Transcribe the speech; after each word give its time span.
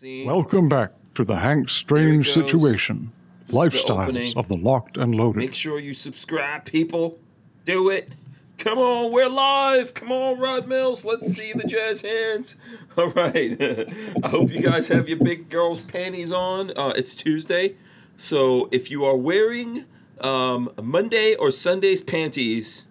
Welcome 0.00 0.68
back 0.68 0.92
to 1.14 1.24
the 1.24 1.34
Hank 1.34 1.68
Strange 1.68 2.30
situation. 2.30 3.10
This 3.48 3.48
is 3.48 3.52
the 3.52 3.58
Lifestyles 3.58 4.36
of 4.36 4.46
the 4.46 4.56
Locked 4.56 4.96
and 4.96 5.12
Loaded. 5.12 5.40
Make 5.40 5.54
sure 5.54 5.80
you 5.80 5.92
subscribe, 5.92 6.66
people. 6.66 7.18
Do 7.64 7.90
it. 7.90 8.12
Come 8.58 8.78
on, 8.78 9.10
we're 9.10 9.28
live. 9.28 9.94
Come 9.94 10.12
on, 10.12 10.38
Rod 10.38 10.68
Mills. 10.68 11.04
Let's 11.04 11.26
see 11.26 11.52
the 11.52 11.64
jazz 11.64 12.02
hands. 12.02 12.54
All 12.96 13.08
right. 13.08 13.60
I 14.22 14.28
hope 14.28 14.52
you 14.52 14.60
guys 14.60 14.86
have 14.86 15.08
your 15.08 15.18
big 15.18 15.48
girl's 15.48 15.90
panties 15.90 16.30
on. 16.30 16.70
Uh, 16.76 16.92
it's 16.94 17.16
Tuesday. 17.16 17.74
So 18.16 18.68
if 18.70 18.92
you 18.92 19.04
are 19.04 19.16
wearing 19.16 19.84
um, 20.20 20.70
Monday 20.80 21.34
or 21.34 21.50
Sunday's 21.50 22.02
panties, 22.02 22.84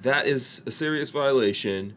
that 0.00 0.26
is 0.26 0.62
a 0.66 0.72
serious 0.72 1.10
violation. 1.10 1.94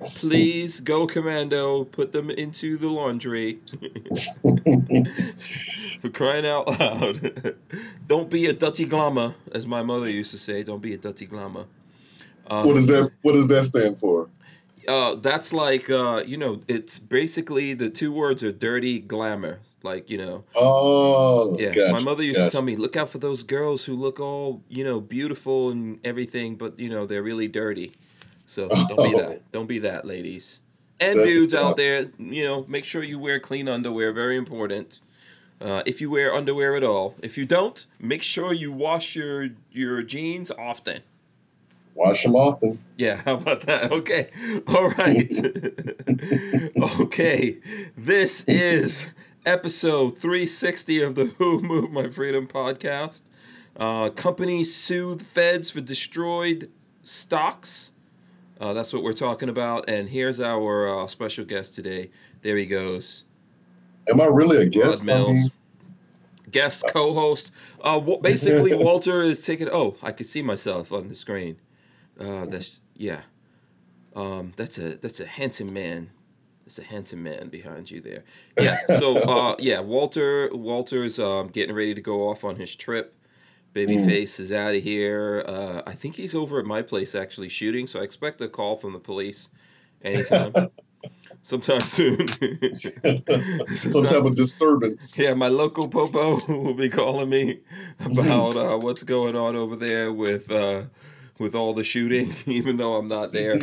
Please 0.00 0.80
go 0.80 1.06
commando, 1.06 1.84
put 1.84 2.12
them 2.12 2.30
into 2.30 2.76
the 2.76 2.88
laundry. 2.88 3.60
For 6.00 6.10
crying 6.10 6.46
out 6.46 6.68
loud. 6.78 7.56
Don't 8.06 8.30
be 8.30 8.46
a 8.46 8.52
dirty 8.52 8.84
glamour, 8.84 9.34
as 9.52 9.66
my 9.66 9.82
mother 9.82 10.08
used 10.10 10.30
to 10.32 10.38
say. 10.38 10.62
Don't 10.62 10.82
be 10.82 10.94
a 10.94 10.98
dirty 10.98 11.26
glamour. 11.26 11.64
what 12.48 12.74
does 12.74 12.86
that 12.88 13.10
What 13.22 13.32
does 13.32 13.48
that 13.48 13.64
stand 13.64 13.98
for? 13.98 14.28
Uh, 14.86 15.16
that's 15.16 15.52
like, 15.52 15.90
uh, 15.90 16.22
you 16.26 16.36
know, 16.36 16.60
it's 16.68 16.98
basically 16.98 17.74
the 17.74 17.90
two 17.90 18.12
words 18.12 18.44
are 18.44 18.52
dirty 18.52 19.00
glamour. 19.00 19.60
Like, 19.82 20.10
you 20.10 20.18
know, 20.18 20.44
Oh, 20.54 21.56
yeah. 21.58 21.72
gotcha, 21.72 21.92
my 21.92 22.00
mother 22.02 22.22
used 22.22 22.38
gotcha. 22.38 22.50
to 22.50 22.52
tell 22.52 22.62
me, 22.62 22.76
look 22.76 22.96
out 22.96 23.08
for 23.08 23.18
those 23.18 23.42
girls 23.42 23.84
who 23.84 23.94
look 23.94 24.20
all, 24.20 24.62
you 24.68 24.84
know, 24.84 25.00
beautiful 25.00 25.70
and 25.70 25.98
everything, 26.04 26.56
but, 26.56 26.78
you 26.78 26.88
know, 26.88 27.06
they're 27.06 27.22
really 27.22 27.48
dirty. 27.48 27.92
So 28.46 28.68
don't 28.88 28.88
be 28.88 29.14
Oh. 29.14 29.18
that. 29.18 29.52
Don't 29.52 29.66
be 29.66 29.78
that, 29.80 30.04
ladies. 30.04 30.60
And 30.98 31.18
That's 31.20 31.30
dudes 31.30 31.54
out 31.54 31.76
there, 31.76 32.06
you 32.18 32.46
know, 32.46 32.64
make 32.68 32.84
sure 32.84 33.02
you 33.02 33.18
wear 33.18 33.38
clean 33.38 33.68
underwear. 33.68 34.12
Very 34.12 34.36
important. 34.38 35.00
Uh, 35.60 35.82
if 35.84 36.00
you 36.00 36.10
wear 36.10 36.32
underwear 36.34 36.74
at 36.74 36.82
all, 36.84 37.14
if 37.22 37.36
you 37.36 37.44
don't, 37.44 37.84
make 38.00 38.22
sure 38.22 38.52
you 38.54 38.72
wash 38.72 39.14
your 39.16 39.48
your 39.70 40.02
jeans 40.02 40.50
often. 40.52 41.02
Wash 41.94 42.22
them 42.24 42.34
often. 42.36 42.78
Yeah, 42.96 43.16
how 43.24 43.34
about 43.34 43.62
that? 43.62 43.90
Okay. 43.92 44.30
All 44.68 44.90
right. 44.90 45.32
okay. 47.00 47.56
This 47.96 48.44
is 48.44 49.06
episode 49.46 50.18
360 50.18 51.02
of 51.02 51.14
the 51.14 51.26
Who 51.38 51.60
Moved 51.60 51.92
My 51.92 52.08
Freedom 52.08 52.46
podcast. 52.46 53.22
Uh, 53.76 54.10
companies 54.10 54.74
sue 54.74 55.14
the 55.14 55.24
feds 55.24 55.70
for 55.70 55.80
destroyed 55.80 56.70
stocks. 57.02 57.90
Uh, 58.60 58.72
that's 58.72 58.92
what 58.92 59.02
we're 59.02 59.12
talking 59.12 59.48
about. 59.48 59.88
And 59.88 60.08
here's 60.08 60.40
our 60.40 61.04
uh, 61.04 61.06
special 61.06 61.44
guest 61.44 61.74
today. 61.74 62.10
There 62.42 62.56
he 62.56 62.66
goes. 62.66 63.24
Am 64.08 64.20
I 64.20 64.26
really 64.26 64.58
a 64.58 64.66
guest? 64.66 65.04
Mills. 65.04 65.32
mean, 65.32 65.52
Guest 66.50 66.84
co-host. 66.92 67.50
Uh, 67.80 67.98
basically, 68.22 68.74
Walter 68.74 69.22
is 69.22 69.44
taking. 69.44 69.68
Oh, 69.70 69.96
I 70.02 70.12
can 70.12 70.26
see 70.26 70.42
myself 70.42 70.92
on 70.92 71.08
the 71.08 71.14
screen. 71.14 71.58
Uh, 72.18 72.46
that's 72.46 72.80
yeah. 72.94 73.22
Um, 74.14 74.52
that's 74.56 74.78
a 74.78 74.96
that's 74.96 75.20
a 75.20 75.26
handsome 75.26 75.72
man. 75.72 76.10
That's 76.64 76.78
a 76.78 76.84
handsome 76.84 77.22
man 77.22 77.48
behind 77.48 77.90
you 77.90 78.00
there. 78.00 78.24
Yeah. 78.58 78.76
So 78.98 79.16
uh, 79.28 79.56
yeah, 79.58 79.80
Walter 79.80 80.48
Walter's 80.52 81.18
um, 81.18 81.48
getting 81.48 81.74
ready 81.74 81.94
to 81.94 82.00
go 82.00 82.28
off 82.28 82.44
on 82.44 82.56
his 82.56 82.74
trip. 82.74 83.15
Babyface 83.76 84.40
is 84.40 84.52
out 84.52 84.74
of 84.74 84.82
here. 84.82 85.44
Uh, 85.46 85.82
I 85.86 85.92
think 85.92 86.16
he's 86.16 86.34
over 86.34 86.58
at 86.58 86.64
my 86.64 86.80
place 86.80 87.14
actually 87.14 87.50
shooting. 87.50 87.86
So 87.86 88.00
I 88.00 88.04
expect 88.04 88.40
a 88.40 88.48
call 88.48 88.76
from 88.76 88.94
the 88.94 88.98
police 88.98 89.50
anytime, 90.02 90.52
sometime 91.42 91.80
soon. 91.80 92.26
some 93.76 94.06
type 94.06 94.24
of 94.24 94.34
disturbance. 94.34 95.18
Yeah, 95.18 95.34
my 95.34 95.48
local 95.48 95.90
popo 95.90 96.40
will 96.46 96.72
be 96.72 96.88
calling 96.88 97.28
me 97.28 97.60
about 98.00 98.56
uh, 98.56 98.78
what's 98.78 99.02
going 99.02 99.36
on 99.36 99.56
over 99.56 99.76
there 99.76 100.10
with 100.10 100.50
uh, 100.50 100.84
with 101.38 101.54
all 101.54 101.74
the 101.74 101.84
shooting, 101.84 102.34
even 102.46 102.78
though 102.78 102.96
I'm 102.96 103.08
not 103.08 103.32
there. 103.32 103.58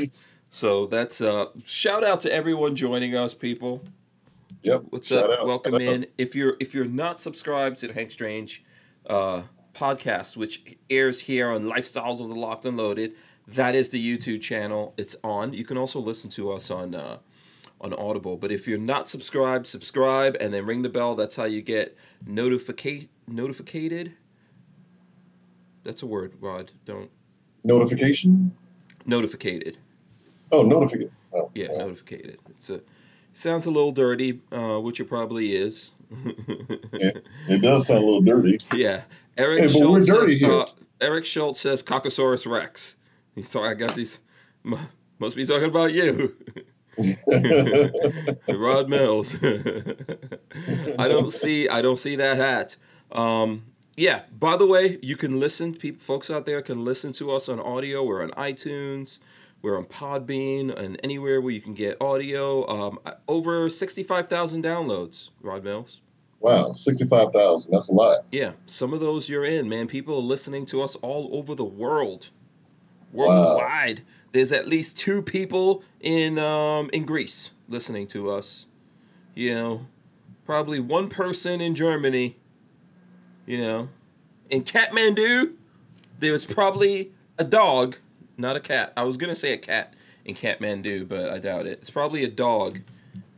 So 0.51 0.85
that's 0.85 1.21
uh, 1.21 1.47
shout 1.65 2.03
out 2.03 2.21
to 2.21 2.31
everyone 2.31 2.75
joining 2.75 3.15
us, 3.15 3.33
people. 3.33 3.83
Yep. 4.61 4.83
What's 4.91 5.07
shout 5.07 5.31
up? 5.31 5.39
out, 5.39 5.47
Welcome 5.47 5.73
shout 5.73 5.81
out. 5.81 5.87
in. 5.87 6.05
If 6.19 6.35
you're 6.35 6.55
if 6.59 6.75
you're 6.75 6.85
not 6.85 7.19
subscribed 7.19 7.79
to 7.79 7.87
the 7.87 7.93
Hank 7.93 8.11
Strange 8.11 8.63
uh, 9.09 9.41
podcast, 9.73 10.37
which 10.37 10.77
airs 10.89 11.21
here 11.21 11.49
on 11.49 11.63
Lifestyles 11.63 12.21
of 12.21 12.29
the 12.29 12.35
Locked 12.35 12.65
and 12.65 12.77
Loaded, 12.77 13.13
that 13.47 13.75
is 13.75 13.89
the 13.89 14.17
YouTube 14.17 14.41
channel. 14.41 14.93
It's 14.97 15.15
on. 15.23 15.53
You 15.53 15.65
can 15.65 15.77
also 15.77 15.99
listen 15.99 16.29
to 16.31 16.51
us 16.51 16.71
on 16.71 16.95
uh, 16.95 17.17
on 17.81 17.93
Audible. 17.93 18.37
But 18.37 18.51
if 18.51 18.67
you're 18.67 18.77
not 18.77 19.09
subscribed, 19.09 19.67
subscribe 19.67 20.37
and 20.39 20.53
then 20.53 20.65
ring 20.65 20.81
the 20.83 20.89
bell. 20.89 21.15
That's 21.15 21.35
how 21.35 21.43
you 21.45 21.61
get 21.61 21.97
notificate 22.25 23.09
notificated. 23.27 24.13
That's 25.83 26.01
a 26.01 26.05
word, 26.05 26.33
Rod. 26.39 26.71
Don't 26.85 27.09
Notification? 27.65 28.55
notificated. 29.05 29.77
Oh, 30.51 30.61
notification. 30.63 31.11
Oh, 31.33 31.51
Yeah, 31.55 31.67
oh. 31.71 31.77
notificated. 31.79 32.39
It's 32.49 32.69
a 32.69 32.81
sounds 33.33 33.65
a 33.65 33.71
little 33.71 33.91
dirty, 33.91 34.41
uh, 34.51 34.79
which 34.79 34.99
it 34.99 35.05
probably 35.05 35.55
is. 35.55 35.91
It, 36.25 37.25
it 37.49 37.61
does 37.61 37.87
sound 37.87 38.03
a 38.03 38.05
little 38.05 38.21
dirty. 38.21 38.57
Yeah, 38.73 39.03
Eric 39.37 39.61
Hey, 39.61 39.67
Schultz 39.67 40.07
says. 40.07 40.43
Uh, 40.43 40.65
Eric 41.01 41.25
Schultz 41.25 41.59
says 41.59 41.83
Caucasaurus 41.83 42.45
Rex. 42.49 42.95
He's 43.35 43.49
talking. 43.49 43.69
I 43.69 43.73
guess 43.73 43.95
he's 43.95 44.19
must 45.19 45.35
be 45.35 45.45
talking 45.45 45.65
about 45.69 45.93
you, 45.93 46.35
Rod 48.49 48.89
Mills. 48.89 49.35
I 49.43 51.07
don't 51.07 51.31
see. 51.31 51.67
I 51.67 51.81
don't 51.81 51.97
see 51.97 52.15
that 52.15 52.37
hat. 52.37 52.77
Um, 53.11 53.65
yeah. 53.95 54.21
By 54.37 54.57
the 54.57 54.65
way, 54.67 54.99
you 55.01 55.15
can 55.17 55.39
listen. 55.39 55.73
People, 55.75 56.03
folks 56.03 56.29
out 56.29 56.45
there 56.45 56.61
can 56.61 56.83
listen 56.83 57.11
to 57.13 57.31
us 57.31 57.49
on 57.49 57.59
audio. 57.59 58.03
We're 58.03 58.23
on 58.23 58.31
iTunes. 58.31 59.19
We're 59.61 59.77
on 59.77 59.85
Podbean 59.85 60.77
and 60.77 60.99
anywhere 61.03 61.39
where 61.41 61.51
you 61.53 61.61
can 61.61 61.73
get 61.73 61.97
audio. 62.01 62.67
Um, 62.67 62.99
over 63.27 63.69
sixty-five 63.69 64.27
thousand 64.27 64.63
downloads. 64.63 65.29
Rod 65.41 65.63
Mills. 65.63 65.99
Wow, 66.43 66.73
sixty-five 66.73 67.31
thousand. 67.31 67.71
That's 67.71 67.89
a 67.89 67.93
lot. 67.93 68.25
Yeah, 68.31 68.51
some 68.67 68.93
of 68.93 68.99
those 68.99 69.29
you're 69.29 69.45
in, 69.45 69.67
man. 69.67 69.87
People 69.87 70.17
are 70.17 70.21
listening 70.21 70.67
to 70.67 70.83
us 70.83 70.95
all 70.97 71.29
over 71.31 71.55
the 71.55 71.65
world, 71.65 72.29
worldwide. 73.11 74.03
There's 74.33 74.51
at 74.51 74.67
least 74.67 74.97
two 74.97 75.23
people 75.23 75.83
in 75.99 76.37
um, 76.37 76.91
in 76.93 77.05
Greece 77.05 77.49
listening 77.67 78.05
to 78.07 78.29
us. 78.29 78.67
You 79.33 79.55
know, 79.55 79.87
probably 80.45 80.79
one 80.79 81.09
person 81.09 81.61
in 81.61 81.73
Germany. 81.73 82.37
You 83.45 83.57
know, 83.57 83.89
in 84.49 84.63
Kathmandu, 84.63 85.53
there's 86.19 86.45
probably 86.45 87.11
a 87.37 87.43
dog, 87.43 87.97
not 88.37 88.55
a 88.55 88.59
cat. 88.59 88.93
I 88.95 89.03
was 89.03 89.17
gonna 89.17 89.35
say 89.35 89.53
a 89.53 89.57
cat 89.57 89.95
in 90.23 90.35
Kathmandu, 90.35 91.07
but 91.07 91.29
I 91.29 91.39
doubt 91.39 91.65
it. 91.67 91.79
It's 91.79 91.89
probably 91.89 92.23
a 92.23 92.29
dog, 92.29 92.79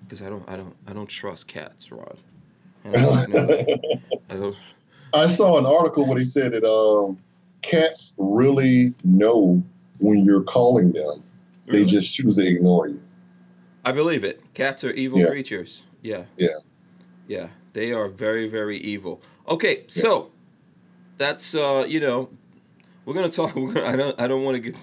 because 0.04 0.22
I 0.22 0.30
don't, 0.30 0.48
I 0.48 0.56
don't, 0.56 0.76
I 0.86 0.94
don't 0.94 1.08
trust 1.08 1.48
cats, 1.48 1.92
Rod. 1.92 2.20
I 2.94 4.54
I 5.14 5.28
saw 5.28 5.58
an 5.58 5.66
article 5.66 6.06
where 6.06 6.18
he 6.18 6.26
said 6.26 6.52
that 6.52 6.64
um, 6.66 7.18
cats 7.62 8.14
really 8.18 8.94
know 9.04 9.64
when 10.00 10.26
you're 10.26 10.44
calling 10.44 10.92
them. 10.92 11.24
They 11.68 11.84
just 11.86 12.14
choose 12.14 12.36
to 12.36 12.46
ignore 12.46 12.88
you. 12.90 13.02
I 13.84 13.92
believe 13.92 14.24
it. 14.24 14.42
Cats 14.54 14.84
are 14.84 14.92
evil 14.92 15.20
Yeah. 15.20 15.28
creatures. 15.28 15.84
Yeah. 16.02 16.26
Yeah. 16.38 16.50
Yeah. 17.28 17.48
They 17.74 17.92
are 17.92 18.08
very, 18.08 18.48
very 18.48 18.78
evil. 18.78 19.22
Okay, 19.48 19.84
so 19.88 20.32
that's 21.18 21.56
uh, 21.56 21.86
you 21.88 22.00
know, 22.00 22.30
we're 23.06 23.14
gonna 23.14 23.30
talk. 23.30 23.56
We're 23.56 23.74
gonna, 23.74 23.88
I 23.88 23.96
don't. 23.96 24.22
I 24.22 24.28
don't 24.28 24.44
want 24.44 24.56
to 24.56 24.72
get 24.72 24.76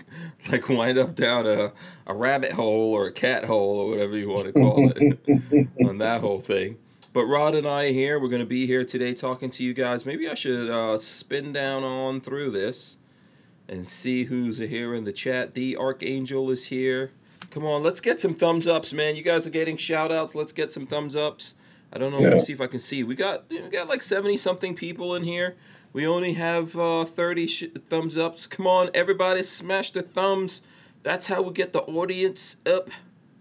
like 0.50 0.68
wind 0.68 0.98
up 0.98 1.14
down 1.14 1.46
a, 1.46 1.72
a 2.06 2.14
rabbit 2.14 2.52
hole 2.52 2.92
or 2.92 3.06
a 3.06 3.12
cat 3.12 3.44
hole 3.44 3.80
or 3.80 3.91
whatever 3.91 4.16
you 4.16 4.28
want 4.28 4.46
to 4.46 4.52
call 4.52 4.91
it 4.94 5.68
on 5.86 5.98
that 5.98 6.20
whole 6.20 6.41
thing. 6.41 6.76
But 7.12 7.26
Rod 7.26 7.54
and 7.54 7.66
I 7.66 7.86
are 7.86 7.92
here. 7.92 8.18
We're 8.18 8.28
gonna 8.30 8.47
be 8.47 8.66
here 8.66 8.84
today 8.84 9.12
talking 9.12 9.50
to 9.50 9.62
you 9.62 9.74
guys. 9.74 10.06
Maybe 10.06 10.28
I 10.28 10.34
should 10.34 10.70
uh, 10.70 10.98
spin 10.98 11.53
down 11.53 11.82
on 11.84 12.22
through 12.22 12.50
this 12.53 12.97
and 13.68 13.86
see 13.86 14.24
who's 14.24 14.59
here 14.59 14.94
in 14.94 15.04
the 15.04 15.12
chat. 15.12 15.53
The 15.53 15.76
Archangel 15.76 16.50
is 16.50 16.66
here. 16.66 17.12
Come 17.50 17.66
on, 17.66 17.82
let's 17.82 18.00
get 18.00 18.18
some 18.18 18.34
thumbs 18.34 18.66
ups, 18.66 18.94
man. 18.94 19.14
You 19.14 19.22
guys 19.22 19.47
are 19.47 19.50
getting 19.50 19.76
shout 19.76 20.10
outs. 20.10 20.34
Let's 20.34 20.53
get 20.53 20.72
some 20.72 20.86
thumbs 20.86 21.14
ups. 21.14 21.54
I 21.92 21.98
don't 21.98 22.12
know. 22.12 22.18
Let 22.18 22.32
me 22.32 22.41
see 22.41 22.54
if 22.54 22.62
I 22.62 22.66
can 22.66 22.78
see. 22.78 23.04
We 23.04 23.15
got 23.15 23.44
we 23.50 23.68
got 23.68 23.88
like 23.88 24.03
seventy 24.03 24.38
something 24.38 24.74
people 24.74 25.15
in 25.15 25.22
here. 25.22 25.56
We 25.92 26.06
only 26.06 26.32
have 26.32 26.74
uh, 26.78 27.04
thirty 27.04 27.47
sh- 27.47 27.65
thumbs 27.91 28.16
ups. 28.16 28.47
Come 28.47 28.66
on, 28.66 28.88
everybody, 28.94 29.42
smash 29.42 29.91
the 29.91 30.00
thumbs. 30.00 30.62
That's 31.03 31.26
how 31.26 31.42
we 31.42 31.53
get 31.53 31.74
the 31.74 31.82
audience 31.82 32.56
up. 32.65 32.88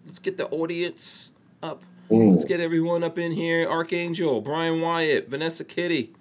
Let's 0.05 0.19
get 0.19 0.37
the 0.37 0.47
audience 0.49 1.31
up. 1.63 1.83
Mm. 2.11 2.33
Let's 2.33 2.45
get 2.45 2.59
everyone 2.59 3.03
up 3.05 3.17
in 3.17 3.31
here. 3.31 3.69
Archangel, 3.69 4.41
Brian 4.41 4.81
Wyatt, 4.81 5.29
Vanessa 5.29 5.63
Kitty, 5.63 6.13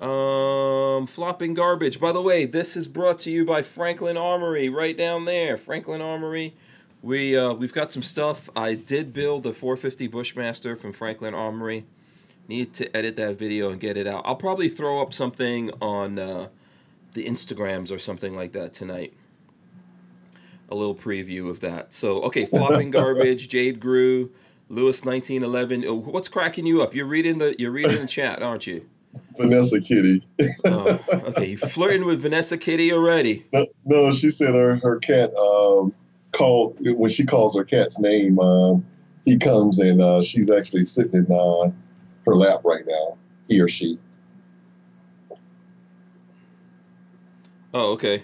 um, 0.00 1.08
flopping 1.08 1.52
garbage. 1.52 1.98
By 1.98 2.12
the 2.12 2.22
way, 2.22 2.46
this 2.46 2.76
is 2.76 2.86
brought 2.86 3.18
to 3.20 3.30
you 3.30 3.44
by 3.44 3.62
Franklin 3.62 4.16
Armory, 4.16 4.68
right 4.68 4.96
down 4.96 5.24
there. 5.24 5.56
Franklin 5.56 6.00
Armory, 6.00 6.54
We 7.02 7.36
uh, 7.36 7.54
we've 7.54 7.72
got 7.72 7.90
some 7.90 8.02
stuff. 8.02 8.48
I 8.54 8.74
did 8.74 9.12
build 9.12 9.46
a 9.46 9.52
450 9.52 10.06
Bushmaster 10.06 10.76
from 10.76 10.92
Franklin 10.92 11.34
Armory. 11.34 11.86
Need 12.46 12.72
to 12.74 12.96
edit 12.96 13.16
that 13.16 13.36
video 13.36 13.70
and 13.70 13.80
get 13.80 13.96
it 13.96 14.06
out. 14.06 14.22
I'll 14.24 14.36
probably 14.36 14.68
throw 14.68 15.02
up 15.02 15.12
something 15.12 15.72
on 15.80 16.20
uh, 16.20 16.48
the 17.14 17.24
Instagrams 17.24 17.90
or 17.90 17.98
something 17.98 18.36
like 18.36 18.52
that 18.52 18.72
tonight. 18.72 19.12
A 20.68 20.76
little 20.76 20.94
preview 20.94 21.50
of 21.50 21.58
that. 21.60 21.92
So 21.92 22.22
okay, 22.22 22.46
flopping 22.46 22.90
garbage. 22.92 23.48
Jade 23.48 23.80
grew. 23.80 24.30
Lewis 24.70 25.04
1911. 25.04 25.84
Oh, 25.86 25.96
what's 25.96 26.28
cracking 26.28 26.64
you 26.64 26.80
up? 26.80 26.94
You're 26.94 27.06
reading 27.06 27.38
the 27.38 27.56
you're 27.58 27.72
reading 27.72 28.00
the 28.00 28.06
chat, 28.06 28.40
aren't 28.40 28.68
you? 28.68 28.86
Vanessa 29.36 29.80
Kitty. 29.80 30.24
Oh, 30.64 31.00
okay, 31.12 31.50
you 31.50 31.58
flirting 31.58 32.04
with 32.04 32.22
Vanessa 32.22 32.56
Kitty 32.56 32.92
already. 32.92 33.46
No, 33.52 33.66
no, 33.84 34.12
she 34.12 34.30
said 34.30 34.54
her 34.54 34.76
her 34.76 35.00
cat 35.00 35.34
um, 35.34 35.92
called 36.30 36.76
when 36.80 37.10
she 37.10 37.26
calls 37.26 37.56
her 37.56 37.64
cat's 37.64 37.98
name. 37.98 38.38
Um, 38.38 38.86
he 39.24 39.38
comes 39.38 39.80
and 39.80 40.00
uh, 40.00 40.22
she's 40.22 40.50
actually 40.50 40.84
sitting 40.84 41.26
in 41.26 41.32
uh, 41.32 41.72
her 42.24 42.36
lap 42.36 42.60
right 42.64 42.84
now. 42.86 43.18
He 43.48 43.60
or 43.60 43.68
she. 43.68 43.98
Oh, 47.74 47.92
okay. 47.92 48.22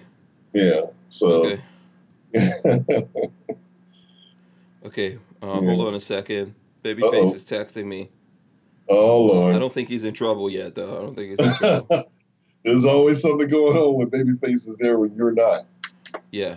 Yeah. 0.54 0.82
So. 1.08 1.58
Okay. 2.34 3.08
Okay. 4.86 5.18
Uh, 5.42 5.58
Yeah. 5.60 5.74
Hold 5.74 5.88
on 5.88 5.94
a 5.94 6.00
second. 6.00 6.54
Babyface 6.84 7.02
Uh-oh. 7.12 7.34
is 7.34 7.44
texting 7.44 7.86
me. 7.86 8.10
oh 8.88 9.22
Lord! 9.24 9.56
I 9.56 9.58
don't 9.58 9.72
think 9.72 9.88
he's 9.88 10.04
in 10.04 10.14
trouble 10.14 10.48
yet, 10.50 10.74
though. 10.74 10.96
I 10.98 11.00
don't 11.02 11.14
think 11.14 11.30
he's 11.38 11.46
in 11.46 11.54
trouble. 11.88 12.10
There's 12.64 12.84
always 12.84 13.20
something 13.20 13.48
going 13.48 13.76
on 13.76 13.94
when 13.96 14.10
Babyface 14.10 14.66
is 14.68 14.76
there 14.78 14.98
when 14.98 15.14
you're 15.14 15.32
not. 15.32 15.66
yeah. 16.30 16.56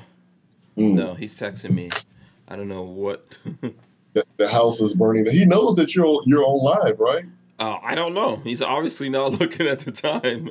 Mm. 0.78 0.94
No, 0.94 1.14
he's 1.14 1.38
texting 1.38 1.72
me. 1.72 1.90
I 2.48 2.56
don't 2.56 2.68
know 2.68 2.84
what. 2.84 3.26
The, 4.14 4.24
the 4.38 4.48
house 4.50 4.82
is 4.82 4.96
burning. 4.96 5.28
He 5.30 5.46
knows 5.46 5.76
that 5.76 5.94
you're 5.96 6.20
you're 6.26 6.44
on 6.44 6.64
live, 6.64 7.00
right? 7.00 7.26
uh, 7.60 7.78
I 7.84 7.94
don't 7.94 8.16
know. 8.16 8.38
He's 8.38 8.60
obviously 8.60 9.08
not 9.08 9.34
looking 9.40 9.68
at 9.68 9.82
the 9.82 9.92
time. 9.92 10.50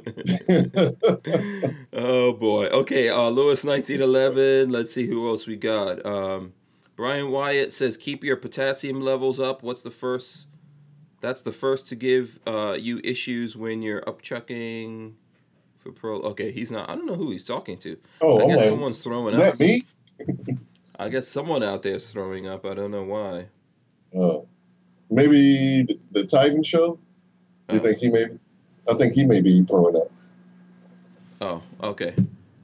oh 1.92 2.32
boy. 2.34 2.66
Okay. 2.66 3.08
Uh, 3.08 3.28
Lewis 3.30 3.64
nineteen 3.64 4.00
eleven. 4.00 4.70
Let's 4.70 4.92
see 4.92 5.08
who 5.08 5.28
else 5.28 5.46
we 5.48 5.56
got. 5.56 6.06
Um, 6.06 6.52
Brian 6.98 7.30
Wyatt 7.30 7.72
says 7.72 7.96
keep 7.96 8.24
your 8.24 8.34
potassium 8.36 9.00
levels 9.00 9.38
up. 9.38 9.62
What's 9.62 9.82
the 9.82 9.90
first? 9.92 10.48
That's 11.20 11.42
the 11.42 11.52
first 11.52 11.86
to 11.90 11.94
give 11.94 12.40
uh, 12.44 12.72
you 12.76 13.00
issues 13.04 13.54
when 13.56 13.82
you're 13.82 14.00
upchucking 14.02 15.12
for 15.78 15.92
pro. 15.92 16.16
Okay, 16.22 16.50
he's 16.50 16.72
not. 16.72 16.90
I 16.90 16.96
don't 16.96 17.06
know 17.06 17.14
who 17.14 17.30
he's 17.30 17.44
talking 17.44 17.78
to. 17.78 17.96
oh, 18.20 18.42
I 18.44 18.48
guess 18.48 18.58
like, 18.62 18.68
someone's 18.70 19.00
throwing 19.00 19.34
is 19.36 19.40
up. 19.40 19.56
that 19.58 19.64
me? 19.64 19.82
I 20.98 21.08
guess 21.08 21.28
someone 21.28 21.62
out 21.62 21.84
there 21.84 21.94
is 21.94 22.10
throwing 22.10 22.48
up. 22.48 22.66
I 22.66 22.74
don't 22.74 22.90
know 22.90 23.04
why. 23.04 23.46
Uh, 24.12 24.40
maybe 25.08 25.84
the, 25.84 26.00
the 26.10 26.24
Titan 26.26 26.64
show. 26.64 26.98
Do 27.68 27.76
you 27.76 27.80
Oh. 27.80 27.84
think 27.84 27.98
he 27.98 28.10
may? 28.10 28.24
I 28.90 28.94
think 28.94 29.12
he 29.12 29.24
may 29.24 29.40
be 29.40 29.62
throwing 29.62 29.94
up. 29.94 30.10
Oh, 31.40 31.62
okay. 31.80 32.16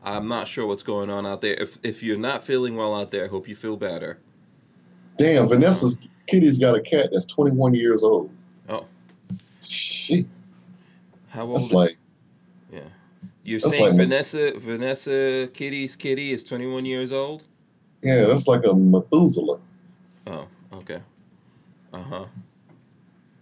I'm 0.05 0.29
not 0.29 0.47
sure 0.49 0.67
what's 0.67 0.83
going 0.83 1.09
on 1.11 1.27
out 1.27 1.41
there. 1.41 1.55
If 1.55 1.79
if 1.83 2.03
you're 2.03 2.19
not 2.19 2.45
feeling 2.45 2.77
well 2.77 2.95
out 2.95 3.11
there, 3.11 3.25
I 3.25 3.29
hope 3.29 3.49
you 3.49 3.57
feel 3.57 3.77
better. 3.77 4.19
Damn, 5.17 5.49
Vanessa's 5.49 6.09
kitty's 6.27 6.59
got 6.59 6.77
a 6.77 6.81
cat 6.81 7.09
that's 7.13 7.27
21 7.27 7.75
years 7.75 8.03
old. 8.03 8.31
Oh, 8.69 8.87
Shit, 9.63 10.27
how 11.29 11.47
old? 11.47 11.55
that's 11.55 11.67
is- 11.67 11.73
like 11.73 11.91
yeah. 12.73 12.81
You're 13.45 13.61
saying 13.61 13.83
like- 13.85 13.97
Vanessa 13.97 14.53
Vanessa 14.59 15.49
Kitty's 15.53 15.97
kitty 15.97 16.33
is 16.33 16.45
21 16.45 16.85
years 16.87 17.13
old? 17.13 17.45
yeah, 18.03 18.25
that's 18.27 18.47
like 18.47 18.65
a 18.67 18.75
Methuselah. 18.75 19.59
Oh, 20.27 20.47
okay. 20.75 21.01
Uh 21.93 22.03
huh. 22.03 22.25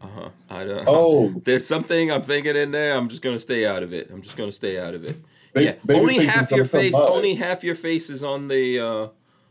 Uh 0.02 0.06
huh. 0.06 0.28
I 0.50 0.64
don't. 0.64 0.84
Oh, 0.86 1.30
There's 1.44 1.66
something 1.66 2.10
I'm 2.12 2.22
thinking 2.22 2.54
in 2.56 2.70
there. 2.70 2.94
I'm 2.96 3.08
just 3.08 3.22
gonna 3.22 3.38
stay 3.38 3.64
out 3.66 3.82
of 3.82 3.92
it. 3.92 4.10
I'm 4.12 4.22
just 4.22 4.36
gonna 4.36 4.52
stay 4.52 4.78
out 4.78 4.94
of 4.94 5.04
it. 5.04 5.16
Ba- 5.52 5.62
yeah, 5.64 5.72
Babyface 5.86 5.98
only 5.98 6.24
half 6.26 6.50
your 6.50 6.64
face. 6.64 6.92
by. 6.92 7.00
Only 7.00 7.34
half 7.36 7.62
your 7.64 7.74
face 7.74 8.10
is 8.10 8.22
on 8.22 8.48
the 8.48 8.78
uh, 8.78 9.08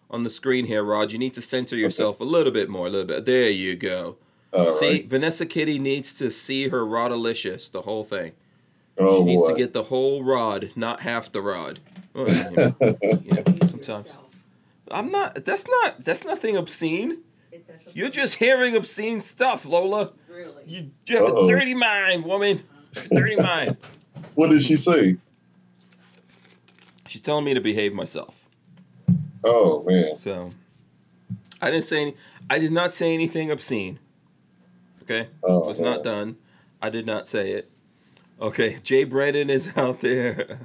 on 0.09 0.23
the 0.23 0.29
screen 0.29 0.65
here, 0.65 0.83
Rod. 0.83 1.11
You 1.11 1.17
need 1.19 1.33
to 1.35 1.41
center 1.41 1.75
yourself 1.75 2.19
a 2.19 2.23
little 2.23 2.51
bit 2.51 2.69
more. 2.69 2.87
A 2.87 2.89
little 2.89 3.07
bit. 3.07 3.25
There 3.25 3.49
you 3.49 3.75
go. 3.75 4.17
All 4.53 4.69
see, 4.69 4.89
right. 4.89 5.09
Vanessa 5.09 5.45
Kitty 5.45 5.79
needs 5.79 6.13
to 6.15 6.29
see 6.29 6.67
her 6.67 6.83
Rodalicious, 6.83 7.71
the 7.71 7.83
whole 7.83 8.03
thing. 8.03 8.33
Oh 8.97 9.19
she 9.19 9.23
needs 9.23 9.41
boy. 9.41 9.51
to 9.53 9.57
get 9.57 9.71
the 9.73 9.83
whole 9.83 10.23
rod, 10.23 10.71
not 10.75 11.01
half 11.01 11.31
the 11.31 11.41
rod. 11.41 11.79
Well, 12.13 12.27
you 12.27 12.55
know, 12.57 12.75
you 13.01 13.31
know, 13.31 13.67
sometimes 13.67 14.17
I'm 14.89 15.11
not. 15.11 15.45
That's 15.45 15.65
not. 15.67 16.03
That's 16.03 16.25
nothing 16.25 16.57
obscene. 16.57 17.19
You're 17.93 18.09
just 18.09 18.35
hearing 18.35 18.75
obscene 18.75 19.21
stuff, 19.21 19.65
Lola. 19.65 20.11
Really? 20.29 20.63
You, 20.67 20.91
you 21.07 21.17
have 21.17 21.27
Uh-oh. 21.27 21.45
a 21.45 21.47
dirty 21.47 21.73
mind, 21.73 22.25
woman. 22.25 22.63
Dirty 23.09 23.37
mind. 23.37 23.77
what 24.35 24.49
did 24.49 24.61
she 24.61 24.75
say? 24.75 25.15
She's 27.11 27.19
telling 27.19 27.43
me 27.43 27.53
to 27.53 27.59
behave 27.59 27.91
myself. 27.93 28.47
Oh 29.43 29.83
man. 29.83 30.15
So 30.15 30.51
I 31.61 31.69
didn't 31.69 31.83
say 31.83 32.03
any, 32.03 32.15
I 32.49 32.57
did 32.57 32.71
not 32.71 32.93
say 32.93 33.13
anything 33.13 33.51
obscene. 33.51 33.99
Okay? 35.01 35.27
Oh, 35.43 35.63
it 35.63 35.65
was 35.65 35.81
not 35.81 36.05
done. 36.05 36.37
I 36.81 36.89
did 36.89 37.05
not 37.05 37.27
say 37.27 37.51
it. 37.51 37.69
Okay, 38.41 38.77
Jay 38.81 39.03
Brennan 39.03 39.49
is 39.49 39.73
out 39.75 39.99
there. 39.99 40.61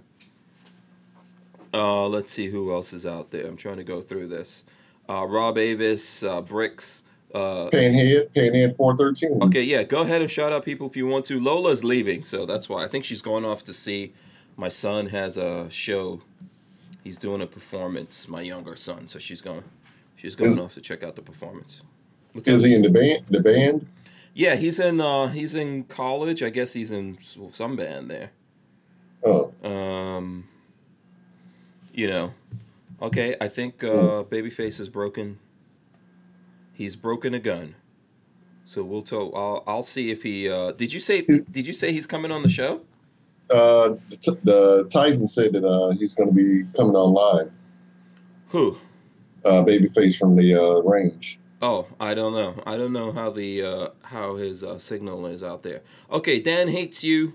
Uh, 1.74 2.06
let's 2.06 2.30
see 2.30 2.46
who 2.46 2.72
else 2.72 2.92
is 2.92 3.04
out 3.04 3.32
there. 3.32 3.44
I'm 3.44 3.56
trying 3.56 3.78
to 3.78 3.84
go 3.84 4.00
through 4.00 4.28
this. 4.28 4.64
Uh, 5.08 5.26
Rob 5.26 5.58
Avis, 5.58 6.22
uh, 6.22 6.42
Bricks. 6.42 7.02
Uh, 7.34 7.70
Panhead, 7.70 8.32
Panhead 8.36 8.76
413. 8.76 9.42
okay, 9.48 9.62
yeah, 9.64 9.82
go 9.82 10.02
ahead 10.02 10.22
and 10.22 10.30
shout 10.30 10.52
out 10.52 10.64
people 10.64 10.86
if 10.86 10.96
you 10.96 11.08
want 11.08 11.24
to. 11.24 11.40
Lola's 11.40 11.82
leaving, 11.82 12.22
so 12.22 12.46
that's 12.46 12.68
why. 12.68 12.84
I 12.84 12.86
think 12.86 13.04
she's 13.04 13.20
going 13.20 13.44
off 13.44 13.64
to 13.64 13.72
see. 13.72 14.14
My 14.56 14.68
son 14.68 15.06
has 15.08 15.36
a 15.36 15.70
show. 15.70 16.22
He's 17.04 17.18
doing 17.18 17.40
a 17.42 17.46
performance. 17.46 18.26
My 18.28 18.40
younger 18.40 18.76
son, 18.76 19.08
so 19.08 19.18
she's 19.18 19.40
going. 19.40 19.64
She's 20.16 20.34
going 20.34 20.52
Is- 20.52 20.58
off 20.58 20.74
to 20.74 20.80
check 20.80 21.02
out 21.02 21.14
the 21.16 21.22
performance. 21.22 21.82
What's 22.32 22.48
Is 22.48 22.64
up? 22.64 22.68
he 22.68 22.74
in 22.74 22.82
the 22.82 22.90
band? 22.90 23.24
The 23.30 23.40
band? 23.40 23.86
Yeah, 24.34 24.56
he's 24.56 24.78
in. 24.78 25.00
Uh, 25.00 25.28
he's 25.28 25.54
in 25.54 25.84
college. 25.84 26.42
I 26.42 26.50
guess 26.50 26.72
he's 26.74 26.90
in 26.90 27.18
some 27.52 27.76
band 27.76 28.10
there. 28.10 28.30
Oh, 29.24 29.52
Um, 29.64 30.46
you 31.92 32.06
know, 32.06 32.34
okay. 33.00 33.34
I 33.40 33.48
think 33.48 33.82
uh, 33.82 34.22
Babyface 34.24 34.78
is 34.78 34.88
broken. 34.88 35.38
He's 36.74 36.96
broken 36.96 37.32
a 37.34 37.38
gun. 37.38 37.74
So 38.66 38.82
we'll 38.84 39.02
tell. 39.02 39.34
I'll, 39.34 39.62
I'll 39.66 39.82
see 39.82 40.10
if 40.10 40.22
he. 40.22 40.48
Uh, 40.48 40.72
did 40.72 40.92
you 40.92 41.00
say? 41.00 41.22
Did 41.22 41.66
you 41.66 41.72
say 41.72 41.92
he's 41.92 42.06
coming 42.06 42.30
on 42.30 42.42
the 42.42 42.48
show? 42.50 42.82
Uh, 43.50 43.94
the, 44.10 44.16
t- 44.16 44.38
the 44.44 44.88
Titan 44.92 45.26
said 45.26 45.52
that 45.52 45.64
uh, 45.64 45.92
he's 45.92 46.14
going 46.14 46.28
to 46.28 46.34
be 46.34 46.64
coming 46.76 46.94
online. 46.96 47.50
Who? 48.48 48.76
Uh, 49.44 49.62
Babyface 49.64 50.16
from 50.18 50.36
the 50.36 50.54
uh, 50.60 50.80
range. 50.82 51.38
Oh, 51.62 51.86
I 52.00 52.14
don't 52.14 52.34
know. 52.34 52.60
I 52.66 52.76
don't 52.76 52.92
know 52.92 53.12
how 53.12 53.30
the 53.30 53.62
uh, 53.62 53.88
how 54.02 54.36
his 54.36 54.62
uh, 54.64 54.78
signal 54.78 55.24
is 55.26 55.42
out 55.42 55.62
there. 55.62 55.82
Okay, 56.10 56.38
Dan 56.40 56.68
hates 56.68 57.02
you. 57.04 57.32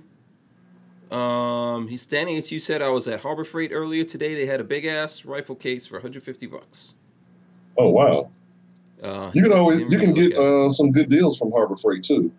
Um, 1.09 1.87
he's 1.87 2.05
Dan 2.05 2.27
hates 2.27 2.51
you. 2.51 2.59
Said 2.59 2.81
I 2.81 2.89
was 2.89 3.07
at 3.07 3.21
Harbor 3.21 3.43
Freight 3.43 3.71
earlier 3.73 4.03
today. 4.03 4.35
They 4.35 4.45
had 4.45 4.61
a 4.61 4.63
big 4.63 4.85
ass 4.85 5.25
rifle 5.25 5.55
case 5.55 5.85
for 5.87 5.95
150 5.95 6.45
bucks. 6.47 6.93
Oh 7.77 7.89
wow! 7.89 8.29
Uh, 9.01 9.31
You 9.33 9.43
can 9.43 9.53
always 9.53 9.91
you 9.91 9.97
can 9.97 10.13
get 10.13 10.35
look 10.37 10.37
at 10.37 10.39
it. 10.39 10.67
uh, 10.67 10.69
some 10.71 10.91
good 10.91 11.09
deals 11.09 11.37
from 11.37 11.51
Harbor 11.51 11.75
Freight 11.75 12.03
too. 12.03 12.31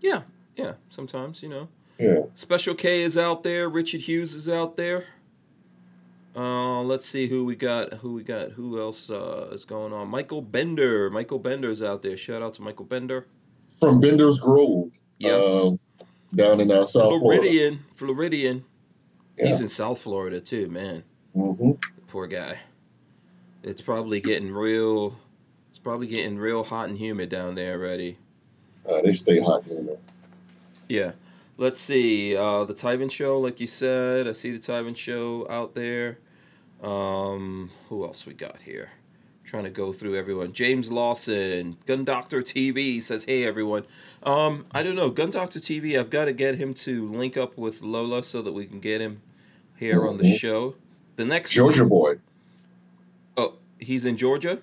yeah, 0.00 0.22
yeah. 0.56 0.74
Sometimes 0.90 1.42
you 1.42 1.48
know. 1.48 1.68
Yeah. 1.98 2.22
Special 2.34 2.74
K 2.74 3.02
is 3.02 3.18
out 3.18 3.42
there. 3.42 3.68
Richard 3.68 4.02
Hughes 4.02 4.34
is 4.34 4.48
out 4.48 4.76
there. 4.76 5.06
Uh, 6.36 6.82
let's 6.82 7.04
see 7.06 7.26
who 7.26 7.44
we 7.44 7.56
got. 7.56 7.94
Who 7.94 8.14
we 8.14 8.22
got? 8.22 8.52
Who 8.52 8.80
else 8.80 9.10
uh, 9.10 9.48
is 9.50 9.64
going 9.64 9.92
on? 9.92 10.08
Michael 10.08 10.40
Bender. 10.42 11.10
Michael 11.10 11.40
Bender's 11.40 11.82
out 11.82 12.02
there. 12.02 12.16
Shout 12.16 12.42
out 12.42 12.54
to 12.54 12.62
Michael 12.62 12.84
Bender. 12.84 13.26
From 13.80 14.00
Bender's 14.00 14.38
Grove. 14.38 14.92
Yes. 15.18 15.44
um, 15.46 15.80
down 16.34 16.60
in 16.60 16.70
uh, 16.70 16.84
South 16.84 17.18
Florida. 17.18 17.18
Floridian. 17.42 17.84
Floridian. 17.96 18.64
He's 19.36 19.60
in 19.60 19.68
South 19.68 20.00
Florida 20.00 20.40
too, 20.40 20.68
man. 20.68 21.02
hmm 21.34 21.72
Poor 22.08 22.26
guy. 22.26 22.58
It's 23.62 23.80
probably 23.80 24.20
getting 24.20 24.52
real. 24.52 25.16
It's 25.70 25.78
probably 25.78 26.06
getting 26.06 26.38
real 26.38 26.62
hot 26.64 26.88
and 26.88 26.98
humid 26.98 27.28
down 27.28 27.54
there 27.54 27.74
already. 27.74 28.18
Uh, 28.88 29.02
they 29.02 29.12
stay 29.12 29.40
hot 29.40 29.64
down 29.64 29.86
there. 29.86 29.98
Yeah. 30.88 31.12
Let's 31.58 31.80
see. 31.80 32.36
Uh, 32.36 32.64
the 32.64 32.72
Tyven 32.74 33.10
Show, 33.10 33.38
like 33.40 33.58
you 33.60 33.66
said. 33.66 34.28
I 34.28 34.32
see 34.32 34.52
the 34.52 34.58
Tyven 34.60 34.96
Show 34.96 35.46
out 35.50 35.74
there. 35.74 36.18
Um, 36.82 37.70
who 37.88 38.04
else 38.04 38.24
we 38.26 38.34
got 38.34 38.62
here? 38.62 38.90
trying 39.44 39.64
to 39.64 39.70
go 39.70 39.94
through 39.94 40.14
everyone. 40.14 40.52
James 40.52 40.92
Lawson, 40.92 41.78
Gun 41.86 42.04
Doctor 42.04 42.42
TV 42.42 43.00
says, 43.00 43.24
"Hey 43.24 43.44
everyone." 43.46 43.86
Um, 44.22 44.66
I 44.72 44.82
don't 44.82 44.94
know, 44.94 45.08
Gun 45.08 45.30
Doctor 45.30 45.58
TV. 45.58 45.98
I've 45.98 46.10
got 46.10 46.26
to 46.26 46.34
get 46.34 46.56
him 46.56 46.74
to 46.74 47.08
link 47.10 47.38
up 47.38 47.56
with 47.56 47.80
Lola 47.80 48.22
so 48.22 48.42
that 48.42 48.52
we 48.52 48.66
can 48.66 48.78
get 48.78 49.00
him 49.00 49.22
here 49.78 50.06
on 50.06 50.18
the 50.18 50.24
Mhm. 50.24 50.36
show. 50.38 50.74
The 51.16 51.24
next 51.24 51.52
Georgia 51.52 51.86
boy. 51.86 52.16
Oh, 53.38 53.54
he's 53.78 54.04
in 54.04 54.18
Georgia. 54.18 54.58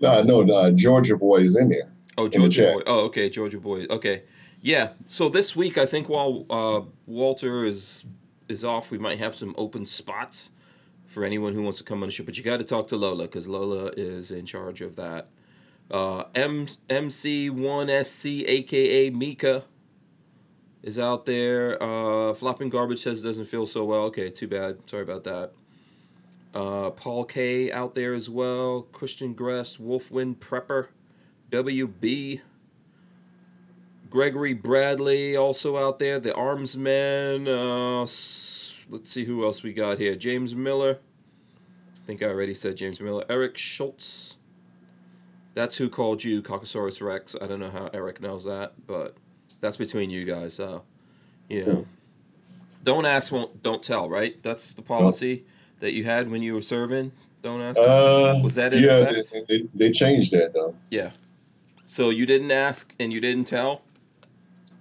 No, 0.00 0.20
no, 0.24 0.42
no, 0.42 0.72
Georgia 0.72 1.16
boy 1.16 1.36
is 1.42 1.54
in 1.54 1.68
there. 1.68 1.88
Oh, 2.18 2.24
the 2.26 2.36
Georgia 2.40 2.62
chat. 2.64 2.74
boy. 2.74 2.82
Oh, 2.84 3.04
okay, 3.04 3.30
Georgia 3.30 3.60
boy. 3.60 3.86
Okay, 3.88 4.22
yeah. 4.66 4.88
So 5.06 5.28
this 5.28 5.54
week, 5.54 5.78
I 5.78 5.86
think 5.86 6.08
while 6.08 6.44
uh, 6.50 6.80
Walter 7.06 7.64
is 7.64 8.04
is 8.48 8.64
off, 8.64 8.90
we 8.90 8.98
might 8.98 9.18
have 9.18 9.36
some 9.36 9.54
open 9.56 9.86
spots 9.86 10.50
for 11.06 11.22
anyone 11.22 11.54
who 11.54 11.62
wants 11.62 11.78
to 11.78 11.84
come 11.84 12.02
on 12.02 12.08
the 12.08 12.12
show. 12.12 12.24
But 12.24 12.36
you 12.36 12.42
got 12.42 12.56
to 12.56 12.64
talk 12.64 12.88
to 12.88 12.96
Lola 12.96 13.24
because 13.26 13.46
Lola 13.46 13.92
is 13.96 14.32
in 14.32 14.44
charge 14.44 14.80
of 14.80 14.96
that. 14.96 15.28
Uh, 15.88 16.24
M 16.34 16.66
MC1SC, 16.90 18.44
aka 18.48 19.10
Mika, 19.10 19.62
is 20.82 20.98
out 20.98 21.26
there. 21.26 21.80
Uh, 21.80 22.34
Flopping 22.34 22.68
Garbage 22.68 23.04
says 23.04 23.22
doesn't 23.22 23.46
feel 23.46 23.66
so 23.66 23.84
well. 23.84 24.02
Okay, 24.06 24.30
too 24.30 24.48
bad. 24.48 24.78
Sorry 24.86 25.04
about 25.04 25.22
that. 25.22 25.52
Uh, 26.56 26.90
Paul 26.90 27.24
K 27.24 27.70
out 27.70 27.94
there 27.94 28.14
as 28.14 28.28
well. 28.28 28.82
Christian 28.90 29.32
Gress, 29.32 29.76
Wolfwind 29.76 30.38
Prepper, 30.38 30.88
WB. 31.52 32.40
Gregory 34.10 34.54
Bradley 34.54 35.36
also 35.36 35.76
out 35.76 35.98
there. 35.98 36.18
The 36.20 36.32
Armsman. 36.32 37.46
Uh, 37.48 38.00
let's 38.00 39.10
see 39.10 39.24
who 39.24 39.44
else 39.44 39.62
we 39.62 39.72
got 39.72 39.98
here. 39.98 40.14
James 40.14 40.54
Miller. 40.54 40.98
I 42.02 42.06
think 42.06 42.22
I 42.22 42.26
already 42.26 42.54
said 42.54 42.76
James 42.76 43.00
Miller. 43.00 43.24
Eric 43.28 43.58
Schultz. 43.58 44.36
That's 45.54 45.76
who 45.76 45.88
called 45.88 46.22
you 46.22 46.42
Caucasaurus 46.42 47.00
Rex. 47.00 47.34
I 47.40 47.46
don't 47.46 47.60
know 47.60 47.70
how 47.70 47.88
Eric 47.92 48.20
knows 48.20 48.44
that, 48.44 48.74
but 48.86 49.16
that's 49.60 49.76
between 49.76 50.10
you 50.10 50.24
guys. 50.24 50.54
So, 50.54 50.82
you 51.48 51.64
know, 51.64 51.86
don't 52.84 53.06
ask, 53.06 53.32
won't 53.32 53.62
don't 53.62 53.82
tell. 53.82 54.08
Right? 54.08 54.40
That's 54.42 54.74
the 54.74 54.82
policy 54.82 55.46
that 55.80 55.94
you 55.94 56.04
had 56.04 56.30
when 56.30 56.42
you 56.42 56.54
were 56.54 56.60
serving. 56.60 57.12
Don't 57.42 57.60
ask. 57.60 57.78
Uh, 57.78 58.40
Was 58.42 58.54
that 58.56 58.74
yeah? 58.74 59.10
They, 59.32 59.44
they, 59.48 59.68
they 59.74 59.90
changed 59.90 60.32
that 60.32 60.52
though, 60.52 60.74
yeah. 60.90 61.10
So 61.86 62.10
you 62.10 62.26
didn't 62.26 62.50
ask 62.50 62.94
and 63.00 63.12
you 63.12 63.20
didn't 63.20 63.46
tell. 63.46 63.82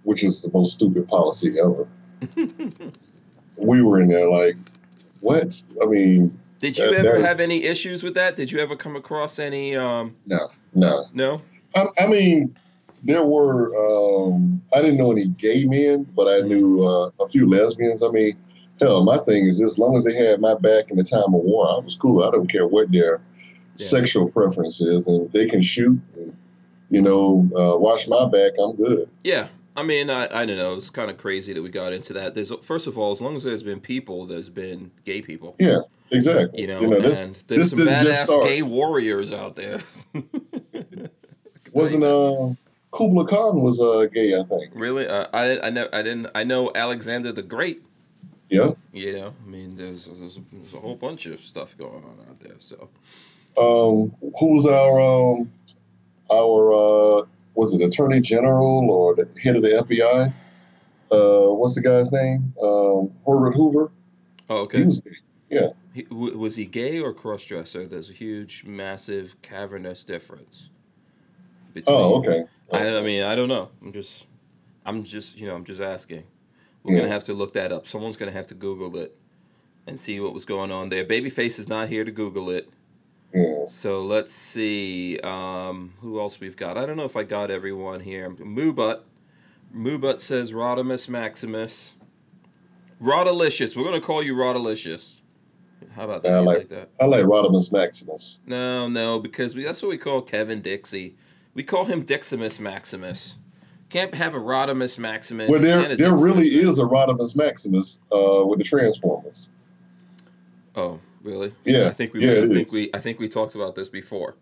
Which 0.06 0.24
is 0.24 0.42
the 0.42 0.50
most 0.54 0.74
stupid 0.74 1.08
policy 1.08 1.54
ever. 1.62 1.88
we 3.58 3.82
were 3.82 4.00
in 4.00 4.08
there 4.08 4.30
like, 4.30 4.56
what? 5.20 5.62
I 5.82 5.86
mean, 5.86 6.38
Did 6.60 6.78
you 6.78 6.86
That- 6.86 6.94
ever 7.06 7.12
that 7.14 7.20
is- 7.20 7.26
have 7.26 7.40
any 7.40 7.64
issues 7.64 8.02
with 8.04 8.14
that? 8.14 8.36
Did 8.38 8.52
you 8.52 8.60
ever 8.60 8.76
come 8.76 8.96
across 8.96 9.40
any? 9.40 9.76
Um, 9.76 10.16
no, 10.26 10.40
no. 10.74 11.06
no. 11.14 11.42
I, 11.76 11.86
I 12.00 12.08
mean, 12.08 12.56
there 13.04 13.26
were. 13.26 13.76
Um, 13.76 14.62
I 14.74 14.82
didn't 14.82 14.98
know 14.98 15.12
any 15.12 15.28
gay 15.28 15.66
men, 15.66 16.08
but 16.16 16.28
I 16.28 16.48
knew 16.48 16.86
uh, 16.86 17.10
a 17.20 17.28
few 17.28 17.48
lesbians. 17.50 18.02
I 18.04 18.10
mean, 18.10 18.38
hell, 18.80 19.04
my 19.04 19.18
thing 19.20 19.46
is, 19.46 19.62
as 19.62 19.78
long 19.78 19.96
as 19.98 20.04
they 20.04 20.14
had 20.16 20.40
my 20.40 20.56
back 20.56 20.90
in 20.92 20.98
the 20.98 21.04
time 21.04 21.34
of 21.34 21.42
war, 21.44 21.68
I 21.70 21.80
was 21.80 21.96
cool. 21.96 22.24
I 22.24 22.32
don't 22.32 22.48
care 22.48 22.66
what 22.68 22.92
their 22.92 23.22
sexual 23.76 24.30
preference 24.30 24.80
is, 24.82 25.08
and 25.08 25.32
they 25.34 25.46
can 25.48 25.62
shoot. 25.62 26.00
And, 26.16 26.36
you 26.90 27.02
know, 27.02 27.50
uh, 27.58 27.78
watch 27.78 28.08
my 28.08 28.28
back. 28.30 28.54
I'm 28.60 28.76
good. 28.76 29.10
Yeah. 29.24 29.48
I 29.78 29.84
mean, 29.84 30.10
I, 30.10 30.26
I 30.26 30.46
don't 30.46 30.58
know. 30.58 30.76
It's 30.76 30.90
kind 30.90 31.12
of 31.12 31.18
crazy 31.18 31.54
that 31.54 31.62
we 31.62 31.70
got 31.70 31.92
into 31.94 32.14
that. 32.14 32.34
There's 32.34 32.52
first 32.62 32.88
of 32.88 32.98
all, 32.98 33.12
as 33.12 33.22
long 33.22 33.36
as 33.36 33.44
there's 33.44 33.64
been 33.64 33.80
people, 33.80 34.26
there's 34.26 34.50
been 34.50 34.92
gay 35.04 35.22
people. 35.22 35.56
Yeah, 35.60 35.80
exactly. 36.12 36.62
You 36.62 36.68
know, 36.68 36.80
this, 37.02 37.22
and 37.22 37.36
there's 37.48 37.72
this 37.72 37.80
some 37.80 37.88
badass 37.88 38.44
gay 38.44 38.62
warriors 38.62 39.32
out 39.32 39.56
there. 39.56 39.82
Wasn't 41.74 42.04
uh, 42.06 42.54
Kubla 42.92 43.28
Khan 43.28 43.62
was 43.62 43.82
uh, 43.82 44.08
gay? 44.14 44.38
I 44.38 44.44
think. 44.44 44.72
really? 44.74 45.08
Uh, 45.08 45.28
I 45.34 45.60
I 45.60 45.70
know 45.70 45.90
I 45.92 46.02
didn't 46.02 46.28
I 46.34 46.44
know 46.44 46.72
Alexander 46.74 47.32
the 47.32 47.42
Great. 47.44 47.82
Yeah. 48.50 48.72
You 48.94 49.14
know, 49.14 49.34
I 49.44 49.50
mean, 49.50 49.76
there's 49.76 50.06
there's, 50.06 50.40
there's 50.52 50.74
a 50.74 50.80
whole 50.80 50.96
bunch 50.96 51.26
of 51.26 51.42
stuff 51.42 51.76
going 51.78 52.04
on 52.04 52.26
out 52.30 52.40
there. 52.40 52.56
So 52.60 52.90
Um, 53.58 54.16
who's 54.40 54.66
our 54.68 55.02
um, 55.02 55.52
our 56.32 56.74
uh, 56.74 57.26
was 57.56 57.74
it 57.74 57.82
Attorney 57.84 58.20
General 58.22 58.90
or 58.90 59.16
the 59.16 59.28
head 59.42 59.56
of 59.56 59.62
the 59.64 59.70
FBI? 59.70 60.34
Uh, 61.12 61.54
what's 61.54 61.76
the 61.76 61.82
guy's 61.82 62.12
name? 62.12 62.54
Um, 62.62 63.12
Herbert 63.26 63.56
Hoover. 63.56 63.92
oh, 64.50 64.56
He 64.56 64.62
okay. 64.62 64.84
was 64.86 65.00
gay. 65.50 65.70
He, 65.94 66.04
w- 66.04 66.38
was 66.38 66.56
he 66.58 66.66
gay 66.66 67.00
or 67.00 67.14
cross 67.14 67.46
dresser? 67.46 67.88
There's 67.88 68.10
a 68.10 68.14
huge, 68.14 68.64
massive, 68.66 69.36
cavernous 69.42 70.04
difference. 70.04 70.70
Between, 71.74 71.96
Oh, 71.98 72.16
okay. 72.16 72.44
I, 72.72 72.98
I 72.98 73.02
mean, 73.02 73.24
I 73.24 73.36
don't 73.36 73.48
know. 73.48 73.70
I'm 73.82 73.94
just, 73.94 74.28
I'm 74.86 75.04
just, 75.04 75.40
you 75.40 75.48
know, 75.48 75.56
I'm 75.56 75.64
just 75.64 75.82
asking. 75.82 76.24
We're 76.84 76.96
Yeah. 76.96 77.02
gonna 77.02 77.14
have 77.14 77.24
to 77.26 77.34
look 77.34 77.54
that 77.54 77.72
up. 77.72 77.88
Someone's 77.88 78.18
gonna 78.18 78.32
have 78.32 78.48
to 78.48 78.54
Google 78.56 78.98
it 78.98 79.16
and 79.88 80.00
see 80.00 80.20
what 80.20 80.34
was 80.34 80.46
going 80.46 80.72
on 80.72 80.90
there. 80.90 81.06
Babyface 81.06 81.60
is 81.60 81.68
not 81.70 81.88
here 81.90 82.04
to 82.04 82.12
Google 82.12 82.50
it. 82.50 82.70
So 83.68 84.04
let's 84.04 84.34
see 84.34 85.20
um, 85.24 85.94
who 86.02 86.20
else 86.20 86.40
we've 86.40 86.56
got. 86.56 86.78
I 86.78 86.86
don't 86.86 86.98
know 86.98 87.06
if 87.06 87.16
I 87.16 87.24
got 87.24 87.52
everyone 87.52 88.00
here. 88.00 88.30
Moobut. 88.30 89.02
Moobut 89.76 90.22
says 90.22 90.52
Rodimus 90.54 91.10
Maximus. 91.10 91.94
Rodalicious. 93.02 93.76
We're 93.76 93.84
gonna 93.84 94.00
call 94.02 94.24
you 94.24 94.36
Rodalicious. 94.36 95.22
How 95.96 96.04
about 96.06 96.24
that? 96.24 96.34
I 96.34 96.40
like- 96.40 96.58
like 96.60 96.70
that? 96.70 96.90
I 97.00 97.06
like 97.06 97.26
Rodimus 97.26 97.72
Maximus. 97.72 98.42
No, 98.48 98.88
no, 98.88 99.20
because 99.20 99.54
we, 99.56 99.64
that's 99.64 99.82
what 99.82 99.90
we 99.90 99.98
call 99.98 100.22
Kevin 100.22 100.62
Dixie. 100.62 101.16
We 101.54 101.64
call 101.64 101.86
him 101.86 102.04
Diximus 102.06 102.60
Maximus. 102.60 103.36
Can't 103.90 104.14
have 104.16 104.34
a 104.34 104.40
Rodimus 104.40 104.98
Maximus. 104.98 105.50
Well, 105.50 105.60
there 105.60 105.96
there 105.96 106.14
really 106.14 106.44
Maximus. 106.50 106.70
is 106.70 106.80
a 106.80 106.84
Rodimus 106.84 107.36
Maximus 107.36 108.00
uh, 108.12 108.44
with 108.46 108.60
the 108.60 108.66
Transformers. 108.66 109.52
Oh, 110.76 111.00
really? 111.26 111.54
Yeah. 111.66 111.88
I 111.88 111.92
think 111.92 112.14
we. 112.14 112.22
yeah, 112.22 112.44
I 112.44 112.48
think 112.48 112.68
is. 112.68 112.74
we. 112.74 112.90
I 112.94 113.00
think 113.00 113.20
we 113.20 113.28
talked 113.28 113.56
about 113.56 113.76
this 113.76 113.90
before. 113.90 114.36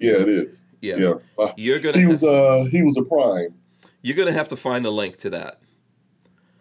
Yeah, 0.00 0.14
it 0.20 0.28
is. 0.28 0.64
Yeah. 0.82 0.96
Yeah. 0.96 1.14
Uh, 1.38 1.52
You're 1.56 1.78
gonna. 1.78 1.96
he 1.98 2.02
ha- 2.04 2.08
was 2.10 2.24
uh 2.24 2.66
he 2.70 2.82
was 2.82 2.96
a 2.98 3.02
prime. 3.04 3.54
you're 4.02 4.16
gonna 4.16 4.32
have 4.32 4.48
to 4.48 4.56
find 4.56 4.84
a 4.84 4.90
link 4.90 5.16
to 5.18 5.30
that. 5.30 5.60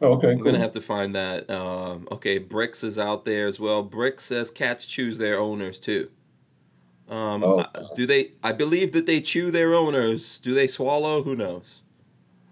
Oh, 0.01 0.13
okay. 0.13 0.31
I'm 0.31 0.35
Cool. 0.37 0.45
gonna 0.45 0.59
have 0.59 0.73
to 0.73 0.81
find 0.81 1.15
that. 1.15 1.49
Um, 1.49 2.07
okay, 2.11 2.37
Bricks 2.37 2.83
is 2.83 2.99
out 2.99 3.25
there 3.25 3.47
as 3.47 3.59
well. 3.59 3.81
Bricks 3.83 4.25
says 4.25 4.51
cats 4.51 4.85
choose 4.85 5.17
their 5.17 5.39
owners 5.39 5.79
too. 5.79 6.09
Um, 7.09 7.43
Oh, 7.43 7.65
do 7.95 8.05
they? 8.05 8.33
I 8.43 8.51
believe 8.53 8.91
that 8.93 9.05
they 9.05 9.19
chew 9.21 9.49
their 9.51 9.73
owners. 9.73 10.39
Do 10.39 10.53
they 10.53 10.67
swallow? 10.67 11.23
Who 11.23 11.35
knows? 11.35 11.81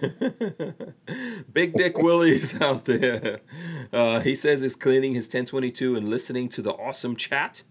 There 0.00 0.34
you 0.40 0.54
go. 0.58 1.44
Big 1.52 1.74
Dick 1.74 1.98
Willie's 1.98 2.60
out 2.60 2.84
there. 2.86 3.40
Uh, 3.92 4.20
he 4.20 4.34
says 4.34 4.62
he's 4.62 4.74
cleaning 4.74 5.14
his 5.14 5.26
1022 5.26 5.96
and 5.96 6.08
listening 6.08 6.48
to 6.50 6.62
the 6.62 6.72
awesome 6.72 7.16
chat. 7.16 7.62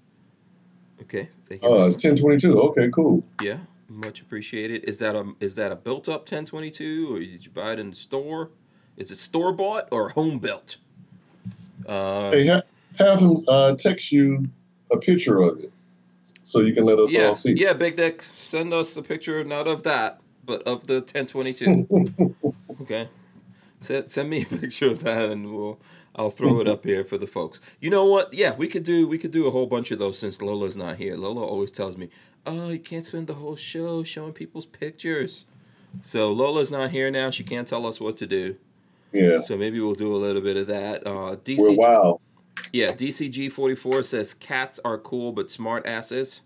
Okay, 1.02 1.30
thank 1.50 1.64
you. 1.64 1.68
Oh, 1.68 1.86
it's 1.86 1.96
ten 2.02 2.16
twenty 2.16 2.38
two. 2.38 2.60
Okay, 2.62 2.88
cool. 2.90 3.24
Yeah, 3.42 3.58
much 3.90 4.22
appreciated. 4.22 4.84
Is 4.86 5.00
that 5.00 5.16
a 5.16 5.34
is 5.40 5.56
that 5.56 5.72
a 5.72 5.76
built 5.76 6.08
up 6.08 6.22
1022 6.22 7.14
or 7.16 7.20
did 7.20 7.44
you 7.44 7.52
buy 7.52 7.74
it 7.74 7.80
in 7.80 7.90
the 7.90 7.96
store? 7.96 8.52
Is 8.98 9.10
it 9.10 9.18
store 9.18 9.52
bought 9.52 9.88
or 9.92 10.10
home 10.10 10.38
built? 10.38 10.78
Uh, 11.88 12.32
Hey, 12.32 12.48
ha- 12.48 12.62
have 13.00 13.20
him 13.20 13.36
uh, 13.48 13.76
text 13.76 14.12
you 14.12 14.48
a 14.92 14.98
picture 15.00 15.40
of 15.40 15.58
it, 15.64 15.72
so 16.44 16.60
you 16.60 16.72
can 16.74 16.86
let 16.86 17.00
us 17.00 17.12
yeah, 17.12 17.28
all 17.30 17.36
see. 17.36 17.54
yeah, 17.54 17.74
Big 17.74 17.98
Dick, 17.98 18.22
send 18.22 18.72
us 18.74 18.96
a 18.96 19.02
picture 19.02 19.44
not 19.44 19.68
of 19.68 19.82
that, 19.84 20.22
but 20.52 20.64
of 20.68 20.88
the 20.88 20.96
1022. 20.96 22.36
okay, 22.82 23.08
send, 23.80 24.12
send 24.12 24.30
me 24.30 24.42
a 24.42 24.46
picture 24.46 24.88
of 24.88 25.04
that, 25.04 25.30
and 25.30 25.54
we'll 25.54 25.80
I'll 26.16 26.30
throw 26.30 26.60
it 26.60 26.68
up 26.68 26.84
here 26.84 27.06
for 27.06 27.18
the 27.18 27.28
folks. 27.28 27.62
You 27.80 27.90
know 27.90 28.06
what? 28.06 28.34
Yeah, 28.34 28.54
we 28.56 28.68
could 28.68 28.84
do 28.84 29.08
we 29.08 29.18
could 29.18 29.32
do 29.32 29.48
a 29.48 29.52
whole 29.52 29.66
bunch 29.66 29.92
of 29.92 30.00
those 30.00 30.18
since 30.20 30.42
Lola's 30.42 30.76
not 30.76 30.98
here. 30.98 31.16
Lola 31.16 31.42
always 31.46 31.72
tells 31.72 31.96
me, 31.96 32.10
"Oh, 32.46 32.70
you 32.70 32.80
can't 32.80 33.06
spend 33.06 33.28
the 33.28 33.36
whole 33.36 33.56
show 33.56 34.04
showing 34.04 34.34
people's 34.34 34.66
pictures." 34.66 35.46
So 36.02 36.32
Lola's 36.32 36.72
not 36.72 36.92
here 36.92 37.10
now. 37.12 37.30
She 37.32 37.44
can't 37.44 37.68
tell 37.68 37.86
us 37.86 38.00
what 38.00 38.18
to 38.18 38.28
do. 38.28 38.56
Yeah, 39.14 39.42
So 39.42 39.58
maybe 39.58 39.80
we'll 39.82 39.94
do 39.94 40.16
a 40.16 40.22
little 40.26 40.42
bit 40.42 40.56
of 40.56 40.68
that. 40.68 41.06
Uh, 41.06 41.36
DC, 41.36 41.58
we're 41.60 41.72
wild. 41.76 42.22
yeah, 42.74 42.92
DCG 42.92 43.50
forty 43.52 43.76
four 43.76 44.04
says 44.04 44.34
cats 44.34 44.80
are 44.84 44.98
cool 44.98 45.32
but 45.32 45.50
smart 45.50 45.86
asses. 45.86 46.42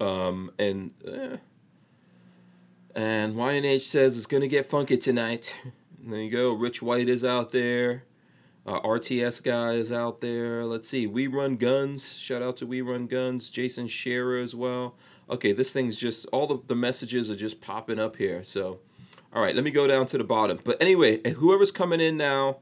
Um 0.00 0.50
and 0.58 0.90
eh. 1.06 1.36
And 2.98 3.36
YNH 3.36 3.82
says 3.82 4.16
it's 4.16 4.26
gonna 4.26 4.48
get 4.48 4.66
funky 4.66 4.96
tonight. 4.96 5.54
And 5.62 5.72
there 6.12 6.20
you 6.20 6.30
go. 6.30 6.52
Rich 6.52 6.82
White 6.82 7.08
is 7.08 7.24
out 7.24 7.52
there. 7.52 8.02
Uh, 8.66 8.80
RTS 8.80 9.40
guy 9.40 9.74
is 9.74 9.92
out 9.92 10.20
there. 10.20 10.64
Let's 10.64 10.88
see. 10.88 11.06
We 11.06 11.28
Run 11.28 11.54
Guns. 11.54 12.18
Shout 12.18 12.42
out 12.42 12.56
to 12.56 12.66
We 12.66 12.80
Run 12.80 13.06
Guns. 13.06 13.50
Jason 13.50 13.86
Scherer 13.86 14.38
as 14.38 14.52
well. 14.52 14.96
Okay, 15.30 15.52
this 15.52 15.72
thing's 15.72 15.96
just 15.96 16.26
all 16.32 16.48
the, 16.48 16.58
the 16.66 16.74
messages 16.74 17.30
are 17.30 17.36
just 17.36 17.60
popping 17.60 18.00
up 18.00 18.16
here. 18.16 18.42
So, 18.42 18.80
all 19.32 19.42
right, 19.42 19.54
let 19.54 19.62
me 19.62 19.70
go 19.70 19.86
down 19.86 20.06
to 20.06 20.18
the 20.18 20.24
bottom. 20.24 20.58
But 20.64 20.82
anyway, 20.82 21.20
whoever's 21.34 21.70
coming 21.70 22.00
in 22.00 22.16
now, 22.16 22.56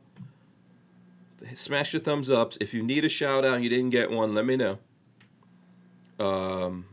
smash 1.54 1.94
your 1.94 2.02
thumbs 2.02 2.28
ups. 2.28 2.58
If 2.60 2.74
you 2.74 2.82
need 2.82 3.06
a 3.06 3.08
shout 3.08 3.46
out 3.46 3.54
and 3.54 3.64
you 3.64 3.70
didn't 3.70 3.90
get 3.90 4.10
one, 4.10 4.34
let 4.34 4.44
me 4.44 4.56
know. 4.56 4.78
Um, 6.20 6.84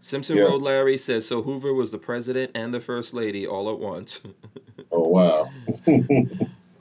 Simpson 0.00 0.36
Yeah. 0.36 0.44
Road 0.44 0.62
Larry 0.62 0.96
says 0.98 1.26
so. 1.26 1.42
Hoover 1.42 1.72
was 1.74 1.90
the 1.90 1.98
president 1.98 2.52
and 2.54 2.72
the 2.72 2.80
first 2.80 3.12
lady 3.14 3.46
all 3.46 3.70
at 3.70 3.78
once. 3.78 4.20
Oh 4.92 5.08
wow. 5.08 5.50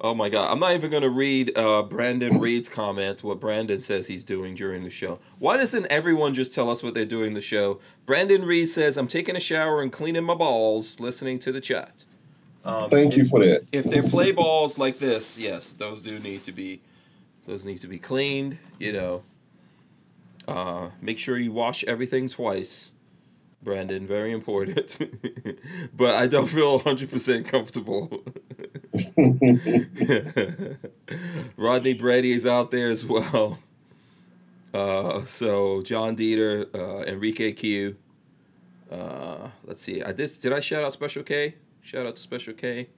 Oh 0.02 0.14
my 0.14 0.30
god. 0.30 0.52
I'm 0.52 0.60
not 0.60 0.74
even 0.74 0.92
gonna 0.92 1.10
read 1.10 1.58
uh, 1.58 1.82
Brandon 1.84 2.40
Reed's 2.40 2.70
comment, 2.70 3.24
what 3.24 3.40
Brandon 3.40 3.82
says 3.82 4.08
he's 4.08 4.24
doing 4.24 4.54
during 4.56 4.84
the 4.84 4.90
show. 4.90 5.20
Why 5.40 5.58
doesn't 5.58 5.86
everyone 5.88 6.34
just 6.34 6.54
tell 6.54 6.70
us 6.70 6.84
what 6.84 6.94
they're 6.94 7.06
doing 7.06 7.34
the 7.34 7.42
show? 7.42 7.80
Brandon 8.06 8.44
Reed 8.44 8.70
says, 8.70 8.98
I'm 8.98 9.08
taking 9.08 9.36
a 9.36 9.40
shower 9.40 9.82
and 9.82 9.92
cleaning 9.92 10.24
my 10.24 10.36
balls, 10.36 11.00
listening 11.00 11.40
to 11.40 11.52
the 11.52 11.62
chat. 11.62 12.04
Um, 12.64 12.90
Thank 12.90 13.16
you 13.18 13.26
for 13.26 13.40
that. 13.40 13.64
if 13.72 13.86
they 13.86 14.02
play 14.02 14.32
balls 14.32 14.78
like 14.78 15.00
this, 15.00 15.38
yes, 15.38 15.74
those 15.74 16.02
do 16.02 16.20
need 16.20 16.44
to 16.44 16.52
be 16.52 16.82
those 17.48 17.66
need 17.66 17.80
to 17.80 17.88
be 17.88 17.98
cleaned, 17.98 18.58
you 18.80 18.92
know. 18.94 19.24
Uh, 20.48 20.90
make 21.02 21.18
sure 21.18 21.38
you 21.38 21.52
wash 21.52 21.84
everything 21.86 22.30
twice. 22.30 22.92
Brandon, 23.66 24.08
very 24.08 24.32
important. 24.32 24.98
but 25.98 26.16
I 26.16 26.28
don't 26.28 26.48
feel 26.48 26.80
100% 26.80 27.46
comfortable. 27.48 28.24
Rodney 31.58 31.96
Brady 31.96 32.32
is 32.32 32.46
out 32.46 32.72
there 32.72 32.90
as 32.90 33.04
well. 33.04 33.60
Uh, 34.74 35.26
so 35.26 35.82
John 35.82 36.16
Dieter, 36.16 36.74
uh, 36.76 37.04
Enrique 37.06 37.52
Q. 37.54 37.98
Uh, 38.90 39.50
let's 39.66 39.82
see. 39.82 40.04
I 40.04 40.12
did. 40.12 40.32
Did 40.40 40.54
I 40.54 40.60
shout 40.60 40.84
out 40.84 40.94
Special 40.94 41.24
K? 41.24 41.56
Shout 41.82 42.06
out 42.06 42.16
to 42.16 42.22
Special 42.22 42.54
K. 42.54 42.90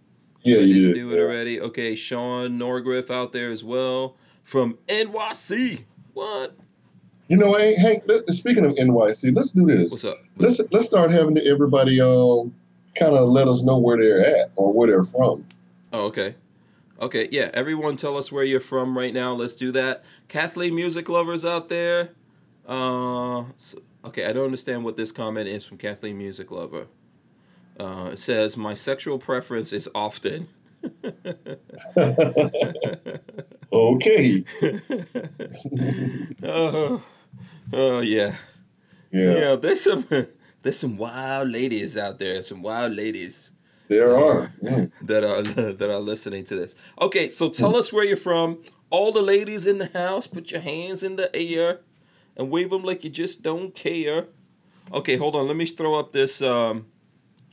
Yeah, 0.43 0.57
I 0.57 0.61
you 0.61 0.87
did. 0.87 0.95
do 0.95 1.11
it 1.11 1.15
yeah. 1.15 1.21
already. 1.21 1.61
Okay, 1.61 1.95
Sean 1.95 2.59
Norgriff 2.59 3.09
out 3.09 3.31
there 3.31 3.49
as 3.49 3.63
well 3.63 4.17
from 4.43 4.77
NYC. 4.87 5.85
What? 6.13 6.55
You 7.27 7.37
know, 7.37 7.55
hey, 7.55 7.75
Hank. 7.75 8.03
Let, 8.05 8.27
speaking 8.29 8.65
of 8.65 8.73
NYC, 8.73 9.35
let's 9.35 9.51
do 9.51 9.65
this. 9.65 9.91
What's 9.91 10.05
up? 10.05 10.19
Let's 10.37 10.61
let's 10.71 10.85
start 10.85 11.11
having 11.11 11.37
everybody 11.39 11.99
um 11.99 12.53
kind 12.95 13.15
of 13.15 13.29
let 13.29 13.47
us 13.47 13.63
know 13.63 13.77
where 13.77 13.97
they're 13.97 14.25
at 14.25 14.51
or 14.55 14.71
where 14.71 14.87
they're 14.87 15.03
from. 15.03 15.45
Oh, 15.93 16.05
okay. 16.05 16.35
Okay, 16.99 17.27
yeah. 17.31 17.51
Everyone 17.53 17.95
tell 17.95 18.17
us 18.17 18.31
where 18.31 18.43
you're 18.43 18.59
from 18.59 18.97
right 18.97 19.13
now. 19.13 19.33
Let's 19.33 19.55
do 19.55 19.71
that. 19.73 20.03
Kathleen 20.29 20.73
music 20.73 21.09
lovers 21.09 21.45
out 21.45 21.69
there. 21.69 22.09
Uh, 22.65 23.43
so- 23.57 23.81
okay, 24.05 24.25
I 24.25 24.33
don't 24.33 24.45
understand 24.45 24.83
what 24.83 24.97
this 24.97 25.11
comment 25.11 25.47
is 25.47 25.63
from 25.63 25.77
Kathleen 25.77 26.17
music 26.17 26.49
lover. 26.49 26.87
Uh, 27.79 28.09
it 28.13 28.19
says 28.19 28.57
my 28.57 28.73
sexual 28.73 29.19
preference 29.19 29.71
is 29.73 29.87
often. 29.93 30.47
Okay. 33.73 34.43
oh, 36.43 37.03
oh 37.73 37.99
yeah. 38.01 38.35
Yeah, 39.11 39.37
Yeah, 39.37 39.55
there's 39.55 39.81
some 39.81 40.05
there's 40.61 40.79
some 40.79 40.97
wild 40.97 41.49
ladies 41.49 41.97
out 41.97 42.19
there. 42.19 42.41
Some 42.43 42.61
wild 42.61 42.93
ladies. 42.93 43.51
there 43.87 44.17
are. 44.17 44.51
Mm. 44.61 44.91
that 45.03 45.23
are 45.23 45.41
that 45.73 45.89
are 45.89 45.99
listening 45.99 46.43
to 46.45 46.55
this. 46.55 46.75
Okay, 46.99 47.29
so 47.29 47.49
tell 47.49 47.75
us 47.75 47.91
where 47.93 48.03
you're 48.05 48.17
from. 48.17 48.61
All 48.89 49.11
the 49.11 49.21
ladies 49.21 49.67
in 49.67 49.79
the 49.79 49.87
house, 49.93 50.27
put 50.27 50.51
your 50.51 50.61
hands 50.61 51.03
in 51.03 51.15
the 51.17 51.33
air 51.35 51.81
and 52.37 52.49
wave 52.49 52.69
them 52.69 52.83
like 52.83 53.03
you 53.03 53.09
just 53.09 53.41
don't 53.43 53.73
care. 53.75 54.27
Okay, 54.93 55.17
hold 55.17 55.35
on. 55.35 55.47
Let 55.47 55.57
me 55.57 55.65
throw 55.65 55.99
up 55.99 56.13
this. 56.13 56.41
Um, 56.41 56.85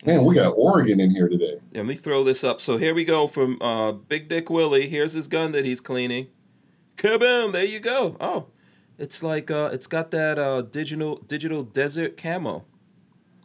Man, 0.04 0.24
we 0.24 0.34
got 0.34 0.50
Oregon 0.56 1.00
in 1.00 1.10
here 1.10 1.28
today. 1.28 1.54
let 1.72 1.86
me 1.86 1.94
throw 1.94 2.22
this 2.24 2.44
up. 2.44 2.60
So 2.60 2.76
here 2.76 2.94
we 2.94 3.04
go 3.04 3.26
from 3.26 3.60
uh, 3.62 3.92
Big 3.92 4.28
Dick 4.28 4.50
Willie. 4.50 4.88
Here's 4.88 5.14
his 5.14 5.28
gun 5.28 5.52
that 5.52 5.64
he's 5.64 5.80
cleaning. 5.80 6.26
Kaboom! 6.96 7.52
There 7.52 7.64
you 7.64 7.80
go. 7.80 8.16
Oh, 8.20 8.46
it's 8.98 9.22
like 9.22 9.50
uh, 9.50 9.70
it's 9.72 9.86
got 9.86 10.10
that 10.12 10.38
uh, 10.38 10.62
digital 10.62 11.16
digital 11.28 11.62
desert 11.62 12.16
camo. 12.16 12.64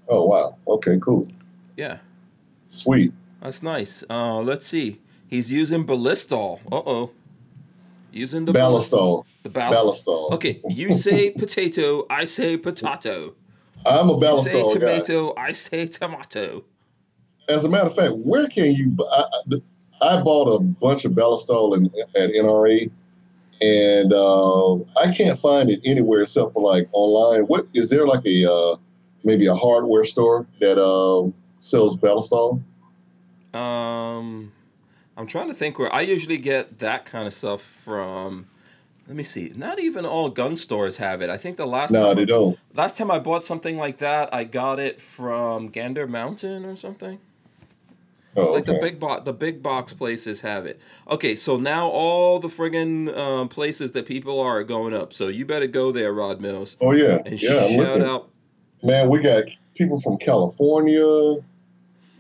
Oh 0.08 0.26
wow. 0.26 0.56
Okay, 0.68 0.98
cool. 1.00 1.28
Yeah. 1.78 1.98
Sweet. 2.68 3.14
That's 3.42 3.64
nice. 3.64 4.04
Uh, 4.10 4.38
let's 4.42 4.66
see. 4.68 5.00
He's 5.28 5.52
using 5.52 5.86
ballistol. 5.86 6.60
Uh 6.72 6.82
oh. 6.86 7.12
Using 8.12 8.46
the 8.46 8.54
ballistol. 8.54 9.26
The 9.44 9.50
ballistol. 9.50 9.72
Ballastol. 9.72 10.32
Okay, 10.34 10.62
you 10.70 10.94
say 10.96 11.30
potato, 11.38 12.06
I 12.10 12.26
say 12.26 12.58
potato. 12.58 13.36
I'm 13.86 14.10
a 14.10 14.18
ballistol 14.18 14.44
You 14.44 14.44
say 14.44 14.52
Ballastol 14.52 14.74
guy. 14.74 14.80
tomato, 15.00 15.34
I 15.38 15.52
say 15.54 15.86
tomato. 15.88 16.64
As 17.48 17.64
a 17.66 17.70
matter 17.70 17.88
of 17.88 17.96
fact, 17.96 18.14
where 18.18 18.48
can 18.48 18.74
you? 18.74 18.96
I, 19.12 19.24
I, 20.02 20.18
I 20.18 20.22
bought 20.22 20.48
a 20.54 20.60
bunch 20.60 21.06
of 21.06 21.14
ballistol 21.14 21.78
in, 21.78 21.86
at 22.16 22.32
NRA, 22.32 22.90
and 23.62 24.14
uh, 24.14 24.76
I 24.98 25.12
can't 25.16 25.38
find 25.40 25.70
it 25.70 25.82
anywhere 25.86 26.22
except 26.22 26.54
for 26.54 26.64
like 26.64 26.88
online. 26.92 27.42
What 27.44 27.68
is 27.74 27.90
there 27.90 28.06
like 28.08 28.26
a 28.26 28.52
uh, 28.52 28.78
maybe 29.24 29.48
a 29.48 29.56
hardware 29.56 30.06
store 30.06 30.48
that 30.60 30.78
uh, 30.78 31.30
sells 31.60 31.98
Ballastol? 31.98 32.62
Um, 33.54 34.52
I'm 35.18 35.28
trying 35.28 35.48
to 35.50 35.54
think 35.54 35.80
where 35.80 35.94
I 35.94 36.02
usually 36.02 36.38
get 36.38 36.80
that 36.80 37.06
kind 37.06 37.28
of 37.28 37.34
stuff 37.34 37.62
from. 37.62 38.48
Let 39.08 39.16
me 39.16 39.24
see. 39.24 39.52
Not 39.56 39.80
even 39.80 40.06
all 40.06 40.30
gun 40.30 40.56
stores 40.56 40.98
have 40.98 41.22
it. 41.24 41.32
I 41.32 41.38
think 41.38 41.58
the 41.58 41.66
last 41.66 41.92
No, 41.92 42.06
time 42.08 42.16
they 42.16 42.26
don't. 42.26 42.60
last 42.76 42.98
time 42.98 43.10
I 43.10 43.18
bought 43.18 43.44
something 43.44 43.76
like 43.78 43.98
that, 43.98 44.32
I 44.34 44.44
got 44.44 44.80
it 44.80 45.02
from 45.02 45.70
Gander 45.70 46.06
Mountain 46.06 46.64
or 46.64 46.76
something. 46.76 47.20
Oh, 48.36 48.54
Like 48.54 48.66
the 48.66 48.78
big 48.80 49.00
box, 49.00 49.26
the 49.26 49.34
big 49.34 49.64
box 49.64 49.92
places 49.92 50.42
have 50.42 50.66
it. 50.66 50.80
Okay, 51.10 51.36
so 51.36 51.58
now 51.58 51.88
all 51.88 52.40
the 52.40 52.48
friggin' 52.48 53.16
um, 53.18 53.50
places 53.50 53.92
that 53.94 54.06
people 54.06 54.40
are 54.40 54.60
are 54.60 54.64
going 54.64 54.94
up. 54.94 55.14
So 55.14 55.28
you 55.30 55.46
better 55.46 55.68
go 55.68 55.92
there, 55.92 56.14
Rod 56.14 56.40
Mills, 56.40 56.78
Oh 56.80 56.92
yeah, 56.94 57.22
and 57.26 57.42
yeah. 57.42 57.52
I'm 57.66 57.70
shout 57.72 57.80
looking. 57.88 58.04
out. 58.04 58.30
Man, 58.84 59.10
we 59.10 59.20
got 59.22 59.46
people 59.74 60.00
from 60.00 60.18
California. 60.18 61.04
Uh, 61.04 61.42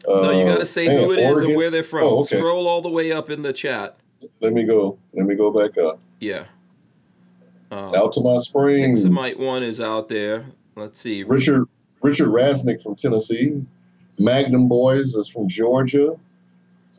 No, 0.07 0.31
you 0.31 0.45
gotta 0.45 0.65
say 0.65 0.87
man, 0.87 1.03
who 1.03 1.11
it 1.13 1.19
is 1.19 1.25
Oregon. 1.25 1.49
and 1.51 1.57
where 1.57 1.69
they're 1.71 1.83
from. 1.83 2.03
Oh, 2.03 2.19
okay. 2.21 2.37
Scroll 2.37 2.67
all 2.67 2.81
the 2.81 2.89
way 2.89 3.11
up 3.11 3.29
in 3.29 3.43
the 3.43 3.53
chat. 3.53 3.97
Let 4.41 4.53
me 4.53 4.63
go. 4.63 4.97
Let 5.13 5.27
me 5.27 5.35
go 5.35 5.51
back 5.51 5.77
up. 5.77 5.99
Yeah. 6.19 6.45
Um, 7.71 7.93
Altamonte 7.93 8.41
Springs. 8.41 9.05
Pixamite 9.05 9.45
one 9.45 9.61
is 9.63 9.79
out 9.79 10.09
there. 10.09 10.45
Let's 10.75 10.99
see. 10.99 11.23
Richard 11.23 11.67
Richard 12.01 12.29
Rasnick 12.29 12.81
from 12.81 12.95
Tennessee. 12.95 13.61
Magnum 14.23 14.67
Boys 14.67 15.15
is 15.15 15.27
from 15.29 15.47
Georgia. 15.47 16.12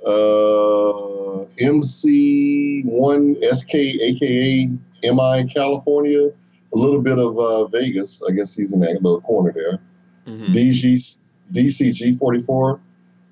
Uh, 0.04 1.44
MC1SK, 1.61 4.00
aka 4.00 4.70
MI 5.04 5.44
California. 5.54 6.30
A 6.72 6.76
little 6.78 7.02
bit 7.02 7.18
of 7.18 7.38
uh, 7.38 7.66
Vegas. 7.66 8.22
I 8.28 8.33
guess 8.33 8.54
he's 8.56 8.72
in 8.72 8.80
that 8.80 9.02
little 9.02 9.20
corner 9.20 9.52
there. 9.52 9.78
Mhm. 10.26 10.52
DG, 10.54 11.18
DCG44 11.52 12.80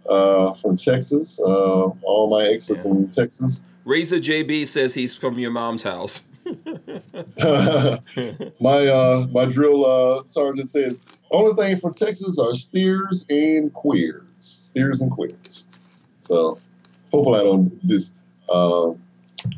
uh, 0.09 0.53
from 0.55 0.77
Texas. 0.77 1.40
Uh, 1.40 1.88
all 2.03 2.29
my 2.31 2.44
exes 2.46 2.85
Yeah. 2.85 2.92
in 2.92 3.09
Texas. 3.09 3.62
Razor 3.85 4.18
JB 4.18 4.66
says 4.66 4.94
he's 4.94 5.14
from 5.14 5.38
your 5.38 5.51
mom's 5.51 5.83
house. 5.83 6.20
my 8.61 8.87
uh, 8.88 9.27
my 9.33 9.44
drill 9.46 9.85
uh, 9.87 10.24
sergeant 10.24 10.68
said 10.68 10.96
only 11.30 11.54
thing 11.54 11.78
from 11.80 11.92
Texas 11.94 12.38
are 12.38 12.54
steers 12.54 13.26
and 13.30 13.72
queers, 13.72 14.22
steers 14.40 15.00
and 15.00 15.10
queers. 15.10 15.68
So 16.20 16.58
hopefully 17.12 17.40
I 17.40 17.42
don't 17.44 17.86
just 17.86 18.14
uh, 18.48 18.92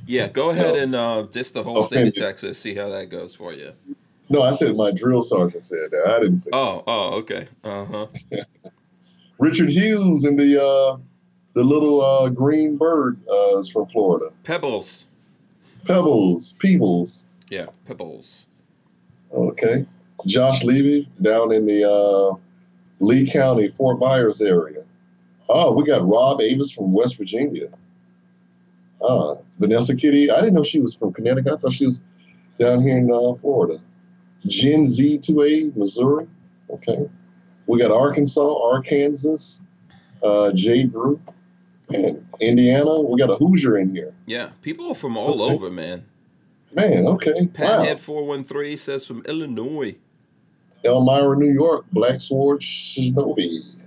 yeah, 0.06 0.28
go 0.28 0.50
ahead 0.50 0.74
No. 0.74 0.82
and 0.82 0.94
uh, 0.94 1.22
diss 1.22 1.50
the 1.52 1.62
whole 1.62 1.82
state 1.84 2.08
of 2.08 2.14
Texas. 2.14 2.58
See 2.58 2.74
how 2.74 2.88
that 2.90 3.08
goes 3.10 3.34
for 3.34 3.52
you. 3.52 3.72
no. 4.28 4.42
I 4.42 4.52
said 4.52 4.76
my 4.76 4.90
drill 4.90 5.22
sergeant 5.22 5.62
said 5.62 5.90
that. 5.90 6.12
I 6.14 6.20
didn't 6.20 6.36
say 6.36 6.50
Oh, 6.52 6.82
oh, 6.86 7.18
okay. 7.20 7.46
Uh 7.64 7.84
huh. 7.84 8.06
Richard 9.38 9.70
Hughes 9.70 10.24
and 10.24 10.38
the 10.38 10.62
uh, 10.62 10.98
the 11.54 11.64
little 11.64 12.00
uh, 12.02 12.28
green 12.28 12.76
bird 12.76 13.18
uh, 13.30 13.58
is 13.58 13.68
from 13.70 13.86
Florida. 13.86 14.32
Pebbles. 14.44 15.06
Pebbles, 15.86 16.54
Peebles. 16.58 17.26
Yeah, 17.48 17.66
Pebbles. 17.86 18.46
Okay. 19.32 19.86
Josh 20.26 20.62
Levy 20.64 21.08
down 21.22 21.52
in 21.52 21.66
the 21.66 21.88
uh, 21.90 22.36
Lee 23.00 23.30
County, 23.30 23.68
Fort 23.68 23.98
Myers 23.98 24.40
area. 24.40 24.84
Oh, 25.48 25.72
we 25.72 25.84
got 25.84 26.06
Rob 26.06 26.40
Avis 26.40 26.70
from 26.70 26.92
West 26.92 27.16
Virginia. 27.16 27.68
Ah, 29.02 29.36
Vanessa 29.58 29.96
Kitty. 29.96 30.30
I 30.30 30.36
didn't 30.40 30.54
know 30.54 30.62
she 30.62 30.80
was 30.80 30.94
from 30.94 31.12
Connecticut. 31.12 31.52
I 31.52 31.56
thought 31.56 31.72
she 31.72 31.86
was 31.86 32.02
down 32.58 32.82
here 32.82 32.96
in 32.98 33.10
uh, 33.12 33.34
Florida. 33.34 33.80
Gen 34.46 34.82
Z2A, 34.84 35.74
Missouri. 35.76 36.26
Okay. 36.68 37.08
We 37.66 37.78
got 37.78 37.90
Arkansas, 37.90 38.54
Arkansas, 38.62 39.62
uh, 40.22 40.52
Jay 40.52 40.84
Group, 40.84 41.20
and 41.88 42.26
Indiana. 42.40 43.00
We 43.00 43.18
got 43.18 43.30
a 43.30 43.36
Hoosier 43.36 43.78
in 43.78 43.94
here. 43.94 44.14
Yeah, 44.26 44.50
people 44.62 44.88
are 44.88 44.94
from 44.94 45.16
all 45.16 45.42
Okay. 45.42 45.54
over, 45.54 45.70
man. 45.70 46.04
Man, 46.72 47.06
okay. 47.06 47.32
Wow. 47.58 47.84
Pathead 47.84 48.26
one 48.26 48.44
three 48.44 48.76
says 48.76 49.06
from 49.06 49.22
Illinois. 49.26 49.96
Elmira, 50.84 51.36
New 51.36 51.52
York, 51.52 51.84
Black 51.92 52.20
Sword, 52.20 52.60
Shinobi. 52.60 53.84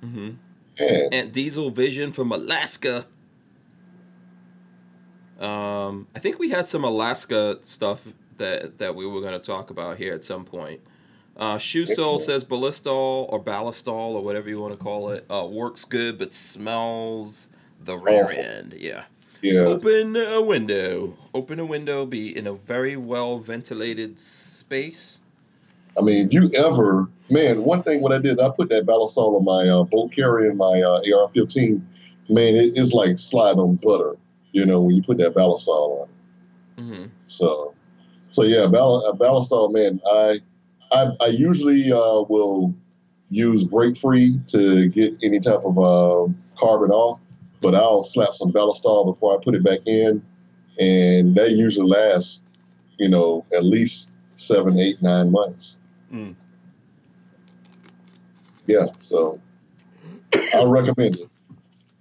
hmm 0.00 0.30
Man, 0.78 1.08
And 1.12 1.32
Diesel 1.32 1.70
Vision 1.70 2.12
from 2.12 2.32
Alaska. 2.32 3.06
Um, 5.38 6.06
I 6.14 6.18
think 6.18 6.38
we 6.38 6.50
had 6.50 6.66
some 6.66 6.84
Alaska 6.84 7.58
stuff 7.64 8.02
that 8.38 8.78
that 8.78 8.94
we 8.96 9.06
were 9.06 9.20
going 9.20 9.32
to 9.34 9.38
talk 9.44 9.70
about 9.70 9.98
here 9.98 10.14
at 10.14 10.24
some 10.24 10.44
point. 10.44 10.80
Uh, 11.36 11.58
Shoe 11.58 11.86
Soul 11.86 12.18
says 12.18 12.44
Ballistol 12.44 13.26
or 13.28 13.42
Ballistol 13.42 14.14
or 14.14 14.22
whatever 14.22 14.48
you 14.48 14.60
want 14.60 14.72
to 14.76 14.82
call 14.82 15.10
it 15.10 15.26
uh, 15.30 15.44
works 15.44 15.84
good 15.84 16.16
but 16.18 16.32
smells 16.32 17.48
the 17.80 17.96
rear 17.98 18.22
Awful. 18.24 18.38
end. 18.42 18.74
Yeah. 18.78 19.04
Yeah. 19.42 19.60
Open 19.60 20.16
a 20.16 20.40
window. 20.40 21.16
Open 21.34 21.58
a 21.58 21.66
window. 21.66 22.06
Be 22.06 22.36
in 22.36 22.46
a 22.46 22.52
very 22.54 22.96
well 22.96 23.38
ventilated 23.38 24.18
space. 24.18 25.18
I 25.98 26.02
mean, 26.02 26.26
if 26.26 26.32
you 26.32 26.50
ever, 26.54 27.08
man, 27.30 27.62
one 27.62 27.82
thing 27.82 28.00
what 28.00 28.12
I 28.12 28.18
did, 28.18 28.40
I 28.40 28.50
put 28.50 28.68
that 28.70 28.86
balisol 28.86 29.36
on 29.36 29.44
my 29.44 29.68
uh, 29.68 29.84
boat 29.84 30.12
carrier 30.12 30.50
in 30.50 30.56
my 30.56 30.80
uh, 30.80 30.98
AR-15. 30.98 31.80
Man, 32.28 32.54
it, 32.54 32.76
it's 32.76 32.92
like 32.92 33.18
slide 33.18 33.56
on 33.56 33.76
butter, 33.76 34.16
you 34.52 34.64
know, 34.64 34.80
when 34.80 34.96
you 34.96 35.02
put 35.02 35.18
that 35.18 35.34
balisol 35.34 36.02
on. 36.02 36.08
hmm 36.78 37.06
So, 37.26 37.74
so 38.30 38.42
yeah, 38.42 38.66
bal- 38.66 39.04
uh, 39.06 39.12
balisol, 39.12 39.72
man. 39.72 40.00
I, 40.10 40.40
I, 40.90 41.10
I 41.20 41.26
usually 41.26 41.92
uh, 41.92 42.22
will 42.28 42.74
use 43.30 43.64
Break 43.64 43.96
Free 43.96 44.38
to 44.48 44.88
get 44.88 45.18
any 45.22 45.38
type 45.38 45.60
of 45.64 45.78
uh, 45.78 46.32
carbon 46.56 46.90
off, 46.90 47.20
but 47.60 47.74
I'll 47.74 48.02
slap 48.02 48.32
some 48.32 48.52
balisol 48.52 49.06
before 49.06 49.36
I 49.36 49.42
put 49.42 49.54
it 49.54 49.62
back 49.64 49.80
in, 49.86 50.22
and 50.78 51.34
that 51.36 51.52
usually 51.52 51.86
lasts, 51.88 52.42
you 52.98 53.08
know, 53.08 53.44
at 53.56 53.64
least 53.64 54.12
seven, 54.34 54.78
eight, 54.78 55.00
nine 55.02 55.30
months. 55.30 55.78
Mm. 56.14 56.34
Yeah, 58.66 58.86
so 58.98 59.40
I 60.54 60.62
recommend 60.64 61.16
it. 61.16 61.28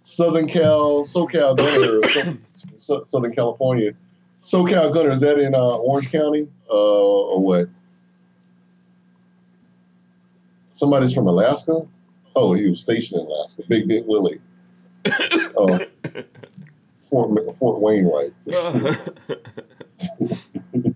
Southern 0.04 0.48
Cal, 0.48 1.04
SoCal 1.04 1.58
Gunner, 1.58 2.38
so, 2.76 3.02
Southern 3.02 3.34
California. 3.34 3.94
SoCal 4.44 4.94
Gunner, 4.94 5.10
is 5.10 5.22
that 5.22 5.40
in 5.40 5.56
uh, 5.56 5.78
Orange 5.78 6.12
County 6.12 6.48
uh, 6.70 6.74
or 6.74 7.42
what? 7.42 7.70
Somebody's 10.72 11.14
from 11.14 11.28
Alaska? 11.28 11.88
Oh, 12.36 12.54
he 12.54 12.70
was 12.70 12.82
stationed 12.82 13.22
in 13.22 13.28
Alaska. 13.28 13.64
Big 13.68 13.88
Dick 13.88 14.04
Willie. 14.06 14.40
Oh, 15.56 15.80
Fort, 17.10 17.56
Fort 17.58 17.80
Wainwright. 17.80 18.34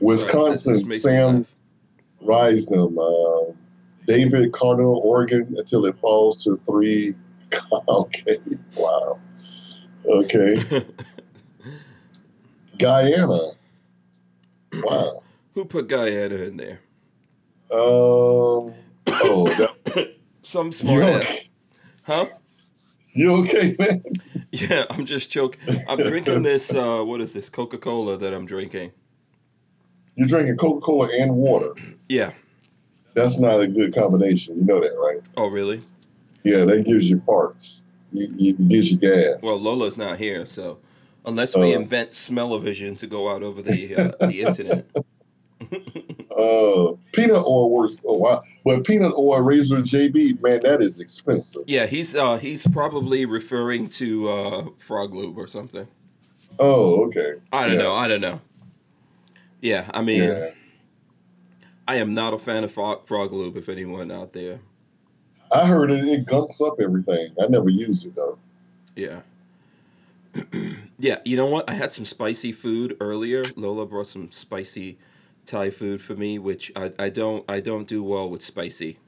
Wisconsin, 0.00 0.88
Sam 0.88 1.46
laugh. 2.26 2.50
Risdom, 2.52 2.96
uh, 2.98 3.52
David 4.06 4.52
Cardinal, 4.52 5.00
Oregon, 5.04 5.54
until 5.58 5.84
it 5.86 5.96
falls 5.98 6.42
to 6.44 6.58
three. 6.66 7.14
Okay, 7.88 8.38
wow. 8.76 9.18
Okay, 10.04 10.60
Guyana. 12.78 13.52
Wow. 14.74 15.22
Who 15.54 15.64
put 15.64 15.88
Guyana 15.88 16.34
in 16.34 16.56
there? 16.56 16.80
Um. 17.70 18.74
Oh, 19.08 19.46
that, 19.58 20.14
Some 20.42 20.72
smart 20.72 21.04
ass. 21.04 21.22
okay? 21.22 21.50
Huh? 22.02 22.26
You 23.12 23.34
okay, 23.36 23.74
man? 23.78 24.02
Yeah, 24.52 24.84
I'm 24.90 25.04
just 25.06 25.30
joking. 25.30 25.60
I'm 25.88 25.98
drinking 25.98 26.42
this. 26.42 26.72
Uh, 26.74 27.02
what 27.02 27.20
is 27.20 27.32
this? 27.32 27.48
Coca 27.50 27.78
Cola 27.78 28.16
that 28.16 28.32
I'm 28.32 28.46
drinking. 28.46 28.92
You're 30.14 30.28
drinking 30.28 30.56
Coca 30.56 30.80
Cola 30.80 31.08
and 31.18 31.36
water. 31.36 31.72
Yeah. 32.08 32.32
That's 33.14 33.38
not 33.38 33.60
a 33.60 33.66
good 33.66 33.94
combination. 33.94 34.56
You 34.58 34.64
know 34.64 34.80
that, 34.80 34.94
right? 34.98 35.22
Oh, 35.36 35.46
really? 35.48 35.82
Yeah, 36.44 36.64
that 36.64 36.84
gives 36.84 37.08
you 37.08 37.16
farts. 37.16 37.82
It 38.12 38.68
gives 38.68 38.90
you 38.92 38.98
gas. 38.98 39.40
Well, 39.42 39.58
Lola's 39.60 39.96
not 39.96 40.18
here, 40.18 40.46
so 40.46 40.78
unless 41.24 41.56
we 41.56 41.74
Uh. 41.74 41.80
invent 41.80 42.14
smell-o-vision 42.14 42.96
to 42.96 43.06
go 43.06 43.30
out 43.34 43.42
over 43.42 43.60
the 43.62 43.96
uh, 44.20 44.26
the 44.26 44.40
internet. 44.42 44.86
Uh, 46.36 46.92
peanut 47.12 47.42
oil 47.46 47.70
works. 47.70 47.96
Oh 48.06 48.18
wow! 48.18 48.42
But 48.62 48.84
peanut 48.84 49.14
oil 49.16 49.40
razor 49.40 49.78
JB, 49.78 50.42
man, 50.42 50.60
that 50.64 50.82
is 50.82 51.00
expensive. 51.00 51.62
Yeah, 51.66 51.86
he's 51.86 52.14
uh 52.14 52.36
he's 52.36 52.66
probably 52.66 53.24
referring 53.24 53.88
to 53.90 54.28
uh 54.28 54.64
frog 54.76 55.14
lube 55.14 55.38
or 55.38 55.46
something. 55.46 55.88
Oh, 56.58 57.06
okay. 57.06 57.36
I 57.52 57.66
don't 57.66 57.76
Yeah. 57.78 57.82
know. 57.84 57.94
I 57.94 58.06
don't 58.06 58.20
know. 58.20 58.40
Yeah, 59.62 59.90
I 59.94 60.02
mean, 60.02 60.24
Yeah, 60.24 60.50
I 61.88 61.96
am 61.96 62.14
not 62.14 62.34
a 62.34 62.38
fan 62.38 62.64
of 62.64 62.72
frog, 62.72 63.06
frog 63.06 63.32
lube. 63.32 63.56
If 63.56 63.68
anyone 63.68 64.10
out 64.10 64.32
there, 64.32 64.60
I 65.52 65.66
heard 65.66 65.90
it. 65.90 66.04
It 66.04 66.26
gunks 66.26 66.60
up 66.60 66.80
everything. 66.80 67.28
I 67.42 67.46
never 67.48 67.68
used 67.68 68.06
it 68.06 68.16
though. 68.16 68.38
yeah, 68.96 69.20
yeah. 70.98 71.20
You 71.24 71.36
know 71.36 71.46
what? 71.46 71.68
I 71.70 71.74
had 71.74 71.92
some 71.92 72.04
spicy 72.04 72.52
food 72.52 72.96
earlier. 73.00 73.44
Lola 73.54 73.86
brought 73.86 74.08
some 74.08 74.30
spicy 74.32 74.98
Thai 75.44 75.70
food 75.70 76.00
for 76.00 76.14
me, 76.14 76.38
which 76.38 76.72
I, 76.74 76.92
I 76.98 77.08
don't 77.08 77.48
I 77.48 77.60
don't 77.60 77.86
do 77.86 78.02
well 78.02 78.28
with 78.28 78.42
spicy. 78.42 78.98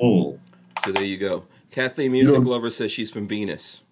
Mm. 0.00 0.38
So 0.84 0.92
there 0.92 1.04
you 1.04 1.18
go. 1.18 1.44
Kathleen 1.70 2.12
Music 2.12 2.38
Lover 2.38 2.70
says 2.70 2.90
she's 2.90 3.10
from 3.10 3.28
Venus. 3.28 3.82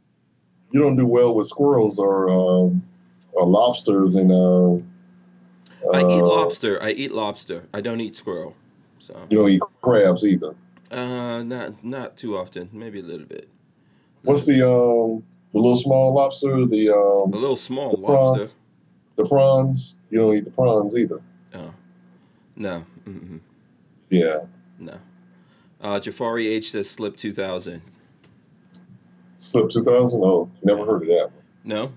You 0.72 0.80
don't 0.80 0.96
do 0.96 1.06
well 1.06 1.34
with 1.34 1.46
squirrels 1.46 1.98
or 1.98 2.30
um, 2.30 2.82
or 3.32 3.46
lobsters 3.46 4.14
and. 4.14 4.32
Uh, 4.32 4.82
I 5.92 6.00
eat 6.00 6.22
uh, 6.22 6.26
lobster. 6.26 6.82
I 6.82 6.90
eat 6.90 7.12
lobster. 7.12 7.68
I 7.72 7.80
don't 7.80 8.00
eat 8.00 8.14
squirrel. 8.14 8.54
So 8.98 9.26
You 9.30 9.38
don't 9.38 9.50
eat 9.50 9.62
crabs 9.82 10.26
either. 10.26 10.54
uh, 10.90 11.42
not 11.42 11.82
not 11.84 12.16
too 12.16 12.36
often. 12.36 12.68
Maybe 12.72 13.00
a 13.00 13.02
little 13.02 13.26
bit. 13.26 13.48
What's 14.22 14.44
the 14.46 14.66
um 14.66 15.24
the 15.52 15.58
little 15.58 15.76
small 15.76 16.12
lobster? 16.14 16.66
The 16.66 16.88
A 16.88 16.96
um 16.96 17.30
little 17.30 17.56
small 17.56 17.92
the 17.92 17.96
lobster. 18.02 18.34
prawns. 18.44 18.56
The 19.16 19.24
prawns. 19.26 19.96
You 20.10 20.18
don't 20.20 20.34
eat 20.36 20.44
the 20.44 20.50
prawns 20.50 20.96
either. 20.98 21.20
Oh, 21.54 21.74
no. 22.56 22.84
Mm-mm. 23.06 23.40
Yeah. 24.10 24.44
No. 24.78 24.98
Uh, 25.80 25.98
Jafari 25.98 26.46
H 26.46 26.70
says 26.72 26.88
Slip 26.90 27.16
2000. 27.16 27.80
Slip 29.38 29.70
two 29.70 29.82
thousand. 29.82 30.22
Oh, 30.22 30.50
never 30.62 30.84
heard 30.84 31.02
of 31.02 31.08
that 31.08 31.30
one. 31.32 31.44
No? 31.64 31.92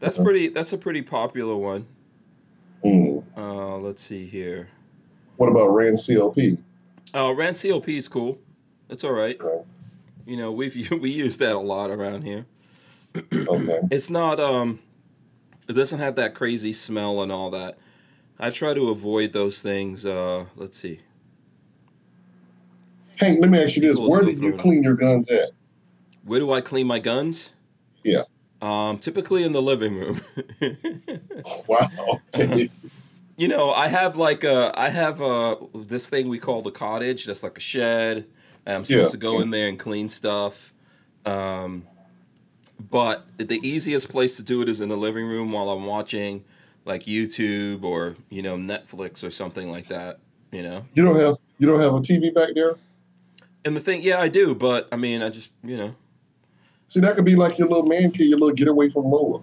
That's 0.00 0.16
Uh-huh. 0.16 0.24
pretty, 0.24 0.48
that's 0.48 0.72
a 0.72 0.78
pretty 0.78 1.02
popular 1.02 1.56
one. 1.56 1.86
Mm. 2.86 3.24
Uh, 3.36 3.76
let's 3.78 4.02
see 4.02 4.26
here. 4.26 4.68
What 5.36 5.48
about 5.48 5.68
Rand 5.68 5.98
CLP? 5.98 6.58
Uh, 7.14 7.34
Rand 7.34 7.56
CLP 7.56 7.88
is 7.98 8.08
cool. 8.08 8.38
It's 8.88 9.04
all 9.04 9.12
right. 9.12 9.40
Okay. 9.40 9.64
You 10.26 10.36
know, 10.36 10.52
we've, 10.52 10.74
we 11.00 11.10
use 11.10 11.36
that 11.38 11.54
a 11.54 11.58
lot 11.58 11.90
around 11.90 12.22
here. 12.22 12.46
Okay. 13.32 13.80
It's 13.90 14.10
not, 14.10 14.38
um, 14.38 14.78
it 15.68 15.72
doesn't 15.72 15.98
have 15.98 16.16
that 16.16 16.34
crazy 16.34 16.72
smell 16.74 17.22
and 17.22 17.32
all 17.32 17.50
that. 17.50 17.78
I 18.38 18.50
try 18.50 18.74
to 18.74 18.90
avoid 18.90 19.32
those 19.32 19.62
things. 19.62 20.04
Uh, 20.04 20.44
let's 20.54 20.76
see. 20.76 21.00
Hank, 23.16 23.40
let 23.40 23.50
me 23.50 23.62
ask 23.62 23.76
you 23.76 23.82
this: 23.82 23.98
Where 23.98 24.20
do 24.20 24.30
you 24.30 24.52
clean 24.52 24.82
your 24.82 24.94
guns 24.94 25.30
at? 25.30 25.50
Where 26.24 26.38
do 26.38 26.52
I 26.52 26.60
clean 26.60 26.86
my 26.86 26.98
guns? 26.98 27.52
Yeah. 28.04 28.22
Um, 28.62 28.98
typically 28.98 29.44
in 29.44 29.52
the 29.52 29.62
living 29.62 29.94
room. 29.96 30.20
Wow. 31.68 32.22
You 33.38 33.48
know, 33.48 33.70
I 33.70 33.88
have 33.88 34.16
like 34.16 34.44
a, 34.44 34.72
I 34.80 34.88
have 34.88 35.20
a 35.20 35.56
this 35.74 36.08
thing 36.08 36.28
we 36.30 36.38
call 36.38 36.62
the 36.62 36.70
cottage. 36.70 37.26
That's 37.26 37.42
like 37.42 37.58
a 37.58 37.60
shed, 37.60 38.24
and 38.64 38.76
I'm 38.76 38.84
supposed 38.84 39.08
Yeah. 39.08 39.10
to 39.10 39.16
go 39.18 39.40
in 39.40 39.50
there 39.50 39.68
and 39.68 39.78
clean 39.78 40.08
stuff. 40.08 40.72
Um, 41.26 41.86
but 42.90 43.26
the 43.36 43.60
easiest 43.62 44.08
place 44.08 44.36
to 44.36 44.42
do 44.42 44.62
it 44.62 44.70
is 44.70 44.80
in 44.80 44.88
the 44.88 44.96
living 44.96 45.26
room 45.26 45.52
while 45.52 45.68
I'm 45.68 45.84
watching 45.84 46.44
like 46.86 47.02
YouTube 47.02 47.84
or 47.84 48.16
you 48.30 48.40
know 48.40 48.56
Netflix 48.56 49.22
or 49.22 49.30
something 49.30 49.70
like 49.70 49.88
that. 49.88 50.16
You 50.50 50.62
know, 50.62 50.86
you 50.94 51.04
don't 51.04 51.16
have 51.16 51.36
you 51.58 51.66
don't 51.66 51.78
have 51.80 51.92
a 51.92 51.98
TV 52.00 52.32
back 52.32 52.54
there. 52.54 52.76
and 53.66 53.76
the 53.76 53.80
thing, 53.80 54.00
yeah, 54.02 54.18
I 54.18 54.28
do, 54.28 54.54
but 54.54 54.88
I 54.90 54.96
mean, 54.96 55.20
I 55.22 55.28
just 55.28 55.50
you 55.62 55.76
know, 55.76 55.94
See, 56.86 57.00
that 57.00 57.16
could 57.16 57.24
be 57.24 57.34
like 57.36 57.58
your 57.58 57.68
little 57.68 57.86
man 57.86 58.10
kid, 58.10 58.24
your 58.24 58.38
little 58.38 58.54
getaway 58.54 58.88
from 58.88 59.04
Lola. 59.10 59.42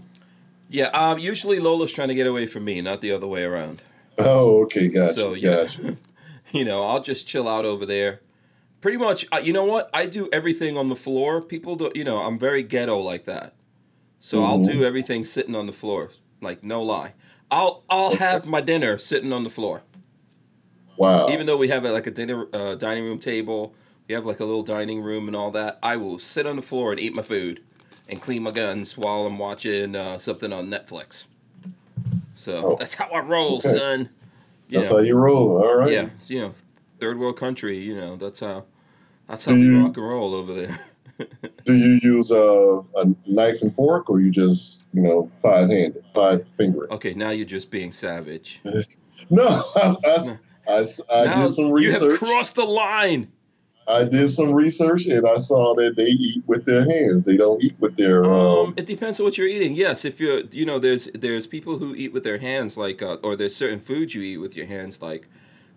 yeah. 0.69 0.87
Um, 0.87 1.19
usually 1.19 1.59
Lola's 1.59 1.91
trying 1.91 2.07
to 2.07 2.15
get 2.15 2.25
away 2.27 2.45
from 2.47 2.63
me, 2.65 2.81
not 2.81 3.01
the 3.01 3.11
other 3.11 3.27
way 3.27 3.43
around. 3.43 3.81
Oh, 4.17 4.61
okay, 4.63 4.87
gotcha, 4.87 5.13
So 5.13 5.33
yeah, 5.33 5.55
gotcha. 5.63 5.97
you 6.51 6.63
know, 6.65 6.85
I'll 6.85 7.01
just 7.01 7.27
chill 7.27 7.47
out 7.49 7.65
over 7.65 7.85
there. 7.85 8.21
Pretty 8.79 8.97
much, 8.97 9.25
uh, 9.33 9.37
you 9.37 9.53
know 9.53 9.65
what? 9.65 9.89
I 9.93 10.05
do 10.05 10.29
everything 10.31 10.77
on 10.77 10.89
the 10.89 10.95
floor. 10.95 11.41
People 11.41 11.75
don't, 11.75 11.95
you 11.95 12.03
know, 12.03 12.19
I'm 12.19 12.37
very 12.37 12.63
ghetto 12.63 12.97
like 12.99 13.25
that. 13.25 13.53
So 14.19 14.41
I'll 14.43 14.59
Mhm. 14.59 14.65
do 14.65 14.83
everything 14.85 15.25
sitting 15.25 15.55
on 15.55 15.67
the 15.67 15.73
floor. 15.73 16.11
Like 16.41 16.63
no 16.63 16.81
lie, 16.81 17.13
I'll 17.51 17.83
I'll 17.89 18.15
have 18.15 18.45
my 18.45 18.59
dinner 18.61 18.97
sitting 18.97 19.31
on 19.33 19.43
the 19.45 19.49
floor. 19.49 19.83
Wow. 20.97 21.27
Even 21.29 21.45
though 21.45 21.57
we 21.57 21.69
have 21.69 21.85
a, 21.85 21.91
like 21.91 22.07
a 22.07 22.11
dinner 22.11 22.47
uh, 22.53 22.75
dining 22.75 23.05
room 23.05 23.19
table, 23.19 23.73
we 24.07 24.15
have 24.15 24.25
like 24.25 24.39
a 24.39 24.45
little 24.45 24.63
dining 24.63 25.01
room 25.01 25.27
and 25.27 25.35
all 25.35 25.51
that. 25.51 25.79
I 25.81 25.95
will 25.97 26.19
sit 26.19 26.45
on 26.45 26.55
the 26.55 26.61
floor 26.61 26.91
and 26.91 26.99
eat 26.99 27.15
my 27.15 27.21
food, 27.21 27.61
and 28.09 28.21
clean 28.21 28.43
my 28.43 28.51
guns 28.51 28.97
while 28.97 29.25
I'm 29.25 29.37
watching 29.39 29.95
uh, 29.95 30.17
something 30.17 30.51
on 30.51 30.69
Netflix. 30.69 31.25
So 32.35 32.57
Oh. 32.73 32.75
that's 32.77 32.95
how 32.95 33.05
I 33.09 33.19
roll, 33.19 33.57
Okay. 33.57 33.77
son. 33.77 34.09
You 34.69 34.79
That's 34.79 34.91
know. 34.91 34.97
how 34.97 35.03
you 35.03 35.15
roll. 35.15 35.57
All 35.63 35.75
right. 35.75 35.91
Yeah, 35.91 36.09
it's, 36.17 36.29
you 36.29 36.41
know, 36.41 36.53
third 36.99 37.19
world 37.19 37.37
country. 37.37 37.77
You 37.77 37.95
know, 37.95 38.15
that's 38.15 38.39
how 38.39 38.65
that's 39.27 39.45
how 39.45 39.51
Do 39.53 39.59
we 39.59 39.65
you- 39.67 39.83
rock 39.83 39.95
and 39.97 40.05
roll 40.05 40.33
over 40.33 40.53
there. 40.53 40.79
Do 41.65 41.75
you 41.75 41.99
use 42.01 42.31
a, 42.31 42.81
a 42.95 43.05
knife 43.27 43.61
and 43.61 43.73
fork, 43.73 44.09
or 44.09 44.19
you 44.19 44.31
just 44.31 44.85
you 44.93 45.01
know 45.01 45.29
five 45.41 45.69
handed, 45.69 46.03
five 46.13 46.45
finger? 46.57 46.91
okay, 46.91 47.13
now 47.13 47.29
you're 47.29 47.45
just 47.45 47.69
being 47.71 47.91
savage. 47.91 48.59
No, 49.29 49.45
I, 49.77 49.95
I, 50.05 50.37
I, 50.67 50.85
I 51.09 51.25
now 51.25 51.45
did 51.45 51.53
some 51.53 51.71
research. 51.71 52.01
you 52.01 52.09
have 52.09 52.19
crossed 52.19 52.55
the 52.55 52.65
line. 52.65 53.31
I 53.87 54.03
did 54.05 54.29
some 54.29 54.53
research 54.53 55.05
and 55.07 55.27
I 55.27 55.35
saw 55.37 55.75
that 55.75 55.95
they 55.95 56.05
eat 56.05 56.43
with 56.47 56.65
their 56.65 56.83
hands. 56.89 57.23
They 57.23 57.37
don't 57.37 57.61
eat 57.63 57.75
with 57.79 57.97
their. 57.97 58.23
Um, 58.23 58.31
Um, 58.33 58.73
it 58.77 58.85
depends 58.85 59.19
on 59.19 59.25
what 59.25 59.37
you're 59.37 59.47
eating. 59.47 59.75
Yes, 59.75 60.05
if 60.05 60.19
you're, 60.19 60.41
you 60.51 60.65
know, 60.65 60.79
there's 60.79 61.09
there's 61.13 61.47
people 61.47 61.77
who 61.79 61.93
eat 61.95 62.13
with 62.13 62.23
their 62.23 62.37
hands, 62.37 62.77
like, 62.77 63.01
uh, 63.01 63.17
or 63.23 63.35
there's 63.35 63.55
certain 63.55 63.79
foods 63.79 64.15
you 64.15 64.21
eat 64.21 64.37
with 64.37 64.55
your 64.55 64.65
hands, 64.67 65.01
like, 65.01 65.27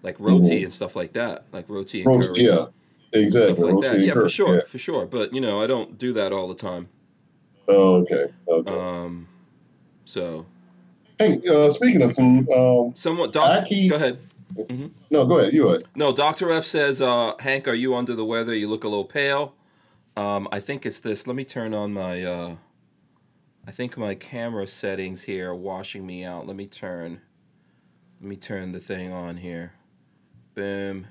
like 0.02 0.16
roti 0.20 0.60
Mhm. 0.60 0.64
and 0.64 0.72
stuff 0.72 0.94
like 0.94 1.12
that, 1.14 1.44
like 1.52 1.68
roti 1.68 2.02
and 2.02 2.06
roast, 2.06 2.28
curry, 2.34 2.44
yeah, 2.44 2.66
exactly. 3.12 3.72
like 3.72 3.86
and 3.92 4.04
Yeah, 4.04 4.14
for 4.14 4.28
sure, 4.28 4.54
yeah. 4.56 4.60
for 4.68 4.78
sure. 4.78 5.06
But 5.06 5.34
you 5.34 5.40
know, 5.40 5.60
I 5.60 5.66
don't 5.66 5.98
do 5.98 6.12
that 6.12 6.32
all 6.32 6.46
the 6.48 6.54
time. 6.54 6.88
Oh, 7.68 7.96
okay. 8.02 8.26
Okay. 8.46 8.72
Um, 8.72 9.26
so 10.04 10.46
hey, 11.18 11.40
uh, 11.50 11.68
speaking 11.70 12.02
of 12.02 12.14
food, 12.14 12.48
um, 12.52 12.92
somewhat. 12.94 13.30
I 13.36 13.56
Doctor, 13.56 13.64
keep- 13.68 13.90
go 13.90 13.96
ahead. 13.96 14.18
No, 15.11 15.26
go 15.26 15.38
ahead. 15.38 15.52
You 15.52 15.68
ahead. 15.68 15.85
No, 15.94 16.12
Doctor 16.12 16.50
F 16.50 16.64
says, 16.64 17.00
uh, 17.00 17.35
Hank, 17.40 17.66
are 17.68 17.74
you 17.74 17.94
under 17.94 18.14
the 18.14 18.24
weather? 18.24 18.54
You 18.54 18.68
look 18.68 18.85
a 18.85 18.88
little 18.88 19.04
pale. 19.04 19.54
Um, 20.16 20.48
I 20.50 20.61
think 20.61 20.87
it's 20.87 21.00
this. 21.00 21.26
Let 21.26 21.37
me 21.37 21.44
turn 21.44 21.74
on 21.74 21.92
my. 21.92 22.22
Uh, 22.24 22.56
I 23.66 23.72
think 23.72 23.96
my 23.98 24.14
camera 24.14 24.66
settings 24.66 25.22
here 25.22 25.50
are 25.50 25.54
washing 25.54 26.06
me 26.06 26.24
out. 26.24 26.46
Let 26.46 26.56
me 26.56 26.66
turn. 26.66 27.20
Let 28.20 28.28
me 28.28 28.37
turn 28.37 28.72
the 28.72 28.80
thing 28.80 29.12
on 29.12 29.38
here. 29.38 29.72
Boom. 30.54 31.06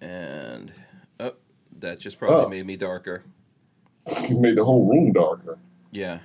And 0.00 0.72
oh, 1.20 1.34
that 1.80 1.98
just 1.98 2.18
probably 2.18 2.44
Oh. 2.44 2.48
made 2.48 2.66
me 2.66 2.76
darker. 2.76 3.24
You 4.28 4.38
made 4.40 4.56
the 4.56 4.64
whole 4.64 4.86
room 4.86 5.12
darker. 5.12 5.58
Yeah, 5.90 6.20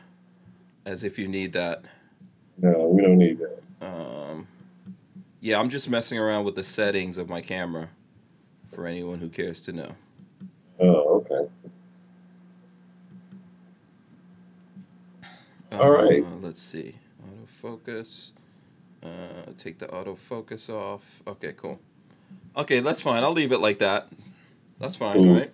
as 0.85 1.03
if 1.03 1.17
you 1.17 1.27
need 1.27 1.53
that. 1.53 1.83
No, 2.57 2.87
we 2.89 3.01
don't 3.01 3.17
need 3.17 3.39
that. 3.39 3.61
Um, 3.85 4.47
yeah, 5.41 5.59
I'm 5.59 5.69
just 5.69 5.89
messing 5.89 6.17
around 6.17 6.45
with 6.45 6.55
the 6.55 6.63
settings 6.63 7.17
of 7.17 7.29
my 7.29 7.41
camera. 7.41 7.89
For 8.71 8.85
anyone 8.85 9.17
who 9.19 9.29
cares 9.29 9.61
to 9.61 9.71
know. 9.73 9.91
Oh, 10.79 11.25
okay. 11.25 11.49
All 15.71 15.89
right. 15.89 16.23
Uh, 16.23 16.35
let's 16.41 16.61
see. 16.61 16.95
Autofocus. 17.63 18.31
Uh, 19.03 19.07
take 19.57 19.79
the 19.79 19.87
autofocus 19.87 20.69
off. 20.69 21.21
Okay, 21.25 21.53
cool. 21.57 21.79
Okay, 22.55 22.79
that's 22.79 23.01
fine. 23.01 23.23
I'll 23.23 23.33
leave 23.33 23.51
it 23.51 23.59
like 23.59 23.79
that. 23.79 24.07
That's 24.79 24.95
fine, 24.95 25.15
Cool. 25.15 25.33
right? 25.35 25.51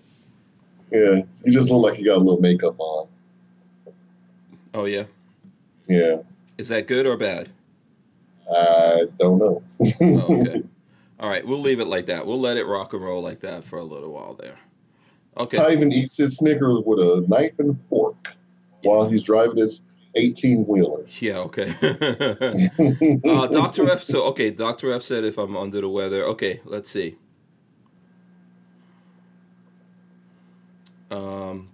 Yeah, 0.92 1.22
you 1.44 1.52
just 1.54 1.72
look 1.72 1.82
like 1.90 2.00
you 2.00 2.06
got 2.06 2.18
a 2.18 2.20
little 2.20 2.40
makeup 2.42 2.76
on. 2.78 3.08
Oh 4.74 4.86
yeah. 4.86 5.06
Yeah, 5.88 6.18
Is 6.58 6.68
that 6.68 6.86
good 6.88 7.06
or 7.08 7.16
bad? 7.18 7.50
I 8.52 9.04
don't 9.18 9.40
know. 9.40 9.64
Oh, 10.02 10.42
okay. 10.42 10.64
All 11.20 11.30
right, 11.30 11.46
we'll 11.46 11.62
leave 11.62 11.80
it 11.80 11.88
like 11.88 12.08
that. 12.08 12.26
We'll 12.26 12.40
let 12.40 12.58
it 12.58 12.66
rock 12.66 12.94
and 12.94 13.04
roll 13.04 13.22
like 13.22 13.40
that 13.40 13.64
for 13.64 13.80
a 13.80 13.84
little 13.84 14.12
while 14.12 14.34
there. 14.34 14.58
Okay. 15.38 15.58
Tyven 15.58 15.92
eats 15.92 16.18
his 16.18 16.38
Snickers 16.38 16.84
with 16.86 17.00
a 17.00 17.26
knife 17.28 17.58
and 17.60 17.80
fork 17.90 18.36
while 18.84 19.08
he's 19.10 19.24
driving 19.24 19.58
his 19.58 19.86
18 20.16 20.66
wheeler. 20.66 21.06
Yeah. 21.20 21.40
Okay. 21.40 21.74
uh, 23.26 23.48
Doctor 23.48 23.90
F. 23.90 24.04
So 24.04 24.24
okay, 24.26 24.52
Doctor 24.52 24.94
F 24.94 25.02
said 25.02 25.24
if 25.24 25.38
I'm 25.38 25.56
under 25.58 25.82
the 25.82 25.90
weather. 25.90 26.24
Okay, 26.24 26.62
let's 26.66 26.90
see. 26.90 27.18
Um, 31.12 31.70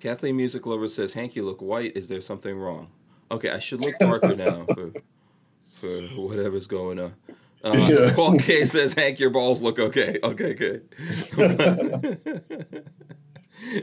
Kathleen 0.00 0.36
Music 0.36 0.66
Lover 0.66 0.88
says, 0.88 1.12
"Hank, 1.12 1.36
you 1.36 1.44
look 1.44 1.62
white. 1.62 1.96
Is 1.96 2.08
there 2.08 2.20
something 2.20 2.58
wrong?" 2.58 2.88
Okay, 3.30 3.50
I 3.50 3.58
should 3.58 3.80
look 3.80 3.94
darker 3.98 4.34
now 4.34 4.66
for 4.74 4.92
for 5.80 6.00
whatever's 6.20 6.66
going 6.66 6.98
on. 6.98 7.14
Uh, 7.62 7.88
Yeah. 7.90 8.12
Paul 8.16 8.38
K 8.38 8.64
says, 8.64 8.94
"Hank, 8.94 9.18
your 9.18 9.30
balls 9.30 9.62
look 9.62 9.78
okay." 9.78 10.18
Okay, 10.22 10.54
good. 10.54 10.88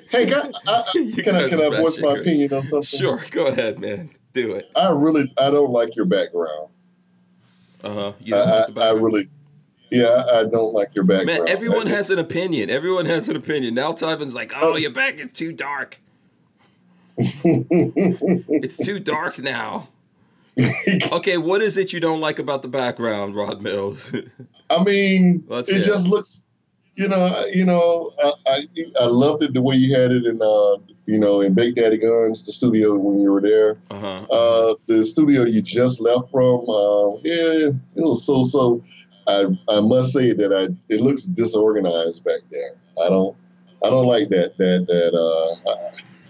Hey, 0.10 0.26
can 0.26 0.34
I, 0.34 0.52
I, 0.68 0.84
can 0.92 1.36
I, 1.36 1.50
can 1.50 1.62
I 1.62 1.82
voice 1.82 2.00
my 2.00 2.14
opinion 2.14 2.54
on 2.54 2.64
something? 2.64 3.00
Sure, 3.00 3.24
go 3.30 3.48
ahead, 3.48 3.80
man. 3.80 4.10
Do 4.34 4.54
it. 4.54 4.70
I 4.76 4.90
really, 4.90 5.32
I 5.38 5.50
don't 5.50 5.72
like 5.72 5.96
your 5.96 6.06
background. 6.06 6.70
Uh 7.84 7.94
huh. 7.94 8.14
You 8.20 8.36
I, 8.36 8.38
don't 8.38 8.50
like 8.50 8.74
the 8.74 8.82
I, 8.82 8.88
I 8.88 8.92
really, 8.92 9.28
yeah, 9.92 10.26
I 10.34 10.44
don't 10.44 10.74
like 10.74 10.96
your 10.96 11.06
background. 11.06 11.46
Man, 11.46 11.50
everyone 11.50 11.88
has 11.88 12.10
an 12.10 12.20
opinion. 12.20 12.70
Everyone 12.70 13.06
has 13.06 13.30
an 13.30 13.36
opinion. 13.36 13.76
Now 13.76 13.94
Tyven's 13.94 14.34
like, 14.34 14.52
oh, 14.56 14.76
your 14.78 14.92
back 14.92 15.20
is 15.20 15.32
too 15.32 15.52
dark. 15.52 16.00
It's 17.18 18.78
too 18.78 19.00
dark 19.00 19.40
now. 19.40 19.90
Okay, 21.12 21.38
what 21.38 21.62
is 21.62 21.78
it 21.78 21.94
you 21.94 22.00
don't 22.00 22.20
like 22.20 22.40
about 22.40 22.64
the 22.64 22.68
background, 22.68 23.36
Rod 23.36 23.62
Mills? 23.62 24.12
I 24.72 24.84
mean, 24.84 25.44
Let's 25.48 25.70
it 25.70 25.74
hear 25.74 25.82
it. 25.82 25.86
just 25.86 26.08
looks, 26.08 26.42
you 26.96 27.08
know, 27.08 27.46
you 27.54 27.64
know, 27.64 28.12
I, 28.20 28.32
I, 28.48 28.60
I 29.02 29.06
loved 29.06 29.44
it 29.44 29.54
the 29.54 29.62
way 29.62 29.76
you 29.76 29.96
had 29.96 30.12
it 30.12 30.26
in, 30.26 30.42
uh, 30.42 30.78
you 31.06 31.20
know, 31.20 31.42
in 31.42 31.54
Bake 31.54 31.76
Daddy 31.76 32.00
Guns, 32.00 32.44
the 32.44 32.52
studio 32.52 32.96
when 32.96 33.20
you 33.20 33.32
were 33.32 33.42
there. 33.42 33.78
uh 33.92 34.00
huh. 34.00 34.22
Uh, 34.32 34.76
the 34.88 35.06
studio 35.06 35.44
you 35.44 35.62
just 35.62 36.02
left 36.02 36.32
from, 36.32 36.68
uh, 36.68 37.12
yeah, 37.24 37.70
it 37.70 37.76
was 37.98 38.26
so 38.26 38.42
so. 38.44 38.82
I 39.28 39.46
I 39.70 39.80
must 39.82 40.12
say 40.12 40.34
that 40.34 40.52
I 40.54 40.74
it 40.92 41.02
looks 41.02 41.24
disorganized 41.24 42.24
back 42.24 42.42
there. 42.50 42.74
I 43.04 43.10
don't 43.10 43.36
I 43.84 43.90
don't 43.92 44.08
like 44.08 44.30
that 44.30 44.58
that 44.58 44.88
that 44.88 45.14
uh 45.14 45.76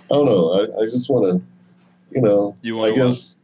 I, 0.10 0.16
don't 0.16 0.26
know. 0.26 0.52
I, 0.54 0.82
I 0.82 0.86
just 0.86 1.10
want 1.10 1.26
to, 1.26 1.42
you 2.16 2.22
know, 2.22 2.56
You 2.62 2.82
I 2.82 2.94
guess 2.96 3.42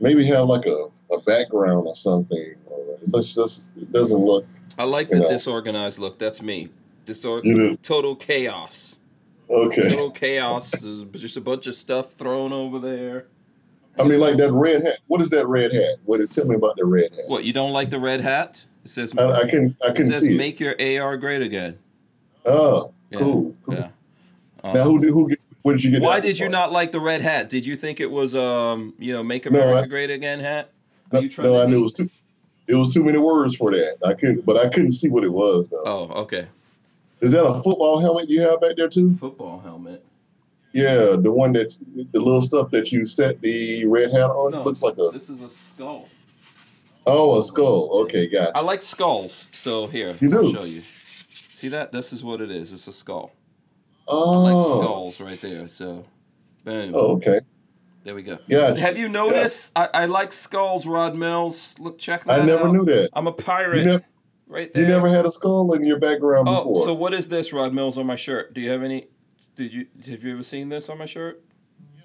maybe 0.00 0.24
have 0.26 0.46
like 0.46 0.66
a, 0.66 0.88
a 1.12 1.20
background 1.22 1.86
or 1.86 1.94
something. 1.94 2.54
Or 2.66 2.78
it 2.94 3.08
looks 3.10 3.34
just 3.34 3.76
it 3.76 3.92
doesn't 3.92 4.18
look. 4.18 4.46
I 4.78 4.84
like 4.84 5.08
the 5.10 5.20
know. 5.20 5.28
disorganized 5.28 5.98
look. 5.98 6.18
That's 6.18 6.40
me. 6.42 6.70
Disor- 7.04 7.42
total 7.82 8.14
chaos. 8.16 8.98
okay. 9.50 9.90
Total 9.90 10.10
chaos. 10.10 10.70
There's 10.70 11.02
just 11.16 11.36
a 11.36 11.40
bunch 11.40 11.66
of 11.66 11.74
stuff 11.74 12.12
thrown 12.12 12.52
over 12.52 12.78
there. 12.78 13.26
I 13.98 14.04
mean, 14.04 14.20
like 14.20 14.36
that 14.36 14.52
red 14.52 14.82
hat. 14.82 15.00
What 15.08 15.20
is 15.20 15.28
that 15.30 15.46
red 15.48 15.72
hat? 15.72 15.96
What 16.04 16.20
is 16.20 16.34
tell 16.34 16.46
me 16.46 16.54
about 16.54 16.76
the 16.76 16.84
red 16.86 17.10
hat? 17.10 17.24
What, 17.26 17.44
you 17.44 17.52
don't 17.52 17.72
like 17.72 17.90
the 17.90 17.98
red 17.98 18.20
hat? 18.20 18.64
It 18.84 18.90
says, 18.90 19.12
I, 19.18 19.30
I 19.42 19.50
can 19.50 19.68
I 19.84 19.88
it 19.88 19.96
can 19.96 20.10
says 20.10 20.20
see 20.20 20.34
it. 20.34 20.38
make 20.38 20.58
your 20.60 20.74
AR 21.02 21.16
great 21.18 21.42
again. 21.42 21.78
Oh, 22.46 22.94
Yeah, 23.10 23.18
cool. 23.18 23.54
cool. 23.62 23.74
Yeah. 23.74 23.88
Now 24.64 24.82
Um, 24.84 25.02
who 25.02 25.12
who 25.12 25.28
get? 25.28 25.40
What 25.62 25.72
did 25.72 25.84
you 25.84 25.90
get? 25.90 26.02
Why 26.02 26.20
did 26.20 26.38
you 26.38 26.48
not 26.48 26.72
like 26.72 26.92
the 26.92 27.00
red 27.00 27.20
hat? 27.20 27.50
Did 27.50 27.66
you 27.66 27.76
think 27.76 28.00
it 28.00 28.10
was 28.10 28.34
um, 28.34 28.94
you 28.98 29.12
know, 29.12 29.22
make 29.22 29.50
No, 29.50 29.60
America 29.60 29.84
I- 29.84 29.88
great 29.88 30.10
again 30.10 30.40
hat? 30.40 30.70
No, 31.12 31.18
Are 31.18 31.22
you 31.22 31.30
no, 31.42 31.60
I 31.60 31.66
knew 31.66 31.78
it 31.78 31.82
was 31.82 31.94
too. 31.94 32.08
It 32.68 32.74
was 32.76 32.94
too 32.94 33.02
many 33.04 33.18
words 33.18 33.56
for 33.56 33.72
that. 33.72 33.96
I 34.06 34.14
couldn't, 34.14 34.46
but 34.46 34.56
I 34.56 34.68
couldn't 34.68 34.92
see 34.92 35.08
what 35.10 35.24
it 35.24 35.32
was 35.32 35.70
though. 35.70 35.82
Oh, 35.84 36.20
okay. 36.22 36.46
Is 37.20 37.32
that 37.32 37.44
a 37.44 37.54
football 37.62 37.98
helmet 37.98 38.28
you 38.30 38.40
have 38.42 38.60
back 38.60 38.76
there 38.76 38.88
too? 38.88 39.16
Football 39.16 39.58
helmet. 39.60 40.04
Yeah, 40.72 41.16
the 41.20 41.32
one 41.32 41.52
that 41.54 41.76
the 42.12 42.20
little 42.20 42.40
stuff 42.42 42.70
that 42.70 42.92
you 42.92 43.04
set 43.04 43.42
the 43.42 43.86
red 43.86 44.12
hat 44.12 44.30
on 44.30 44.52
No, 44.52 44.62
looks 44.62 44.82
like 44.84 44.94
a 44.98 45.10
This 45.12 45.28
is 45.28 45.42
a 45.42 45.50
skull. 45.50 46.08
oh 47.08 47.40
a 47.40 47.42
skull. 47.42 47.90
Okay, 48.04 48.28
gotcha. 48.28 48.56
I 48.56 48.60
like 48.60 48.80
skulls. 48.82 49.48
So 49.50 49.88
here, 49.88 50.14
You 50.20 50.32
I'll 50.32 50.52
show 50.52 50.64
you. 50.64 50.82
See 51.56 51.68
that? 51.68 51.90
This 51.90 52.12
is 52.12 52.22
what 52.22 52.40
it 52.40 52.52
is. 52.52 52.72
It's 52.72 52.86
a 52.86 52.92
skull. 52.92 53.32
I 54.10 54.12
oh, 54.12 54.40
like 54.40 54.64
skulls 54.82 55.20
right 55.20 55.40
there. 55.40 55.68
So, 55.68 56.04
boom. 56.64 56.92
oh, 56.94 57.16
okay. 57.16 57.38
There 58.02 58.14
we 58.14 58.22
go. 58.22 58.38
Yeah, 58.48 58.76
Have 58.76 58.96
you 58.98 59.08
noticed? 59.08 59.72
I, 59.76 59.88
I 59.92 60.04
like 60.06 60.32
skulls, 60.32 60.86
Rod 60.86 61.14
Mills. 61.14 61.74
Look, 61.78 61.98
check 61.98 62.24
that 62.24 62.32
out. 62.32 62.40
I 62.40 62.44
never 62.44 62.66
out. 62.66 62.72
knew 62.72 62.84
that. 62.86 63.10
I'm 63.12 63.26
a 63.26 63.32
pirate. 63.32 63.84
never, 63.84 64.04
right 64.48 64.72
there. 64.72 64.82
you 64.84 64.88
never 64.88 65.08
had 65.08 65.26
a 65.26 65.30
skull 65.30 65.72
in 65.74 65.84
your 65.84 65.98
background 65.98 66.48
Oh, 66.48 66.64
before. 66.64 66.84
so 66.84 66.94
what 66.94 67.12
is 67.14 67.28
this, 67.28 67.52
Rod 67.52 67.74
Mills, 67.74 67.98
on 67.98 68.06
my 68.06 68.16
shirt? 68.16 68.54
Do 68.54 68.60
you 68.60 68.70
have 68.70 68.82
any? 68.82 69.06
Did 69.54 69.72
you 69.72 69.86
have 70.08 70.24
you 70.24 70.32
ever 70.32 70.42
seen 70.42 70.70
this 70.70 70.88
on 70.88 70.98
my 70.98 71.06
shirt? 71.06 71.44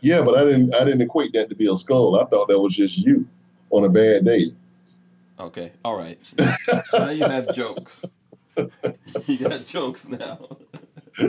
yeah, 0.01 0.21
but 0.21 0.37
I 0.37 0.43
didn't. 0.43 0.75
I 0.75 0.83
didn't 0.83 1.01
equate 1.01 1.31
that 1.33 1.49
to 1.49 1.55
be 1.55 1.71
a 1.71 1.75
skull. 1.75 2.19
I 2.19 2.25
thought 2.25 2.49
that 2.49 2.59
was 2.59 2.75
just 2.75 2.97
you 2.97 3.25
on 3.71 3.85
a 3.85 3.89
bad 3.89 4.25
day. 4.25 4.51
Okay, 5.39 5.71
all 5.83 5.97
right. 5.97 6.19
now 6.93 7.09
you 7.09 7.23
have 7.23 7.53
jokes. 7.55 8.01
you 9.27 9.37
got 9.37 9.65
jokes 9.65 10.07
now. 10.07 10.39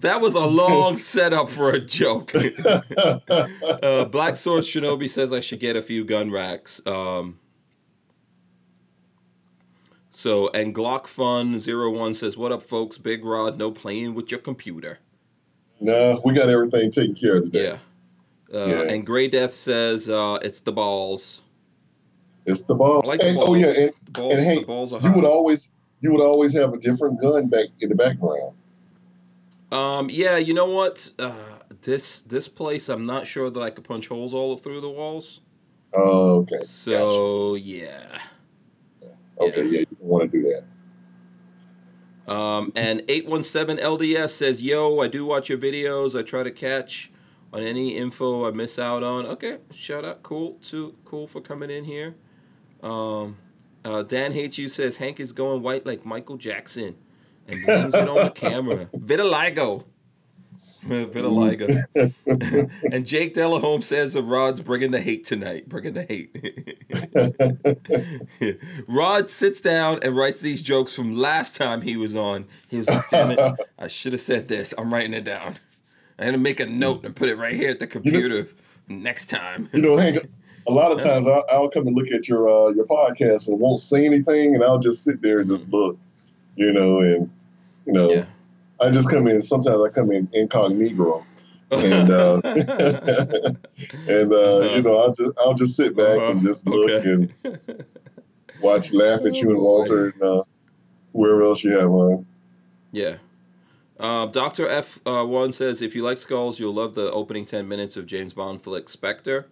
that 0.00 0.18
was 0.20 0.34
a 0.34 0.40
long 0.40 0.96
setup 0.96 1.48
for 1.50 1.70
a 1.70 1.80
joke. 1.80 2.32
Uh, 3.82 4.04
Black 4.04 4.36
Sword 4.36 4.62
Shinobi 4.64 5.08
says 5.08 5.32
I 5.32 5.40
should 5.40 5.58
get 5.60 5.76
a 5.76 5.82
few 5.82 6.04
gun 6.04 6.30
racks. 6.30 6.80
Um, 6.86 7.38
so, 10.10 10.48
and 10.50 10.74
Glock 10.74 11.06
Fun 11.06 11.58
01 11.58 12.14
says, 12.14 12.36
What 12.36 12.52
up, 12.52 12.62
folks? 12.62 12.98
Big 12.98 13.24
Rod, 13.24 13.58
no 13.58 13.70
playing 13.70 14.14
with 14.14 14.30
your 14.30 14.40
computer. 14.40 14.98
no, 15.80 16.20
we 16.24 16.34
got 16.34 16.48
everything 16.48 16.90
taken 16.90 17.14
care 17.14 17.38
of 17.38 17.44
today. 17.44 17.78
Yeah. 18.52 18.58
Uh, 18.60 18.66
Yeah. 18.66 18.82
And 18.82 19.06
Gray 19.06 19.28
Death 19.28 19.54
says, 19.54 20.08
uh, 20.08 20.38
It's 20.42 20.60
the 20.60 20.72
balls. 20.72 21.40
It's 22.46 22.62
the 22.62 22.74
ball. 22.74 23.02
Like 23.04 23.20
the 23.20 23.28
and, 23.28 23.36
balls. 23.36 23.50
oh 23.50 23.54
yeah, 23.54 23.66
and 23.68 23.92
The 24.04 24.10
balls, 24.12 24.34
and 24.34 24.42
hey, 24.44 24.58
the 24.60 24.66
balls 24.66 24.92
are 24.92 25.00
you 25.00 25.12
would 25.12 25.24
always 25.24 25.70
you 26.02 26.12
would 26.12 26.20
always 26.20 26.52
have 26.52 26.74
a 26.74 26.78
different 26.78 27.20
gun 27.20 27.48
back 27.48 27.68
in 27.80 27.88
the 27.88 27.94
background. 27.94 28.54
Um, 29.70 30.10
yeah, 30.10 30.36
you 30.36 30.52
know 30.52 30.70
what? 30.70 31.10
Uh, 31.18 31.32
this 31.80 32.20
this 32.22 32.46
place, 32.48 32.90
I'm 32.90 33.06
not 33.06 33.26
sure 33.26 33.48
that 33.48 33.60
I 33.60 33.70
could 33.70 33.84
punch 33.84 34.08
holes 34.08 34.34
all 34.34 34.58
through 34.58 34.82
the 34.82 34.90
walls. 34.90 35.40
Oh, 35.94 36.40
okay. 36.40 36.62
So 36.64 37.54
yeah, 37.54 38.18
Okay, 39.42 39.64
yeah, 39.64 39.80
you 39.80 39.86
don't 39.86 40.02
want 40.02 40.30
to 40.30 40.38
do 40.38 40.42
that. 42.26 42.32
Um, 42.32 42.72
and 42.76 43.02
817 43.08 43.78
LDS 43.84 44.30
says, 44.30 44.62
Yo, 44.62 45.00
I 45.00 45.08
do 45.08 45.24
watch 45.24 45.48
your 45.48 45.58
videos. 45.58 46.18
I 46.18 46.22
try 46.22 46.42
to 46.42 46.50
catch 46.50 47.10
on 47.52 47.62
any 47.62 47.96
info 47.96 48.46
I 48.46 48.52
miss 48.52 48.78
out 48.78 49.02
on. 49.02 49.26
Okay, 49.26 49.58
shout 49.72 50.04
out. 50.04 50.22
Cool. 50.22 50.54
Too 50.62 50.94
cool 51.04 51.26
for 51.26 51.40
coming 51.40 51.70
in 51.70 51.84
here. 51.84 52.14
Um, 52.82 53.36
uh, 53.84 54.02
Dan 54.02 54.32
Hates 54.32 54.58
You 54.58 54.68
says, 54.68 54.96
Hank 54.96 55.20
is 55.20 55.32
going 55.32 55.62
white 55.62 55.86
like 55.86 56.04
Michael 56.04 56.36
Jackson 56.36 56.96
and 57.48 57.64
blames 57.64 57.94
it 57.94 58.08
on 58.08 58.16
the 58.16 58.30
camera. 58.30 58.86
Vitiligo. 58.96 59.84
Vitiligo. 60.84 62.70
and 62.92 63.06
Jake 63.06 63.34
Delahome 63.34 63.82
says, 63.82 64.16
Rod's 64.16 64.60
bringing 64.60 64.90
the 64.90 65.00
hate 65.00 65.24
tonight. 65.24 65.68
Bringing 65.68 65.94
the 65.94 66.04
hate. 66.04 66.36
Rod 68.88 69.30
sits 69.30 69.60
down 69.60 70.00
and 70.02 70.16
writes 70.16 70.40
these 70.40 70.62
jokes 70.62 70.94
from 70.94 71.16
last 71.16 71.56
time 71.56 71.82
he 71.82 71.96
was 71.96 72.16
on. 72.16 72.46
He 72.68 72.78
was 72.78 72.88
like, 72.88 73.08
damn 73.10 73.30
it, 73.30 73.38
I 73.78 73.86
should 73.88 74.12
have 74.12 74.20
said 74.20 74.48
this. 74.48 74.74
I'm 74.76 74.92
writing 74.92 75.14
it 75.14 75.24
down. 75.24 75.56
I'm 76.18 76.24
going 76.24 76.32
to 76.32 76.38
make 76.38 76.60
a 76.60 76.66
note 76.66 77.04
and 77.04 77.16
put 77.16 77.28
it 77.28 77.36
right 77.36 77.54
here 77.54 77.70
at 77.70 77.78
the 77.78 77.86
computer 77.86 78.48
next 78.88 79.26
time. 79.26 79.68
You 79.72 79.82
know, 79.82 79.96
Hank, 79.96 80.28
a 80.68 80.72
lot 80.72 80.92
of 80.92 80.98
times 80.98 81.26
I'll, 81.26 81.44
I'll 81.50 81.68
come 81.70 81.86
and 81.86 81.96
look 81.96 82.10
at 82.12 82.28
your 82.28 82.48
uh, 82.48 82.68
your 82.70 82.86
podcast 82.86 83.48
and 83.48 83.58
won't 83.60 83.80
say 83.80 84.04
anything, 84.06 84.54
and 84.54 84.62
I'll 84.64 84.78
just 84.78 85.02
sit 85.04 85.20
there 85.22 85.40
and 85.40 85.50
just 85.50 85.68
look, 85.70 85.98
you 86.56 86.72
know, 86.72 87.00
and 87.00 87.30
you 87.86 87.92
know, 87.92 88.10
Yeah. 88.10 88.24
I 88.80 88.90
just 88.90 89.10
come 89.10 89.26
in. 89.28 89.42
Sometimes 89.42 89.80
I 89.80 89.88
come 89.90 90.10
in 90.12 90.28
incognito, 90.32 91.24
and 91.70 92.10
uh, 92.10 92.40
and 92.44 94.32
uh, 94.32 94.60
you 94.74 94.82
know, 94.82 94.98
I'll 94.98 95.12
just 95.12 95.32
I'll 95.38 95.54
just 95.54 95.76
sit 95.76 95.96
back 95.96 96.18
and 96.20 96.42
just 96.46 96.66
look 96.66 96.90
Uh-huh. 96.90 96.98
Okay. 96.98 97.32
and 97.44 97.84
watch, 98.62 98.92
laugh 98.92 99.24
at 99.24 99.36
you 99.40 99.50
and 99.50 99.58
Oh, 99.58 99.62
Walter 99.62 100.08
and 100.10 100.22
uh, 100.22 100.42
whoever 101.12 101.42
else 101.42 101.62
you 101.64 101.72
have 101.72 101.90
on. 101.90 102.26
Yeah. 102.90 103.16
Um, 104.00 104.30
Dr. 104.32 104.66
F1 104.66 105.52
says, 105.52 105.80
if 105.80 105.94
you 105.94 106.02
like 106.02 106.18
Skulls, 106.18 106.58
you'll 106.58 106.74
love 106.74 106.94
the 106.96 107.10
opening 107.12 107.44
10 107.46 107.68
minutes 107.68 107.96
of 107.96 108.04
James 108.06 108.32
Bond 108.32 108.60
flick 108.60 108.88
Spectre. 108.88 109.46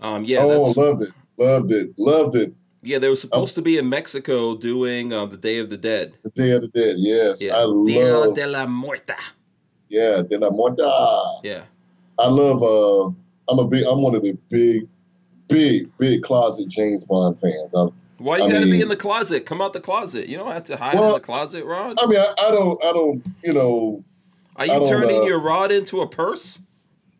Um, 0.00 0.24
yeah, 0.24 0.40
oh, 0.42 0.72
loved 0.76 1.02
it, 1.02 1.08
loved 1.38 1.72
it, 1.72 1.94
loved 1.98 2.34
it. 2.36 2.52
yeah, 2.82 2.98
they 2.98 3.08
were 3.08 3.16
supposed 3.16 3.54
to 3.54 3.62
be 3.62 3.78
in 3.78 3.88
Mexico 3.88 4.56
doing 4.56 5.12
uh, 5.12 5.26
the 5.26 5.36
Day 5.36 5.58
of 5.58 5.70
the 5.70 5.76
Dead. 5.76 6.14
The 6.22 6.30
Day 6.30 6.50
of 6.50 6.62
the 6.62 6.68
Dead. 6.68 6.96
Yes, 6.98 7.42
Yeah. 7.42 7.56
I 7.56 7.66
Dia 7.86 8.18
love. 8.18 8.34
de 8.34 8.46
la 8.46 8.66
Muerta. 8.66 9.16
Yeah, 9.88 10.22
De 10.22 10.38
la 10.38 10.50
Muerta. 10.50 11.40
Yeah. 11.42 11.62
I 12.18 12.28
love. 12.28 12.62
Uh, 12.62 13.06
I'm 13.48 13.58
a 13.58 13.66
big. 13.66 13.84
I'm 13.84 14.02
one 14.02 14.14
of 14.14 14.22
the 14.22 14.32
big, 14.48 14.88
big, 15.48 15.96
big 15.98 16.22
closet 16.22 16.68
James 16.68 17.04
Bond 17.04 17.38
fans. 17.40 17.72
i 17.74 17.86
Why 18.18 18.38
you 18.38 18.44
I 18.44 18.50
gotta 18.50 18.66
be 18.66 18.80
in 18.80 18.88
the 18.88 18.96
closet? 18.96 19.46
Come 19.46 19.60
out 19.60 19.72
the 19.72 19.80
closet. 19.80 20.28
You 20.28 20.36
don't 20.36 20.50
have 20.50 20.64
to 20.64 20.76
hide 20.76 20.94
in 20.94 21.08
the 21.08 21.20
closet, 21.20 21.64
Rod. 21.64 21.98
I 22.00 22.06
mean, 22.06 22.18
I, 22.18 22.34
I 22.38 22.50
don't. 22.50 22.84
I 22.84 22.92
don't. 22.92 23.24
You 23.44 23.52
know. 23.52 24.04
Are 24.56 24.66
you 24.66 24.88
turning 24.88 25.20
uh, 25.20 25.24
your 25.24 25.38
rod 25.38 25.70
into 25.70 26.00
a 26.00 26.08
purse? 26.08 26.58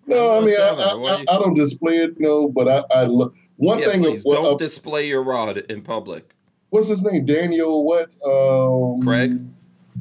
No, 0.06 0.36
I 0.36 0.40
mean, 0.40 0.54
I, 0.58 0.62
understand 0.62 0.78
that. 0.80 0.98
Why 1.00 1.24
I, 1.28 1.34
I, 1.36 1.38
don't 1.38 1.54
display 1.54 1.94
it. 1.96 2.18
No, 2.20 2.48
but 2.48 2.68
I. 2.68 2.82
I 2.90 3.04
lo- 3.04 3.32
one 3.56 3.78
yeah, 3.78 3.90
thing. 3.90 4.02
please 4.02 4.24
Of, 4.26 4.32
don't 4.32 4.54
uh, 4.54 4.56
display 4.56 5.06
your 5.08 5.22
rod 5.22 5.56
in 5.58 5.82
public. 5.82 6.34
what's 6.70 6.88
his 6.88 7.02
name? 7.02 7.24
Daniel. 7.24 7.84
What? 7.84 8.14
Um, 8.24 9.02
Craig? 9.02 9.40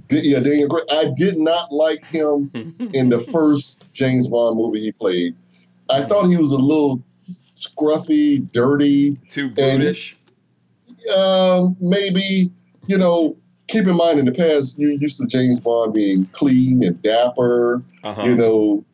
Yeah, 0.10 0.40
Daniel 0.40 0.68
Craig. 0.70 0.84
I 0.92 1.12
did 1.16 1.38
not 1.38 1.72
like 1.72 2.06
him 2.06 2.52
in 2.94 3.10
the 3.10 3.20
first 3.20 3.84
James 3.94 4.28
Bond 4.28 4.58
movie 4.58 4.82
he 4.82 4.92
played. 4.92 5.36
I 5.90 6.04
thought 6.06 6.28
he 6.28 6.36
was 6.38 6.52
a 6.52 6.58
little 6.58 7.02
scruffy, 7.56 8.52
dirty. 8.52 9.16
Too 9.30 9.50
brutish. 9.50 10.18
um, 11.16 11.76
maybe 11.80 12.52
you 12.88 12.98
know. 12.98 13.36
Keep 13.68 13.88
in 13.88 13.98
mind, 13.98 14.20
in 14.20 14.26
the 14.26 14.32
past, 14.32 14.78
you 14.78 14.90
used 14.90 15.18
to 15.20 15.26
James 15.26 15.60
Bond 15.60 15.92
being 15.92 16.28
clean 16.34 16.84
and 16.84 17.02
dapper, 17.02 17.82
Uh-huh. 18.04 18.22
you 18.22 18.36
know, 18.36 18.86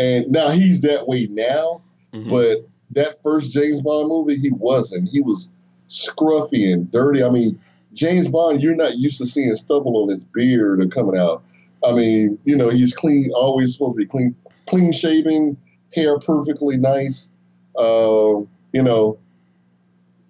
and 0.00 0.28
now 0.28 0.50
he's 0.50 0.80
that 0.80 1.06
way 1.06 1.26
now. 1.30 1.82
Mhm. 2.14 2.30
But 2.30 2.68
that 2.92 3.22
first 3.22 3.52
James 3.52 3.82
Bond 3.82 4.08
movie, 4.08 4.38
he 4.38 4.50
wasn't. 4.50 5.08
He 5.10 5.20
was 5.20 5.52
scruffy 5.88 6.72
and 6.72 6.90
dirty. 6.90 7.22
I 7.22 7.30
mean, 7.30 7.58
James 7.92 8.28
Bond, 8.28 8.62
you're 8.62 8.74
not 8.74 8.96
used 8.96 9.18
to 9.18 9.26
seeing 9.26 9.54
stubble 9.54 10.02
on 10.02 10.08
his 10.08 10.24
beard 10.24 10.80
or 10.82 10.86
coming 10.88 11.18
out. 11.18 11.42
I 11.84 11.92
mean, 11.92 12.38
you 12.44 12.56
know, 12.56 12.68
he's 12.68 12.94
clean, 12.94 13.30
always 13.34 13.72
supposed 13.72 13.94
to 13.94 13.98
be 13.98 14.06
clean, 14.06 14.34
clean 14.66 14.92
shaven, 14.92 15.56
hair 15.94 16.18
perfectly 16.18 16.76
nice. 16.76 17.30
Uh, 17.76 18.42
you 18.72 18.82
know, 18.82 19.18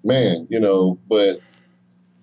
man, 0.05 0.47
you 0.51 0.61
know, 0.61 0.99
but 1.09 1.41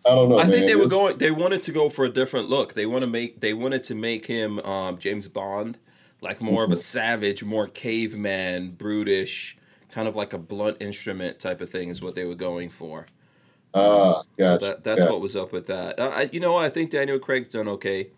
I 0.05 0.15
don't 0.15 0.29
know. 0.29 0.39
I 0.39 0.45
think 0.45 0.59
man. 0.59 0.65
they 0.67 0.75
were 0.75 0.87
going. 0.87 1.17
They 1.17 1.31
wanted 1.31 1.61
to 1.63 1.71
go 1.71 1.89
for 1.89 2.05
a 2.05 2.09
different 2.09 2.49
look. 2.49 2.73
They 2.73 2.85
want 2.85 3.03
to 3.03 3.09
make. 3.09 3.41
They 3.41 3.53
wanted 3.53 3.83
to 3.85 3.95
make 3.95 4.25
him 4.25 4.59
um, 4.59 4.97
James 4.97 5.27
Bond, 5.27 5.77
like 6.21 6.41
more 6.41 6.63
Mm-hmm. 6.63 6.71
of 6.71 6.77
a 6.77 6.81
savage, 6.81 7.43
more 7.43 7.67
caveman, 7.67 8.71
brutish, 8.71 9.57
kind 9.91 10.07
of 10.07 10.15
like 10.15 10.33
a 10.33 10.37
blunt 10.37 10.77
instrument 10.79 11.39
type 11.39 11.61
of 11.61 11.69
thing 11.69 11.89
is 11.89 12.01
what 12.01 12.15
they 12.15 12.25
were 12.25 12.35
going 12.35 12.69
for. 12.69 13.05
Ah, 13.73 14.21
So 14.21 14.25
gotcha. 14.37 14.65
that, 14.65 14.83
that's 14.83 15.01
yeah. 15.01 15.09
what 15.09 15.21
was 15.21 15.35
up 15.35 15.51
with 15.51 15.67
that. 15.67 15.99
Uh, 15.99 16.09
I, 16.09 16.29
you 16.31 16.39
know, 16.39 16.53
what? 16.53 16.65
I 16.65 16.69
think 16.69 16.89
Daniel 16.89 17.19
Craig's 17.19 17.49
done 17.49 17.67
okay. 17.67 18.09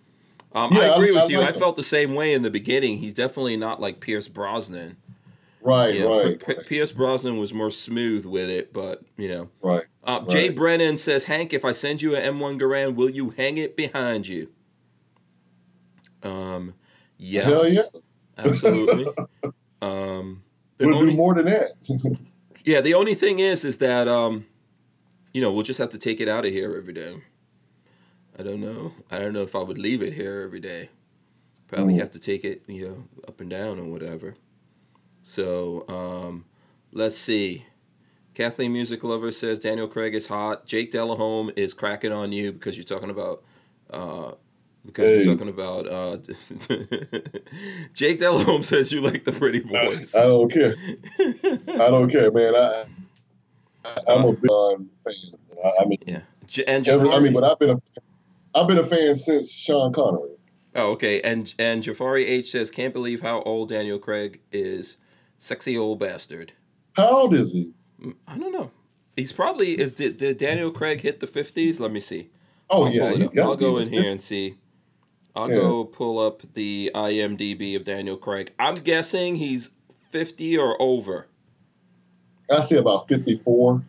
Um, 0.53 0.71
Yeah, 0.73 0.81
I 0.81 0.85
I- 0.87 0.95
agree 0.95 1.17
I 1.17 1.21
with 1.23 1.31
you. 1.31 1.39
like 1.39 1.49
I 1.49 1.51
him. 1.53 1.59
felt 1.59 1.75
the 1.75 1.83
same 1.83 2.15
way 2.15 2.33
in 2.33 2.41
the 2.41 2.49
beginning. 2.51 2.99
He's 2.99 3.13
definitely 3.13 3.57
not 3.57 3.81
like 3.81 3.99
Pierce 3.99 4.27
Brosnan. 4.27 4.97
Right, 5.61 5.93
You 5.95 6.01
know, 6.01 6.23
right, 6.23 6.39
P- 6.39 6.53
right, 6.53 6.65
Pierce 6.65 6.91
Brosnan 6.93 7.37
was 7.37 7.53
more 7.53 7.69
smooth 7.69 8.25
with 8.25 8.49
it, 8.49 8.71
but 8.71 9.03
you 9.17 9.27
know. 9.27 9.49
right. 9.61 9.83
Uh, 10.05 10.21
Jay 10.27 10.47
Brennan 10.49 10.95
says, 10.95 11.25
Hank, 11.25 11.51
if 11.51 11.65
I 11.65 11.73
send 11.73 12.01
you 12.01 12.15
an 12.15 12.23
M1 12.35 12.57
Garand, 12.59 12.95
will 12.95 13.09
you 13.09 13.31
hang 13.31 13.57
it 13.57 13.75
behind 13.75 14.27
you? 14.27 14.49
Um, 16.23 16.73
yes. 17.19 17.45
Hell 17.45 17.67
yeah. 17.69 17.81
Absolutely. 18.37 19.05
um, 19.83 20.41
We'll 20.79 20.95
only, 20.95 21.11
do 21.11 21.17
more 21.17 21.33
than 21.35 21.45
that. 21.45 21.71
yeah, 22.63 22.79
the 22.81 22.93
only 22.93 23.13
thing 23.13 23.39
is, 23.39 23.65
is 23.65 23.77
that, 23.79 24.07
um, 24.07 24.45
you 25.33 25.41
know, 25.41 25.51
we'll 25.51 25.63
just 25.63 25.79
have 25.79 25.89
to 25.89 25.97
take 25.99 26.21
it 26.21 26.29
out 26.29 26.45
of 26.45 26.51
here 26.51 26.73
every 26.77 26.93
day. 26.93 27.21
I 28.37 28.43
don't 28.43 28.61
know. 28.61 28.93
I 29.11 29.19
don't 29.19 29.33
know 29.33 29.41
if 29.41 29.55
I 29.55 29.59
would 29.61 29.77
leave 29.77 30.01
it 30.01 30.13
here 30.13 30.41
every 30.41 30.61
day. 30.61 30.89
Probably 31.67 31.95
Mm. 31.95 31.99
have 31.99 32.11
to 32.11 32.19
take 32.19 32.45
it, 32.45 32.63
you 32.67 32.87
know, 32.87 33.03
up 33.27 33.41
and 33.41 33.49
down 33.49 33.77
or 33.77 33.83
whatever. 33.83 34.35
So, 35.21 35.85
um, 35.89 36.45
let's 36.93 37.17
see. 37.17 37.65
Kathleen 38.33 38.71
Music 38.71 39.03
Lover 39.03 39.31
says 39.33 39.59
Daniel 39.59 39.87
Craig 39.89 40.15
is 40.15 40.27
hot. 40.27 40.65
Jake 40.65 40.91
Delhomme 40.91 41.51
is 41.57 41.73
cracking 41.73 42.13
on 42.13 42.31
you 42.31 42.53
because 42.53 42.77
you're 42.77 42.85
talking 42.85 43.09
about 43.09 43.43
uh, 43.91 44.31
because 44.85 45.05
Hey. 45.05 45.23
you're 45.23 45.33
talking 45.33 45.49
about 45.49 45.87
uh, 45.87 46.17
Jake 47.93 48.19
Delhomme 48.19 48.63
says 48.63 48.91
you 48.91 49.01
like 49.01 49.23
the 49.25 49.31
pretty 49.31 49.59
boys. 49.61 50.15
I 50.15 50.21
don't 50.23 50.51
care. 50.51 50.75
I 51.19 51.89
don't 51.89 52.09
care, 52.09 52.31
man. 52.31 52.55
I, 52.55 52.85
I 53.85 53.97
I'm 54.07 54.23
a 54.25 54.31
big 54.33 54.41
Bond 54.43 54.89
fan. 55.03 55.39
I, 55.63 55.71
I 55.81 55.85
mean, 55.85 55.97
yeah, 56.05 56.21
J- 56.47 56.65
and 56.65 56.87
every, 56.87 57.09
I 57.11 57.19
mean, 57.19 57.33
but 57.33 57.43
I've 57.43 57.59
been 57.59 57.71
a 57.71 57.81
I've 58.55 58.67
been 58.67 58.77
a 58.79 58.85
fan 58.85 59.15
since 59.15 59.51
Sean 59.51 59.93
Connery. 59.93 60.31
oh, 60.75 60.91
okay. 60.91 61.21
And 61.21 61.53
and 61.59 61.83
Jafari 61.83 62.25
H 62.27 62.51
says 62.51 62.71
can't 62.71 62.93
believe 62.93 63.21
how 63.21 63.41
old 63.43 63.69
Daniel 63.69 63.99
Craig 63.99 64.41
is. 64.51 64.97
Sexy 65.37 65.77
old 65.77 65.99
bastard. 65.99 66.51
How 66.93 67.07
old 67.09 67.33
is 67.33 67.53
he? 67.53 67.73
I 68.27 68.37
don't 68.37 68.51
know. 68.51 68.71
He's 69.15 69.31
probably 69.31 69.79
is 69.79 69.93
did, 69.93 70.17
did 70.17 70.37
Daniel 70.37 70.71
Craig 70.71 71.01
hit 71.01 71.19
the 71.21 71.27
fifties? 71.27 71.79
Let 71.79 71.91
me 71.91 71.99
see. 72.01 72.29
Oh 72.69 72.85
I'll 72.85 72.91
yeah, 72.91 73.11
he's 73.13 73.31
got. 73.31 73.43
I'll 73.45 73.55
go 73.55 73.77
in 73.77 73.89
here 73.89 74.09
and 74.11 74.21
see. 74.21 74.55
I'll 75.39 75.49
Yeah. 75.49 75.55
go 75.55 75.85
pull 75.85 76.19
up 76.19 76.41
the 76.53 76.91
IMDb 76.93 77.75
of 77.75 77.85
Daniel 77.85 78.17
Craig. 78.17 78.51
I'm 78.59 78.75
guessing 78.75 79.37
he's 79.37 79.69
50 80.09 80.57
or 80.57 80.75
over. 80.81 81.27
I 82.51 82.59
see 82.59 82.75
about 82.75 83.07
54, 83.07 83.81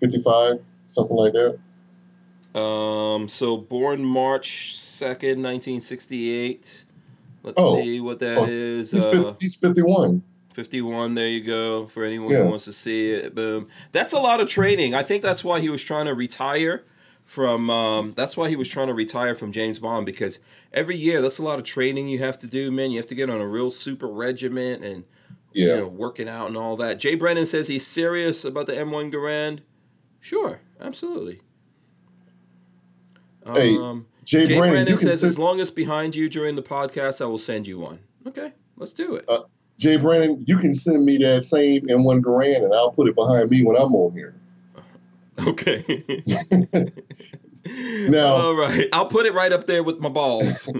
55, 0.00 0.60
something 0.86 1.16
like 1.16 1.34
that. 1.34 2.58
Um, 2.58 3.28
so 3.28 3.56
born 3.58 4.04
March 4.04 4.74
2nd, 4.78 5.42
1968. 5.42 6.84
Let's 7.42 7.56
Oh. 7.60 7.76
see 7.82 8.00
what 8.00 8.20
that 8.20 8.38
Oh, 8.38 8.46
is. 8.48 8.92
He's, 8.92 9.04
Uh, 9.04 9.10
50, 9.10 9.36
he's 9.44 9.54
51. 9.56 10.22
51, 10.54 11.14
there 11.14 11.28
you 11.28 11.42
go. 11.42 11.84
For 11.86 12.04
anyone 12.04 12.30
Yeah. 12.32 12.44
who 12.44 12.48
wants 12.50 12.64
to 12.64 12.72
see 12.72 13.10
it. 13.10 13.34
Boom. 13.34 13.66
That's 13.92 14.12
a 14.14 14.18
lot 14.18 14.40
of 14.40 14.48
training. 14.48 14.94
I 14.94 15.02
think 15.02 15.22
that's 15.22 15.44
why 15.44 15.60
he 15.60 15.68
was 15.68 15.82
trying 15.82 16.06
to 16.06 16.14
retire 16.14 16.84
from 17.24 17.70
um, 17.70 18.12
that's 18.16 18.36
why 18.36 18.48
he 18.48 18.56
was 18.56 18.68
trying 18.68 18.88
to 18.88 18.94
retire 18.94 19.34
from 19.34 19.50
James 19.52 19.78
Bond 19.78 20.04
because 20.06 20.38
every 20.72 20.96
year 20.96 21.22
that's 21.22 21.38
a 21.38 21.42
lot 21.42 21.58
of 21.58 21.64
training 21.64 22.08
you 22.08 22.18
have 22.20 22.38
to 22.40 22.46
do, 22.46 22.70
man. 22.70 22.90
You 22.90 22.98
have 22.98 23.06
to 23.08 23.14
get 23.14 23.30
on 23.30 23.40
a 23.40 23.46
real 23.46 23.70
super 23.70 24.06
regiment 24.08 24.84
and 24.84 25.04
Yeah. 25.52 25.66
you 25.74 25.76
know, 25.82 25.88
working 25.88 26.28
out 26.28 26.48
and 26.48 26.56
all 26.56 26.76
that. 26.76 26.98
Jay 27.00 27.14
Brennan 27.14 27.46
says 27.46 27.68
he's 27.68 27.86
serious 27.86 28.44
about 28.44 28.66
the 28.66 28.72
M1 28.74 29.10
Garand. 29.12 29.60
Sure, 30.20 30.60
absolutely. 30.80 31.40
Hey, 33.46 33.76
Um, 33.76 34.06
Jay, 34.24 34.46
Jay 34.46 34.56
Brennan 34.58 34.80
you 34.86 34.96
can 34.96 34.96
says, 34.96 35.20
send, 35.20 35.30
as 35.30 35.38
long 35.38 35.60
as 35.60 35.70
behind 35.70 36.14
you 36.14 36.28
during 36.28 36.56
the 36.56 36.62
podcast, 36.62 37.20
I 37.20 37.26
will 37.26 37.38
send 37.38 37.66
you 37.66 37.78
one. 37.78 37.98
Okay, 38.26 38.52
let's 38.76 38.92
do 38.94 39.16
it. 39.16 39.24
Uh, 39.28 39.42
Jay 39.78 39.96
Brennan, 39.96 40.42
you 40.46 40.56
can 40.56 40.74
send 40.74 41.04
me 41.04 41.18
that 41.18 41.44
same 41.44 41.82
M1 41.88 42.22
Garand, 42.22 42.64
and 42.64 42.72
I'll 42.72 42.92
put 42.92 43.08
it 43.08 43.14
behind 43.14 43.50
me 43.50 43.62
when 43.64 43.76
I'm 43.76 43.94
on 43.94 44.12
here. 44.14 44.34
Okay. 45.46 46.22
Now- 47.66 48.34
all 48.34 48.54
right, 48.56 48.88
I'll 48.92 49.06
put 49.06 49.24
it 49.26 49.32
right 49.32 49.50
up 49.52 49.64
there 49.66 49.82
with 49.82 49.98
my 49.98 50.08
balls. 50.10 50.70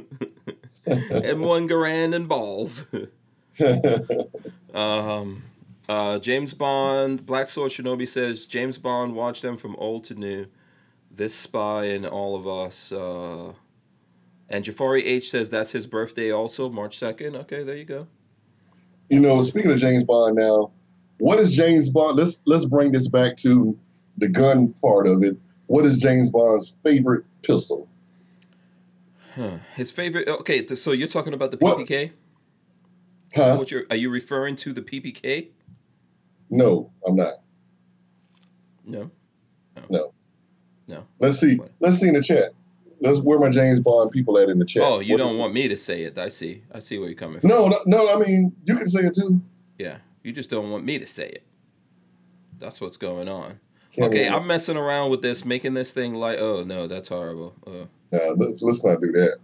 and 0.87 1.41
one 1.41 1.67
grand 1.67 2.15
and 2.15 2.29
balls. 2.29 2.85
Um, 4.75 5.45
uh, 5.89 6.19
James 6.19 6.53
Bond, 6.55 7.25
Black 7.25 7.47
Sword 7.47 7.71
Shinobi 7.71 8.09
says 8.09 8.47
James 8.47 8.77
Bond 8.79 9.15
watched 9.15 9.43
them 9.43 9.57
from 9.57 9.77
old 9.77 10.03
to 10.05 10.15
new. 10.15 10.47
This 11.11 11.33
spy 11.35 11.85
and 11.85 12.05
all 12.05 12.35
of 12.35 12.49
us. 12.49 12.91
Uh, 12.91 13.53
and 14.49 14.65
Jafari 14.65 15.03
H 15.05 15.31
says 15.31 15.51
that's 15.51 15.71
his 15.71 15.87
birthday 15.87 16.33
also, 16.33 16.69
March 16.69 16.99
second. 16.99 17.37
Okay, 17.37 17.63
there 17.63 17.77
you 17.77 17.85
go. 17.85 18.09
you 19.09 19.21
know, 19.21 19.41
speaking 19.43 19.71
of 19.71 19.79
James 19.79 20.03
Bond 20.03 20.35
now, 20.35 20.73
what 21.19 21.39
is 21.39 21.55
James 21.55 21.89
Bond? 21.89 22.17
Let's 22.17 22.43
let's 22.47 22.65
bring 22.65 22.91
this 22.91 23.07
back 23.07 23.37
to 23.37 23.79
the 24.19 24.29
gun 24.29 24.75
part 24.83 25.07
of 25.07 25.23
it. 25.23 25.37
What 25.67 25.85
is 25.85 25.97
James 25.99 26.31
Bond's 26.31 26.75
favorite 26.83 27.25
pistol? 27.43 27.89
Huh. 29.35 29.59
His 29.75 29.91
favorite. 29.91 30.29
Okay, 30.29 30.63
th- 30.63 30.79
so 30.79 30.93
you're 30.93 31.09
talking 31.09 31.35
about 31.35 31.51
the? 31.51 31.57
PPK? 31.57 32.13
Huh? 33.35 33.57
What 33.57 33.71
you're, 33.71 33.85
are 33.91 33.97
you 33.97 34.11
referring 34.11 34.55
to 34.57 34.73
the 34.73 34.83
PPK? 34.83 35.49
No, 36.51 36.91
I'm 37.07 37.17
not. 37.17 37.35
No. 38.85 39.11
Oh. 39.77 39.83
No. 39.91 40.13
No. 40.87 41.07
Let's 41.19 41.41
see. 41.41 41.57
What? 41.57 41.71
Let's 41.81 41.99
see 41.99 42.09
in 42.09 42.15
the 42.15 42.23
chat. 42.23 42.53
Let's 43.01 43.21
where 43.21 43.39
my 43.39 43.51
James 43.51 43.81
Bond 43.81 44.11
people 44.13 44.39
at 44.39 44.49
in 44.49 44.59
the 44.59 44.65
chat. 44.65 44.83
Oh, 44.85 45.01
you 45.01 45.15
What 45.15 45.19
don't 45.19 45.39
want 45.39 45.53
me 45.53 45.67
to 45.69 45.77
say 45.77 46.05
it. 46.05 46.17
I 46.17 46.29
see. 46.29 46.63
I 46.73 46.79
see 46.79 46.99
where 46.99 47.09
you're 47.09 47.17
coming 47.17 47.41
from. 47.41 47.49
No, 47.49 47.67
no, 47.67 47.79
no. 47.87 48.15
I 48.15 48.19
mean, 48.25 48.55
you 48.65 48.77
can 48.77 48.89
say 48.89 49.01
it 49.01 49.15
too. 49.15 49.41
Yeah, 49.79 49.99
you 50.23 50.33
just 50.33 50.49
don't 50.49 50.71
want 50.71 50.85
me 50.85 50.99
to 50.99 51.07
say 51.07 51.27
it. 51.27 51.43
That's 52.61 52.81
what's 52.81 52.97
going 52.97 53.29
on. 53.29 53.59
Can't 53.95 54.09
okay, 54.13 54.29
I'm 54.29 54.47
messing 54.47 54.77
around 54.77 55.11
with 55.11 55.23
this, 55.23 55.45
making 55.45 55.75
this 55.75 55.93
thing 55.93 56.15
like. 56.15 56.39
Oh 56.39 56.65
no, 56.65 56.87
that's 56.87 57.09
horrible. 57.09 57.55
Uh, 57.67 57.87
Nah, 58.13 58.33
let's, 58.37 58.63
let's 58.63 58.85
not 58.85 59.01
do 59.01 59.11
that. 59.11 59.39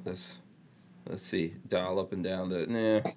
let's 0.04 0.38
let's 1.08 1.22
see. 1.22 1.54
Dial 1.68 1.98
up 2.00 2.12
and 2.12 2.24
down 2.24 2.48
the. 2.48 2.66
Nah. 2.66 3.08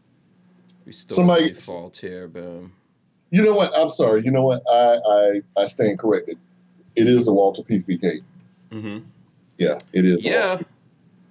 We 0.85 0.91
still 0.91 1.15
Somebody- 1.17 1.49
default 1.51 1.97
here. 1.97 2.27
Boom. 2.27 2.73
you 3.31 3.41
know 3.43 3.53
what? 3.55 3.71
I'm 3.75 3.89
sorry. 3.89 4.21
You 4.23 4.29
know 4.31 4.43
what? 4.43 4.61
I 4.69 4.97
I 4.97 5.41
I 5.63 5.67
stand 5.67 5.97
corrected. 5.97 6.37
It 6.95 7.07
is 7.07 7.25
the 7.25 7.33
Walther 7.33 7.63
PPK. 7.63 8.19
Mm-hmm. 8.71 8.99
Yeah, 9.57 9.79
it 9.93 10.05
is. 10.05 10.23
Yeah. 10.23 10.59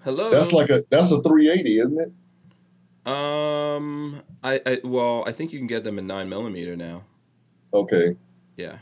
Hello. 0.03 0.31
That's 0.31 0.53
like 0.53 0.71
a 0.71 0.83
that's 0.91 1.13
a 1.13 1.21
380, 1.23 1.79
isn't 1.81 2.01
it? 2.01 2.13
Um. 3.09 4.23
I, 4.43 4.61
I 4.67 4.81
well, 4.85 5.25
I 5.27 5.33
think 5.33 5.53
you 5.53 5.59
can 5.59 5.67
get 5.69 5.85
them 5.85 5.99
in 5.99 6.07
nine 6.07 6.29
millimeter 6.29 6.77
now. 6.77 7.03
Okay. 7.73 8.17
Yeah. 8.57 8.79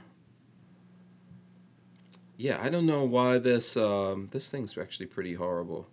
Yeah, 2.37 2.59
I 2.61 2.69
don't 2.69 2.87
know 2.87 3.05
why 3.05 3.39
this 3.39 3.77
um 3.77 4.29
this 4.31 4.51
thing's 4.51 4.77
actually 4.77 5.07
pretty 5.07 5.35
horrible. 5.35 5.89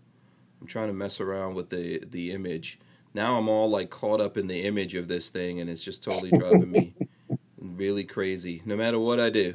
I'm 0.59 0.67
trying 0.67 0.87
to 0.87 0.93
mess 0.93 1.19
around 1.19 1.55
with 1.55 1.69
the 1.69 2.03
the 2.09 2.31
image. 2.31 2.79
Now 3.13 3.37
I'm 3.37 3.47
all 3.47 3.69
like 3.69 3.89
caught 3.89 4.19
up 4.19 4.37
in 4.37 4.47
the 4.47 4.63
image 4.65 4.95
of 4.95 5.07
this 5.07 5.29
thing 5.29 5.59
and 5.59 5.69
it's 5.69 5.83
just 5.83 6.03
totally 6.03 6.31
driving 6.31 6.71
me 6.71 6.93
really 7.57 8.03
crazy. 8.03 8.61
No 8.65 8.75
matter 8.75 8.99
what 8.99 9.19
I 9.19 9.29
do. 9.29 9.53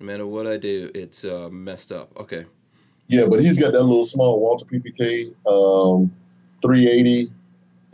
No 0.00 0.06
matter 0.06 0.26
what 0.26 0.48
I 0.48 0.56
do, 0.56 0.90
it's 0.94 1.24
uh, 1.24 1.48
messed 1.52 1.92
up. 1.92 2.10
Okay. 2.18 2.44
Yeah, 3.06 3.26
but 3.26 3.40
he's 3.40 3.58
got 3.58 3.72
that 3.72 3.82
little 3.82 4.04
small 4.04 4.40
Walther 4.40 4.64
PPK 4.64 5.34
um, 5.46 6.12
380, 6.62 7.30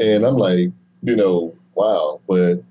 and 0.01 0.25
I'm 0.25 0.37
like, 0.37 0.71
you 1.03 1.17
know, 1.17 1.55
wow. 1.75 2.21
But 2.29 2.63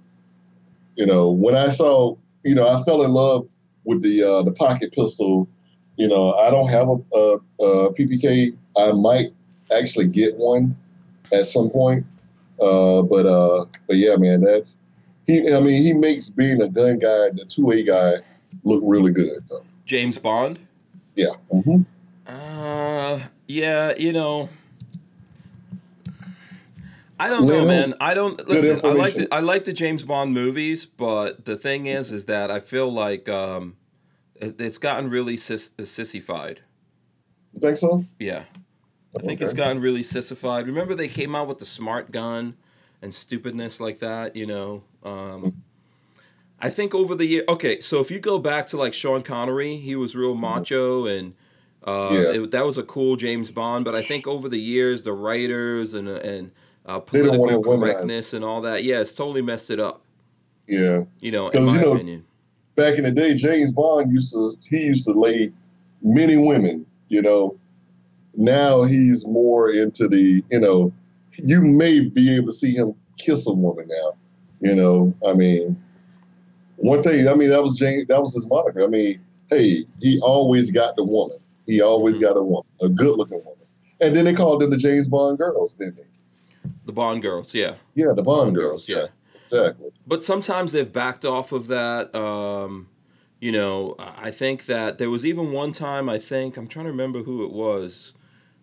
you 0.95 1.05
know, 1.05 1.29
when 1.29 1.55
I 1.55 1.69
saw, 1.69 2.15
you 2.43 2.55
know, 2.55 2.67
I 2.67 2.81
fell 2.83 3.03
in 3.03 3.11
love 3.11 3.47
with 3.87 4.03
the 4.03 4.21
uh, 4.21 4.43
the 4.43 4.51
pocket 4.51 4.91
pistol. 4.91 5.47
You 5.95 6.07
know, 6.07 6.33
I 6.33 6.51
don't 6.51 6.67
have 6.67 6.89
a, 6.89 7.17
a, 7.17 7.65
a 7.65 7.93
PPK. 7.93 8.55
I 8.77 8.91
might 8.91 9.33
actually 9.75 10.07
get 10.07 10.35
one 10.35 10.75
at 11.33 11.47
some 11.47 11.71
point. 11.71 12.05
Uh, 12.61 13.01
but 13.01 13.25
uh, 13.25 13.65
but 13.87 13.95
yeah, 13.95 14.15
man, 14.17 14.41
that's 14.41 14.77
he. 15.25 15.51
I 15.51 15.59
mean, 15.59 15.81
he 15.81 15.93
makes 15.93 16.29
being 16.29 16.61
a 16.61 16.69
gun 16.69 16.99
guy, 16.99 17.29
the 17.33 17.45
two 17.47 17.71
A 17.71 17.81
guy, 17.81 18.15
look 18.63 18.83
really 18.85 19.11
good. 19.11 19.39
Though. 19.49 19.63
James 19.85 20.17
Bond? 20.17 20.59
Yeah. 21.15 21.33
hmm 21.49 21.81
Uh, 22.27 23.19
yeah, 23.47 23.93
you 23.97 24.11
know, 24.11 24.49
I 27.19 27.29
don't 27.29 27.47
know, 27.47 27.65
man. 27.65 27.95
I 27.99 28.13
don't 28.13 28.47
listen. 28.47 28.79
I 28.83 28.91
like 28.93 29.15
the, 29.15 29.27
I 29.31 29.39
like 29.39 29.63
the 29.63 29.73
James 29.73 30.03
Bond 30.03 30.33
movies, 30.33 30.85
but 30.85 31.45
the 31.45 31.57
thing 31.57 31.87
is, 31.87 32.11
is 32.11 32.25
that 32.25 32.51
I 32.51 32.59
feel 32.59 32.91
like 32.91 33.27
um, 33.27 33.75
it, 34.35 34.59
it's 34.59 34.77
gotten 34.77 35.09
really 35.09 35.37
sis, 35.37 35.71
sissified. 35.79 36.61
You 37.53 37.59
think 37.61 37.77
so? 37.77 38.05
Yeah, 38.19 38.43
I 39.17 39.23
think 39.23 39.41
it's 39.41 39.53
gotten 39.53 39.81
really 39.81 40.03
sissified. 40.03 40.67
Remember 40.67 40.93
they 40.93 41.07
came 41.07 41.35
out 41.35 41.47
with 41.47 41.57
the 41.57 41.65
smart 41.65 42.11
gun 42.11 42.55
and 43.01 43.13
stupidness 43.13 43.79
like 43.79 43.99
that, 43.99 44.35
you 44.35 44.45
know. 44.45 44.83
Um, 45.03 45.63
I 46.59 46.69
think 46.69 46.93
over 46.93 47.15
the 47.15 47.25
year, 47.25 47.43
okay, 47.49 47.79
so 47.81 47.99
if 47.99 48.09
you 48.11 48.19
go 48.19 48.37
back 48.39 48.67
to 48.67 48.77
like 48.77 48.93
Sean 48.93 49.21
Connery, 49.23 49.77
he 49.77 49.95
was 49.95 50.15
real 50.15 50.35
macho 50.35 51.05
and 51.05 51.33
uh, 51.83 52.09
Yeah. 52.11 52.41
it, 52.41 52.51
that 52.51 52.65
was 52.65 52.77
a 52.77 52.83
cool 52.83 53.15
James 53.15 53.49
Bond. 53.51 53.85
But 53.85 53.95
I 53.95 54.01
think 54.03 54.27
over 54.27 54.49
the 54.49 54.59
years, 54.59 55.01
the 55.03 55.13
writers 55.13 55.93
and 55.93 56.07
and 56.07 56.51
uh, 56.87 56.99
They 57.11 57.21
don't 57.21 57.37
wanna 57.37 57.53
political 57.53 57.79
correctness 57.79 58.33
and 58.33 58.43
all 58.43 58.61
that, 58.61 58.83
yeah, 58.83 59.01
it's 59.01 59.13
totally 59.13 59.41
messed 59.41 59.69
it 59.69 59.79
up. 59.79 60.01
Yeah. 60.67 61.03
You 61.19 61.31
know, 61.31 61.49
in 61.49 61.65
my 61.65 61.75
you 61.75 61.81
know, 61.81 61.93
opinion. 61.93 62.25
Back 62.75 62.97
in 62.97 63.03
the 63.03 63.11
day, 63.11 63.33
James 63.33 63.71
Bond 63.71 64.11
used 64.11 64.31
to 64.33 64.51
he 64.69 64.85
used 64.85 65.05
to 65.05 65.13
lay 65.13 65.51
many 66.01 66.37
women. 66.37 66.85
You 67.09 67.21
know, 67.21 67.57
now 68.35 68.83
he's 68.83 69.25
more 69.25 69.69
into 69.69 70.07
the 70.07 70.43
you 70.51 70.59
know, 70.59 70.93
you 71.37 71.61
may 71.61 72.01
be 72.01 72.35
able 72.35 72.47
to 72.47 72.53
see 72.53 72.75
him 72.75 72.93
kiss 73.17 73.47
a 73.47 73.53
woman 73.53 73.87
now. 73.87 74.13
You 74.61 74.75
know, 74.75 75.13
I 75.27 75.33
mean, 75.33 75.81
one 76.77 77.01
thing. 77.01 77.27
I 77.27 77.33
mean, 77.33 77.49
that 77.49 77.63
was 77.63 77.77
James. 77.77 78.05
That 78.07 78.21
was 78.21 78.33
his 78.33 78.47
moniker. 78.47 78.83
I 78.83 78.87
mean, 78.87 79.19
hey, 79.49 79.85
he 79.99 80.19
always 80.21 80.71
got 80.71 80.95
the 80.95 81.03
woman. 81.03 81.37
He 81.65 81.81
always 81.81 82.17
got 82.17 82.37
a 82.37 82.43
woman, 82.43 82.69
a 82.81 82.89
good-looking 82.89 83.39
woman. 83.39 83.53
And 83.99 84.15
then 84.15 84.25
they 84.25 84.33
called 84.33 84.61
them 84.61 84.69
the 84.69 84.77
James 84.77 85.07
Bond 85.07 85.37
girls, 85.37 85.73
didn't 85.73 85.97
they? 85.97 86.06
The 86.85 86.93
Bond 86.93 87.21
girls, 87.21 87.53
yeah. 87.53 87.75
Yeah, 87.95 88.07
the 88.15 88.23
Bond, 88.23 88.47
Bond 88.47 88.55
girls. 88.55 88.87
girls, 88.87 89.13
yeah. 89.33 89.39
exactly. 89.39 89.91
but 90.05 90.23
sometimes 90.23 90.71
they've 90.71 90.91
backed 90.91 91.25
off 91.25 91.51
of 91.51 91.67
that. 91.67 92.13
Um, 92.15 92.89
you 93.39 93.51
know, 93.51 93.95
I 93.99 94.31
think 94.31 94.65
that 94.65 94.97
there 94.97 95.09
was 95.09 95.25
even 95.25 95.51
one 95.51 95.71
time, 95.71 96.09
I 96.09 96.17
think, 96.17 96.57
I'm 96.57 96.67
trying 96.67 96.85
to 96.85 96.91
remember 96.91 97.23
who 97.23 97.45
it 97.45 97.51
was, 97.51 98.13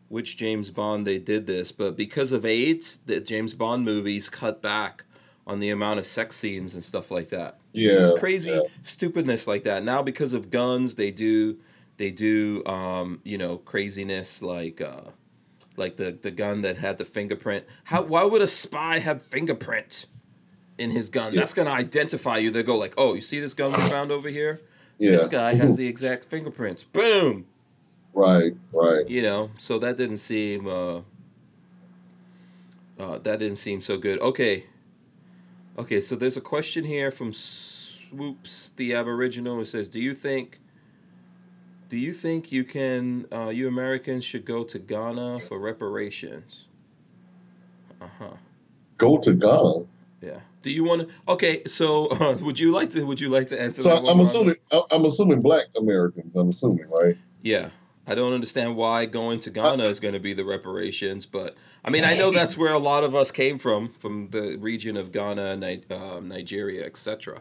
which 0.08 0.36
James 0.36 0.70
Bond 0.70 1.06
they 1.06 1.18
did 1.18 1.46
this, 1.46 1.70
but 1.72 1.96
because 1.96 2.32
of 2.32 2.44
AIDS, 2.44 2.98
the 3.06 3.20
James 3.20 3.54
Bond 3.54 3.84
movies 3.84 4.28
cut 4.28 4.60
back 4.60 5.04
on 5.46 5.60
the 5.60 5.70
amount 5.70 5.98
of 5.98 6.06
sex 6.06 6.36
scenes 6.36 6.74
and 6.74 6.82
stuff 6.84 7.10
like 7.10 7.28
that. 7.28 7.58
Yeah, 7.72 7.92
Just 7.98 8.18
crazy 8.18 8.50
yeah. 8.50 8.60
stupidness 8.82 9.46
like 9.46 9.64
that. 9.64 9.84
Now 9.84 10.02
because 10.02 10.32
of 10.32 10.50
guns, 10.50 10.94
they 10.96 11.10
do 11.10 11.58
they 11.96 12.10
do 12.10 12.64
um, 12.66 13.20
you 13.24 13.38
know, 13.38 13.58
craziness 13.58 14.42
like 14.42 14.80
uh 14.80 15.10
like 15.76 15.96
the 15.96 16.12
the 16.12 16.30
gun 16.30 16.62
that 16.62 16.78
had 16.78 16.98
the 16.98 17.04
fingerprint. 17.04 17.64
How 17.84 18.02
why 18.02 18.24
would 18.24 18.42
a 18.42 18.46
spy 18.46 18.98
have 18.98 19.22
fingerprint 19.22 20.06
in 20.78 20.90
his 20.90 21.08
gun? 21.08 21.32
Yeah. 21.32 21.40
That's 21.40 21.54
gonna 21.54 21.70
identify 21.70 22.38
you. 22.38 22.50
They 22.50 22.62
go 22.62 22.76
like, 22.76 22.94
oh, 22.96 23.14
you 23.14 23.20
see 23.20 23.40
this 23.40 23.54
gun 23.54 23.72
we 23.72 23.78
found 23.90 24.10
over 24.10 24.28
here? 24.28 24.60
Yeah. 24.98 25.12
This 25.12 25.28
guy 25.28 25.54
has 25.54 25.76
the 25.76 25.86
exact 25.94 26.24
fingerprints. 26.24 26.84
Boom. 26.84 27.46
Right, 28.12 28.52
right. 28.72 29.08
You 29.08 29.22
know, 29.22 29.50
so 29.58 29.78
that 29.80 29.96
didn't 29.96 30.18
seem 30.18 30.66
uh, 30.66 30.98
uh 32.98 33.18
that 33.18 33.38
didn't 33.38 33.56
seem 33.56 33.80
so 33.80 33.96
good. 33.96 34.20
Okay. 34.20 34.66
Okay, 35.76 36.00
so 36.00 36.14
there's 36.14 36.36
a 36.36 36.40
question 36.40 36.84
here 36.84 37.10
from 37.10 37.32
Swoops 37.32 38.70
the 38.76 38.94
Aboriginal. 38.94 39.60
It 39.60 39.64
says, 39.64 39.88
"Do 39.88 40.00
you 40.00 40.14
think 40.14 40.60
do 41.94 42.00
you 42.00 42.12
think 42.12 42.50
you 42.50 42.64
can 42.64 43.24
uh, 43.30 43.50
you 43.50 43.68
Americans 43.68 44.24
should 44.24 44.44
go 44.44 44.64
to 44.64 44.80
Ghana 44.80 45.38
for 45.38 45.60
reparations?" 45.60 46.64
Uh-huh. 48.00 48.34
Go 48.96 49.16
to 49.18 49.32
Ghana. 49.32 49.86
Yeah. 50.20 50.40
Do 50.62 50.72
you 50.72 50.82
want 50.82 51.02
to 51.02 51.14
Okay, 51.28 51.62
so 51.66 52.06
uh, 52.06 52.36
would 52.40 52.58
you 52.58 52.72
like 52.72 52.90
to 52.90 53.04
would 53.04 53.20
you 53.20 53.28
like 53.28 53.46
to 53.48 53.62
answer 53.62 53.80
So 53.82 53.90
that 53.90 54.10
I'm 54.10 54.18
assuming 54.18 54.56
I'm 54.90 55.04
assuming 55.04 55.40
black 55.40 55.66
Americans. 55.78 56.34
I'm 56.34 56.48
assuming, 56.48 56.88
right? 56.90 57.16
Yeah. 57.42 57.68
I 58.08 58.16
don't 58.16 58.32
understand 58.32 58.74
why 58.74 59.06
going 59.06 59.38
to 59.40 59.50
Ghana 59.50 59.84
is 59.84 60.00
going 60.00 60.14
to 60.14 60.20
be 60.20 60.34
the 60.34 60.44
reparations, 60.44 61.26
but 61.26 61.54
I 61.84 61.90
mean, 61.90 62.02
I 62.04 62.16
know 62.16 62.30
that's 62.38 62.56
where 62.56 62.72
a 62.72 62.78
lot 62.78 63.04
of 63.04 63.14
us 63.14 63.30
came 63.30 63.56
from, 63.56 63.92
from 63.92 64.30
the 64.30 64.56
region 64.56 64.96
of 64.96 65.12
Ghana, 65.12 65.56
Ni- 65.56 65.84
um, 65.90 66.28
Nigeria, 66.28 66.84
etc. 66.84 67.40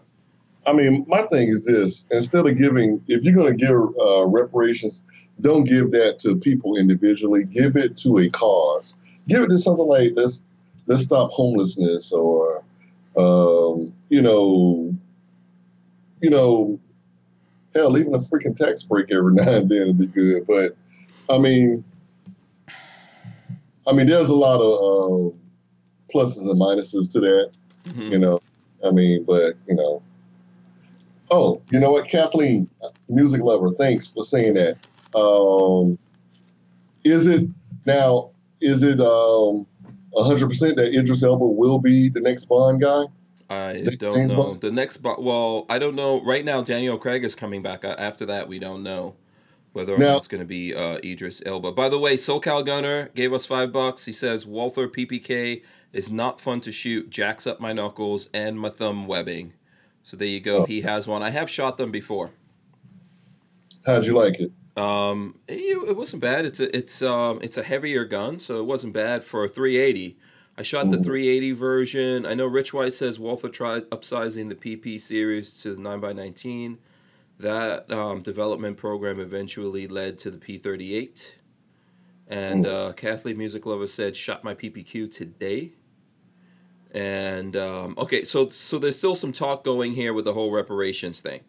I 0.66 0.74
mean, 0.74 1.06
my 1.08 1.22
thing 1.24 1.50
is 1.50 1.66
this: 1.66 2.08
instead 2.12 2.46
of 2.46 2.58
giving, 2.58 3.04
if 3.08 3.24
you're 3.24 3.36
going 3.36 3.58
to 3.58 3.66
give 3.66 3.76
uh, 4.00 4.26
reparations, 4.26 5.02
don't 5.42 5.64
give 5.64 5.92
that 5.92 6.20
to 6.20 6.38
people 6.38 6.78
individually. 6.78 7.46
Give 7.46 7.76
it 7.76 7.98
to 7.98 8.18
a 8.20 8.30
cause. 8.30 8.96
Give 9.28 9.44
it 9.44 9.50
to 9.50 9.60
something 9.60 9.86
like 9.86 10.14
let's 10.16 10.44
let's 10.88 11.04
stop 11.04 11.32
homelessness, 11.32 12.14
or 12.14 12.64
um, 13.18 13.94
you 14.10 14.22
know, 14.22 14.96
you 16.22 16.30
know, 16.30 16.80
hell, 17.76 17.98
even 17.98 18.14
a 18.14 18.20
freaking 18.20 18.56
tax 18.56 18.84
break 18.84 19.12
every 19.14 19.34
now 19.34 19.58
and 19.58 19.70
then 19.70 19.88
would 19.88 20.00
be 20.00 20.08
good. 20.08 20.48
But 20.48 20.78
I 21.30 21.40
mean, 21.40 21.84
I 23.86 23.94
mean, 23.94 24.08
there's 24.08 24.30
a 24.30 24.36
lot 24.36 24.62
of 24.62 24.62
uh, 24.62 25.36
pluses 26.14 26.50
and 26.50 26.60
minuses 26.60 27.12
to 27.14 27.20
that. 27.20 27.52
Mhm. 27.86 28.12
You 28.12 28.20
know, 28.20 28.42
I 28.86 28.92
mean, 28.92 29.26
but 29.26 29.56
you 29.68 29.76
know, 29.76 30.02
oh, 31.34 31.62
you 31.72 31.80
know 31.80 31.92
what, 31.92 32.08
Kathleen, 32.08 32.70
music 33.10 33.42
lover, 33.42 33.72
thanks 33.72 34.08
for 34.08 34.24
saying 34.24 34.54
that. 34.54 34.78
Um, 35.18 35.98
is 37.04 37.28
it 37.28 37.48
now? 37.86 38.30
Is 38.62 38.84
it 38.84 39.02
um 39.02 39.66
hundred 40.16 40.48
percent 40.48 40.78
that 40.78 40.96
Idris 40.96 41.24
Elba 41.24 41.46
will 41.46 41.80
be 41.80 42.10
the 42.10 42.22
next 42.22 42.46
Bond 42.46 42.82
guy? 42.82 43.04
I 43.50 43.74
James 43.84 43.98
don't 43.98 44.28
know. 44.30 44.36
Bond? 44.44 44.62
The 44.62 44.72
next, 44.72 45.02
well, 45.04 45.66
I 45.70 45.78
don't 45.80 45.96
know. 45.96 46.24
Right 46.24 46.46
now, 46.46 46.62
Daniel 46.62 46.98
Craig 46.98 47.24
is 47.24 47.36
coming 47.36 47.62
back. 47.62 47.84
Uh, 47.84 47.96
After 47.98 48.26
that, 48.28 48.48
we 48.48 48.58
don't 48.58 48.84
know 48.84 49.16
whether 49.74 49.94
or 49.96 49.98
Now- 49.98 50.06
not 50.14 50.18
it's 50.20 50.28
going 50.28 50.42
to 50.42 50.48
be 50.48 50.74
uh, 50.74 51.00
Idris 51.04 51.42
Elba. 51.46 51.72
By 51.74 51.90
the 51.90 52.00
way, 52.00 52.16
SoCal 52.16 52.66
Gunner 52.66 53.10
gave 53.16 53.34
us 53.34 53.46
five 53.46 53.72
bucks. 53.72 54.06
He 54.06 54.12
says 54.14 54.46
Walther 54.48 54.88
PPK 54.88 55.62
is 55.92 56.10
not 56.12 56.40
fun 56.40 56.62
to 56.62 56.72
shoot. 56.72 57.10
Jacks 57.10 57.46
up 57.46 57.60
my 57.60 57.74
knuckles 57.74 58.30
and 58.34 58.58
my 58.60 58.70
thumb 58.70 59.08
webbing. 59.08 59.54
So 60.04 60.18
there 60.18 60.28
you 60.28 60.40
go. 60.42 60.58
Oh. 60.60 60.66
He 60.66 60.82
has 60.82 61.08
one. 61.08 61.24
I 61.24 61.30
have 61.30 61.50
shot 61.50 61.78
them 61.78 61.92
before. 61.92 62.32
How'd 63.86 64.06
you 64.06 64.14
like 64.14 64.40
it? 64.40 64.52
Um, 64.76 65.40
it, 65.48 65.78
it 65.90 65.96
wasn't 65.98 66.22
bad. 66.22 66.46
It's 66.46 66.60
a 66.60 66.76
it's 66.76 67.02
um 67.02 67.40
it's 67.42 67.58
a 67.58 67.64
heavier 67.64 68.06
gun, 68.06 68.40
so 68.40 68.60
it 68.60 68.64
wasn't 68.66 68.94
bad 68.94 69.24
for 69.24 69.44
a 69.44 69.48
380. 69.50 70.18
I 70.58 70.62
shot 70.62 70.90
the 70.92 70.98
Mhm. 70.98 71.04
380 71.04 71.52
version. 71.54 72.26
I 72.26 72.34
know 72.36 72.46
Rich 72.46 72.74
White 72.74 72.94
says 72.94 73.20
Walther 73.20 73.50
tried 73.50 73.90
upsizing 73.90 74.50
the 74.50 74.56
PP 74.56 75.00
series 75.00 75.62
to 75.64 75.74
the 75.76 75.82
9x19. 75.82 76.78
That 77.40 77.92
um, 77.92 78.22
development 78.22 78.78
program 78.78 79.20
eventually 79.20 79.88
led 79.88 80.18
to 80.20 80.32
the 80.32 80.38
P38. 80.38 81.32
And 82.28 82.66
uh, 82.68 82.94
Kathleen 82.94 83.38
Music 83.38 83.66
Lover 83.66 83.88
said, 83.88 84.16
"Shot 84.16 84.44
my 84.44 84.54
PPQ 84.54 85.12
today." 85.14 85.74
And 86.94 87.56
um, 87.58 87.96
okay, 87.98 88.24
so 88.24 88.50
so 88.50 88.78
there's 88.78 88.98
still 88.98 89.16
some 89.16 89.32
talk 89.32 89.64
going 89.64 89.94
here 89.94 90.14
with 90.14 90.26
the 90.26 90.34
whole 90.34 90.52
reparations 90.52 91.22
thing. 91.22 91.42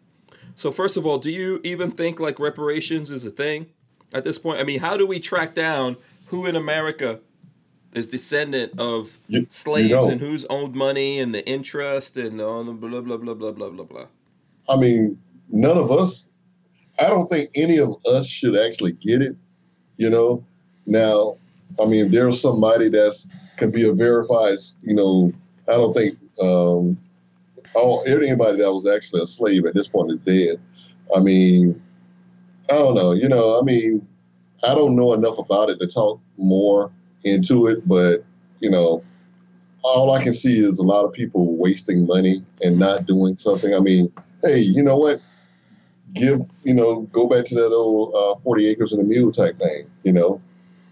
So 0.55 0.71
first 0.71 0.97
of 0.97 1.05
all, 1.05 1.17
do 1.19 1.29
you 1.29 1.59
even 1.63 1.91
think 1.91 2.19
like 2.19 2.39
reparations 2.39 3.11
is 3.11 3.25
a 3.25 3.29
thing 3.29 3.67
at 4.13 4.23
this 4.23 4.37
point? 4.37 4.59
I 4.59 4.63
mean, 4.63 4.79
how 4.79 4.97
do 4.97 5.05
we 5.05 5.19
track 5.19 5.53
down 5.53 5.97
who 6.27 6.45
in 6.47 6.55
America 6.55 7.19
is 7.93 8.07
descendant 8.07 8.73
of 8.79 9.19
You- 9.27 9.41
you 9.41 9.45
slaves 9.49 9.89
don't. 9.89 10.11
and 10.13 10.21
who's 10.21 10.45
owed 10.49 10.75
money 10.75 11.19
and 11.19 11.33
the 11.33 11.45
interest 11.47 12.17
and 12.17 12.41
all 12.41 12.63
the 12.63 12.71
blah 12.73 13.01
blah 13.01 13.17
blah 13.17 13.33
blah 13.35 13.51
blah 13.51 13.69
blah 13.69 13.85
blah. 13.85 14.05
I 14.67 14.77
mean, 14.77 15.19
none 15.49 15.77
of 15.77 15.91
us. 15.91 16.27
I 16.97 17.07
don't 17.07 17.27
think 17.27 17.51
any 17.55 17.77
of 17.77 17.97
us 18.05 18.27
should 18.27 18.55
actually 18.55 18.93
get 18.93 19.21
it. 19.21 19.35
You 19.97 20.09
know, 20.09 20.43
now, 20.85 21.37
I 21.79 21.85
mean, 21.85 22.07
if 22.07 22.11
there's 22.11 22.41
somebody 22.41 22.89
that's 22.89 23.27
can 23.57 23.71
be 23.71 23.87
a 23.87 23.93
verified. 23.93 24.57
You 24.83 24.95
know, 24.95 25.31
I 25.67 25.73
don't 25.73 25.93
think 25.93 26.17
um, 26.41 26.97
all 27.73 28.03
anybody 28.07 28.61
that 28.61 28.73
was 28.73 28.87
actually 28.87 29.21
a 29.21 29.27
slave 29.27 29.65
at 29.65 29.73
this 29.73 29.87
point 29.87 30.11
is 30.11 30.17
dead. 30.19 30.57
I 31.15 31.19
mean, 31.19 31.81
I 32.69 32.75
don't 32.75 32.95
know. 32.95 33.11
You 33.13 33.29
know, 33.29 33.59
I 33.59 33.63
mean, 33.63 34.07
I 34.63 34.73
don't 34.75 34.95
know 34.95 35.13
enough 35.13 35.37
about 35.37 35.69
it 35.69 35.79
to 35.79 35.87
talk 35.87 36.19
more 36.37 36.91
into 37.23 37.67
it, 37.67 37.87
but 37.87 38.23
you 38.59 38.69
know, 38.69 39.03
all 39.83 40.11
I 40.11 40.23
can 40.23 40.33
see 40.33 40.57
is 40.59 40.79
a 40.79 40.83
lot 40.83 41.05
of 41.05 41.13
people 41.13 41.55
wasting 41.57 42.07
money 42.07 42.43
and 42.61 42.79
not 42.79 43.05
doing 43.05 43.35
something. 43.35 43.73
I 43.73 43.79
mean, 43.79 44.11
hey, 44.43 44.59
you 44.59 44.81
know 44.81 44.97
what? 44.97 45.21
Give, 46.13 46.41
you 46.63 46.73
know, 46.73 47.01
go 47.01 47.27
back 47.27 47.45
to 47.45 47.55
that 47.55 47.71
old 47.71 48.15
uh, 48.15 48.39
40 48.39 48.67
acres 48.67 48.93
and 48.93 49.01
a 49.01 49.05
mule 49.05 49.31
type 49.31 49.59
thing, 49.59 49.85
you 50.03 50.13
know? 50.13 50.41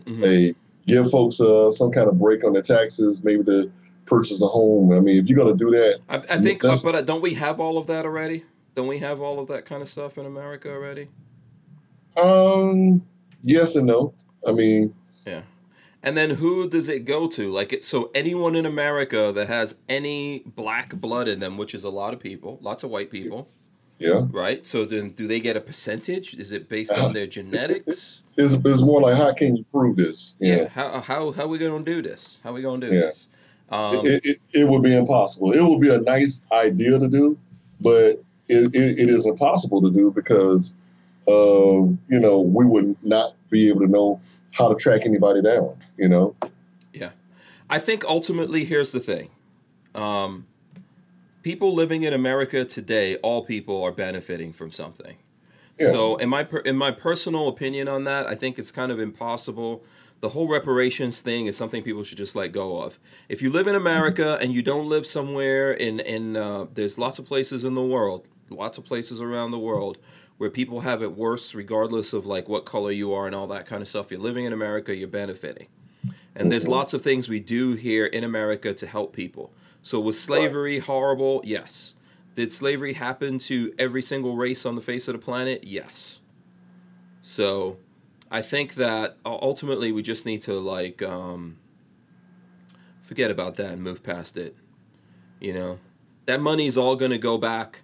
Mhm. 0.05 0.24
Hey, 0.24 0.55
give 0.88 1.09
folks 1.09 1.39
uh, 1.39 1.71
some 1.71 1.91
kind 1.91 2.07
of 2.07 2.19
break 2.19 2.43
on 2.43 2.53
their 2.53 2.61
taxes, 2.61 3.23
maybe 3.23 3.43
to 3.45 3.71
purchase 4.05 4.41
a 4.41 4.47
home. 4.47 4.91
I 4.91 4.99
mean, 4.99 5.17
if 5.17 5.29
you're 5.29 5.38
going 5.38 5.57
to 5.57 5.65
do 5.65 5.71
that, 5.71 5.99
I, 6.09 6.36
I 6.36 6.41
think, 6.41 6.63
uh, 6.63 6.75
but 6.84 6.95
uh, 6.95 7.01
don't 7.01 7.21
we 7.21 7.34
have 7.36 7.59
all 7.59 7.77
of 7.77 7.88
that 7.88 8.05
already? 8.05 8.45
Don't 8.75 8.88
we 8.88 8.99
have 8.99 9.21
all 9.21 9.39
of 9.39 9.47
that 9.47 9.65
kind 9.65 9.81
of 9.81 9.89
stuff 9.89 10.17
in 10.17 10.25
America 10.25 10.69
already? 10.69 11.09
um, 12.21 13.03
yes 13.43 13.75
and 13.75 13.88
no. 13.88 14.13
I 14.47 14.51
mean, 14.51 14.93
Yeah. 15.25 15.41
And 16.05 16.17
then 16.17 16.31
who 16.31 16.69
does 16.69 16.89
it 16.89 17.05
go 17.05 17.27
to? 17.29 17.49
Like, 17.49 17.71
it, 17.71 17.86
so 17.86 18.11
anyone 18.13 18.57
in 18.57 18.65
America 18.65 19.31
that 19.34 19.47
has 19.47 19.75
any 19.88 20.43
black 20.45 20.95
blood 20.95 21.29
in 21.29 21.39
them, 21.39 21.57
which 21.57 21.73
is 21.73 21.86
a 21.86 21.89
lot 21.89 22.13
of 22.13 22.19
people, 22.19 22.59
lots 22.61 22.84
of 22.84 22.89
white 22.89 23.09
people, 23.09 23.47
yeah, 24.03 24.21
right? 24.31 24.65
So 24.67 24.85
then, 24.85 25.11
do 25.11 25.27
they 25.27 25.39
get 25.39 25.55
a 25.55 25.61
percentage? 25.61 26.33
Is 26.33 26.51
it 26.51 26.67
based 26.69 26.97
on 26.97 27.13
their 27.13 27.27
genetics? 27.27 28.21
it's, 28.37 28.53
it's 28.53 28.81
more 28.81 29.01
like, 29.01 29.15
how 29.15 29.33
can 29.33 29.55
you 29.55 29.63
prove 29.71 29.95
this? 29.95 30.35
You 30.39 30.51
Yeah. 30.51 30.63
know? 30.63 30.67
How 30.69 30.99
how 31.01 31.31
how 31.31 31.47
we 31.47 31.57
gonna 31.57 31.83
do 31.83 32.01
this? 32.01 32.39
How 32.43 32.53
we 32.53 32.61
gonna 32.61 32.87
do 32.87 32.93
Yeah. 32.93 33.01
this? 33.07 33.27
Um, 33.69 34.05
it, 34.05 34.21
it, 34.23 34.37
it 34.53 34.67
would 34.67 34.83
be 34.83 34.95
impossible. 34.95 35.53
It 35.53 35.61
would 35.63 35.79
be 35.79 35.89
a 35.93 35.99
nice 35.99 36.43
idea 36.51 36.99
to 36.99 37.07
do, 37.07 37.37
but 37.79 38.21
it, 38.49 38.75
it, 38.75 38.99
it 38.99 39.09
is 39.09 39.25
impossible 39.25 39.81
to 39.81 39.89
do 39.89 40.11
because 40.11 40.75
of 41.27 41.97
you 42.09 42.19
know 42.19 42.41
we 42.41 42.65
would 42.65 42.95
not 43.03 43.35
be 43.49 43.69
able 43.69 43.79
to 43.81 43.87
know 43.87 44.19
how 44.51 44.67
to 44.67 44.75
track 44.75 45.01
anybody 45.05 45.41
down. 45.41 45.81
You 45.97 46.09
know, 46.09 46.35
Yeah, 46.93 47.11
I 47.69 47.79
think 47.79 48.03
ultimately, 48.03 48.65
here's 48.65 48.91
the 48.91 48.99
thing. 48.99 49.29
Um, 49.95 50.47
people 51.43 51.73
living 51.73 52.03
in 52.03 52.13
America 52.13 52.65
today, 52.65 53.17
all 53.17 53.43
people 53.43 53.83
are 53.83 53.91
benefiting 53.91 54.51
from 54.51 54.71
something. 54.71 55.17
Yeah. 55.79 55.91
So, 55.91 56.15
in 56.15 56.29
my 56.29 56.43
per- 56.43 56.59
in 56.59 56.75
my 56.75 56.91
personal 56.91 57.47
opinion 57.47 57.87
on 57.87 58.05
that, 58.05 58.25
I 58.25 58.35
think 58.35 58.57
it's 58.57 58.71
kind 58.71 58.91
of 58.91 58.99
impossible. 58.99 59.83
The 60.21 60.29
whole 60.29 60.47
reparations 60.47 61.19
thing 61.19 61.47
is 61.47 61.57
something 61.57 61.83
people 61.83 62.03
should 62.03 62.17
just 62.17 62.35
let 62.35 62.53
go 62.53 62.81
of. 62.81 62.97
If 63.27 63.41
you 63.41 63.49
live 63.49 63.67
in 63.67 63.75
America 63.75 64.37
and 64.39 64.53
you 64.53 64.61
don't 64.61 64.87
live 64.87 65.05
somewhere 65.05 65.71
in 65.71 65.99
in 65.99 66.37
uh, 66.37 66.67
there's 66.73 66.97
lots 66.97 67.19
of 67.19 67.25
places 67.25 67.63
in 67.63 67.73
the 67.73 67.83
world, 67.83 68.27
lots 68.49 68.77
of 68.77 68.85
places 68.85 69.19
around 69.19 69.51
the 69.51 69.59
world 69.59 69.97
where 70.37 70.49
people 70.49 70.81
have 70.81 71.01
it 71.01 71.15
worse, 71.15 71.53
regardless 71.53 72.13
of 72.13 72.25
like 72.25 72.47
what 72.47 72.65
color 72.65 72.91
you 72.91 73.13
are 73.13 73.25
and 73.25 73.35
all 73.35 73.47
that 73.47 73.65
kind 73.65 73.81
of 73.81 73.87
stuff. 73.87 74.11
You're 74.11 74.19
living 74.19 74.45
in 74.45 74.53
America, 74.53 74.95
you're 74.95 75.07
benefiting. 75.07 75.67
And 76.35 76.51
there's 76.51 76.67
lots 76.67 76.93
of 76.93 77.03
things 77.03 77.29
we 77.29 77.39
do 77.39 77.73
here 77.73 78.05
in 78.05 78.23
America 78.23 78.73
to 78.73 78.87
help 78.87 79.13
people. 79.13 79.53
So 79.84 79.99
was 79.99 80.19
slavery 80.19 80.79
horrible? 80.79 81.41
Yes. 81.43 81.93
Did 82.36 82.51
slavery 82.51 82.93
happen 82.93 83.38
to 83.39 83.73
every 83.77 84.01
single 84.01 84.36
race 84.36 84.65
on 84.65 84.75
the 84.75 84.81
face 84.81 85.07
of 85.07 85.13
the 85.13 85.19
planet? 85.19 85.65
Yes. 85.65 86.19
So 87.21 87.77
I 88.31 88.41
think 88.41 88.75
that 88.75 89.17
ultimately 89.25 89.91
we 89.91 90.01
just 90.01 90.25
need 90.25 90.41
to 90.43 90.53
like 90.59 91.03
um, 91.03 91.57
forget 93.03 93.29
about 93.29 93.57
that 93.57 93.73
and 93.73 93.84
move 93.84 94.01
past 94.01 94.38
it. 94.38 94.55
You 95.39 95.53
know, 95.53 95.79
that 96.25 96.41
money's 96.41 96.77
all 96.77 96.95
gonna 96.95 97.17
go 97.17 97.38
back. 97.38 97.81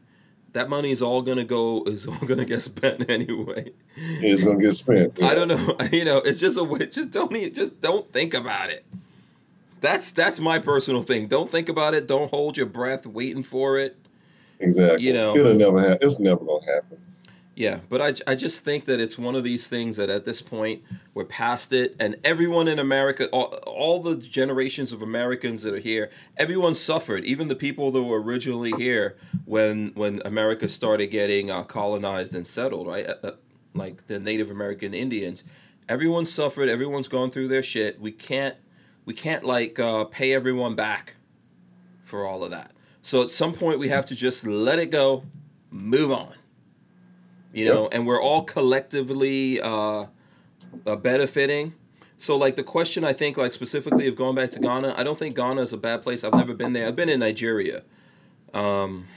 That 0.54 0.70
money's 0.70 1.02
all 1.02 1.22
gonna 1.22 1.44
go 1.44 1.84
is 1.88 2.08
all 2.08 2.18
gonna 2.26 2.46
get 2.46 2.62
spent 2.62 3.10
anyway. 3.12 3.74
it's 3.96 4.44
gonna 4.44 4.60
get 4.60 4.72
spent. 4.72 5.22
I 5.22 5.36
don't 5.36 5.50
know. 5.50 5.76
You 5.92 6.06
know, 6.06 6.18
it's 6.18 6.40
just 6.40 6.58
a 6.58 6.64
way. 6.64 6.88
Just 6.88 7.12
don't. 7.12 7.32
Just 7.54 7.82
don't 7.82 8.08
think 8.08 8.34
about 8.34 8.70
it. 8.70 8.86
That's 9.82 10.12
that's 10.12 10.40
my 10.40 10.60
personal 10.60 11.04
thing. 11.04 11.28
Don't 11.28 11.50
think 11.50 11.70
about 11.70 11.94
it. 11.94 12.08
Don't 12.08 12.30
hold 12.30 12.58
your 12.58 12.66
breath 12.66 13.06
waiting 13.06 13.44
for 13.44 13.78
it. 13.78 13.98
exactly. 14.60 15.06
you 15.06 15.14
know. 15.14 15.36
it'll 15.36 15.54
never 15.54 15.80
happen. 15.80 16.00
It's 16.02 16.20
never 16.20 16.44
gonna 16.44 16.66
happen. 16.66 17.00
Yeah, 17.60 17.80
but 17.90 18.02
I, 18.02 18.32
I 18.32 18.36
just 18.36 18.64
think 18.64 18.86
that 18.86 19.02
it's 19.02 19.18
one 19.18 19.36
of 19.36 19.44
these 19.44 19.68
things 19.68 19.98
that 19.98 20.10
at 20.10 20.24
this 20.24 20.42
point 20.42 20.82
we're 21.14 21.26
past 21.26 21.74
it, 21.74 21.94
and 22.00 22.16
everyone 22.24 22.70
in 22.70 22.80
America, 22.80 23.28
all, 23.32 23.48
all 23.68 24.02
the 24.02 24.16
generations 24.16 24.94
of 24.94 25.02
Americans 25.02 25.64
that 25.64 25.74
are 25.74 25.80
here, 25.80 26.10
everyone 26.38 26.74
suffered. 26.74 27.26
Even 27.26 27.50
the 27.50 27.58
people 27.58 27.92
that 27.92 28.02
were 28.02 28.22
originally 28.22 28.72
here 28.78 29.18
when 29.44 29.92
when 29.96 30.22
America 30.24 30.70
started 30.70 31.08
getting 31.08 31.52
uh, 31.52 31.64
colonized 31.64 32.34
and 32.34 32.48
settled, 32.48 32.88
right? 32.88 33.06
Uh, 33.06 33.16
uh, 33.24 33.32
like 33.74 34.08
the 34.08 34.22
Native 34.22 34.50
American 34.50 34.94
Indians, 34.94 35.44
everyone 35.90 36.26
suffered. 36.26 36.70
Everyone's 36.70 37.10
gone 37.10 37.30
through 37.30 37.50
their 37.50 37.64
shit. 37.64 38.00
We 38.00 38.14
can't 38.14 38.56
we 39.10 39.16
can't 39.16 39.44
like 39.44 39.80
uh, 39.80 40.04
pay 40.06 40.34
everyone 40.34 40.76
back 40.76 41.16
for 42.04 42.28
all 42.28 42.44
of 42.44 42.52
that. 42.52 42.70
So 43.02 43.24
at 43.24 43.32
some 43.32 43.54
point 43.54 43.80
we 43.80 43.88
have 43.90 44.06
to 44.06 44.16
just 44.16 44.46
let 44.46 44.78
it 44.78 44.92
go, 44.92 45.24
move 45.72 46.12
on 46.12 46.34
you 47.52 47.66
Yep. 47.66 47.74
know, 47.74 47.90
and 47.92 48.06
we're 48.06 48.22
all 48.22 48.44
collectively 48.44 49.60
uh, 49.60 50.06
uh, 50.86 50.96
benefiting. 50.96 51.74
So, 52.18 52.38
like 52.38 52.56
the 52.56 52.64
question, 52.64 53.04
I 53.04 53.14
think, 53.14 53.38
like 53.38 53.52
specifically 53.52 54.08
of 54.08 54.16
going 54.16 54.36
back 54.36 54.52
to 54.52 54.60
Ghana, 54.60 54.94
I 54.98 55.04
don't 55.04 55.18
think 55.18 55.36
Ghana 55.36 55.62
is 55.62 55.74
a 55.74 55.78
bad 55.78 56.04
place. 56.04 56.24
I've 56.24 56.36
never 56.36 56.54
been 56.54 56.74
there. 56.74 56.86
I've 56.88 56.96
been 56.96 57.10
in 57.10 57.22
Nigeria. 57.22 57.82
Um, 58.54 59.08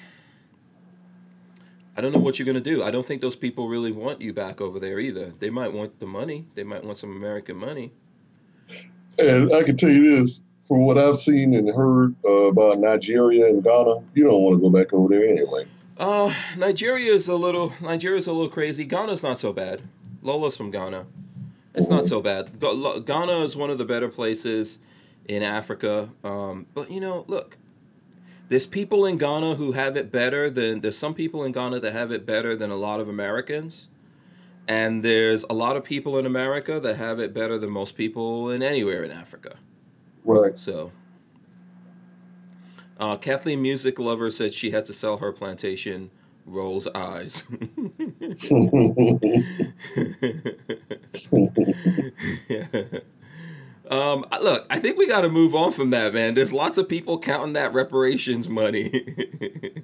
I 1.97 2.01
don't 2.01 2.13
know 2.13 2.21
what 2.21 2.39
you're 2.39 2.47
gonna 2.47 2.61
do. 2.61 2.83
I 2.83 2.91
don't 2.91 3.07
think 3.07 3.21
those 3.21 3.37
people 3.37 3.69
really 3.69 3.93
want 3.93 4.23
you 4.23 4.33
back 4.33 4.61
over 4.63 4.81
there 4.81 4.99
either. 4.99 5.35
They 5.39 5.51
might 5.51 5.73
want 5.75 6.01
the 6.01 6.07
money. 6.07 6.47
They 6.55 6.65
might 6.65 6.85
want 6.85 6.97
some 6.97 7.15
American 7.15 7.57
money. 7.57 7.93
And 9.19 9.55
I 9.55 9.63
can 9.63 9.77
tell 9.77 9.91
you 9.91 10.21
this: 10.21 10.43
from 10.61 10.87
what 10.87 10.99
I've 10.99 11.17
seen 11.17 11.55
and 11.55 11.69
heard 11.69 12.15
uh, 12.25 12.47
about 12.47 12.79
Nigeria 12.79 13.47
and 13.47 13.63
Ghana, 13.63 14.03
you 14.15 14.25
don't 14.25 14.43
want 14.43 14.57
to 14.57 14.61
go 14.61 14.71
back 14.71 14.93
over 14.93 15.09
there 15.09 15.29
anyway. 15.29 15.65
Uh, 15.99 16.35
Nigeria 16.57 17.13
is 17.13 17.29
a 17.29 17.37
little 17.37 17.73
Nigeria 17.81 18.19
is 18.19 18.27
a 18.27 18.33
little 18.33 18.49
crazy. 18.49 18.85
Ghana's 18.85 19.23
not 19.23 19.39
so 19.39 19.53
bad. 19.53 19.83
Lola's 20.23 20.57
from 20.57 20.71
Ghana. 20.71 21.07
It's 21.75 21.89
not 21.89 22.07
so 22.07 22.21
bad. 22.21 22.61
Ghana 22.61 23.41
is 23.45 23.57
one 23.57 23.71
of 23.71 23.79
the 23.79 23.85
better 23.85 24.09
places 24.09 24.79
in 25.27 25.43
Africa. 25.43 26.11
Um, 26.23 26.67
but 26.75 26.91
you 26.91 27.01
know, 27.01 27.25
look, 27.29 27.57
there's 28.49 28.67
people 28.67 29.07
in 29.07 29.17
Ghana 29.17 29.55
who 29.55 29.73
have 29.73 29.97
it 29.97 30.13
better 30.13 30.51
than 30.51 30.81
there's 30.81 30.99
some 30.99 31.15
people 31.15 31.45
in 31.45 31.53
Ghana 31.53 31.81
that 31.81 31.93
have 31.93 32.13
it 32.13 32.27
better 32.27 32.55
than 32.55 32.71
a 32.71 32.77
lot 32.77 33.01
of 33.01 33.09
Americans. 33.09 33.89
And 34.69 35.05
there's 35.05 35.45
a 35.51 35.55
lot 35.55 35.77
of 35.77 35.85
people 35.85 36.19
in 36.19 36.27
America 36.27 36.79
that 36.81 36.97
have 36.97 37.19
it 37.19 37.35
better 37.35 37.59
than 37.59 37.71
most 37.71 37.97
people 37.97 38.49
in 38.51 38.63
anywhere 38.63 39.03
in 39.03 39.11
Africa. 39.11 39.57
Right. 40.25 40.59
So, 40.59 40.93
uh, 42.99 43.17
Kathleen 43.17 43.61
Music 43.61 43.99
Lover 43.99 44.31
said 44.31 44.55
she 44.55 44.71
had 44.71 44.87
to 44.87 44.93
sell 44.93 45.17
her 45.19 45.33
plantation. 45.33 46.11
Rolls 46.45 46.89
eyes. 46.89 47.45
um, 53.91 54.25
look, 54.41 54.67
I 54.69 54.81
think 54.81 54.99
we 54.99 55.07
got 55.07 55.21
to 55.21 55.29
move 55.29 55.55
on 55.55 55.71
from 55.71 55.91
that, 55.91 56.15
man. 56.15 56.35
There's 56.35 56.53
lots 56.53 56.79
of 56.79 56.89
people 56.89 57.19
counting 57.21 57.53
that 57.53 57.73
reparations 57.73 58.49
money. 58.49 59.07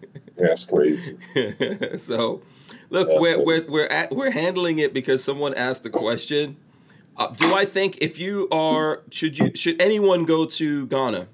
That's 0.36 0.64
crazy. 0.64 1.16
so, 1.96 2.42
look, 2.90 3.08
That's 3.08 3.20
we're 3.20 3.44
we're 3.44 3.66
we're 3.68 3.86
at, 3.86 4.14
we're 4.14 4.30
handling 4.30 4.78
it 4.78 4.92
because 4.94 5.22
someone 5.22 5.54
asked 5.54 5.82
the 5.82 5.90
question. 5.90 6.56
Uh, 7.16 7.28
do 7.28 7.52
I 7.54 7.64
think 7.64 7.98
if 8.00 8.18
you 8.18 8.48
are 8.52 9.02
should 9.10 9.38
you 9.38 9.54
should 9.54 9.80
anyone 9.80 10.24
go 10.24 10.46
to 10.46 10.86
Ghana 10.86 11.28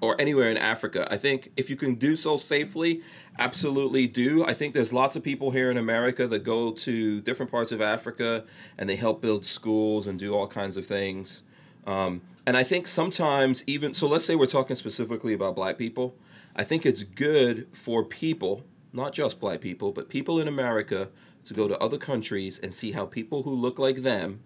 or 0.00 0.20
anywhere 0.20 0.50
in 0.50 0.56
Africa? 0.56 1.06
I 1.10 1.16
think 1.16 1.52
if 1.56 1.70
you 1.70 1.76
can 1.76 1.94
do 1.94 2.16
so 2.16 2.36
safely, 2.36 3.02
absolutely 3.38 4.06
do. 4.06 4.44
I 4.44 4.54
think 4.54 4.74
there's 4.74 4.92
lots 4.92 5.16
of 5.16 5.22
people 5.22 5.50
here 5.52 5.70
in 5.70 5.76
America 5.76 6.26
that 6.26 6.40
go 6.40 6.72
to 6.72 7.20
different 7.20 7.52
parts 7.52 7.70
of 7.72 7.80
Africa 7.80 8.44
and 8.76 8.88
they 8.88 8.96
help 8.96 9.20
build 9.20 9.44
schools 9.44 10.06
and 10.06 10.18
do 10.18 10.34
all 10.34 10.48
kinds 10.48 10.76
of 10.76 10.86
things. 10.86 11.42
Um, 11.86 12.22
and 12.46 12.56
I 12.56 12.64
think 12.64 12.86
sometimes 12.86 13.62
even 13.66 13.94
so, 13.94 14.06
let's 14.08 14.24
say 14.24 14.34
we're 14.34 14.46
talking 14.46 14.76
specifically 14.76 15.32
about 15.32 15.54
black 15.54 15.78
people. 15.78 16.14
I 16.56 16.64
think 16.64 16.84
it's 16.84 17.04
good 17.04 17.68
for 17.72 18.04
people, 18.04 18.64
not 18.92 19.12
just 19.12 19.40
black 19.40 19.60
people, 19.60 19.92
but 19.92 20.08
people 20.08 20.40
in 20.40 20.48
America 20.48 21.08
to 21.44 21.54
go 21.54 21.68
to 21.68 21.78
other 21.78 21.98
countries 21.98 22.58
and 22.58 22.74
see 22.74 22.92
how 22.92 23.06
people 23.06 23.42
who 23.44 23.50
look 23.54 23.78
like 23.78 24.02
them 24.02 24.40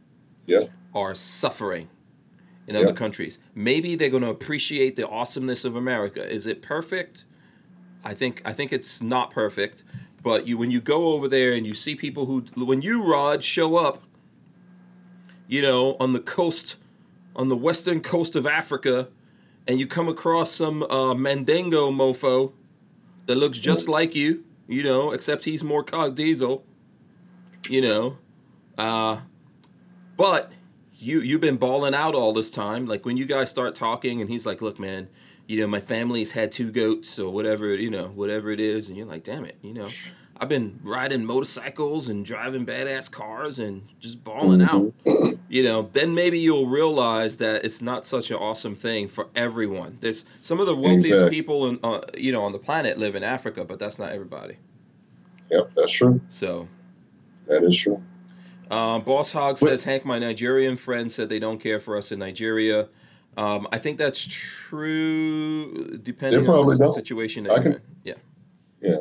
Yeah. 0.47 0.67
are 0.95 1.15
suffering 1.15 1.89
in 2.67 2.75
Yeah. 2.75 2.83
other 2.83 2.93
countries. 2.93 3.39
Maybe 3.55 3.97
they're 3.97 4.09
going 4.11 4.23
to 4.23 4.29
appreciate 4.31 4.97
the 4.97 5.09
awesomeness 5.09 5.65
of 5.65 5.77
America. 5.77 6.27
Is 6.31 6.47
it 6.47 6.63
perfect? 6.63 7.25
I 8.05 8.13
think 8.15 8.43
I 8.45 8.53
think 8.53 8.73
it's 8.73 9.01
not 9.01 9.31
perfect, 9.31 9.83
but 10.23 10.47
you 10.47 10.59
when 10.59 10.71
you 10.71 10.81
go 10.81 11.13
over 11.15 11.27
there 11.27 11.53
and 11.55 11.67
you 11.67 11.75
see 11.75 11.95
people 11.95 12.27
who 12.27 12.45
when 12.57 12.83
you 12.83 13.03
Rod 13.11 13.43
show 13.43 13.77
up, 13.77 14.03
you 15.49 15.63
know, 15.63 15.97
on 15.99 16.13
the 16.13 16.21
coast 16.21 16.77
on 17.37 17.49
the 17.49 17.57
western 17.57 18.01
coast 18.01 18.37
of 18.37 18.47
Africa 18.47 19.09
and 19.67 19.81
you 19.81 19.87
come 19.87 20.09
across 20.09 20.53
some 20.53 20.83
uh, 20.85 21.15
Mandingo 21.15 21.91
mofo 21.91 22.53
that 23.27 23.37
looks 23.37 23.59
just 23.59 23.89
like 23.89 24.15
you, 24.15 24.45
you 24.67 24.83
know, 24.83 25.13
except 25.13 25.45
he's 25.45 25.65
more 25.65 25.83
cog 25.83 26.15
diesel, 26.15 26.65
you 27.69 27.81
know, 27.81 28.19
uh, 28.79 29.19
but 30.17 30.53
you 30.97 31.21
you've 31.21 31.41
been 31.41 31.57
balling 31.57 31.95
out 31.95 32.15
all 32.15 32.33
this 32.33 32.51
time. 32.51 32.87
Like 32.87 33.05
when 33.05 33.17
you 33.17 33.27
guys 33.27 33.51
start 33.51 33.75
talking, 33.75 34.21
and 34.21 34.31
he's 34.31 34.47
like, 34.47 34.63
"Look, 34.63 34.79
man, 34.79 35.09
you 35.47 35.61
know 35.61 35.67
my 35.67 35.81
family's 35.81 36.33
had 36.33 36.53
two 36.53 36.71
goats 36.71 37.19
or 37.19 37.33
whatever, 37.33 37.75
you 37.75 37.91
know, 37.91 38.09
whatever 38.09 38.51
it 38.51 38.61
is," 38.61 38.89
and 38.89 38.97
you're 38.97 39.07
like, 39.07 39.25
"Damn 39.25 39.45
it, 39.45 39.59
you 39.63 39.75
know." 39.75 39.87
I've 40.37 40.49
been 40.49 40.81
riding 40.83 41.25
motorcycles 41.25 42.09
and 42.09 42.27
driving 42.27 42.67
badass 42.67 43.09
cars 43.11 43.61
and 43.61 43.89
just 44.01 44.25
balling 44.25 44.63
out. 44.63 44.93
You 45.55 45.63
know, 45.63 45.89
then 45.93 46.17
maybe 46.17 46.37
you'll 46.41 46.67
realize 46.67 47.37
that 47.37 47.65
it's 47.65 47.81
not 47.81 48.05
such 48.05 48.33
an 48.33 48.39
awesome 48.39 48.75
thing 48.75 49.07
for 49.07 49.29
everyone. 49.37 49.99
There's 50.01 50.25
some 50.41 50.59
of 50.59 50.67
the 50.67 50.75
wealthiest 50.75 51.07
Exactly. 51.11 51.31
people, 51.31 51.67
in, 51.69 51.79
uh, 51.85 52.01
you 52.19 52.33
know, 52.33 52.43
on 52.43 52.51
the 52.51 52.59
planet 52.59 52.99
live 52.99 53.15
in 53.15 53.23
Africa, 53.23 53.65
but 53.65 53.79
that's 53.79 53.97
not 53.97 54.11
everybody. 54.11 54.57
Yep. 55.53 55.71
That's 55.77 55.93
true. 55.93 56.21
So 56.29 56.67
That 57.47 57.63
is 57.63 57.79
true. 57.79 58.03
Um, 58.69 59.03
Boss 59.03 59.31
Hog 59.31 59.57
says 59.57 59.85
Hank, 59.85 60.05
my 60.05 60.19
Nigerian 60.19 60.77
friend, 60.77 61.13
said 61.13 61.29
they 61.29 61.39
don't 61.39 61.61
care 61.61 61.79
for 61.79 61.97
us 61.97 62.11
in 62.11 62.19
Nigeria. 62.19 62.89
Um, 63.37 63.69
I 63.71 63.79
think 63.79 63.97
that's 63.97 64.27
true, 64.29 65.99
depending 66.03 66.49
on 66.49 66.67
the 66.67 66.79
don't. 66.79 66.93
situation. 66.95 67.49
I 67.49 67.55
That 67.55 67.65
you're 67.65 67.73
can- 67.75 67.83
in. 67.83 67.89
Yeah, 68.03 68.15
Yeah. 68.81 68.97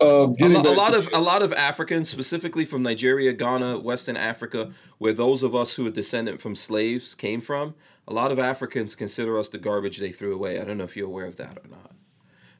Uh, 0.00 0.32
a, 0.40 0.44
a 0.44 0.74
lot 0.74 0.94
of 0.94 1.12
a 1.12 1.18
lot 1.18 1.42
of 1.42 1.52
Africans, 1.52 2.08
specifically 2.08 2.64
from 2.64 2.82
Nigeria, 2.82 3.32
Ghana, 3.32 3.80
Western 3.80 4.16
Africa, 4.16 4.70
where 4.98 5.12
those 5.12 5.42
of 5.42 5.54
us 5.56 5.74
who 5.74 5.86
are 5.86 5.90
descendant 5.90 6.40
from 6.40 6.54
slaves 6.54 7.14
came 7.14 7.40
from. 7.40 7.74
A 8.06 8.12
lot 8.12 8.30
of 8.30 8.38
Africans 8.38 8.94
consider 8.94 9.38
us 9.38 9.48
the 9.48 9.58
garbage 9.58 9.98
they 9.98 10.12
threw 10.12 10.34
away. 10.34 10.60
I 10.60 10.64
don't 10.64 10.78
know 10.78 10.84
if 10.84 10.96
you're 10.96 11.08
aware 11.08 11.26
of 11.26 11.36
that 11.36 11.58
or 11.58 11.68
not, 11.68 11.92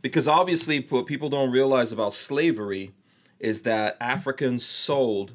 because 0.02 0.26
obviously, 0.26 0.84
what 0.88 1.06
people 1.06 1.28
don't 1.28 1.52
realize 1.52 1.92
about 1.92 2.12
slavery 2.12 2.92
is 3.38 3.62
that 3.62 3.96
Africans 4.00 4.64
sold 4.64 5.32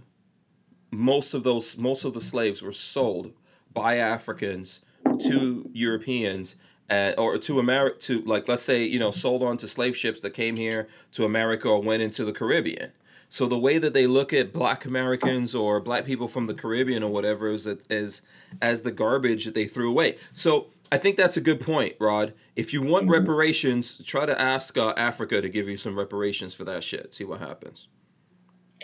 most 0.92 1.34
of 1.34 1.44
those 1.44 1.78
most 1.78 2.04
of 2.04 2.14
the 2.14 2.22
slaves 2.22 2.62
were 2.62 2.72
sold 2.72 3.32
by 3.74 3.98
Africans 3.98 4.82
to 5.20 5.70
Europeans 5.74 6.56
uh, 6.94 7.14
or 7.18 7.38
to 7.38 7.60
America 7.60 7.98
to 8.00 8.22
like 8.22 8.48
let's 8.48 8.62
say 8.62 8.84
you 8.84 9.00
know 9.00 9.12
sold 9.12 9.44
on 9.44 9.58
to 9.58 9.68
slave 9.68 9.96
ships 9.98 10.22
that 10.22 10.32
came 10.32 10.56
here 10.56 10.88
to 11.12 11.26
America 11.26 11.68
or 11.68 11.82
went 11.82 12.02
into 12.04 12.24
the 12.24 12.34
Caribbean. 12.34 12.92
So 13.30 13.48
the 13.48 13.58
way 13.58 13.80
that 13.80 13.94
they 13.96 14.06
look 14.06 14.32
at 14.32 14.54
black 14.54 14.86
Americans 14.86 15.56
or 15.56 15.80
black 15.80 16.06
people 16.06 16.28
from 16.28 16.46
the 16.46 16.54
Caribbean 16.54 17.02
or 17.02 17.12
whatever 17.12 17.50
is 17.50 17.64
that 17.64 17.90
is 17.92 18.22
as 18.62 18.84
the 18.84 18.92
garbage 18.92 19.46
that 19.46 19.56
they 19.56 19.66
threw 19.66 19.90
away. 19.90 20.18
So 20.34 20.68
I 20.92 20.98
think 21.00 21.18
that's 21.18 21.36
a 21.36 21.42
good 21.42 21.60
point, 21.60 21.96
Rod. 22.00 22.34
If 22.56 22.74
you 22.74 22.84
want 22.84 23.10
reparations, 23.10 23.98
try 24.04 24.28
to 24.28 24.40
ask 24.40 24.78
uh, 24.78 24.94
Africa 24.96 25.42
to 25.42 25.50
give 25.50 25.68
you 25.68 25.78
some 25.78 25.98
reparations 25.98 26.54
for 26.54 26.64
that 26.66 26.84
shit. 26.84 27.16
See 27.16 27.24
what 27.24 27.40
happens. 27.40 27.88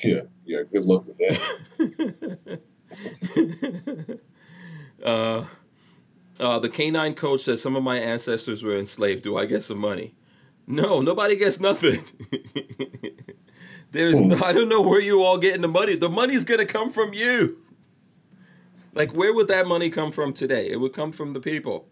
yeah, 0.03 0.21
yeah. 0.45 0.63
Good 0.63 0.83
luck 0.83 1.05
with 1.05 1.17
that. 1.19 2.59
Uh, 5.03 5.45
uh, 6.39 6.59
the 6.59 6.69
canine 6.69 7.13
coach 7.15 7.41
says 7.41 7.61
some 7.61 7.75
of 7.75 7.83
my 7.83 7.97
ancestors 7.97 8.63
were 8.63 8.77
enslaved. 8.77 9.23
Do 9.23 9.37
I 9.37 9.45
get 9.45 9.63
some 9.63 9.77
money? 9.79 10.15
No, 10.67 11.01
nobody 11.01 11.35
gets 11.35 11.59
nothing. 11.59 12.03
There's 13.91 14.21
no, 14.21 14.37
I 14.43 14.53
don't 14.53 14.69
know 14.69 14.81
where 14.81 15.01
you 15.01 15.23
all 15.23 15.37
getting 15.39 15.61
the 15.61 15.67
money. 15.67 15.95
The 15.95 16.09
money's 16.09 16.43
gonna 16.43 16.65
come 16.65 16.91
from 16.91 17.13
you. 17.13 17.57
Like 18.93 19.15
where 19.15 19.33
would 19.33 19.47
that 19.47 19.67
money 19.67 19.89
come 19.89 20.11
from 20.11 20.31
today? 20.33 20.69
It 20.69 20.77
would 20.79 20.93
come 20.93 21.11
from 21.11 21.33
the 21.33 21.39
people. 21.39 21.87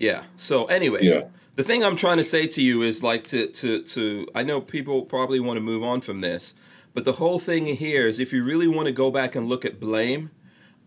Yeah. 0.00 0.24
So 0.36 0.64
anyway, 0.66 1.00
Yeah. 1.02 1.28
the 1.54 1.62
thing 1.62 1.84
I'm 1.84 1.94
trying 1.96 2.16
to 2.16 2.24
say 2.24 2.46
to 2.48 2.60
you 2.62 2.82
is 2.82 3.02
like 3.02 3.24
to 3.26 3.46
to 3.46 3.82
to 3.82 4.26
I 4.34 4.42
know 4.42 4.60
people 4.60 5.02
probably 5.02 5.38
want 5.38 5.56
to 5.58 5.60
move 5.60 5.84
on 5.84 6.00
from 6.00 6.20
this, 6.20 6.54
but 6.92 7.04
the 7.04 7.12
whole 7.12 7.38
thing 7.38 7.66
here 7.66 8.06
is 8.06 8.18
if 8.18 8.32
you 8.32 8.42
really 8.44 8.66
want 8.66 8.86
to 8.86 8.92
go 8.92 9.10
back 9.12 9.36
and 9.36 9.46
look 9.46 9.64
at 9.64 9.78
blame, 9.78 10.30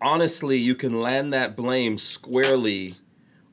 honestly, 0.01 0.57
you 0.57 0.75
can 0.75 1.01
land 1.01 1.33
that 1.33 1.55
blame 1.55 1.97
squarely 1.97 2.93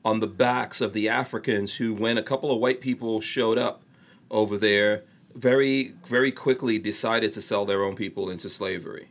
on 0.03 0.19
the 0.19 0.27
backs 0.27 0.81
of 0.81 0.93
the 0.93 1.09
Africans 1.09 1.75
who 1.75 1.93
when 1.93 2.17
a 2.17 2.23
couple 2.23 2.51
of 2.51 2.59
white 2.59 2.81
people 2.81 3.19
showed 3.21 3.57
up 3.57 3.81
over 4.29 4.57
there 4.57 5.03
very 5.33 5.93
very 6.05 6.31
quickly 6.31 6.79
decided 6.79 7.31
to 7.33 7.41
sell 7.41 7.65
their 7.65 7.83
own 7.83 7.95
people 7.95 8.29
into 8.29 8.49
slavery. 8.49 9.09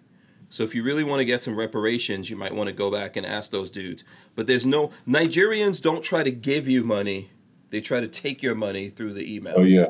So 0.51 0.63
if 0.63 0.75
you 0.75 0.85
really 0.85 1.03
want 1.05 1.19
to 1.19 1.25
get 1.25 1.43
some 1.43 1.57
reparations, 1.59 2.31
you 2.31 2.37
might 2.37 2.55
want 2.55 2.69
to 2.69 2.73
go 2.73 2.91
back 2.91 3.17
and 3.17 3.27
ask 3.27 3.51
those 3.51 3.71
dudes. 3.71 4.05
But 4.37 4.47
there's 4.47 4.65
no 4.65 4.91
Nigerians 5.07 5.83
don't 5.83 6.03
try 6.03 6.23
to 6.23 6.31
give 6.31 6.69
you 6.69 6.85
money; 6.85 7.31
they 7.71 7.81
try 7.81 8.01
to 8.01 8.09
take 8.09 8.43
your 8.43 8.55
money 8.55 8.89
through 8.89 9.15
the 9.15 9.35
email. 9.35 9.55
Oh 9.57 9.63
yeah, 9.65 9.87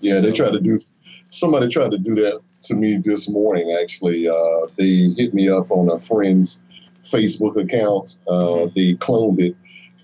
yeah. 0.00 0.20
They 0.20 0.28
So- 0.34 0.44
tried 0.44 0.52
to 0.54 0.60
do. 0.60 0.78
Somebody 1.28 1.68
tried 1.68 1.92
to 1.92 1.98
do 1.98 2.14
that 2.16 2.40
to 2.62 2.74
me 2.74 2.98
this 3.02 3.28
morning. 3.28 3.74
Actually, 3.80 4.28
uh, 4.28 4.66
they 4.76 5.08
hit 5.16 5.32
me 5.32 5.48
up 5.48 5.70
on 5.70 5.88
a 5.90 5.98
friend's 5.98 6.60
Facebook 7.04 7.56
account. 7.56 8.18
Uh, 8.28 8.32
Mhm. 8.32 8.74
They 8.74 8.94
cloned 8.94 9.40
it, 9.40 9.56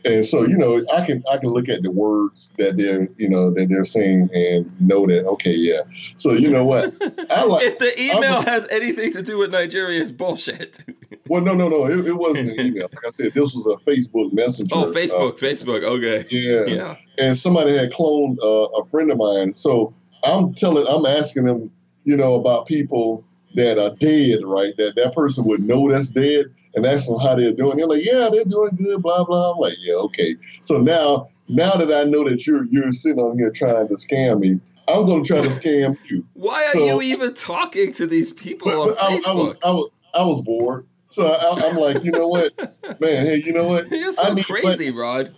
and 0.05 0.25
so 0.25 0.47
you 0.47 0.57
know, 0.57 0.83
I 0.93 1.05
can 1.05 1.23
I 1.31 1.39
can 1.39 1.51
look 1.51 1.69
at 1.69 1.83
the 1.83 1.91
words 1.91 2.53
that 2.59 2.77
they're 2.77 3.09
you 3.17 3.29
know 3.29 3.51
that 3.55 3.69
they're 3.69 3.85
saying 3.85 4.31
and 4.35 4.71
know 4.81 5.07
that 5.07 5.25
okay, 5.27 5.55
yeah. 5.55 5.83
So 6.17 6.33
you 6.33 6.51
know 6.51 6.65
what? 6.65 6.95
I 7.31 7.45
like. 7.45 7.63
if 7.65 7.79
the 7.79 8.01
email 8.01 8.35
I'm- 8.35 8.45
has 8.45 8.67
anything 8.71 9.13
to 9.13 9.23
do 9.23 9.39
with 9.39 9.53
Nigeria, 9.53 10.01
it's 10.01 10.11
bullshit. 10.11 10.81
Well, 11.31 11.43
no, 11.43 11.53
no, 11.53 11.69
no. 11.69 11.85
It, 11.85 12.07
it 12.09 12.15
wasn't 12.15 12.53
an 12.59 12.67
email. 12.69 12.89
Like 12.91 13.07
I 13.07 13.11
said, 13.11 13.35
this 13.35 13.53
was 13.55 13.67
a 13.67 13.77
Facebook 13.91 14.33
Messenger. 14.33 14.75
oh, 14.75 14.85
uh, 14.85 14.93
Facebook, 14.93 15.39
Facebook. 15.39 15.83
Okay. 15.85 16.27
yeah. 16.31 16.65
Yeah. 16.65 16.97
and 17.19 17.37
somebody 17.37 17.77
had 17.77 17.91
cloned 17.93 18.39
uh, 18.43 18.81
a 18.81 18.87
friend 18.87 19.11
of 19.13 19.19
mine. 19.19 19.53
So 19.53 19.93
I'm 20.25 20.55
telling, 20.55 20.87
I'm 20.89 21.05
asking 21.05 21.45
them, 21.45 21.71
you 22.05 22.17
know, 22.17 22.37
about 22.37 22.65
people 22.67 23.25
that 23.57 23.79
are 23.79 23.95
dead, 23.97 24.43
right? 24.43 24.73
That 24.79 24.95
that 24.97 25.13
person 25.15 25.45
would 25.45 25.61
know 25.61 25.91
that's 25.91 26.09
dead 26.09 26.47
and 26.75 26.85
ask 26.87 27.07
them 27.07 27.19
how 27.19 27.35
they're 27.35 27.53
doing. 27.53 27.77
They're 27.79 27.87
like, 27.87 28.05
yeah, 28.05 28.29
they're 28.33 28.45
doing 28.45 28.77
good, 28.77 29.03
blah 29.03 29.25
blah. 29.25 29.53
I'm 29.53 29.59
like, 29.59 29.75
yeah, 29.79 29.95
okay. 29.95 30.37
So 30.63 30.79
now 30.79 31.27
now 31.49 31.73
that 31.77 31.93
I 31.93 32.05
know 32.05 32.29
that 32.29 32.47
you're 32.47 32.65
you're 32.65 32.91
sitting 32.93 33.21
on 33.23 33.37
here 33.39 33.51
trying 33.51 33.89
to 33.89 33.95
scam 33.95 34.41
me, 34.41 34.61
I'm 34.89 35.07
going 35.07 35.25
to 35.25 35.29
try 35.29 35.41
to 35.41 35.49
scam 35.49 35.97
you. 36.09 36.25
Why 36.35 36.65
are 36.65 36.73
So- 36.73 36.85
you 36.85 37.03
even 37.03 37.35
talking 37.35 37.93
to 37.95 38.07
these 38.07 38.33
people 38.33 38.69
But, 38.71 38.79
on 38.79 38.89
but 38.91 39.03
I, 39.03 39.07
I 39.07 39.17
Facebook? 39.19 39.35
was 39.37 39.57
I 39.65 39.71
was 39.71 39.91
I 40.15 40.25
was 40.25 40.41
bored. 40.43 40.87
So 41.11 41.27
I, 41.27 41.67
I'm 41.67 41.77
like, 41.77 42.05
you 42.05 42.11
know 42.11 42.29
what, 42.29 42.53
man? 43.01 43.25
Hey, 43.27 43.37
you 43.37 43.51
know 43.51 43.67
what? 43.67 43.91
You're 43.91 44.11
I 44.11 44.13
so 44.13 44.35
need 44.35 44.45
crazy, 44.45 44.91
Rod. 44.91 45.35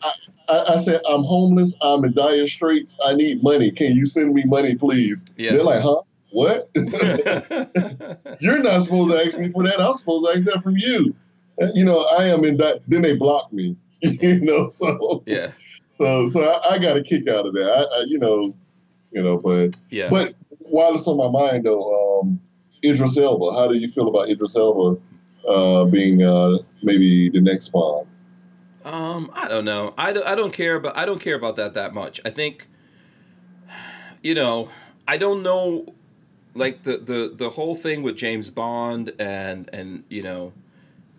I, 0.49 0.65
I 0.71 0.77
said, 0.79 1.01
I'm 1.09 1.23
homeless. 1.23 1.77
I'm 1.81 2.05
in 2.05 2.13
dire 2.13 2.49
straits. 2.49 2.99
I 3.07 3.15
need 3.15 3.41
money. 3.45 3.71
Can 3.71 3.95
you 3.95 4.05
send 4.05 4.35
me 4.35 4.43
money, 4.47 4.75
please? 4.75 5.25
Yeah. 5.37 5.53
They're 5.53 5.63
like, 5.63 5.81
huh? 5.81 6.03
What? 6.33 6.69
You're 8.41 8.63
not 8.63 8.83
supposed 8.83 9.11
to 9.11 9.23
ask 9.25 9.39
me 9.39 9.51
for 9.51 9.65
that. 9.65 9.81
I'm 9.81 9.95
supposed 9.95 10.27
to 10.27 10.37
ask 10.37 10.47
that 10.47 10.63
from 10.63 10.77
you. 10.77 11.15
You 11.75 11.85
know, 11.85 12.07
I 12.19 12.27
am 12.27 12.45
in 12.45 12.57
that. 12.59 12.81
Then 12.89 13.03
they 13.03 13.17
block 13.17 13.53
me. 13.53 13.77
you 14.03 14.41
know, 14.41 14.69
so 14.69 15.23
yeah, 15.27 15.51
so 15.99 16.31
so 16.31 16.41
I, 16.41 16.75
I 16.75 16.79
got 16.79 16.97
a 16.97 17.03
kick 17.03 17.29
out 17.29 17.47
of 17.47 17.53
that. 17.53 17.71
I, 17.71 17.83
I 17.83 18.05
you 18.07 18.19
know, 18.19 18.55
you 19.13 19.23
know, 19.23 19.37
but 19.37 19.77
yeah. 19.91 20.09
but 20.09 20.35
while 20.61 20.95
it's 20.95 21.07
on 21.07 21.19
my 21.19 21.29
mind 21.29 21.65
though, 21.65 22.21
um, 22.21 22.41
Idris 22.85 23.19
Elba. 23.19 23.53
How 23.53 23.69
do 23.69 23.77
you 23.77 23.89
feel 23.89 24.09
about 24.09 24.29
Idris 24.29 24.57
Elba 24.57 25.01
uh, 25.47 25.85
being 25.87 26.23
uh, 26.23 26.57
maybe 26.83 27.29
the 27.29 27.41
next 27.41 27.69
Bond? 27.69 28.07
Um, 28.85 29.31
I 29.35 29.49
don't 29.49 29.65
know. 29.65 29.95
I 29.99 30.13
don't, 30.13 30.27
I 30.27 30.35
don't 30.35 30.53
care 30.53 30.77
about 30.77 30.97
I 30.97 31.05
don't 31.05 31.21
care 31.21 31.35
about 31.35 31.57
that 31.57 31.75
that 31.75 31.95
much. 31.95 32.21
I 32.25 32.31
think, 32.31 32.67
you 34.23 34.35
know, 34.35 34.71
I 35.07 35.17
don't 35.19 35.43
know, 35.43 35.95
like 36.55 36.83
the 36.83 36.99
the 36.99 37.33
the 37.35 37.51
whole 37.51 37.77
thing 37.77 38.03
with 38.03 38.17
James 38.17 38.51
Bond 38.51 39.13
and 39.19 39.69
and 39.73 40.05
you 40.09 40.23
know, 40.23 40.53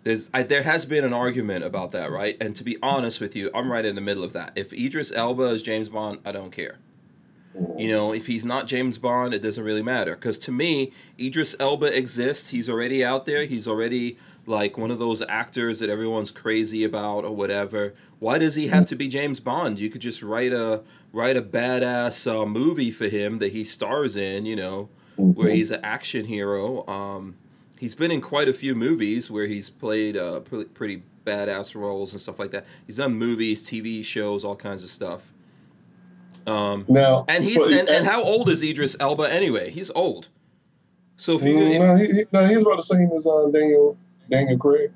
there's 0.04 0.28
I, 0.32 0.42
there 0.42 0.62
has 0.62 0.84
been 0.84 1.04
an 1.04 1.12
argument 1.12 1.64
about 1.64 1.92
that, 1.92 2.10
right? 2.10 2.36
And 2.40 2.54
to 2.56 2.64
be 2.64 2.76
honest 2.82 3.20
with 3.20 3.34
you, 3.34 3.50
I'm 3.54 3.70
right 3.70 3.84
in 3.84 3.94
the 3.94 4.00
middle 4.00 4.24
of 4.24 4.32
that. 4.32 4.52
If 4.56 4.72
Idris 4.72 5.12
Elba 5.12 5.44
is 5.44 5.62
James 5.62 5.88
Bond, 5.88 6.18
I 6.24 6.32
don't 6.32 6.50
care. 6.50 6.78
You 7.76 7.88
know, 7.88 8.14
if 8.14 8.28
he's 8.28 8.46
not 8.46 8.66
James 8.66 8.96
Bond, 8.96 9.34
it 9.34 9.40
doesn't 9.40 9.62
really 9.62 9.82
matter. 9.82 10.14
Because 10.14 10.38
to 10.40 10.52
me, 10.52 10.92
Idris 11.20 11.54
Elba 11.60 11.96
exists. 11.96 12.48
He's 12.48 12.68
already 12.68 13.04
out 13.04 13.26
there. 13.26 13.44
He's 13.44 13.68
already 13.68 14.16
like 14.46 14.78
one 14.78 14.90
of 14.90 14.98
those 14.98 15.22
actors 15.28 15.78
that 15.80 15.90
everyone's 15.90 16.30
crazy 16.30 16.82
about 16.82 17.24
or 17.24 17.36
whatever. 17.36 17.92
Why 18.20 18.38
does 18.38 18.54
he 18.54 18.68
have 18.68 18.86
to 18.86 18.96
be 18.96 19.08
James 19.08 19.38
Bond? 19.38 19.78
You 19.78 19.90
could 19.90 20.00
just 20.00 20.22
write 20.22 20.52
a 20.52 20.82
write 21.12 21.36
a 21.36 21.42
badass 21.42 22.26
uh, 22.30 22.46
movie 22.46 22.90
for 22.90 23.08
him 23.08 23.38
that 23.38 23.52
he 23.52 23.64
stars 23.64 24.16
in. 24.16 24.46
You 24.46 24.56
know, 24.56 24.88
where 25.16 25.50
he's 25.50 25.70
an 25.70 25.80
action 25.84 26.26
hero. 26.26 26.86
Um, 26.86 27.36
he's 27.78 27.94
been 27.94 28.10
in 28.10 28.20
quite 28.20 28.48
a 28.48 28.52
few 28.54 28.74
movies 28.74 29.30
where 29.30 29.46
he's 29.46 29.70
played 29.70 30.16
uh, 30.16 30.40
pretty, 30.40 30.64
pretty 30.70 31.02
badass 31.26 31.74
roles 31.74 32.12
and 32.12 32.20
stuff 32.20 32.38
like 32.38 32.50
that. 32.50 32.64
He's 32.86 32.96
done 32.96 33.14
movies, 33.14 33.62
TV 33.62 34.04
shows, 34.04 34.44
all 34.44 34.56
kinds 34.56 34.82
of 34.82 34.90
stuff. 34.90 35.32
Um, 36.46 36.84
Now, 36.88 37.24
and 37.28 37.44
he's 37.44 37.64
and, 37.64 37.88
and 37.88 38.04
how 38.04 38.22
old 38.22 38.48
is 38.48 38.62
Idris 38.62 38.96
Elba 38.98 39.32
anyway? 39.32 39.70
He's 39.70 39.90
old. 39.92 40.28
So 41.16 41.36
if 41.36 41.44
you 41.44 41.54
Mm, 41.56 41.70
if, 41.74 41.80
no, 41.80 41.94
he, 41.96 42.06
he- 42.06 42.24
no, 42.32 42.46
he's 42.46 42.62
about 42.62 42.78
the 42.78 42.82
same 42.82 43.10
as 43.12 43.26
uh, 43.26 43.46
Daniel 43.52 43.96
Daniel 44.28 44.58
Craig, 44.58 44.90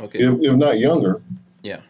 okay, 0.00 0.18
if, 0.18 0.40
if 0.42 0.56
not 0.56 0.78
younger. 0.80 1.22
yeah. 1.62 1.80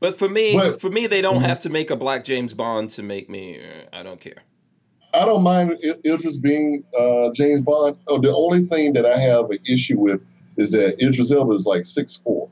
But 0.00 0.18
for 0.18 0.28
me, 0.28 0.54
But- 0.54 0.80
for 0.80 0.90
me, 0.90 1.06
they 1.06 1.22
don't 1.22 1.38
Mhm. 1.42 1.46
have 1.46 1.60
to 1.60 1.70
make 1.70 1.90
a 1.90 1.96
black 1.96 2.24
James 2.24 2.52
Bond 2.52 2.90
to 2.90 3.02
make 3.02 3.30
me. 3.30 3.58
Uh, 3.60 3.84
I 3.96 4.02
don't 4.02 4.20
care. 4.20 4.42
I 5.14 5.24
don't 5.26 5.42
mind 5.42 5.78
Idris 6.04 6.38
being 6.38 6.84
uh, 6.98 7.30
James 7.32 7.60
Bond. 7.60 7.96
Oh, 8.08 8.18
the 8.18 8.32
only 8.34 8.64
thing 8.64 8.92
that 8.94 9.04
I 9.06 9.18
have 9.18 9.50
an 9.50 9.58
issue 9.70 9.98
with 9.98 10.20
is 10.56 10.70
that 10.72 11.02
Idris 11.02 11.30
Elba 11.30 11.52
is 11.52 11.66
like 11.66 11.84
six 11.84 12.14
four, 12.16 12.48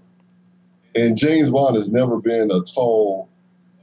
and 0.95 1.17
James 1.17 1.51
Bond 1.51 1.77
has 1.77 1.91
never 1.91 2.19
been 2.21 2.51
a 2.51 2.61
tall 2.63 3.29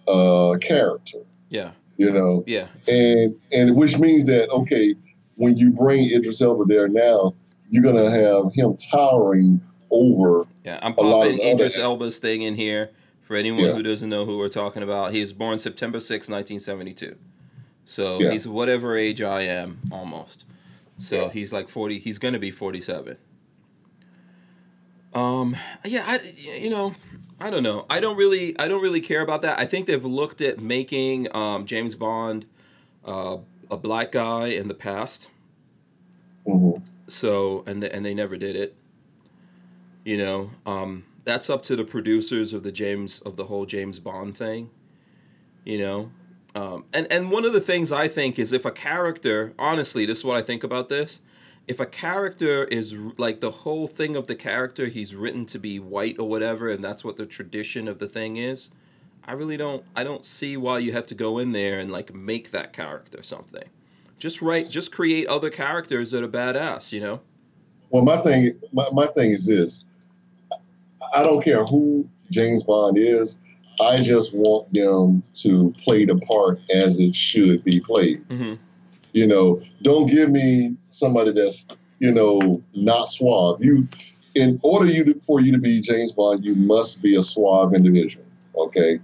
uh, 0.07 0.57
character. 0.61 1.19
Yeah, 1.49 1.71
You 1.97 2.11
know, 2.11 2.43
yeah, 2.45 2.67
and 2.87 3.35
and 3.51 3.75
which 3.75 3.97
means 3.97 4.25
that 4.25 4.49
okay, 4.51 4.93
when 5.35 5.57
you 5.57 5.71
bring 5.71 6.11
Idris 6.11 6.41
Elba 6.41 6.65
there 6.65 6.87
now, 6.87 7.33
you're 7.69 7.83
gonna 7.83 8.09
have 8.11 8.53
him 8.53 8.75
towering 8.77 9.59
over. 9.89 10.45
yeah. 10.65 10.79
I'm 10.81 10.93
a 10.97 11.01
lot 11.01 11.23
popping 11.31 11.39
Idris 11.41 11.77
Elba's 11.77 12.19
thing 12.19 12.41
in 12.41 12.55
here 12.55 12.91
for 13.21 13.35
anyone 13.37 13.61
Yeah. 13.63 13.73
who 13.73 13.81
doesn't 13.83 14.09
know 14.09 14.25
who 14.25 14.37
we're 14.37 14.49
talking 14.49 14.83
about. 14.83 15.13
He 15.13 15.21
was 15.21 15.31
born 15.33 15.59
September 15.59 15.99
6, 16.01 16.27
1972. 16.29 17.15
So 17.87 18.19
Yeah. 18.21 18.31
he's 18.31 18.47
whatever 18.47 18.95
age 18.97 19.21
I 19.21 19.41
am, 19.43 19.79
almost. 19.91 20.43
So 20.99 21.23
Yeah. 21.23 21.29
he's 21.31 21.51
like 21.53 21.69
40. 21.69 21.97
He's 21.99 22.19
gonna 22.19 22.37
be 22.37 22.51
47. 22.51 23.17
Um. 25.13 25.55
Yeah. 25.85 26.03
I. 26.05 26.19
You 26.59 26.69
know. 26.69 26.93
I 27.39 27.49
don't 27.49 27.63
know. 27.63 27.85
I 27.89 27.99
don't 27.99 28.17
really. 28.17 28.57
I 28.59 28.67
don't 28.67 28.81
really 28.81 29.01
care 29.01 29.21
about 29.21 29.41
that. 29.43 29.57
I 29.59 29.65
think 29.65 29.87
they've 29.87 30.03
looked 30.03 30.41
at 30.41 30.59
making 30.59 31.33
um, 31.35 31.65
James 31.65 31.95
Bond 31.95 32.45
uh, 33.05 33.37
a 33.71 33.77
black 33.77 34.11
guy 34.11 34.47
in 34.47 34.67
the 34.67 34.73
past. 34.73 35.29
Mhm. 36.45 36.81
So 37.07 37.63
and 37.65 37.83
and 37.83 38.05
they 38.05 38.13
never 38.13 38.37
did 38.37 38.55
it. 38.55 38.75
You 40.03 40.17
know. 40.17 40.51
Um. 40.65 41.05
That's 41.23 41.49
up 41.49 41.61
to 41.63 41.75
the 41.75 41.83
producers 41.83 42.53
of 42.53 42.63
the 42.63 42.71
James 42.71 43.19
of 43.21 43.35
the 43.35 43.45
whole 43.45 43.65
James 43.65 43.99
Bond 43.99 44.37
thing. 44.37 44.69
You 45.65 45.77
know. 45.79 46.11
Um, 46.57 46.85
and 46.91 47.05
and 47.11 47.29
one 47.29 47.45
of 47.45 47.53
the 47.53 47.61
things 47.61 47.91
I 47.91 48.07
think 48.07 48.39
is 48.39 48.51
if 48.51 48.65
a 48.65 48.71
character, 48.71 49.53
honestly, 49.59 50.07
this 50.07 50.19
is 50.19 50.23
what 50.23 50.37
I 50.37 50.41
think 50.41 50.63
about 50.63 50.89
this. 50.89 51.19
If 51.67 51.79
a 51.79 51.85
character 51.85 52.63
is 52.63 52.95
like 53.17 53.41
the 53.41 53.51
whole 53.51 53.85
thing 53.85 54.15
of 54.15 54.25
the 54.25 54.33
character, 54.33 54.87
he's 54.87 55.13
written 55.13 55.45
to 55.47 55.59
be 55.59 55.77
white 55.77 56.17
or 56.17 56.27
whatever, 56.27 56.67
and 56.69 56.83
that's 56.83 57.03
what 57.03 57.17
the 57.17 57.27
tradition 57.27 57.87
of 57.87 57.99
the 57.99 58.07
thing 58.07 58.37
is. 58.37 58.69
I 59.23 59.33
really 59.33 59.55
don't. 59.55 59.83
I 59.95 60.03
don't 60.03 60.25
see 60.25 60.57
why 60.57 60.79
you 60.79 60.93
have 60.93 61.05
to 61.07 61.15
go 61.15 61.37
in 61.37 61.51
there 61.51 61.77
and 61.77 61.91
like 61.91 62.15
make 62.15 62.49
that 62.51 62.73
character 62.73 63.21
something. 63.21 63.69
Just 64.17 64.41
write. 64.41 64.71
Just 64.71 64.91
create 64.91 65.27
other 65.27 65.51
characters 65.51 66.09
that 66.09 66.23
are 66.23 66.27
badass. 66.27 66.91
You 66.91 67.01
know. 67.01 67.21
Well, 67.91 68.03
my 68.03 68.19
thing, 68.23 68.59
my, 68.73 68.89
my 68.91 69.05
thing 69.07 69.29
is 69.29 69.45
this: 69.45 69.85
I 71.13 71.21
don't 71.21 71.43
care 71.43 71.63
who 71.65 72.09
James 72.31 72.63
Bond 72.63 72.97
is. 72.97 73.37
I 73.81 74.01
just 74.01 74.33
want 74.33 74.73
them 74.73 75.23
to 75.35 75.73
play 75.83 76.05
the 76.05 76.17
part 76.17 76.59
as 76.73 76.99
it 76.99 77.13
should 77.15 77.63
be 77.63 77.79
played. 77.79 78.23
hmm 78.29 78.55
You 79.13 79.27
know, 79.27 79.61
don't 79.81 80.07
give 80.07 80.29
me 80.29 80.77
somebody 80.89 81.31
that's 81.31 81.67
you 81.99 82.11
know 82.11 82.61
not 82.73 83.09
suave. 83.09 83.63
You, 83.63 83.87
in 84.35 84.59
order 84.63 84.87
you 84.87 85.03
to, 85.05 85.19
for 85.19 85.41
you 85.41 85.51
to 85.51 85.57
be 85.57 85.81
James 85.81 86.11
Bond, 86.11 86.45
you 86.45 86.55
must 86.55 87.01
be 87.01 87.15
a 87.15 87.23
suave 87.23 87.73
individual. 87.73 88.25
Okay, 88.55 88.99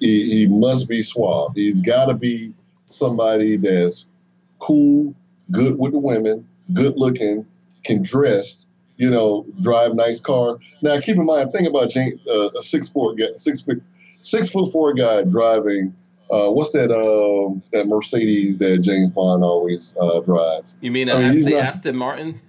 he, 0.00 0.30
he 0.30 0.46
must 0.46 0.88
be 0.88 1.02
suave. 1.02 1.52
He's 1.54 1.80
got 1.80 2.06
to 2.06 2.14
be 2.14 2.54
somebody 2.86 3.56
that's 3.56 4.10
cool, 4.58 5.14
good 5.50 5.78
with 5.78 5.92
the 5.92 5.98
women, 5.98 6.46
good 6.72 6.96
looking, 6.96 7.46
can 7.84 8.02
dress. 8.02 8.66
You 8.96 9.10
know, 9.10 9.46
drive 9.60 9.94
nice 9.94 10.18
car. 10.18 10.58
Now, 10.82 10.98
keep 10.98 11.16
in 11.16 11.24
mind, 11.24 11.52
think 11.52 11.68
about 11.68 11.90
James, 11.90 12.14
uh, 12.28 12.48
a 12.48 12.62
six 12.64 12.88
foot 12.88 13.16
guy, 13.16 13.26
six 13.34 13.60
foot, 13.60 13.80
six 14.20 14.50
foot 14.50 14.70
four 14.72 14.92
guy 14.94 15.22
driving. 15.24 15.94
Uh, 16.30 16.50
what's 16.50 16.72
that? 16.72 16.90
Um, 16.90 17.62
that 17.72 17.86
Mercedes 17.86 18.58
that 18.58 18.78
James 18.78 19.12
Bond 19.12 19.42
always 19.42 19.94
uh, 20.00 20.20
drives. 20.20 20.76
You 20.80 20.90
mean 20.90 21.08
I 21.08 21.14
mean, 21.14 21.24
Aston, 21.24 21.52
not- 21.52 21.62
Aston 21.62 21.96
Martin? 21.96 22.40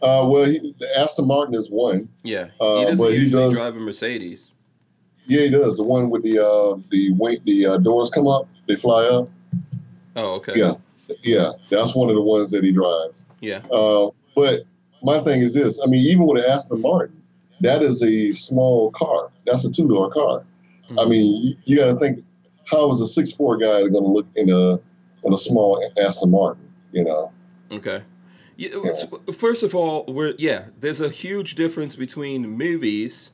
Uh, 0.00 0.28
well, 0.30 0.44
he, 0.44 0.74
the 0.78 0.98
Aston 0.98 1.26
Martin 1.26 1.54
is 1.54 1.70
one. 1.70 2.08
Yeah. 2.22 2.48
Uh, 2.60 2.78
he 2.78 2.84
doesn't 2.84 2.98
but 3.06 3.14
he 3.14 3.30
does- 3.30 3.54
drive 3.54 3.76
a 3.76 3.80
Mercedes. 3.80 4.50
Yeah, 5.26 5.42
he 5.42 5.50
does. 5.50 5.78
The 5.78 5.84
one 5.84 6.10
with 6.10 6.22
the 6.22 6.38
uh, 6.38 6.76
the 6.90 7.12
weight, 7.14 7.44
the 7.46 7.66
uh, 7.66 7.76
doors 7.78 8.10
come 8.10 8.28
up, 8.28 8.46
they 8.68 8.76
fly 8.76 9.06
up. 9.06 9.28
Oh, 10.16 10.34
okay. 10.34 10.52
Yeah. 10.54 10.74
Yeah, 11.22 11.52
that's 11.70 11.94
one 11.94 12.08
of 12.08 12.14
the 12.14 12.22
ones 12.22 12.50
that 12.50 12.64
he 12.64 12.72
drives. 12.72 13.24
Yeah. 13.40 13.60
Uh, 13.70 14.10
but 14.34 14.62
my 15.02 15.20
thing 15.20 15.40
is 15.40 15.54
this: 15.54 15.80
I 15.82 15.86
mean, 15.86 16.04
even 16.06 16.26
with 16.26 16.44
an 16.44 16.50
Aston 16.50 16.80
Martin, 16.80 17.22
that 17.60 17.82
is 17.82 18.02
a 18.02 18.32
small 18.32 18.90
car. 18.90 19.30
That's 19.46 19.64
a 19.64 19.70
two 19.72 19.88
door 19.88 20.10
car. 20.10 20.44
I 20.90 20.92
Mhm. 20.92 21.08
mean, 21.08 21.42
you, 21.42 21.56
you 21.64 21.76
got 21.76 21.86
to 21.88 21.96
think: 21.96 22.24
how 22.66 22.88
is 22.90 23.00
a 23.00 23.06
six 23.06 23.32
four 23.32 23.56
guy 23.56 23.80
going 23.80 23.92
to 23.92 24.00
look 24.00 24.26
in 24.36 24.50
a 24.50 24.80
in 25.24 25.32
a 25.32 25.38
small 25.38 25.82
Aston 25.98 26.30
Martin? 26.30 26.70
You 26.92 27.04
know? 27.04 27.32
Okay. 27.72 28.02
Yeah, 28.56 28.70
Yeah. 28.84 29.32
First 29.32 29.62
of 29.62 29.74
all, 29.74 30.04
we're 30.06 30.34
yeah. 30.38 30.66
There's 30.78 31.00
a 31.00 31.08
huge 31.08 31.54
difference 31.56 31.96
between 31.96 32.48
movies 32.50 33.30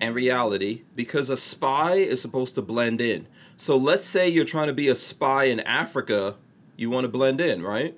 and 0.00 0.14
reality 0.14 0.82
because 0.96 1.30
a 1.30 1.36
spy 1.36 1.92
is 1.94 2.20
supposed 2.20 2.54
to 2.56 2.62
blend 2.62 3.00
in. 3.00 3.26
So 3.56 3.76
let's 3.76 4.04
say 4.04 4.28
you're 4.28 4.44
trying 4.44 4.66
to 4.66 4.72
be 4.72 4.88
a 4.88 4.94
spy 4.96 5.44
in 5.44 5.60
Africa, 5.60 6.34
you 6.76 6.90
want 6.90 7.04
to 7.04 7.08
blend 7.08 7.40
in, 7.40 7.62
right? 7.62 7.96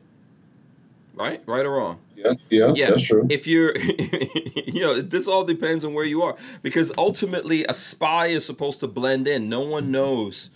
Right? 1.14 1.42
Right 1.46 1.64
or 1.64 1.70
wrong? 1.78 2.00
Yeah, 2.16 2.32
yeah, 2.50 2.72
Yeah. 2.74 2.90
that's 2.90 3.02
true. 3.02 3.26
If 3.30 3.46
you're, 3.46 3.76
you 3.78 4.80
know, 4.80 5.00
this 5.00 5.28
all 5.28 5.44
depends 5.44 5.84
on 5.84 5.94
where 5.94 6.04
you 6.04 6.22
are 6.22 6.36
because 6.62 6.90
ultimately 6.98 7.64
a 7.64 7.74
spy 7.74 8.26
is 8.26 8.44
supposed 8.44 8.80
to 8.80 8.88
blend 8.88 9.28
in. 9.28 9.48
No 9.48 9.60
one 9.60 9.84
mm-hmm. 9.84 9.92
knows 9.92 10.50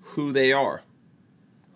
who 0.00 0.32
they 0.32 0.52
are. 0.52 0.82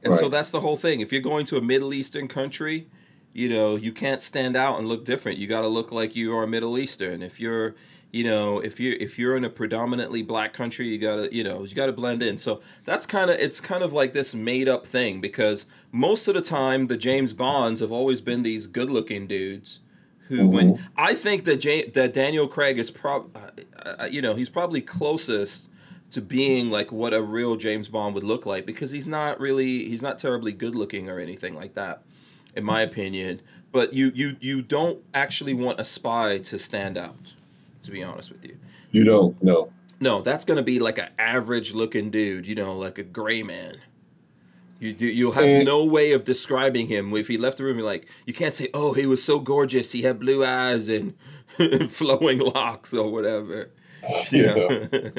And 0.02 0.14
so 0.14 0.30
that's 0.30 0.50
the 0.50 0.60
whole 0.60 0.76
thing. 0.76 1.00
If 1.00 1.12
you're 1.12 1.20
going 1.20 1.44
to 1.46 1.58
a 1.58 1.60
Middle 1.60 1.92
Eastern 1.92 2.26
country 2.26 2.88
you 3.32 3.48
know, 3.48 3.76
you 3.76 3.92
can't 3.92 4.22
stand 4.22 4.56
out 4.56 4.78
and 4.78 4.88
look 4.88 5.04
different. 5.04 5.38
You 5.38 5.46
got 5.46 5.60
to 5.60 5.68
look 5.68 5.92
like 5.92 6.16
you 6.16 6.36
are 6.36 6.46
Middle 6.46 6.78
Eastern. 6.78 7.22
If 7.22 7.38
you're, 7.38 7.74
you 8.12 8.24
know, 8.24 8.58
if 8.58 8.80
you 8.80 8.96
if 8.98 9.18
you're 9.18 9.36
in 9.36 9.44
a 9.44 9.50
predominantly 9.50 10.22
black 10.22 10.52
country, 10.52 10.88
you 10.88 10.98
got 10.98 11.16
to, 11.16 11.34
you 11.34 11.44
know, 11.44 11.64
you 11.64 11.74
got 11.74 11.86
to 11.86 11.92
blend 11.92 12.22
in. 12.22 12.38
So 12.38 12.60
that's 12.84 13.06
kind 13.06 13.30
of 13.30 13.38
it's 13.38 13.60
kind 13.60 13.82
of 13.82 13.92
like 13.92 14.12
this 14.12 14.34
made 14.34 14.68
up 14.68 14.86
thing 14.86 15.20
because 15.20 15.66
most 15.92 16.26
of 16.28 16.34
the 16.34 16.40
time 16.40 16.88
the 16.88 16.96
James 16.96 17.32
Bonds 17.32 17.80
have 17.80 17.92
always 17.92 18.20
been 18.20 18.42
these 18.42 18.66
good-looking 18.66 19.26
dudes 19.26 19.80
who 20.28 20.48
when 20.48 20.86
I 20.96 21.14
think 21.14 21.44
that 21.44 21.56
Jan- 21.58 21.92
that 21.94 22.12
Daniel 22.12 22.48
Craig 22.48 22.78
is 22.78 22.90
prob 22.90 23.36
uh, 23.36 23.94
uh, 24.00 24.08
you 24.10 24.20
know, 24.20 24.34
he's 24.34 24.48
probably 24.48 24.80
closest 24.80 25.68
to 26.10 26.20
being 26.20 26.70
like 26.70 26.90
what 26.90 27.14
a 27.14 27.22
real 27.22 27.56
James 27.56 27.88
Bond 27.88 28.14
would 28.16 28.24
look 28.24 28.44
like 28.44 28.66
because 28.66 28.90
he's 28.90 29.06
not 29.06 29.38
really 29.38 29.88
he's 29.88 30.02
not 30.02 30.18
terribly 30.18 30.52
good 30.52 30.74
looking 30.74 31.08
or 31.08 31.18
anything 31.20 31.54
like 31.54 31.74
that 31.74 32.02
in 32.54 32.64
my 32.64 32.80
opinion. 32.80 33.40
But 33.72 33.94
you 33.94 34.10
you 34.14 34.36
you 34.40 34.62
don't 34.62 35.02
actually 35.14 35.54
want 35.54 35.78
a 35.78 35.84
spy 35.84 36.38
to 36.38 36.58
stand 36.58 36.98
out, 36.98 37.34
to 37.90 37.96
be 37.96 38.02
honest 38.04 38.30
with 38.30 38.44
you. 38.44 38.56
You 38.92 39.04
don't 39.04 39.40
know. 39.42 39.72
No, 40.00 40.22
that's 40.22 40.44
gonna 40.44 40.62
be 40.62 40.78
like 40.78 40.98
an 40.98 41.08
average 41.18 41.74
looking 41.74 42.10
dude, 42.10 42.46
you 42.46 42.54
know, 42.54 42.76
like 42.76 42.98
a 42.98 43.02
gray 43.02 43.42
man. 43.42 43.78
You 44.78 44.94
do, 44.94 45.06
you'll 45.06 45.32
have 45.32 45.44
And- 45.44 45.66
no 45.66 45.84
way 45.84 46.12
of 46.12 46.24
describing 46.24 46.86
him 46.86 47.14
if 47.14 47.28
he 47.28 47.36
left 47.36 47.58
the 47.58 47.64
room. 47.64 47.76
You're 47.76 47.86
like, 47.86 48.08
you 48.24 48.32
can't 48.32 48.54
say, 48.54 48.68
"Oh, 48.72 48.94
he 48.94 49.04
was 49.04 49.22
so 49.22 49.38
gorgeous. 49.38 49.92
He 49.92 50.02
had 50.02 50.18
blue 50.18 50.42
eyes 50.42 50.88
and 50.88 51.14
flowing 51.90 52.38
locks 52.38 52.94
or 52.94 53.10
whatever." 53.10 53.70
Yeah. 54.32 55.10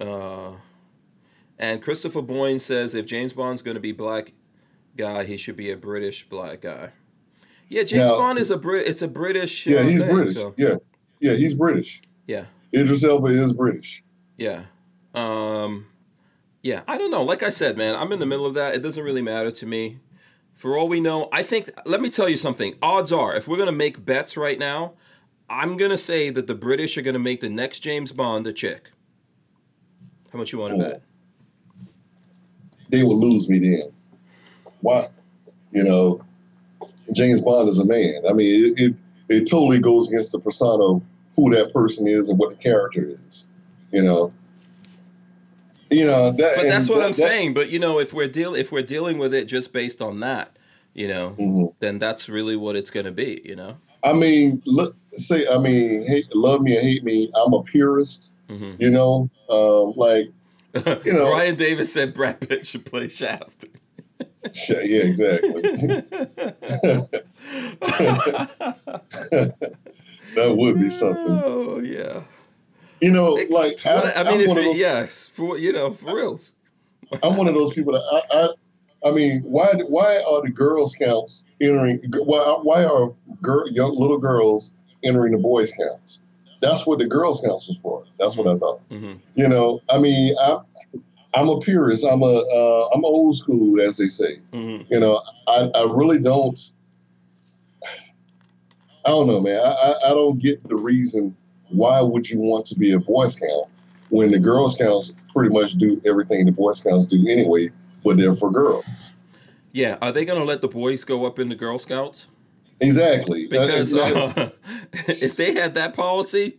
uh, 0.06 0.52
and 1.58 1.80
Christopher 1.82 2.20
Boyne 2.20 2.58
says 2.58 2.94
if 2.94 3.06
James 3.06 3.32
Bond's 3.32 3.62
going 3.62 3.76
to 3.76 3.80
be 3.80 3.92
black 3.92 4.32
guy, 4.96 5.24
he 5.24 5.38
should 5.38 5.56
be 5.56 5.70
a 5.70 5.76
British 5.76 6.28
black 6.28 6.60
guy. 6.60 6.90
Yeah, 7.68 7.82
James 7.82 8.10
Now- 8.10 8.18
Bond 8.18 8.38
is 8.38 8.50
a 8.50 8.56
Brit. 8.56 8.86
It's 8.86 9.02
a 9.02 9.08
British. 9.08 9.66
Yeah, 9.66 9.82
he's 9.82 10.00
thing, 10.00 10.14
British. 10.14 10.34
so- 10.36 10.54
Yeah, 10.56 10.76
yeah, 11.20 11.34
he's 11.34 11.54
British. 11.54 12.02
yeah, 12.26 12.44
Idris 12.74 13.04
Elba 13.04 13.28
is 13.28 13.52
British. 13.52 14.02
yeah, 14.36 14.64
um, 15.14 15.86
yeah. 16.62 16.82
I 16.86 16.98
don't 16.98 17.10
know. 17.10 17.22
Like 17.22 17.42
I 17.42 17.50
said, 17.50 17.76
man, 17.76 17.94
I'm 17.96 18.12
in 18.12 18.18
the 18.20 18.26
middle 18.26 18.46
of 18.46 18.54
that. 18.54 18.74
It 18.74 18.82
doesn't 18.82 19.02
really 19.02 19.22
matter 19.22 19.50
to 19.50 19.66
me. 19.66 19.98
For 20.54 20.76
all 20.78 20.88
we 20.88 21.00
know, 21.00 21.28
I 21.32 21.42
think. 21.42 21.70
Let 21.84 22.00
me 22.00 22.08
tell 22.10 22.28
you 22.28 22.36
something. 22.36 22.76
Odds 22.80 23.10
are, 23.12 23.34
if 23.34 23.48
we're 23.48 23.58
gonna 23.58 23.72
make 23.72 24.04
bets 24.04 24.36
right 24.36 24.58
now, 24.58 24.92
I'm 25.50 25.76
gonna 25.76 25.98
say 25.98 26.30
that 26.30 26.46
the 26.46 26.54
British 26.54 26.96
are 26.96 27.02
gonna 27.02 27.18
make 27.18 27.40
the 27.40 27.48
next 27.48 27.80
James 27.80 28.12
Bond 28.12 28.46
a 28.46 28.52
chick. 28.52 28.90
How 30.32 30.38
much 30.38 30.52
you 30.52 30.58
want 30.58 30.76
to 30.76 30.82
bet? 30.82 31.02
They 32.90 33.02
will 33.02 33.18
lose 33.18 33.48
me 33.48 33.58
then. 33.58 33.92
Why? 34.80 35.08
You 35.72 35.82
know, 35.84 36.24
James 37.12 37.40
Bond 37.40 37.68
is 37.68 37.78
a 37.78 37.84
man. 37.86 38.22
I 38.28 38.32
mean, 38.32 38.72
it, 38.76 38.80
it 38.80 38.94
it 39.28 39.40
totally 39.50 39.78
goes 39.78 40.08
against 40.08 40.32
the 40.32 40.38
persona 40.38 40.84
of 40.96 41.02
who 41.36 41.50
that 41.54 41.72
person 41.72 42.06
is 42.06 42.28
and 42.28 42.38
what 42.38 42.50
the 42.50 42.56
character 42.56 43.04
is. 43.06 43.46
You 43.92 44.02
know. 44.02 44.32
You 45.90 46.06
know 46.06 46.30
that. 46.32 46.56
But 46.56 46.62
that's 46.64 46.88
what 46.88 46.98
that- 46.98 47.04
I'm 47.06 47.10
that- 47.12 47.16
saying. 47.16 47.54
But 47.54 47.70
you 47.70 47.78
know, 47.78 47.98
if 48.00 48.12
we're 48.12 48.28
deal 48.28 48.54
if 48.54 48.72
we're 48.72 48.82
dealing 48.82 49.18
with 49.18 49.34
it 49.34 49.44
just 49.46 49.72
based 49.72 50.00
on 50.02 50.20
that, 50.20 50.56
you 50.94 51.08
know, 51.08 51.36
Mhm. 51.38 51.74
then 51.80 51.98
that's 51.98 52.28
really 52.28 52.56
what 52.56 52.74
it's 52.76 52.90
gonna 52.90 53.12
be. 53.12 53.40
You 53.44 53.56
know. 53.56 53.76
I 54.02 54.12
mean, 54.12 54.60
look, 54.66 54.94
say, 55.12 55.46
I 55.50 55.56
mean, 55.56 56.06
hate, 56.06 56.26
love 56.34 56.60
me 56.60 56.76
or 56.76 56.80
hate 56.82 57.02
me, 57.04 57.30
I'm 57.34 57.54
a 57.54 57.62
purist. 57.62 58.32
hmm 58.48 58.72
You 58.78 58.90
know, 58.90 59.30
um, 59.48 59.94
like, 59.96 60.30
You 61.06 61.12
know- 61.12 61.32
Ryan 61.32 61.54
Davis 61.56 61.90
said 61.92 62.12
Brad 62.12 62.40
Pitt 62.46 62.66
should 62.66 62.84
play 62.84 63.08
Shaft. 63.08 63.64
Yeah, 64.68 65.02
exactly. 65.02 65.62
that 70.34 70.54
would 70.56 70.78
be 70.80 70.90
something. 70.90 71.42
Oh 71.44 71.80
yeah. 71.80 72.22
You 73.00 73.10
know, 73.10 73.36
It- 73.38 73.50
like 73.50 73.80
what- 73.82 74.16
I, 74.16 74.20
I, 74.22 74.24
mean, 74.30 74.40
if 74.40 74.48
it, 74.50 74.54
those. 74.54 74.78
yeah, 74.78 75.06
for 75.06 75.58
you 75.58 75.72
know, 75.72 75.92
for 75.92 76.14
reals. 76.14 76.52
I'm 77.22 77.36
one 77.36 77.48
of 77.48 77.54
those 77.54 77.72
people 77.74 77.92
that 77.92 78.02
I, 78.32 78.44
I, 78.44 79.08
I 79.10 79.12
mean, 79.12 79.42
why, 79.42 79.72
why 79.88 80.22
are 80.26 80.42
the 80.42 80.50
Girl 80.50 80.86
Scouts 80.88 81.44
entering? 81.60 82.00
Why, 82.24 82.58
why 82.62 82.84
are 82.84 83.12
girl, 83.42 83.68
young 83.70 83.94
little 83.98 84.18
girls 84.18 84.72
entering 85.04 85.32
the 85.32 85.38
Boy 85.38 85.64
Scouts? 85.66 86.22
That's 86.62 86.86
what 86.86 86.98
the 86.98 87.06
Girl 87.06 87.34
Scouts 87.34 87.68
was 87.68 87.76
for. 87.76 88.04
That's 88.18 88.36
what 88.38 88.46
I 88.48 88.56
thought. 88.58 88.80
hmm 88.88 89.14
You 89.34 89.48
know, 89.48 89.80
I 89.90 89.98
mean, 89.98 90.34
I'm, 90.42 90.60
I'm 91.34 91.48
a 91.48 91.58
purist. 91.58 92.04
I'm 92.04 92.22
a, 92.22 92.26
uh, 92.26 92.88
I'm 92.94 93.04
old 93.04 93.36
school, 93.36 93.80
as 93.80 93.96
they 93.96 94.06
say. 94.06 94.40
hmm 94.52 94.82
You 94.88 95.00
know, 95.00 95.20
I, 95.48 95.70
I 95.74 95.84
really 95.90 96.18
don't. 96.20 96.58
I 99.06 99.10
don't 99.10 99.26
know, 99.26 99.40
man. 99.40 99.60
I, 99.60 99.70
I, 99.70 99.94
I 100.06 100.08
don't 100.10 100.38
get 100.38 100.66
the 100.66 100.76
reason 100.76 101.36
why 101.68 102.00
would 102.00 102.28
you 102.28 102.38
want 102.38 102.64
to 102.66 102.74
be 102.74 102.92
a 102.92 102.98
Boy 102.98 103.26
Scout 103.26 103.68
when 104.08 104.30
the 104.30 104.38
Girl 104.38 104.68
Scouts 104.68 105.12
pretty 105.28 105.52
much 105.52 105.72
do 105.74 106.00
everything 106.06 106.46
the 106.46 106.52
Boy 106.52 106.72
Scouts 106.72 107.04
do 107.06 107.26
anyway, 107.28 107.70
but 108.04 108.16
they're 108.16 108.32
for 108.32 108.50
girls. 108.50 109.14
Yeah, 109.72 109.98
are 110.00 110.12
they 110.12 110.24
gonna 110.24 110.44
let 110.44 110.60
the 110.60 110.68
boys 110.68 111.04
go 111.04 111.26
up 111.26 111.38
in 111.38 111.48
the 111.48 111.56
Girl 111.56 111.78
Scouts? 111.78 112.28
Exactly. 112.80 113.48
Because 113.48 113.92
Uh, 113.92 114.32
uh, 114.36 114.50
if 115.08 115.36
they 115.36 115.52
had 115.54 115.74
that 115.74 115.94
policy 115.94 116.58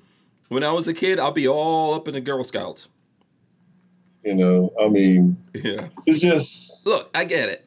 when 0.49 0.63
I 0.63 0.71
was 0.71 0.87
a 0.87 0.93
kid, 0.93 1.17
I'll 1.17 1.31
be 1.31 1.47
all 1.47 1.93
up 1.93 2.07
in 2.07 2.13
the 2.13 2.21
Girl 2.21 2.43
Scouts. 2.43 2.89
You 4.25 4.33
know, 4.35 4.73
I 4.79 4.87
mean, 4.89 5.37
Yeah. 5.53 5.87
it's 6.05 6.19
just 6.19 6.85
Look, 6.85 7.09
I 7.13 7.23
get 7.25 7.47
it. 7.49 7.65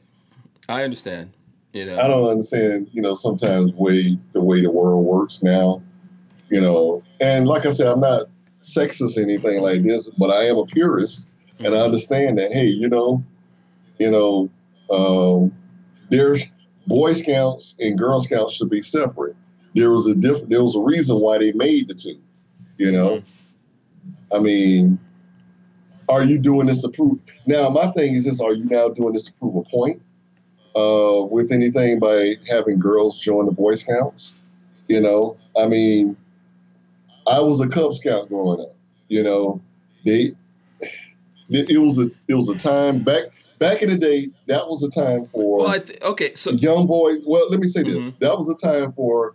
I 0.69 0.83
understand. 0.83 1.31
You 1.73 1.87
know. 1.87 1.99
I 1.99 2.09
don't 2.09 2.29
understand, 2.29 2.89
you 2.93 3.01
know, 3.03 3.15
sometimes 3.15 3.73
way 3.75 4.19
the 4.33 4.43
way 4.43 4.61
the 4.63 4.71
world 4.71 5.05
works 5.05 5.43
now, 5.43 5.83
you 6.51 6.61
know. 6.61 7.03
And 7.21 7.47
like 7.47 7.67
I 7.67 7.71
said, 7.71 7.87
I'm 7.87 8.01
not 8.01 8.29
sexist 8.63 9.17
or 9.17 9.23
anything 9.23 9.61
like 9.61 9.85
this, 9.85 10.11
but 10.19 10.31
I 10.31 10.45
am 10.47 10.57
a 10.59 10.65
purist, 10.67 11.29
and 11.61 11.75
I 11.75 11.79
understand 11.79 12.39
that. 12.39 12.53
Hey, 12.53 12.67
you 12.67 12.89
know, 12.89 13.23
you 13.99 14.11
know, 14.11 14.49
um, 14.91 15.53
there's 16.11 16.45
Boy 16.87 17.13
Scouts 17.13 17.77
and 17.81 17.97
Girl 17.99 18.19
Scouts 18.21 18.55
should 18.55 18.71
be 18.71 18.83
separate. 18.83 19.37
There 19.75 19.91
was 19.91 20.07
a 20.07 20.15
diff- 20.15 20.49
There 20.49 20.63
was 20.63 20.75
a 20.75 20.81
reason 20.81 21.21
why 21.21 21.39
they 21.39 21.53
made 21.53 21.89
the 21.89 21.95
two. 21.95 22.19
You 22.79 22.93
know, 22.93 23.23
I 24.33 24.39
mean, 24.39 24.99
are 26.09 26.23
you 26.25 26.39
doing 26.39 26.67
this 26.67 26.83
to 26.83 26.89
prove? 26.89 27.19
Now, 27.47 27.69
my 27.69 27.91
thing 27.93 28.15
is 28.15 28.25
this: 28.25 28.41
Are 28.41 28.53
you 28.53 28.65
now 28.65 28.89
doing 28.89 29.13
this 29.13 29.27
to 29.27 29.33
prove 29.35 29.57
a 29.57 29.63
point? 29.63 30.01
uh, 30.77 31.23
with 31.25 31.51
anything 31.51 31.99
by 31.99 32.35
having 32.49 32.79
girls 32.79 33.19
join 33.19 33.47
the 33.47 33.53
Boy 33.53 33.75
Scouts. 33.75 34.37
You 34.89 35.01
know, 35.01 35.37
I 35.57 35.67
mean, 35.67 36.17
I 37.27 37.41
was 37.41 37.61
a 37.61 37.69
Cub 37.69 37.95
Scout 37.95 38.29
growing 38.29 38.61
up. 38.61 38.75
You 39.09 39.23
know, 39.23 39.61
they 40.05 40.33
it, 41.51 41.71
it 41.71 41.79
was 41.79 41.99
a 41.99 42.11
it 42.29 42.35
was 42.35 42.49
a 42.49 42.57
time 42.57 43.03
back 43.03 43.25
back 43.59 43.83
in 43.83 43.91
the 43.91 43.99
day. 43.99 44.29
That 44.47 44.69
was 44.69 44.83
a 44.83 44.91
time 44.91 45.27
for 45.27 45.59
Well, 45.67 45.81
th- 45.81 46.01
okay, 46.03 46.35
so 46.35 46.53
young 46.53 46.87
boys. 46.87 47.23
Well, 47.27 47.49
let 47.51 47.61
me 47.61 47.67
say 47.67 47.83
this: 47.83 48.13
Mhm. 48.13 48.19
that 48.21 48.39
was 48.39 48.49
a 48.49 48.55
time 48.55 48.93
for 48.93 49.35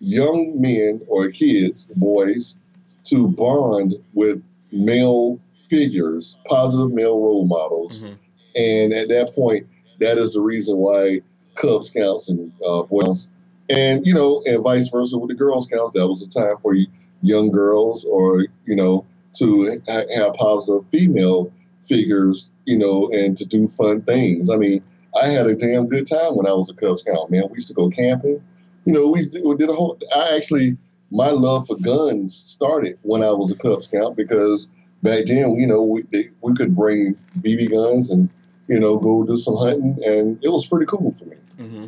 young 0.00 0.60
men 0.60 1.02
or 1.08 1.28
kids, 1.28 1.90
boys, 1.96 2.56
to 3.04 3.28
bond 3.28 3.94
with 4.14 4.42
male 4.72 5.38
figures, 5.68 6.38
positive 6.46 6.92
male 6.92 7.20
role 7.20 7.44
models. 7.44 8.02
Mhm. 8.02 8.16
And 8.56 8.92
at 8.92 9.08
that 9.08 9.34
point, 9.34 9.66
that 10.00 10.18
is 10.18 10.34
the 10.34 10.40
reason 10.40 10.78
why 10.78 11.20
Cub 11.54 11.84
Scouts 11.84 12.28
and 12.28 12.52
uh, 12.64 12.82
Boy 12.82 13.00
Scouts, 13.02 13.30
and 13.70 14.06
you 14.06 14.14
know, 14.14 14.42
and 14.46 14.62
vice 14.62 14.88
versa 14.88 15.18
with 15.18 15.28
the 15.28 15.34
Girl 15.34 15.60
Scouts, 15.60 15.92
that 15.92 16.08
was 16.08 16.22
a 16.22 16.28
time 16.28 16.56
for 16.62 16.74
young 17.22 17.50
girls 17.50 18.04
or 18.04 18.46
you 18.66 18.76
know 18.76 19.04
to 19.38 19.80
ha- 19.88 20.04
have 20.14 20.32
positive 20.34 20.86
female 20.86 21.52
figures, 21.82 22.50
you 22.64 22.76
know, 22.76 23.08
and 23.10 23.36
to 23.36 23.44
do 23.44 23.68
fun 23.68 24.02
things. 24.02 24.50
I 24.50 24.56
mean, 24.56 24.82
I 25.20 25.28
had 25.28 25.46
a 25.46 25.54
damn 25.54 25.86
good 25.86 26.06
time 26.06 26.36
when 26.36 26.46
I 26.46 26.52
was 26.52 26.70
a 26.70 26.74
Cub 26.74 26.98
Scout, 26.98 27.30
man. 27.30 27.44
We 27.50 27.56
used 27.56 27.68
to 27.68 27.74
go 27.74 27.88
camping. 27.88 28.42
You 28.84 28.92
know, 28.92 29.08
we 29.08 29.26
did, 29.26 29.42
we 29.44 29.56
did 29.56 29.68
a 29.68 29.74
whole. 29.74 29.98
I 30.14 30.34
actually, 30.36 30.76
my 31.10 31.30
love 31.30 31.66
for 31.66 31.76
guns 31.76 32.34
started 32.34 32.98
when 33.02 33.22
I 33.22 33.32
was 33.32 33.50
a 33.50 33.56
Cub 33.56 33.82
Scout 33.82 34.16
because 34.16 34.70
back 35.02 35.26
then, 35.26 35.54
you 35.56 35.66
know, 35.66 35.82
we 35.82 36.02
they, 36.12 36.30
we 36.42 36.54
could 36.54 36.74
bring 36.74 37.14
BB 37.40 37.70
guns 37.70 38.10
and 38.10 38.28
you 38.66 38.78
know 38.78 38.98
go 38.98 39.24
do 39.24 39.36
some 39.36 39.56
hunting, 39.56 39.96
and 40.04 40.38
it 40.44 40.48
was 40.48 40.66
pretty 40.66 40.86
cool 40.86 41.12
for 41.12 41.24
me. 41.26 41.36
hmm 41.58 41.86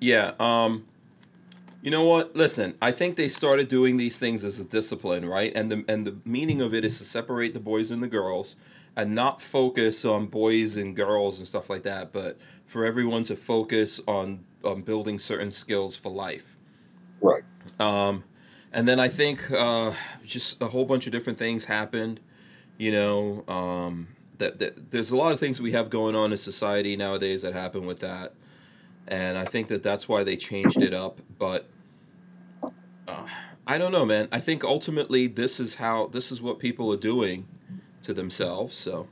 Yeah. 0.00 0.32
Um, 0.38 0.86
you 1.82 1.90
know 1.90 2.04
what? 2.04 2.36
Listen, 2.36 2.74
I 2.82 2.92
think 2.92 3.16
they 3.16 3.28
started 3.28 3.68
doing 3.68 3.96
these 3.96 4.18
things 4.18 4.44
as 4.44 4.60
a 4.60 4.64
discipline, 4.64 5.24
right? 5.26 5.52
And 5.54 5.70
the 5.72 5.84
and 5.88 6.06
the 6.06 6.16
meaning 6.24 6.60
of 6.60 6.74
it 6.74 6.84
is 6.84 6.98
to 6.98 7.04
separate 7.04 7.54
the 7.54 7.60
boys 7.60 7.90
and 7.90 8.02
the 8.02 8.08
girls, 8.08 8.56
and 8.96 9.14
not 9.14 9.40
focus 9.40 10.04
on 10.04 10.26
boys 10.26 10.76
and 10.76 10.94
girls 10.94 11.38
and 11.38 11.46
stuff 11.46 11.70
like 11.70 11.82
that, 11.84 12.12
but 12.12 12.38
for 12.66 12.84
everyone 12.84 13.24
to 13.24 13.36
focus 13.36 14.00
on 14.06 14.44
on 14.62 14.82
building 14.82 15.18
certain 15.18 15.50
skills 15.50 15.96
for 15.96 16.10
life. 16.10 16.56
Right. 17.22 17.42
Um, 17.78 18.24
and 18.72 18.88
then 18.88 19.00
I 19.00 19.08
think 19.08 19.50
uh, 19.50 19.92
just 20.24 20.60
a 20.62 20.66
whole 20.68 20.84
bunch 20.84 21.06
of 21.06 21.12
different 21.12 21.38
things 21.38 21.64
happened. 21.64 22.20
You 22.78 22.92
know, 22.92 23.44
um, 23.48 24.08
that, 24.38 24.58
that 24.58 24.90
there's 24.90 25.10
a 25.10 25.16
lot 25.16 25.32
of 25.32 25.40
things 25.40 25.60
we 25.60 25.72
have 25.72 25.90
going 25.90 26.14
on 26.14 26.30
in 26.30 26.36
society 26.38 26.96
nowadays 26.96 27.42
that 27.42 27.52
happen 27.52 27.86
with 27.86 28.00
that, 28.00 28.32
and 29.06 29.36
I 29.36 29.44
think 29.44 29.68
that 29.68 29.82
that's 29.82 30.08
why 30.08 30.24
they 30.24 30.36
changed 30.36 30.80
it 30.80 30.94
up. 30.94 31.20
But 31.38 31.68
uh, 33.06 33.26
I 33.66 33.78
don't 33.78 33.92
know, 33.92 34.06
man. 34.06 34.28
I 34.32 34.40
think 34.40 34.64
ultimately 34.64 35.26
this 35.26 35.60
is 35.60 35.76
how 35.76 36.06
this 36.06 36.32
is 36.32 36.40
what 36.40 36.58
people 36.58 36.92
are 36.92 36.98
doing 36.98 37.46
to 38.02 38.14
themselves. 38.14 38.76
So 38.76 39.08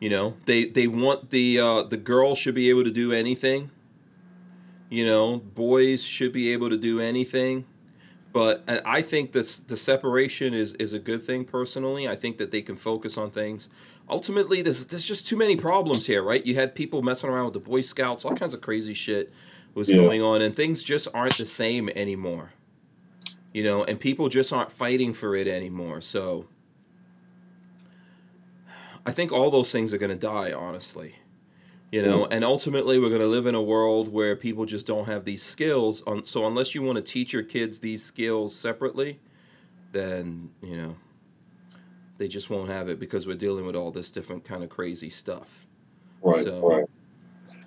you 0.00 0.10
know, 0.10 0.36
they 0.44 0.66
they 0.66 0.86
want 0.86 1.30
the 1.30 1.58
uh, 1.58 1.82
the 1.84 1.96
girl 1.96 2.34
should 2.34 2.54
be 2.54 2.68
able 2.68 2.84
to 2.84 2.90
do 2.90 3.12
anything. 3.12 3.70
You 4.94 5.04
know, 5.04 5.38
boys 5.38 6.04
should 6.04 6.32
be 6.32 6.52
able 6.52 6.70
to 6.70 6.76
do 6.76 7.00
anything. 7.00 7.64
But 8.32 8.62
I 8.68 9.02
think 9.02 9.32
this 9.32 9.58
the 9.58 9.76
separation 9.76 10.54
is 10.54 10.72
is 10.74 10.92
a 10.92 11.00
good 11.00 11.24
thing 11.24 11.44
personally. 11.44 12.08
I 12.08 12.14
think 12.14 12.38
that 12.38 12.52
they 12.52 12.62
can 12.62 12.76
focus 12.76 13.18
on 13.18 13.32
things. 13.32 13.68
Ultimately, 14.08 14.62
there's 14.62 14.86
there's 14.86 15.04
just 15.04 15.26
too 15.26 15.36
many 15.36 15.56
problems 15.56 16.06
here, 16.06 16.22
right? 16.22 16.46
You 16.46 16.54
had 16.54 16.76
people 16.76 17.02
messing 17.02 17.28
around 17.28 17.46
with 17.46 17.54
the 17.54 17.60
Boy 17.60 17.80
Scouts, 17.80 18.24
all 18.24 18.36
kinds 18.36 18.54
of 18.54 18.60
crazy 18.60 18.94
shit 18.94 19.32
was 19.74 19.90
yeah. 19.90 19.96
going 19.96 20.22
on, 20.22 20.40
and 20.42 20.54
things 20.54 20.84
just 20.84 21.08
aren't 21.12 21.38
the 21.38 21.44
same 21.44 21.88
anymore. 21.96 22.52
You 23.52 23.64
know, 23.64 23.82
and 23.82 23.98
people 23.98 24.28
just 24.28 24.52
aren't 24.52 24.70
fighting 24.70 25.12
for 25.12 25.34
it 25.34 25.48
anymore. 25.48 26.02
So 26.02 26.46
I 29.04 29.10
think 29.10 29.32
all 29.32 29.50
those 29.50 29.72
things 29.72 29.92
are 29.92 29.98
going 29.98 30.10
to 30.10 30.16
die, 30.16 30.52
honestly 30.52 31.16
you 31.94 32.02
know 32.02 32.26
and 32.26 32.44
ultimately 32.44 32.98
we're 32.98 33.08
going 33.08 33.20
to 33.20 33.26
live 33.26 33.46
in 33.46 33.54
a 33.54 33.62
world 33.62 34.08
where 34.08 34.34
people 34.34 34.66
just 34.66 34.84
don't 34.84 35.06
have 35.06 35.24
these 35.24 35.42
skills. 35.42 36.02
On 36.06 36.24
so 36.26 36.44
unless 36.44 36.74
you 36.74 36.82
want 36.82 36.96
to 36.96 37.02
teach 37.02 37.32
your 37.32 37.44
kids 37.44 37.78
these 37.78 38.04
skills 38.04 38.54
separately 38.54 39.20
then 39.92 40.50
you 40.60 40.76
know 40.76 40.96
they 42.18 42.26
just 42.26 42.50
won't 42.50 42.68
have 42.68 42.88
it 42.88 42.98
because 42.98 43.26
we're 43.26 43.36
dealing 43.36 43.64
with 43.64 43.76
all 43.76 43.92
this 43.92 44.10
different 44.10 44.44
kind 44.44 44.64
of 44.64 44.70
crazy 44.70 45.08
stuff. 45.08 45.66
Right 46.20 46.42
so, 46.42 46.68
right. 46.68 46.84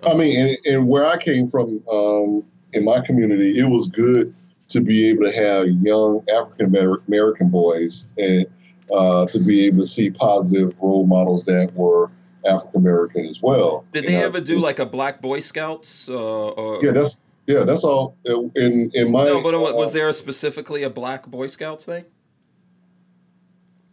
um, 0.02 0.12
i 0.12 0.14
mean 0.14 0.38
and, 0.38 0.58
and, 0.66 0.88
where 0.88 1.06
i 1.06 1.16
came 1.16 1.46
from 1.46 1.82
um, 1.90 2.44
in 2.72 2.84
my 2.84 3.00
community 3.00 3.58
it 3.58 3.68
was 3.68 3.88
good 3.88 4.34
to 4.68 4.80
be 4.80 5.08
able 5.08 5.24
to 5.24 5.32
have 5.32 5.68
young 5.68 6.22
african 6.34 6.74
american 7.06 7.50
boys 7.50 8.08
and 8.18 8.46
uh, 8.92 9.26
to 9.26 9.38
be 9.38 9.66
able 9.66 9.78
to 9.78 9.86
see 9.86 10.10
positive 10.10 10.74
role 10.80 11.06
models 11.06 11.44
that 11.44 11.72
were 11.74 12.10
African 12.48 12.80
American 12.80 13.26
as 13.26 13.42
well. 13.42 13.84
Did 13.92 14.04
they 14.04 14.16
ever 14.16 14.40
do 14.40 14.58
like 14.58 14.78
a 14.78 14.86
Black 14.86 15.20
Boy 15.20 15.40
Scouts? 15.40 16.08
Uh, 16.08 16.14
or, 16.14 16.84
yeah, 16.84 16.92
that's 16.92 17.22
yeah, 17.46 17.64
that's 17.64 17.84
all. 17.84 18.16
In 18.24 18.90
in 18.94 19.10
my 19.10 19.24
no, 19.24 19.42
but 19.42 19.54
uh, 19.54 19.74
was 19.74 19.92
there 19.92 20.12
specifically 20.12 20.82
a 20.82 20.90
Black 20.90 21.26
Boy 21.26 21.46
Scouts 21.46 21.84
thing? 21.84 22.04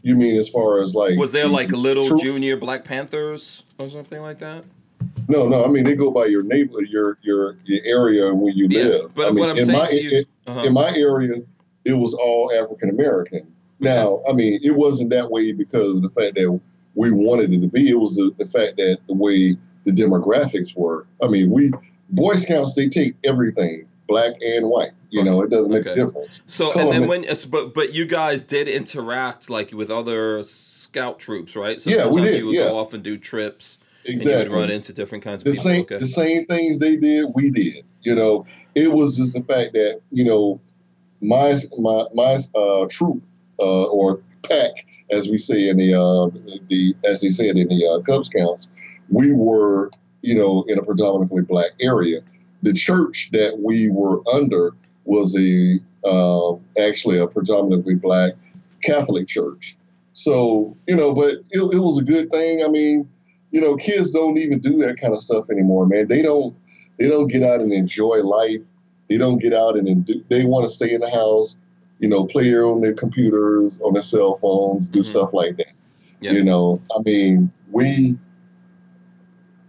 You 0.01 0.15
mean 0.15 0.35
as 0.35 0.49
far 0.49 0.79
as 0.81 0.93
like 0.93 1.17
was 1.17 1.31
there 1.31 1.47
like 1.47 1.71
little 1.71 2.07
troop? 2.07 2.21
junior 2.21 2.57
Black 2.57 2.83
Panthers 2.83 3.63
or 3.79 3.89
something 3.89 4.21
like 4.21 4.39
that? 4.39 4.63
No, 5.27 5.47
no. 5.47 5.65
I 5.65 5.67
mean 5.67 5.83
they 5.83 5.95
go 5.95 6.11
by 6.11 6.25
your 6.25 6.43
neighbor, 6.43 6.81
your 6.83 7.17
your, 7.21 7.57
your 7.63 7.81
area 7.85 8.33
where 8.33 8.53
you 8.53 8.67
yeah, 8.69 8.83
live. 8.83 9.15
But 9.15 9.29
I 9.29 9.31
mean, 9.31 9.39
what 9.39 9.49
I'm 9.49 9.57
in 9.57 9.65
saying 9.65 9.79
my, 9.79 9.87
to 9.87 10.01
you, 10.01 10.25
uh-huh. 10.47 10.61
in 10.61 10.73
my 10.73 10.93
area, 10.95 11.35
it 11.85 11.93
was 11.93 12.13
all 12.13 12.51
African 12.53 12.89
American. 12.89 13.51
Now, 13.79 14.21
I 14.29 14.33
mean, 14.33 14.59
it 14.61 14.75
wasn't 14.75 15.09
that 15.09 15.29
way 15.29 15.51
because 15.51 15.97
of 15.97 16.03
the 16.03 16.09
fact 16.09 16.35
that 16.35 16.59
we 16.95 17.11
wanted 17.11 17.53
it 17.53 17.61
to 17.61 17.67
be. 17.67 17.89
It 17.89 17.99
was 17.99 18.15
the, 18.15 18.33
the 18.37 18.45
fact 18.45 18.77
that 18.77 18.99
the 19.07 19.13
way 19.13 19.55
the 19.85 19.91
demographics 19.91 20.75
were. 20.75 21.05
I 21.21 21.27
mean, 21.27 21.51
we 21.51 21.71
Boy 22.09 22.33
Scouts 22.33 22.75
they 22.75 22.89
take 22.89 23.15
everything, 23.23 23.87
black 24.07 24.33
and 24.41 24.67
white. 24.67 24.91
You 25.09 25.23
know, 25.23 25.41
it 25.41 25.49
doesn't 25.49 25.71
make 25.71 25.87
okay. 25.87 26.01
a 26.01 26.05
difference. 26.05 26.43
So 26.47 26.71
Color 26.71 26.93
and 26.93 27.03
then 27.03 27.09
when 27.09 27.25
but 27.49 27.73
but 27.73 27.93
you 27.93 28.05
guys 28.05 28.43
did 28.43 28.67
interact 28.67 29.49
like 29.49 29.71
with 29.71 29.89
other 29.89 30.43
scout 30.43 31.19
troops, 31.19 31.55
right? 31.55 31.79
So 31.79 31.89
yeah, 31.89 32.07
we 32.07 32.21
did. 32.21 32.39
You 32.39 32.47
would 32.47 32.55
yeah. 32.55 32.65
go 32.65 32.79
off 32.79 32.93
and 32.93 33.03
do 33.03 33.17
trips. 33.17 33.77
Exactly. 34.07 34.33
And 34.33 34.43
you 34.43 34.55
would 34.55 34.61
run 34.61 34.69
into 34.69 34.93
different 34.93 35.23
kinds 35.23 35.41
of 35.41 35.45
the 35.45 35.51
people. 35.51 35.63
Same, 35.63 35.81
okay. 35.81 35.97
The 35.97 36.05
same 36.05 36.45
things 36.45 36.77
they 36.77 36.95
did, 36.95 37.25
we 37.33 37.49
did. 37.49 37.83
You 38.01 38.13
know, 38.13 38.45
it 38.75 38.91
was 38.91 39.17
just 39.17 39.33
the 39.33 39.41
fact 39.41 39.73
that 39.73 40.01
you 40.11 40.23
know 40.23 40.59
my 41.21 41.55
my 41.79 42.05
my 42.13 42.37
uh, 42.55 42.85
troop 42.89 43.23
uh, 43.59 43.85
or 43.85 44.21
pack, 44.47 44.71
as 45.11 45.29
we 45.29 45.37
say 45.37 45.69
in 45.69 45.77
the 45.77 45.93
uh, 45.93 46.29
the 46.69 46.95
as 47.05 47.21
they 47.21 47.29
said 47.29 47.57
in 47.57 47.67
the 47.67 47.87
uh, 47.87 48.01
Cub 48.01 48.25
Scouts, 48.25 48.69
we 49.09 49.33
were 49.33 49.91
you 50.21 50.35
know 50.35 50.63
in 50.67 50.79
a 50.79 50.83
predominantly 50.83 51.41
black 51.41 51.71
area. 51.81 52.21
The 52.63 52.73
church 52.73 53.29
that 53.31 53.59
we 53.59 53.89
were 53.89 54.21
under 54.33 54.73
was 55.05 55.35
a 55.37 55.79
uh, 56.07 56.55
actually 56.81 57.19
a 57.19 57.27
predominantly 57.27 57.95
black 57.95 58.33
Catholic 58.81 59.27
church. 59.27 59.77
So 60.13 60.75
you 60.87 60.95
know, 60.95 61.13
but 61.13 61.35
it, 61.51 61.61
it 61.73 61.79
was 61.79 61.99
a 61.99 62.03
good 62.03 62.31
thing. 62.31 62.63
I 62.63 62.69
mean, 62.69 63.09
you 63.51 63.61
know, 63.61 63.75
kids 63.75 64.11
don't 64.11 64.37
even 64.37 64.59
do 64.59 64.77
that 64.77 64.99
kind 64.99 65.13
of 65.13 65.21
stuff 65.21 65.49
anymore, 65.49 65.85
man. 65.85 66.07
They 66.07 66.21
don't 66.21 66.55
they 66.99 67.07
don't 67.07 67.27
get 67.27 67.43
out 67.43 67.61
and 67.61 67.73
enjoy 67.73 68.23
life. 68.23 68.65
They 69.09 69.17
don't 69.17 69.39
get 69.39 69.53
out 69.53 69.75
and 69.75 70.09
they 70.29 70.45
want 70.45 70.65
to 70.65 70.69
stay 70.69 70.93
in 70.93 71.01
the 71.01 71.09
house 71.09 71.59
you 71.99 72.09
know, 72.09 72.25
play 72.25 72.53
on 72.53 72.81
their 72.81 72.93
computers, 72.93 73.79
on 73.81 73.93
their 73.93 74.01
cell 74.01 74.35
phones, 74.35 74.87
do 74.87 74.99
mm-hmm. 74.99 75.11
stuff 75.11 75.33
like 75.33 75.57
that. 75.57 75.73
Yeah. 76.21 76.31
You 76.31 76.43
know, 76.43 76.81
I 76.95 77.01
mean, 77.03 77.51
we 77.71 78.17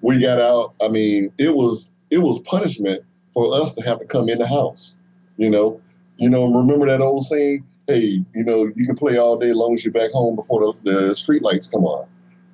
we 0.01 0.21
got 0.21 0.41
out. 0.41 0.75
I 0.83 0.89
mean, 0.89 1.33
it 1.39 1.55
was 1.55 1.91
it 2.11 2.19
was 2.19 2.41
punishment 2.41 3.03
for 3.33 3.55
us 3.55 3.75
to 3.75 3.83
have 3.83 3.99
to 3.99 4.07
come 4.07 4.29
in 4.29 4.39
the 4.39 4.47
house. 4.47 4.99
You 5.37 5.51
know, 5.51 5.81
you 6.17 6.29
know, 6.29 6.53
remember 6.53 6.87
that 6.87 7.01
old 7.01 7.25
saying? 7.25 7.65
Hey, 7.87 8.25
you 8.35 8.43
know, 8.45 8.71
you 8.75 8.85
can 8.85 8.97
play 8.97 9.17
all 9.17 9.37
day 9.37 9.53
long 9.53 9.75
as 9.75 9.85
you're 9.85 9.93
back 9.93 10.11
home 10.11 10.35
before 10.35 10.75
the, 10.83 10.93
the 10.93 11.15
street 11.15 11.43
lights 11.43 11.69
come 11.69 11.85
on. 11.85 12.09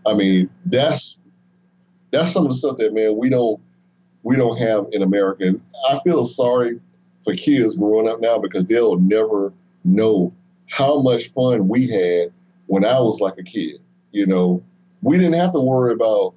I 0.04 0.14
mean, 0.14 0.50
that's 0.66 1.18
that's 2.10 2.32
some 2.32 2.44
of 2.44 2.50
the 2.50 2.54
stuff 2.54 2.76
that 2.78 2.92
man 2.92 3.16
we 3.16 3.30
don't 3.30 3.60
we 4.22 4.36
don't 4.36 4.58
have 4.58 4.86
in 4.92 5.02
America. 5.02 5.44
And 5.46 5.60
I 5.90 6.00
feel 6.04 6.26
sorry 6.26 6.80
for 7.24 7.34
kids 7.34 7.76
growing 7.76 8.08
up 8.08 8.20
now 8.20 8.38
because 8.38 8.66
they'll 8.66 8.98
never 8.98 9.52
know 9.84 10.32
how 10.70 11.00
much 11.02 11.28
fun 11.28 11.68
we 11.68 11.88
had 11.88 12.32
when 12.66 12.84
I 12.84 12.98
was 13.00 13.20
like 13.20 13.38
a 13.38 13.42
kid. 13.42 13.76
You 14.12 14.26
know, 14.26 14.62
we 15.02 15.16
didn't 15.18 15.34
have 15.34 15.52
to 15.52 15.60
worry 15.60 15.92
about 15.92 16.34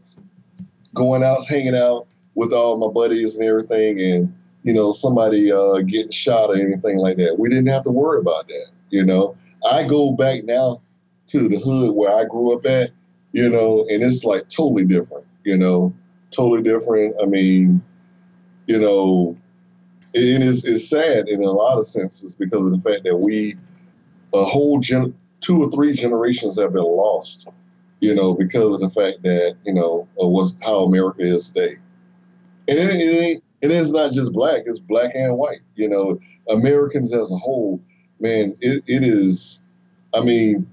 going 0.94 1.24
out, 1.24 1.46
hanging 1.46 1.76
out 1.76 2.08
with 2.36 2.52
all 2.52 2.78
my 2.78 2.92
buddies 2.92 3.38
and 3.38 3.48
everything, 3.48 4.00
and 4.00 4.36
you 4.64 4.74
know, 4.74 4.92
somebody 4.92 5.52
uh, 5.52 5.78
getting 5.82 6.12
shot 6.12 6.50
or 6.50 6.58
anything 6.58 6.98
like 6.98 7.18
that. 7.18 7.38
We 7.38 7.50
didn't 7.50 7.68
have 7.68 7.84
to 7.84 7.92
worry 7.92 8.20
about 8.20 8.48
that. 8.48 8.70
You 8.90 9.06
know, 9.06 9.36
I 9.70 9.88
go 9.88 10.12
back 10.12 10.44
now 10.44 10.82
to 11.28 11.48
the 11.48 11.60
hood 11.60 11.96
where 11.96 12.16
I 12.16 12.26
grew 12.26 12.54
up 12.54 12.66
at, 12.66 12.92
you 13.32 13.50
know, 13.50 13.86
and 13.92 14.02
it's 14.04 14.24
like 14.24 14.48
totally 14.48 14.86
different. 14.86 15.26
You 15.44 15.58
know, 15.58 15.94
totally 16.32 16.64
different. 16.64 17.16
I 17.22 17.26
mean, 17.26 17.84
you 18.68 18.80
know, 18.80 19.38
it 20.16 20.42
is 20.42 20.66
it's 20.66 20.90
sad 20.90 21.28
in 21.28 21.44
a 21.44 21.52
lot 21.52 21.78
of 21.78 21.86
senses 21.86 22.36
because 22.36 22.66
of 22.66 22.72
the 22.72 22.90
fact 22.90 23.04
that 23.04 23.18
we 23.18 23.56
a 24.34 24.44
whole 24.44 24.80
gen, 24.80 25.14
two 25.42 25.62
or 25.62 25.70
three 25.72 25.94
generations 25.94 26.60
have 26.60 26.74
been 26.74 26.84
lost, 26.84 27.48
you 28.00 28.16
know, 28.16 28.34
because 28.34 28.76
of 28.76 28.82
the 28.82 28.90
fact 28.90 29.24
that 29.24 29.58
you 29.66 29.74
know 29.74 30.08
was 30.16 30.58
how 30.64 30.84
America 30.84 31.22
is 31.22 31.50
today, 31.50 31.76
and 32.68 32.80
it, 32.80 32.96
it 32.96 33.24
ain't 33.24 33.44
it 33.62 33.72
is 33.72 33.92
not 33.92 34.14
just 34.14 34.32
black; 34.32 34.64
it's 34.66 34.80
black 34.80 35.12
and 35.16 35.38
white. 35.38 35.62
You 35.76 35.90
know, 35.90 36.20
Americans 36.50 37.14
as 37.14 37.32
a 37.32 37.38
whole, 37.38 37.82
man, 38.20 38.54
it, 38.62 38.84
it 38.88 39.04
is. 39.04 39.62
I 40.14 40.22
mean, 40.22 40.72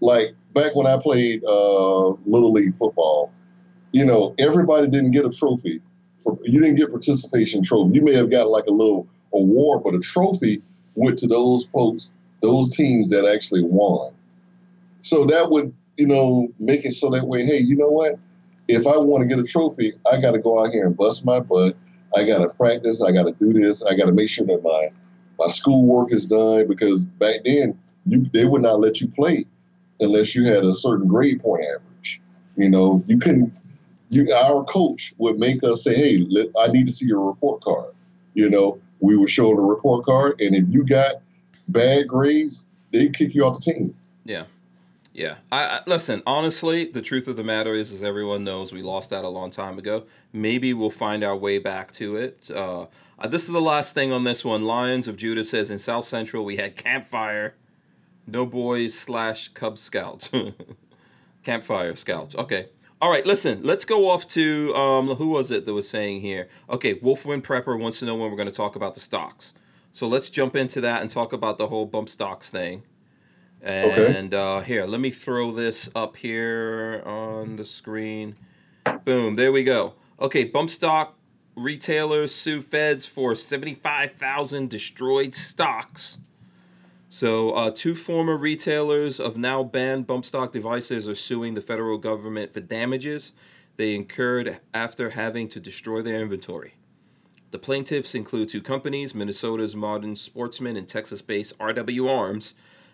like 0.00 0.34
back 0.54 0.76
when 0.76 0.86
I 0.86 0.98
played 1.00 1.42
uh, 1.44 2.08
little 2.26 2.52
league 2.52 2.76
football, 2.76 3.32
you 3.92 4.04
know, 4.04 4.34
everybody 4.38 4.86
didn't 4.86 5.10
get 5.10 5.24
a 5.24 5.30
trophy 5.30 5.82
for 6.18 6.38
you 6.44 6.60
didn't 6.60 6.76
get 6.76 6.90
participation 6.90 7.62
trophy. 7.62 7.94
You 7.94 8.02
may 8.02 8.14
have 8.14 8.30
got 8.30 8.48
like 8.50 8.66
a 8.66 8.72
little 8.72 9.06
award, 9.32 9.82
but 9.84 9.94
a 9.94 10.00
trophy 10.00 10.62
went 10.94 11.18
to 11.18 11.26
those 11.26 11.64
folks, 11.66 12.12
those 12.42 12.74
teams 12.74 13.08
that 13.10 13.24
actually 13.24 13.62
won. 13.62 14.12
So 15.02 15.24
that 15.26 15.50
would, 15.50 15.74
you 15.96 16.06
know, 16.06 16.48
make 16.58 16.84
it 16.84 16.92
so 16.92 17.10
that 17.10 17.26
way, 17.26 17.44
hey, 17.44 17.58
you 17.58 17.76
know 17.76 17.88
what? 17.88 18.18
If 18.68 18.86
I 18.86 18.98
want 18.98 19.22
to 19.22 19.28
get 19.28 19.42
a 19.42 19.46
trophy, 19.46 19.92
I 20.10 20.20
got 20.20 20.32
to 20.32 20.38
go 20.38 20.60
out 20.60 20.72
here 20.72 20.86
and 20.86 20.96
bust 20.96 21.24
my 21.24 21.40
butt. 21.40 21.76
I 22.14 22.24
got 22.24 22.38
to 22.38 22.54
practice. 22.54 23.02
I 23.02 23.12
got 23.12 23.24
to 23.24 23.32
do 23.32 23.52
this. 23.52 23.82
I 23.84 23.96
got 23.96 24.06
to 24.06 24.12
make 24.12 24.28
sure 24.28 24.46
that 24.46 24.62
my 24.62 24.88
my 25.38 25.50
schoolwork 25.50 26.12
is 26.12 26.26
done 26.26 26.66
because 26.66 27.06
back 27.06 27.44
then 27.44 27.78
you 28.06 28.24
they 28.32 28.44
would 28.44 28.62
not 28.62 28.80
let 28.80 29.00
you 29.00 29.08
play 29.08 29.46
unless 30.00 30.34
you 30.34 30.44
had 30.44 30.64
a 30.64 30.74
certain 30.74 31.06
grade 31.06 31.40
point 31.40 31.64
average. 31.64 32.20
You 32.56 32.68
know, 32.68 33.04
you 33.06 33.18
couldn't 33.18 33.52
you, 34.10 34.32
our 34.32 34.64
coach 34.64 35.14
would 35.18 35.38
make 35.38 35.62
us 35.64 35.84
say, 35.84 35.94
"Hey, 35.94 36.18
let, 36.28 36.48
I 36.58 36.68
need 36.68 36.86
to 36.86 36.92
see 36.92 37.06
your 37.06 37.20
report 37.20 37.60
card." 37.60 37.94
You 38.34 38.48
know, 38.48 38.80
we 39.00 39.16
would 39.16 39.30
show 39.30 39.54
the 39.54 39.60
report 39.60 40.04
card, 40.04 40.40
and 40.40 40.54
if 40.54 40.68
you 40.68 40.84
got 40.84 41.16
bad 41.68 42.08
grades, 42.08 42.64
they 42.92 43.08
kick 43.08 43.34
you 43.34 43.44
off 43.44 43.58
the 43.60 43.72
team. 43.72 43.94
Yeah, 44.24 44.44
yeah. 45.12 45.36
I, 45.52 45.64
I, 45.64 45.80
listen. 45.86 46.22
Honestly, 46.26 46.86
the 46.86 47.02
truth 47.02 47.28
of 47.28 47.36
the 47.36 47.44
matter 47.44 47.74
is, 47.74 47.92
as 47.92 48.02
everyone 48.02 48.44
knows, 48.44 48.72
we 48.72 48.82
lost 48.82 49.10
that 49.10 49.24
a 49.24 49.28
long 49.28 49.50
time 49.50 49.78
ago. 49.78 50.04
Maybe 50.32 50.72
we'll 50.72 50.90
find 50.90 51.22
our 51.22 51.36
way 51.36 51.58
back 51.58 51.92
to 51.92 52.16
it. 52.16 52.50
Uh, 52.50 52.86
this 53.28 53.44
is 53.44 53.50
the 53.50 53.60
last 53.60 53.94
thing 53.94 54.12
on 54.12 54.24
this 54.24 54.44
one. 54.44 54.64
Lions 54.64 55.08
of 55.08 55.16
Judah 55.16 55.44
says 55.44 55.70
in 55.70 55.78
South 55.78 56.04
Central 56.04 56.44
we 56.44 56.56
had 56.56 56.76
campfire, 56.76 57.54
no 58.26 58.46
boys 58.46 58.98
slash 58.98 59.48
Cub 59.48 59.76
Scouts. 59.76 60.30
Campfire 61.44 61.96
Scouts. 61.96 62.34
Okay. 62.34 62.68
All 63.00 63.10
right, 63.10 63.24
listen, 63.24 63.60
let's 63.62 63.84
go 63.84 64.10
off 64.10 64.26
to 64.28 64.74
um, 64.74 65.14
who 65.14 65.28
was 65.28 65.52
it 65.52 65.66
that 65.66 65.72
was 65.72 65.88
saying 65.88 66.20
here? 66.20 66.48
Okay, 66.68 66.96
Wolfwind 66.96 67.42
Prepper 67.42 67.78
wants 67.78 68.00
to 68.00 68.06
know 68.06 68.16
when 68.16 68.28
we're 68.28 68.36
going 68.36 68.48
to 68.48 68.54
talk 68.54 68.74
about 68.74 68.94
the 68.94 69.00
stocks. 69.00 69.52
So 69.92 70.08
let's 70.08 70.28
jump 70.30 70.56
into 70.56 70.80
that 70.80 71.00
and 71.00 71.08
talk 71.08 71.32
about 71.32 71.58
the 71.58 71.68
whole 71.68 71.86
bump 71.86 72.08
stocks 72.08 72.50
thing. 72.50 72.82
And 73.62 74.34
uh, 74.34 74.60
here, 74.60 74.84
let 74.84 75.00
me 75.00 75.10
throw 75.10 75.52
this 75.52 75.88
up 75.94 76.16
here 76.16 77.02
on 77.06 77.54
the 77.54 77.64
screen. 77.64 78.34
Boom, 79.04 79.36
there 79.36 79.52
we 79.52 79.62
go. 79.62 79.94
Okay, 80.20 80.42
bump 80.42 80.68
stock 80.68 81.16
retailers 81.54 82.34
sue 82.34 82.62
feds 82.62 83.06
for 83.06 83.36
75,000 83.36 84.68
destroyed 84.68 85.36
stocks. 85.36 86.18
So, 87.10 87.52
uh, 87.52 87.70
two 87.74 87.94
former 87.94 88.36
retailers 88.36 89.18
of 89.18 89.38
now 89.38 89.62
banned 89.62 90.06
bump 90.06 90.26
stock 90.26 90.52
devices 90.52 91.08
are 91.08 91.14
suing 91.14 91.54
the 91.54 91.62
federal 91.62 91.96
government 91.96 92.52
for 92.52 92.60
damages 92.60 93.32
they 93.78 93.94
incurred 93.94 94.60
after 94.74 95.08
having 95.10 95.46
to 95.48 95.60
destroy 95.60 96.02
their 96.02 96.20
inventory. 96.20 96.74
The 97.50 97.58
plaintiffs 97.58 98.14
include 98.14 98.50
two 98.50 98.60
companies 98.60 99.14
Minnesota's 99.14 99.74
Modern 99.74 100.16
Sportsman 100.16 100.76
and 100.76 100.86
Texas 100.86 101.22
based 101.22 101.58
RW 101.58 102.10
Arms, 102.10 102.52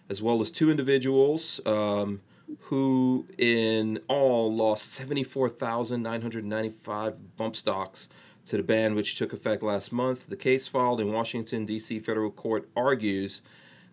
as 0.09 0.23
well 0.23 0.41
as 0.41 0.53
two 0.53 0.71
individuals 0.71 1.61
um, 1.67 2.21
who, 2.61 3.27
in 3.37 3.99
all, 4.07 4.55
lost 4.55 4.93
74,995 4.93 7.37
bump 7.37 7.57
stocks 7.57 8.09
to 8.47 8.57
the 8.59 8.63
ban, 8.63 8.95
which 8.95 9.17
took 9.17 9.33
effect 9.33 9.65
last 9.65 9.91
month. 9.91 10.29
The 10.29 10.37
case 10.37 10.69
filed 10.69 11.01
in 11.01 11.13
Washington, 11.13 11.67
D.C. 11.67 11.99
federal 11.99 12.31
court 12.31 12.69
argues 12.77 13.43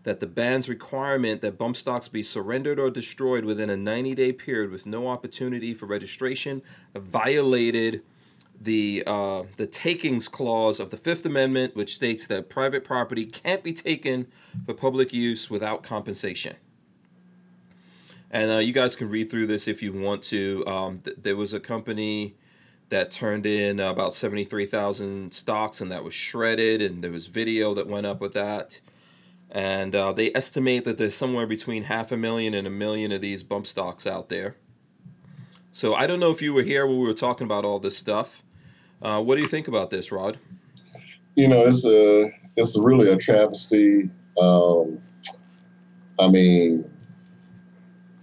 that 0.04 0.20
the 0.20 0.28
ban's 0.28 0.68
requirement 0.68 1.42
that 1.42 1.58
bump 1.58 1.76
stocks 1.76 2.08
be 2.08 2.24
surrendered 2.24 2.80
or 2.80 2.90
destroyed 2.90 3.46
within 3.46 3.70
a 3.70 3.78
90 3.78 4.16
day 4.16 4.32
period 4.32 4.72
with 4.72 4.86
no 4.86 5.08
opportunity 5.08 5.74
for 5.74 5.86
registration 5.86 6.62
violated 6.96 8.02
the 8.60 9.04
uh, 9.08 9.44
the 9.58 9.66
takings 9.66 10.28
clause 10.28 10.80
of 10.80 10.92
the 10.92 10.98
Fifth 10.98 11.26
Amendment, 11.26 11.76
which 11.76 11.96
states 11.96 12.28
that 12.28 12.50
private 12.50 12.84
property 12.84 13.26
can't 13.26 13.64
be 13.64 13.74
taken 13.74 14.28
for 14.66 14.74
public 14.74 15.12
use 15.12 15.50
without 15.50 15.84
compensation. 15.84 16.56
And 18.30 18.52
uh, 18.52 18.58
you 18.58 18.72
guys 18.72 18.96
can 18.96 19.10
read 19.10 19.30
through 19.30 19.48
this 19.48 19.68
if 19.68 19.82
you 19.82 19.92
want 19.92 20.24
to. 20.26 20.66
Um, 20.66 21.00
th- 21.00 21.18
there 21.22 21.36
was 21.36 21.54
a 21.54 21.60
company 21.60 22.36
that 22.90 23.10
turned 23.10 23.46
in 23.46 23.80
about 23.80 24.14
73,000 24.14 25.34
stocks, 25.34 25.82
and 25.82 25.92
that 25.92 26.04
was 26.04 26.14
shredded, 26.14 26.82
and 26.82 27.04
there 27.04 27.12
was 27.12 27.28
video 27.28 27.74
that 27.74 27.88
went 27.88 28.06
up 28.06 28.22
with 28.22 28.34
that. 28.34 28.80
And 29.52 29.94
uh, 29.96 30.14
they 30.14 30.32
estimate 30.34 30.86
that 30.86 30.98
there's 30.98 31.16
somewhere 31.16 31.46
between 31.46 31.84
half 31.84 32.12
a 32.12 32.18
million 32.18 32.54
and 32.54 32.66
a 32.66 32.70
million 32.70 33.12
of 33.12 33.20
these 33.20 33.44
bump 33.44 33.68
stocks 33.68 34.08
out 34.08 34.30
there. 34.30 34.56
So 35.72 35.94
I 35.94 36.08
don't 36.08 36.20
know 36.20 36.32
if 36.32 36.42
you 36.42 36.54
were 36.54 36.64
here 36.64 36.86
when 36.86 37.00
we 37.00 37.06
were 37.06 37.14
talking 37.14 37.46
about 37.46 37.66
all 37.66 37.80
this 37.80 37.98
stuff. 37.98 38.44
Uh, 39.02 39.22
what 39.22 39.36
do 39.36 39.42
you 39.42 39.48
think 39.48 39.68
about 39.68 39.90
this, 39.90 40.12
Rod? 40.12 40.38
You 41.36 41.48
know, 41.48 41.66
it's 41.66 41.86
a 41.86 42.30
it's 42.56 42.78
really 42.78 43.10
a 43.10 43.18
travesty. 43.18 44.10
Um, 44.40 45.02
I 46.20 46.28
mean, 46.28 46.90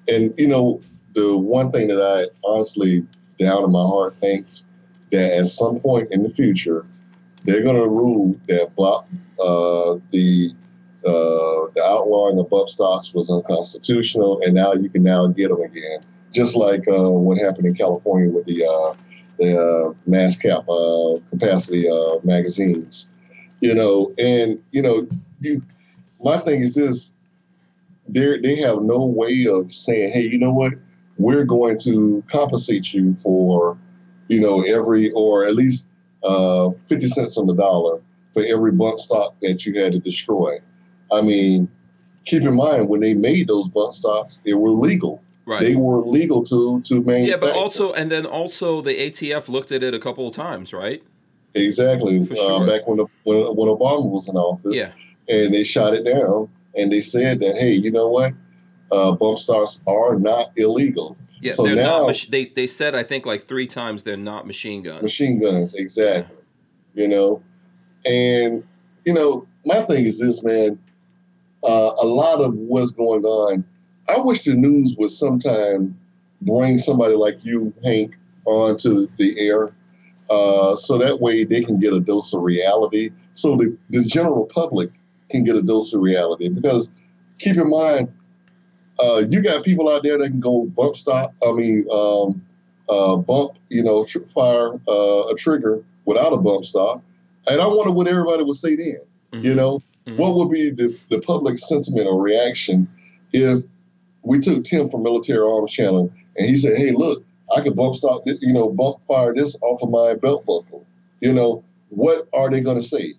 and 0.09 0.33
you 0.39 0.47
know, 0.47 0.81
the 1.15 1.37
one 1.37 1.71
thing 1.71 1.89
that 1.89 2.01
I 2.01 2.27
honestly 2.47 3.07
down 3.39 3.65
in 3.65 3.73
my 3.73 3.85
heart 3.85 4.17
thinks 4.19 4.69
that 5.11 5.39
at 5.39 5.47
some 5.47 5.81
point 5.81 6.13
in 6.13 6.23
the 6.23 6.31
future, 6.31 6.85
they're 7.45 7.63
going 7.63 7.77
to 7.77 7.89
rule 7.89 8.39
that 8.49 8.75
block, 8.77 9.07
uh, 9.41 9.97
the 10.11 10.51
uh, 11.09 11.71
the 11.75 11.83
outlawing 11.85 12.39
of 12.39 12.51
bump 12.51 12.69
stocks 12.69 13.13
was 13.15 13.31
unconstitutional, 13.31 14.41
and 14.43 14.55
now 14.55 14.73
you 14.73 14.89
can 14.89 15.03
now 15.03 15.27
get 15.29 15.49
them 15.49 15.63
again. 15.63 16.01
Just 16.33 16.57
like 16.57 16.87
uh, 16.89 17.11
what 17.11 17.39
happened 17.39 17.67
in 17.67 17.75
California 17.75 18.31
with 18.31 18.47
the 18.47 18.65
uh, 18.65 18.95
the 19.39 19.59
uh, 19.59 19.95
mass 20.07 20.37
cap 20.37 20.69
uh, 20.69 21.19
capacity 21.31 21.89
uh, 21.89 22.19
magazines, 22.23 23.09
you 23.61 23.75
know, 23.75 24.13
and 24.19 24.63
you 24.73 24.83
know, 24.83 25.09
you. 25.41 25.63
My 26.23 26.39
thing 26.39 26.61
is 26.61 26.75
this: 26.75 27.15
they 28.09 28.39
they 28.41 28.57
have 28.57 28.83
no 28.83 29.07
way 29.07 29.47
of 29.47 29.73
saying, 29.73 30.13
hey, 30.13 30.23
you 30.23 30.39
know 30.39 30.51
what, 30.53 30.75
we're 31.17 31.45
going 31.45 31.79
to 31.81 32.23
compensate 32.29 32.93
you 32.93 33.15
for, 33.17 33.79
you 34.29 34.41
know, 34.41 34.63
every 34.63 35.11
or 35.13 35.47
at 35.47 35.55
least 35.55 35.89
uh, 36.25 36.71
fifty 36.87 37.09
cents 37.09 37.39
on 37.39 37.47
the 37.47 37.55
dollar 37.55 38.01
for 38.33 38.43
every 38.47 38.73
bump 38.73 38.99
stock 38.99 39.35
that 39.41 39.65
you 39.65 39.81
had 39.81 39.93
to 39.93 40.01
destroy. 40.01 40.59
I 41.13 41.21
mean, 41.23 41.69
keep 42.25 42.43
in 42.43 42.55
mind 42.55 42.89
when 42.89 43.01
they 43.01 43.15
made 43.15 43.49
those 43.49 43.69
bump 43.69 43.93
stocks, 43.93 44.41
they 44.45 44.55
were 44.55 44.71
legal. 44.71 45.23
Right. 45.47 45.63
They 45.63 45.77
were 45.77 46.01
legal 46.03 46.43
to 46.45 46.81
to 46.83 46.95
manufacture. 47.03 47.31
Yeah, 47.31 47.37
but 47.41 47.57
also, 47.57 47.93
and 47.93 48.11
then 48.11 48.27
also 48.27 48.83
the 48.83 48.95
ATF 48.95 49.49
looked 49.49 49.73
at 49.73 49.83
it 49.83 49.95
a 49.95 49.99
couple 49.99 50.29
of 50.29 50.35
times, 50.35 50.73
right? 50.73 51.03
exactly 51.55 52.25
For 52.27 52.35
uh, 52.35 52.37
sure. 52.37 52.67
back 52.67 52.87
when 52.87 52.99
the, 52.99 53.07
when 53.25 53.39
when 53.57 53.69
Obama 53.69 54.09
was 54.09 54.29
in 54.29 54.37
office, 54.37 54.77
Yeah. 54.77 54.93
and 55.29 55.55
they 55.55 55.65
shot 55.65 55.95
it 55.95 56.05
down, 56.05 56.49
and 56.77 56.93
they 56.93 57.01
said 57.01 57.41
that 57.41 57.57
hey, 57.57 57.73
you 57.73 57.91
know 57.91 58.09
what, 58.09 58.35
uh, 58.93 59.13
bump 59.13 59.39
stocks 59.39 59.83
are 59.87 60.15
not 60.17 60.53
illegal. 60.57 61.17
Yeah, 61.41 61.53
So 61.53 61.63
they're 61.65 61.77
now- 61.77 62.01
not. 62.03 62.07
Mach- 62.09 62.29
they 62.31 62.47
they 62.47 62.67
said 62.67 62.95
I 62.95 63.03
think 63.03 63.25
like 63.25 63.47
three 63.47 63.67
times 63.67 64.03
they're 64.03 64.17
not 64.19 64.47
machine 64.47 64.83
guns. 64.83 65.03
Machine 65.03 65.41
guns, 65.41 65.75
exactly. 65.75 66.37
You 66.95 67.09
know, 67.09 67.43
and 68.05 68.63
you 69.07 69.15
know, 69.15 69.47
my 69.65 69.83
thing 69.83 70.05
is 70.05 70.19
this, 70.21 70.43
man. 70.45 70.79
Uh, 71.65 71.93
a 72.01 72.07
lot 72.07 72.41
of 72.41 72.55
what's 72.55 72.91
going 72.91 73.25
on. 73.25 73.65
I 74.09 74.19
wish 74.19 74.45
the 74.45 74.55
news 74.55 74.95
would 74.99 75.11
sometime 75.11 75.99
bring 76.43 76.79
somebody 76.79 77.15
like 77.15 77.45
you, 77.45 77.73
Hank, 77.85 78.17
onto 78.45 79.09
the 79.17 79.39
air, 79.39 79.75
uh, 80.31 80.77
so 80.77 80.99
that 80.99 81.21
way 81.21 81.45
they 81.45 81.63
can 81.63 81.79
get 81.79 81.93
a 81.93 82.01
dose 82.01 82.33
of 82.33 82.43
reality, 82.43 83.11
so 83.33 83.57
the, 83.57 83.77
the 83.91 84.03
general 84.03 84.47
public 84.47 84.91
can 85.31 85.45
get 85.45 85.57
a 85.57 85.63
dose 85.63 85.93
of 85.93 86.01
reality. 86.01 86.49
Because 86.49 86.93
keep 87.39 87.57
in 87.57 87.69
mind, 87.69 88.13
uh, 89.01 89.23
you 89.29 89.43
got 89.43 89.65
people 89.65 89.89
out 89.89 90.03
there 90.03 90.19
that 90.19 90.29
can 90.29 90.41
go 90.41 90.67
bump 90.67 90.97
stop. 90.97 91.35
I 91.47 91.53
mean, 91.53 91.87
um, 91.91 92.45
uh, 92.89 93.17
bump, 93.17 93.53
you 93.69 93.83
know, 93.83 94.05
tr- 94.05 94.21
fire 94.21 94.75
uh, 94.89 95.27
a 95.27 95.35
trigger 95.37 95.83
without 96.05 96.33
a 96.33 96.39
bump 96.39 96.65
stop. 96.65 97.03
And 97.47 97.61
I 97.61 97.67
wonder 97.67 97.93
what 97.93 98.09
everybody 98.09 98.43
would 98.45 98.57
say 98.57 98.77
then. 98.77 99.01
Mhm. 99.33 99.45
You 99.45 99.55
know, 99.55 99.83
Mhm. 100.09 100.17
what 100.17 100.35
would 100.37 100.51
be 100.51 100.71
the, 100.71 100.97
the 101.11 101.21
public 101.21 101.59
sentiment 101.59 102.07
or 102.09 102.21
reaction 102.21 102.89
if 103.33 103.63
we 104.23 104.39
took 104.39 104.65
Tim 104.65 104.89
from 104.89 105.03
Military 105.03 105.39
Arms 105.47 105.71
Channel 105.71 106.13
and 106.37 106.49
he 106.51 106.57
said, 106.57 106.77
"Hey, 106.77 106.91
look, 106.93 107.25
I 107.55 107.61
could 107.61 107.77
bump 107.77 107.95
stop, 107.97 108.25
this, 108.25 108.41
you 108.43 108.53
know, 108.53 108.69
bump 108.71 109.05
fire 109.05 109.35
this 109.35 109.57
off 109.63 109.83
of 109.83 109.91
my 109.91 110.15
belt 110.15 110.45
buckle." 110.47 110.85
You 111.21 111.33
know, 111.33 111.65
what 111.91 112.29
are 112.33 112.51
they 112.51 112.61
going 112.61 112.77
to 112.77 112.83
say? 112.83 113.15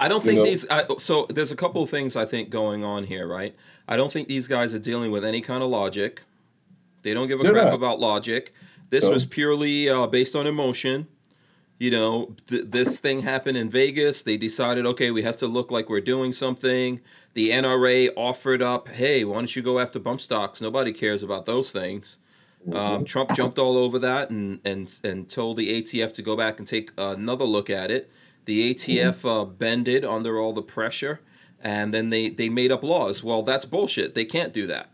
I 0.00 0.08
don't 0.08 0.24
you 0.24 0.30
think 0.30 0.38
know? 0.38 0.44
these. 0.44 0.66
I, 0.68 0.84
so 0.98 1.26
there's 1.30 1.52
a 1.52 1.56
couple 1.56 1.82
of 1.82 1.90
things 1.90 2.16
I 2.16 2.24
think 2.24 2.50
going 2.50 2.82
on 2.82 3.04
here, 3.04 3.26
right? 3.26 3.54
I 3.88 3.96
don't 3.96 4.10
think 4.12 4.28
these 4.28 4.48
guys 4.48 4.74
are 4.74 4.78
dealing 4.78 5.10
with 5.12 5.24
any 5.24 5.40
kind 5.40 5.62
of 5.62 5.70
logic. 5.70 6.22
They 7.02 7.14
don't 7.14 7.28
give 7.28 7.40
a 7.40 7.42
They're 7.44 7.52
crap 7.52 7.66
not. 7.66 7.74
about 7.74 8.00
logic. 8.00 8.52
This 8.90 9.04
No. 9.04 9.10
was 9.10 9.24
purely 9.24 9.88
uh, 9.88 10.06
based 10.06 10.34
on 10.34 10.46
emotion. 10.46 11.06
You 11.78 11.90
know, 11.90 12.36
th- 12.46 12.66
this 12.68 13.00
thing 13.00 13.22
happened 13.22 13.56
in 13.56 13.68
Vegas. 13.68 14.22
They 14.22 14.36
decided, 14.36 14.86
okay, 14.86 15.10
we 15.10 15.22
have 15.22 15.36
to 15.38 15.46
look 15.48 15.70
like 15.72 15.88
we're 15.88 16.00
doing 16.00 16.32
something. 16.32 17.00
The 17.34 17.50
NRA 17.50 18.10
offered 18.16 18.62
up, 18.62 18.88
hey, 18.88 19.24
why 19.24 19.34
don't 19.36 19.56
you 19.56 19.62
go 19.62 19.78
after 19.80 19.98
bump 19.98 20.20
stocks? 20.20 20.60
Nobody 20.60 20.92
cares 20.92 21.22
about 21.22 21.44
those 21.44 21.72
things. 21.72 22.18
Um, 22.72 23.04
Trump 23.04 23.34
jumped 23.34 23.58
all 23.58 23.76
over 23.76 23.98
that 23.98 24.30
and, 24.30 24.60
and 24.64 24.92
and 25.02 25.28
told 25.28 25.56
the 25.56 25.82
ATF 25.82 26.14
to 26.14 26.22
go 26.22 26.36
back 26.36 26.60
and 26.60 26.68
take 26.68 26.92
another 26.96 27.44
look 27.44 27.68
at 27.68 27.90
it. 27.90 28.08
The 28.44 28.72
ATF 28.72 29.24
uh, 29.28 29.44
bended 29.44 30.04
under 30.04 30.38
all 30.38 30.52
the 30.52 30.62
pressure, 30.62 31.20
and 31.60 31.92
then 31.92 32.10
they 32.10 32.28
they 32.28 32.48
made 32.48 32.70
up 32.70 32.84
laws. 32.84 33.24
Well, 33.24 33.42
that's 33.42 33.64
bullshit. 33.64 34.14
They 34.14 34.24
can't 34.24 34.52
do 34.52 34.68
that. 34.68 34.90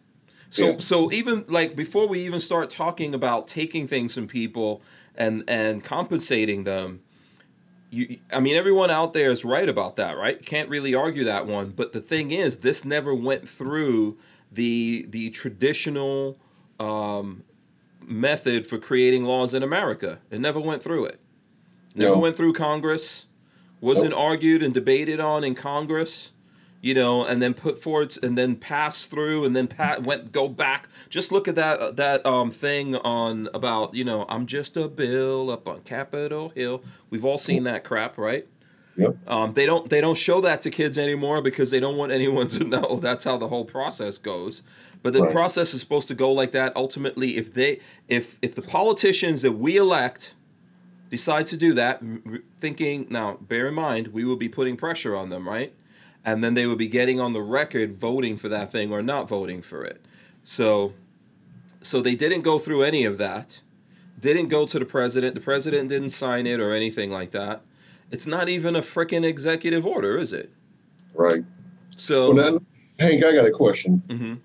So 0.48 0.66
Yeah. 0.66 0.76
so 0.78 1.12
even 1.12 1.44
like 1.46 1.76
before 1.76 2.08
we 2.08 2.20
even 2.20 2.40
start 2.40 2.70
talking 2.70 3.12
about 3.12 3.46
taking 3.46 3.86
things 3.86 4.14
from 4.14 4.28
people 4.28 4.80
and 5.18 5.44
and 5.46 5.84
compensating 5.84 6.64
them, 6.64 7.00
you 7.90 8.18
I 8.32 8.40
mean 8.40 8.56
everyone 8.56 8.90
out 8.90 9.12
there 9.12 9.30
is 9.30 9.44
right 9.44 9.68
about 9.68 9.96
that, 9.96 10.16
right? 10.16 10.42
Can't 10.44 10.70
really 10.70 10.94
argue 10.94 11.24
that 11.24 11.46
one. 11.46 11.70
But 11.76 11.92
the 11.92 12.00
thing 12.00 12.30
is, 12.30 12.58
this 12.58 12.84
never 12.86 13.14
went 13.14 13.46
through 13.46 14.16
the 14.50 15.04
the 15.10 15.28
traditional 15.30 16.38
um, 16.80 17.42
method 18.06 18.66
for 18.66 18.78
creating 18.78 19.24
laws 19.24 19.52
in 19.52 19.62
America. 19.62 20.20
It 20.30 20.40
never 20.40 20.60
went 20.60 20.82
through 20.82 21.06
it. 21.06 21.20
Never 21.94 22.14
No. 22.14 22.20
went 22.20 22.36
through 22.36 22.52
Congress. 22.54 23.26
Wasn't 23.80 24.12
argued 24.14 24.62
and 24.62 24.72
debated 24.74 25.20
on 25.20 25.44
in 25.44 25.54
Congress. 25.54 26.30
You 26.80 26.94
know, 26.94 27.24
and 27.24 27.42
then 27.42 27.54
put 27.54 27.82
forward 27.82 28.14
and 28.22 28.38
then 28.38 28.54
pass 28.54 29.06
through 29.06 29.44
and 29.44 29.56
then 29.56 29.66
pat 29.66 30.04
went 30.04 30.30
go 30.30 30.46
back. 30.48 30.88
Just 31.10 31.32
look 31.32 31.48
at 31.48 31.56
that 31.56 31.96
that 31.96 32.24
um 32.24 32.50
thing 32.52 32.94
on 32.96 33.48
about 33.52 33.94
you 33.94 34.04
know 34.04 34.24
I'm 34.28 34.46
just 34.46 34.76
a 34.76 34.86
bill 34.88 35.50
up 35.50 35.66
on 35.66 35.80
Capitol 35.80 36.50
Hill. 36.50 36.84
We've 37.10 37.24
all 37.24 37.38
seen 37.38 37.64
that 37.64 37.82
crap, 37.82 38.16
right? 38.16 38.46
Yep. 38.96 39.16
Um, 39.28 39.54
they 39.54 39.66
don't 39.66 39.88
they 39.90 40.00
don't 40.00 40.16
show 40.16 40.40
that 40.40 40.60
to 40.62 40.70
kids 40.70 40.98
anymore 40.98 41.40
because 41.42 41.70
they 41.70 41.80
don't 41.80 41.96
want 41.96 42.12
anyone 42.12 42.46
to 42.56 42.64
know 42.64 42.98
that's 43.00 43.24
how 43.24 43.36
the 43.36 43.48
whole 43.48 43.64
process 43.64 44.16
goes. 44.18 44.62
But 45.02 45.12
the 45.12 45.22
Right. 45.22 45.32
process 45.32 45.74
is 45.74 45.80
supposed 45.80 46.08
to 46.08 46.14
go 46.14 46.32
like 46.32 46.52
that. 46.52 46.72
Ultimately, 46.76 47.36
if 47.36 47.54
they 47.54 47.80
if 48.08 48.38
if 48.40 48.54
the 48.54 48.62
politicians 48.62 49.42
that 49.42 49.52
we 49.52 49.76
elect 49.76 50.34
decide 51.10 51.46
to 51.46 51.56
do 51.56 51.72
that, 51.74 52.02
thinking 52.58 53.06
now, 53.10 53.36
bear 53.40 53.68
in 53.68 53.74
mind, 53.74 54.08
we 54.08 54.24
will 54.24 54.36
be 54.36 54.48
putting 54.48 54.76
pressure 54.76 55.16
on 55.16 55.30
them, 55.30 55.48
right? 55.48 55.72
And 56.24 56.44
then 56.44 56.54
they 56.54 56.66
would 56.66 56.78
be 56.78 56.88
getting 56.88 57.20
on 57.20 57.32
the 57.32 57.40
record 57.40 57.96
voting 57.96 58.36
for 58.36 58.48
that 58.48 58.70
thing 58.70 58.92
or 58.92 59.02
not 59.02 59.28
voting 59.28 59.62
for 59.62 59.84
it. 59.84 60.00
So, 60.44 60.92
so 61.80 62.00
they 62.02 62.14
didn't 62.14 62.42
go 62.42 62.58
through 62.58 62.82
any 62.82 63.04
of 63.04 63.18
that. 63.18 63.60
Didn't 64.20 64.48
go 64.48 64.66
to 64.66 64.78
the 64.78 64.84
president. 64.84 65.34
The 65.34 65.40
president 65.40 65.88
didn't 65.88 66.10
sign 66.10 66.46
it 66.46 66.60
or 66.60 66.74
anything 66.74 67.10
like 67.10 67.30
that. 67.30 67.62
It's 68.10 68.26
not 68.26 68.48
even 68.48 68.74
a 68.74 68.82
freaking 68.82 69.24
executive 69.24 69.86
order, 69.86 70.18
is 70.18 70.32
it? 70.32 70.50
Right. 71.14 71.44
So, 71.90 72.32
Well, 72.34 72.52
now, 72.52 72.58
Hank, 72.98 73.24
I 73.24 73.32
got 73.32 73.46
a 73.46 73.50
question. 73.50 74.02
Mhm. 74.08 74.38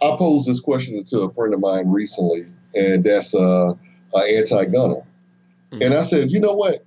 I 0.00 0.16
posed 0.16 0.48
this 0.48 0.58
question 0.58 1.02
to 1.04 1.20
a 1.20 1.30
friend 1.30 1.54
of 1.54 1.60
mine 1.60 1.88
recently, 1.88 2.46
and 2.74 3.04
that's 3.04 3.34
uh, 3.34 3.74
an 4.14 4.22
anti-gunner. 4.36 5.02
Mhm. 5.72 5.84
And 5.84 5.94
I 5.94 6.02
said, 6.02 6.30
you 6.30 6.40
know 6.40 6.54
what? 6.54 6.84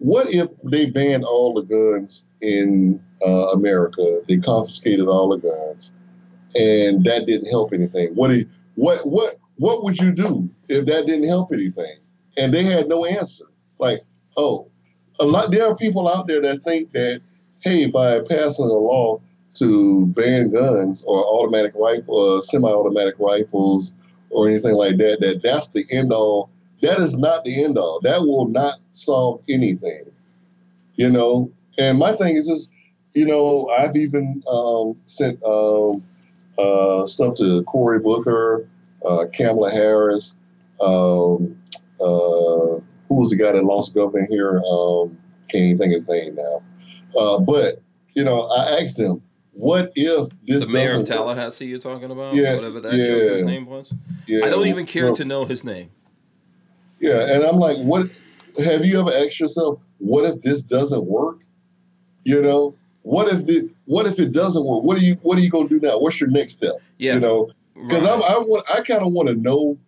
What 0.00 0.34
if 0.34 0.50
they 0.64 0.86
banned 0.90 1.24
all 1.24 1.54
the 1.54 1.62
guns 1.64 2.26
in 2.42 3.02
uh, 3.26 3.48
America? 3.54 4.20
They 4.28 4.38
confiscated 4.38 5.08
all 5.08 5.30
the 5.30 5.38
guns, 5.38 5.94
and 6.58 7.04
that 7.04 7.26
didn't 7.26 7.50
help 7.50 7.72
anything. 7.72 8.14
What 8.14 8.32
you- 8.32 8.46
what 8.76 9.06
what 9.06 9.36
what 9.58 9.84
would 9.84 9.98
you 9.98 10.12
do 10.12 10.50
if 10.68 10.86
that 10.86 11.06
didn't 11.06 11.28
help 11.28 11.52
anything? 11.52 11.96
And 12.38 12.54
they 12.54 12.64
had 12.64 12.88
no 12.88 13.04
answer. 13.06 13.46
Like, 13.78 14.02
oh, 14.36 14.68
a 15.20 15.26
lot. 15.26 15.52
There 15.52 15.66
are 15.66 15.76
people 15.76 16.08
out 16.08 16.28
there 16.28 16.42
that 16.42 16.64
think 16.64 16.92
that, 16.92 17.22
hey, 17.60 17.86
by 17.86 18.20
passing 18.20 18.66
a 18.66 18.68
law 18.72 19.20
to 19.54 20.06
ban 20.06 20.50
guns 20.50 21.04
or 21.06 21.24
automatic 21.26 21.74
rifle, 21.76 22.38
uh, 22.38 22.42
semi-automatic 22.42 23.16
rifles, 23.18 23.94
or 24.30 24.48
anything 24.48 24.74
like 24.74 24.98
that, 24.98 25.18
that 25.20 25.42
that's 25.42 25.70
the 25.70 25.84
end 25.92 26.12
all. 26.12 26.50
That 26.82 26.98
is 26.98 27.16
not 27.16 27.44
the 27.44 27.64
end 27.64 27.78
all. 27.78 28.00
That 28.02 28.22
will 28.22 28.48
not 28.48 28.78
solve 28.90 29.42
anything. 29.48 30.04
You 30.96 31.10
know. 31.10 31.50
And 31.78 31.98
my 31.98 32.12
thing 32.12 32.36
is 32.36 32.46
just, 32.46 32.70
you 33.14 33.24
know, 33.24 33.68
I've 33.68 33.96
even 33.96 34.42
um, 34.50 34.94
sent 35.06 35.42
um, 35.44 36.04
uh, 36.58 37.06
stuff 37.06 37.34
to 37.34 37.62
Cory 37.64 38.00
Booker, 38.00 38.68
uh, 39.04 39.26
Kamala 39.32 39.70
Harris. 39.70 40.36
Um, 40.80 41.56
uh, 42.00 42.80
who 43.08 43.16
was 43.16 43.30
the 43.30 43.36
guy 43.36 43.52
that 43.52 43.64
lost 43.64 43.94
governor 43.94 44.26
here? 44.30 44.62
Um, 44.64 45.18
can't 45.48 45.64
even 45.64 45.78
think 45.78 45.92
his 45.92 46.08
name 46.08 46.36
now. 46.36 46.62
Uh, 47.16 47.38
but 47.40 47.82
you 48.14 48.24
know, 48.24 48.42
I 48.46 48.80
asked 48.80 48.98
him, 48.98 49.22
"What 49.52 49.92
if 49.96 50.30
this 50.44 50.64
the 50.64 50.72
mayor 50.72 50.92
of 50.92 51.00
doesn't 51.00 51.08
work?" 51.08 51.08
Tallahassee 51.08 51.66
you're 51.66 51.78
talking 51.78 52.10
about? 52.10 52.34
Yeah, 52.34 52.56
Whatever 52.56 52.80
that 52.80 52.94
yeah. 52.94 53.06
joker's 53.06 53.42
name 53.42 53.66
was. 53.66 53.92
Yeah, 54.26 54.46
I 54.46 54.50
don't 54.50 54.66
even 54.66 54.86
care 54.86 55.06
well, 55.06 55.14
to 55.16 55.24
know 55.24 55.44
his 55.44 55.64
name. 55.64 55.90
Yeah, 57.00 57.34
and 57.34 57.44
I'm 57.44 57.56
like, 57.56 57.78
what? 57.78 58.10
Have 58.62 58.84
you 58.84 59.00
ever 59.00 59.12
asked 59.12 59.40
yourself, 59.40 59.80
what 59.98 60.24
if 60.24 60.42
this 60.42 60.62
doesn't 60.62 61.06
work? 61.06 61.38
You 62.24 62.42
know, 62.42 62.76
what 63.02 63.32
if 63.32 63.46
the, 63.46 63.70
what 63.86 64.06
if 64.06 64.18
it 64.18 64.32
doesn't 64.32 64.64
work? 64.64 64.82
What 64.84 64.98
are 64.98 65.02
you 65.02 65.14
What 65.22 65.38
are 65.38 65.40
you 65.40 65.50
gonna 65.50 65.68
do 65.68 65.80
now? 65.80 65.98
What's 65.98 66.20
your 66.20 66.30
next 66.30 66.54
step? 66.54 66.74
Yeah. 66.98 67.14
You 67.14 67.20
know, 67.20 67.50
because 67.74 68.06
right. 68.06 68.12
I'm 68.12 68.22
I 68.22 68.38
want 68.38 68.70
I 68.70 68.82
kind 68.82 69.02
of 69.02 69.12
want 69.12 69.28
to 69.28 69.34
know 69.34 69.78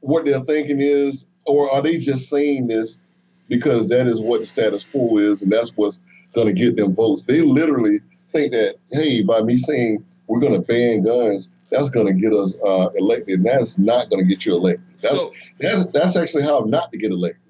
what 0.00 0.24
their 0.24 0.40
thinking 0.40 0.80
is, 0.80 1.26
or 1.46 1.72
are 1.72 1.82
they 1.82 1.98
just 1.98 2.28
saying 2.28 2.68
this 2.68 3.00
because 3.48 3.88
that 3.88 4.06
is 4.06 4.20
what 4.20 4.40
the 4.40 4.46
status 4.46 4.84
quo 4.84 5.18
is, 5.18 5.42
and 5.42 5.52
that's 5.52 5.70
what's 5.70 6.00
gonna 6.34 6.52
get 6.52 6.76
them 6.76 6.94
votes? 6.94 7.24
They 7.24 7.40
literally 7.40 8.00
think 8.32 8.52
that 8.52 8.76
hey, 8.92 9.22
by 9.22 9.42
me 9.42 9.56
saying 9.56 10.04
we're 10.26 10.40
gonna 10.40 10.60
ban 10.60 11.02
guns, 11.02 11.50
that's 11.70 11.88
gonna 11.88 12.12
get 12.12 12.32
us 12.32 12.56
uh, 12.64 12.88
elected. 12.96 13.38
And 13.40 13.46
that's 13.46 13.78
not 13.78 14.10
gonna 14.10 14.24
get 14.24 14.44
you 14.46 14.54
elected. 14.54 14.84
That's 15.00 15.20
So- 15.20 15.30
that's 15.60 15.86
that's 15.86 16.16
actually 16.16 16.42
how 16.44 16.64
not 16.66 16.92
to 16.92 16.98
get 16.98 17.10
elected. 17.10 17.42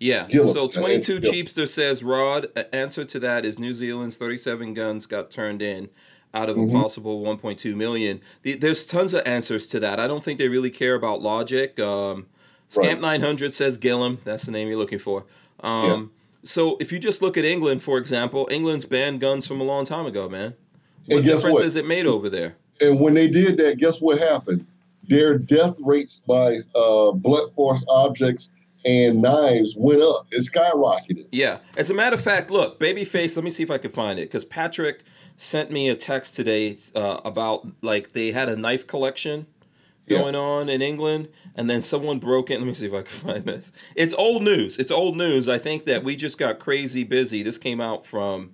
Yeah. 0.00 0.26
So 0.28 0.64
Uh, 0.64 0.68
22 0.68 1.20
Gillum. 1.20 1.34
Cheapster 1.36 1.68
says, 1.68 2.02
Rod, 2.02 2.48
answer 2.72 3.04
to 3.04 3.20
that 3.20 3.44
is 3.44 3.58
New 3.58 3.72
Zealand's 3.72 4.16
37 4.16 4.74
guns 4.74 5.06
got 5.06 5.30
turned 5.30 5.62
in 5.62 5.90
out 6.34 6.48
of 6.50 6.56
Mhm. 6.56 6.70
a 6.70 6.72
possible 6.72 7.20
1.2 7.22 7.76
million. 7.76 8.20
The, 8.42 8.54
there's 8.56 8.84
tons 8.84 9.14
of 9.14 9.22
answers 9.24 9.66
to 9.68 9.78
that. 9.80 10.00
I 10.00 10.06
don't 10.08 10.24
think 10.24 10.38
they 10.40 10.48
really 10.48 10.70
care 10.70 10.94
about 10.96 11.22
logic. 11.22 11.78
Um, 11.78 12.26
Scamp 12.68 13.02
Right. 13.02 13.20
900 13.20 13.52
says 13.52 13.76
Gillum. 13.76 14.18
That's 14.24 14.44
the 14.44 14.50
name 14.50 14.66
you're 14.68 14.78
looking 14.78 14.98
for. 14.98 15.24
Um, 15.60 16.10
So 16.44 16.76
if 16.80 16.90
you 16.90 16.98
just 16.98 17.22
look 17.22 17.36
at 17.36 17.44
England, 17.44 17.84
for 17.84 17.98
example, 17.98 18.48
England's 18.50 18.84
banned 18.84 19.20
guns 19.20 19.46
from 19.46 19.60
a 19.60 19.64
long 19.64 19.84
time 19.84 20.06
ago, 20.06 20.28
man. 20.28 20.54
What 21.06 21.18
And 21.18 21.24
guess 21.24 21.36
difference 21.36 21.54
what? 21.54 21.62
has 21.64 21.76
it 21.76 21.86
made 21.86 22.04
over 22.06 22.28
there? 22.28 22.56
And 22.80 23.00
when 23.00 23.14
they 23.14 23.28
did 23.28 23.56
that, 23.58 23.78
guess 23.78 24.00
what 24.00 24.18
happened? 24.18 24.66
Their 25.08 25.38
death 25.38 25.76
rates 25.80 26.20
by 26.26 26.56
uh, 26.74 27.12
blunt 27.12 27.52
force 27.52 27.84
objects 27.88 28.52
and 28.84 29.22
knives 29.22 29.74
went 29.76 30.02
up. 30.02 30.26
It 30.30 30.40
skyrocketed. 30.50 31.28
Yeah. 31.30 31.58
As 31.76 31.90
a 31.90 31.94
matter 31.94 32.14
of 32.14 32.20
fact, 32.22 32.50
look, 32.50 32.80
Babyface, 32.80 33.36
let 33.36 33.44
me 33.44 33.50
see 33.50 33.62
if 33.62 33.70
I 33.70 33.78
can 33.78 33.90
find 33.92 34.18
it. 34.18 34.22
Because 34.22 34.44
Patrick 34.44 35.02
sent 35.36 35.70
me 35.70 35.88
a 35.88 35.94
text 35.94 36.34
today 36.34 36.76
uh, 36.94 37.20
about, 37.24 37.66
like, 37.82 38.12
they 38.12 38.32
had 38.32 38.48
a 38.48 38.56
knife 38.56 38.86
collection 38.86 39.46
Yeah. 40.06 40.18
going 40.18 40.34
on 40.34 40.68
in 40.68 40.82
England, 40.82 41.28
and 41.54 41.70
then 41.70 41.80
someone 41.82 42.18
broke 42.18 42.50
in. 42.50 42.58
Let 42.60 42.66
me 42.66 42.74
see 42.74 42.86
if 42.86 42.92
I 42.92 43.02
can 43.02 43.06
find 43.28 43.44
this. 43.44 43.70
It's 43.94 44.14
old 44.14 44.42
news. 44.42 44.78
It's 44.78 44.90
old 44.90 45.16
news. 45.16 45.48
I 45.48 45.58
think 45.58 45.84
that 45.84 46.02
we 46.02 46.16
just 46.16 46.36
got 46.38 46.58
crazy 46.58 47.04
busy. 47.04 47.42
This 47.44 47.58
came 47.58 47.80
out 47.80 48.04
from 48.06 48.50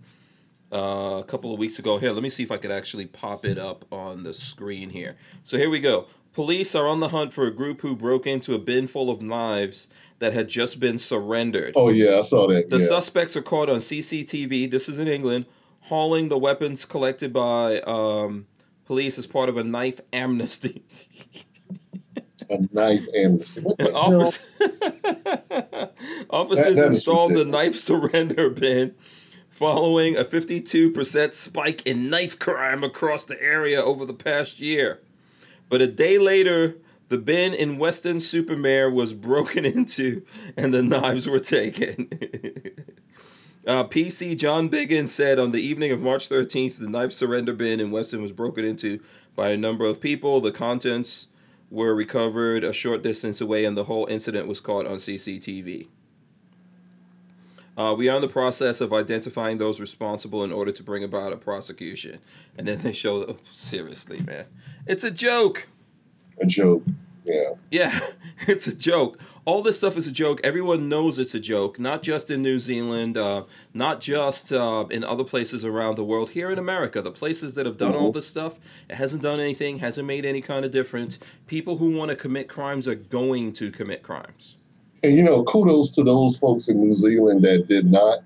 uh, 0.73 1.21
a 1.21 1.25
couple 1.25 1.53
of 1.53 1.59
weeks 1.59 1.79
ago. 1.79 1.99
Here, 1.99 2.13
let 2.13 2.23
me 2.23 2.31
see 2.31 2.43
if 2.43 2.51
I 2.51 2.57
could 2.57 2.71
actually 2.71 3.07
pop 3.07 3.45
it 3.45 3.59
up 3.59 3.85
on 3.91 4.23
the 4.23 4.35
screen 4.35 4.91
here. 4.91 5.17
So 5.45 5.57
here 5.57 5.71
we 5.71 5.81
go. 5.81 6.07
Police 6.33 6.75
are 6.75 6.87
on 6.87 7.01
the 7.01 7.09
hunt 7.09 7.33
for 7.33 7.47
a 7.47 7.51
group 7.51 7.81
who 7.81 7.97
broke 7.97 8.27
into 8.27 8.55
a 8.55 8.59
bin 8.59 8.87
full 8.87 9.11
of 9.11 9.21
knives 9.21 9.89
that 10.19 10.33
had 10.33 10.49
just 10.49 10.79
been 10.79 10.99
surrendered. 10.99 11.73
Oh 11.77 11.89
yeah, 11.89 12.19
I 12.19 12.21
saw 12.23 12.47
that. 12.49 12.71
The 12.71 12.79
yeah. 12.79 12.87
suspects 12.87 13.37
are 13.37 13.43
caught 13.43 13.69
on 13.69 13.79
CCTV. 13.79 14.71
This 14.71 14.89
is 14.89 14.99
in 14.99 15.09
England, 15.09 15.47
hauling 15.83 16.29
the 16.29 16.39
weapons 16.39 16.85
collected 16.85 17.33
by 17.33 17.81
um, 17.81 18.47
police 18.85 19.19
as 19.19 19.27
part 19.27 19.49
of 19.49 19.57
a 19.57 19.65
knife 19.65 20.01
amnesty. 20.13 20.85
a 22.51 22.59
knife 22.73 23.07
amnesty. 23.15 23.61
What 23.63 23.79
the 23.79 23.91
hell? 23.91 24.33
Officers 26.31 26.65
That- 26.65 26.77
that 26.77 26.87
installed 26.87 27.35
the 27.35 27.45
knife 27.45 27.75
surrender 27.75 28.51
bin 28.51 28.95
following 29.59 30.17
a 30.17 30.23
52% 30.23 31.33
spike 31.33 31.85
in 31.85 32.09
knife 32.09 32.39
crime 32.39 32.85
across 32.85 33.25
the 33.25 33.43
area 33.43 33.83
over 33.83 34.07
the 34.07 34.15
past 34.15 34.61
year. 34.61 35.01
But 35.69 35.83
a 35.83 35.89
day 35.89 36.17
later, 36.17 36.77
the 37.09 37.19
bin 37.19 37.55
in 37.55 37.77
Weston-super-Mare 37.77 38.89
was 38.89 39.15
broken 39.15 39.65
into 39.65 40.23
and 40.57 40.73
the 40.73 40.85
knives 40.85 41.27
were 41.27 41.41
taken. 41.41 42.09
Uh, 43.67 43.85
PC 43.85 44.35
John 44.35 44.69
Biggin 44.71 45.07
said 45.07 45.39
on 45.39 45.51
the 45.53 45.61
evening 45.61 45.93
of 45.93 46.01
March 46.01 46.31
13th, 46.31 46.79
the 46.79 46.89
knife 46.89 47.13
surrender 47.13 47.53
bin 47.53 47.81
in 47.81 47.91
Weston 47.91 48.23
was 48.23 48.33
broken 48.33 48.65
into 48.65 48.99
by 49.37 49.51
a 49.51 49.59
number 49.59 49.85
of 49.85 50.01
people. 50.01 50.41
The 50.41 50.53
contents 50.53 51.27
were 51.71 51.95
recovered 51.95 52.65
a 52.65 52.73
short 52.73 53.03
distance 53.03 53.43
away, 53.43 53.67
and 53.67 53.77
the 53.77 53.85
whole 53.85 54.07
incident 54.07 54.49
was 54.49 54.63
caught 54.63 54.87
on 54.87 54.97
CCTV. 54.97 55.89
Uh, 57.79 57.95
we 57.95 58.09
are 58.09 58.17
in 58.17 58.23
the 58.23 58.29
process 58.29 58.81
of 58.81 58.93
identifying 58.93 59.59
those 59.59 59.81
responsible 59.81 60.43
in 60.43 60.51
order 60.51 60.73
to 60.73 60.83
bring 60.83 61.05
about 61.05 61.33
a 61.33 61.37
prosecution. 61.37 62.19
And 62.57 62.67
then 62.67 62.81
they 62.81 62.93
show, 62.93 63.23
oh, 63.23 63.37
seriously, 63.49 64.19
man, 64.19 64.47
it's 64.85 65.05
a 65.05 65.13
joke. 65.13 65.69
A 66.41 66.47
joke. 66.47 66.83
Yeah. 67.25 67.55
Yeah, 67.71 68.01
it's 68.49 68.67
a 68.67 68.75
joke. 68.75 69.21
All 69.45 69.63
this 69.63 69.79
stuff 69.79 69.97
is 69.97 70.09
a 70.09 70.13
joke. 70.13 70.41
Everyone 70.43 70.89
knows 70.89 71.21
it's 71.21 71.35
a 71.35 71.41
joke, 71.41 71.79
not 71.79 72.03
just 72.03 72.33
in 72.33 72.43
New 72.43 72.59
Zealand, 72.59 73.17
uh, 73.17 73.45
not 73.73 74.01
just 74.01 74.53
uh, 74.53 74.87
in 74.91 75.05
other 75.05 75.25
places 75.25 75.65
around 75.65 75.95
the 75.95 76.05
world. 76.05 76.31
Here 76.31 76.51
in 76.51 76.59
America, 76.59 77.01
the 77.01 77.13
places 77.13 77.55
that 77.55 77.65
have 77.65 77.77
done 77.77 77.95
all 77.95 78.11
this 78.11 78.27
stuff, 78.27 78.59
it 78.89 78.97
hasn't 78.97 79.23
done 79.23 79.39
anything, 79.39 79.79
hasn't 79.79 80.07
made 80.07 80.25
any 80.25 80.41
kind 80.41 80.65
of 80.65 80.73
difference. 80.73 81.21
People 81.47 81.77
who 81.77 81.97
want 81.97 82.11
to 82.11 82.17
commit 82.17 82.49
crimes 82.49 82.89
are 82.89 82.97
going 82.97 83.53
to 83.53 83.71
commit 83.71 84.03
crimes. 84.03 84.57
And 85.03 85.15
you 85.15 85.23
know, 85.23 85.45
kudos 85.45 85.91
to 85.93 86.03
those 86.03 86.37
folks 86.39 86.69
in 86.69 86.81
New 86.81 86.93
Zealand 86.93 87.43
that 87.43 87.67
did 87.69 87.87
not 87.91 88.19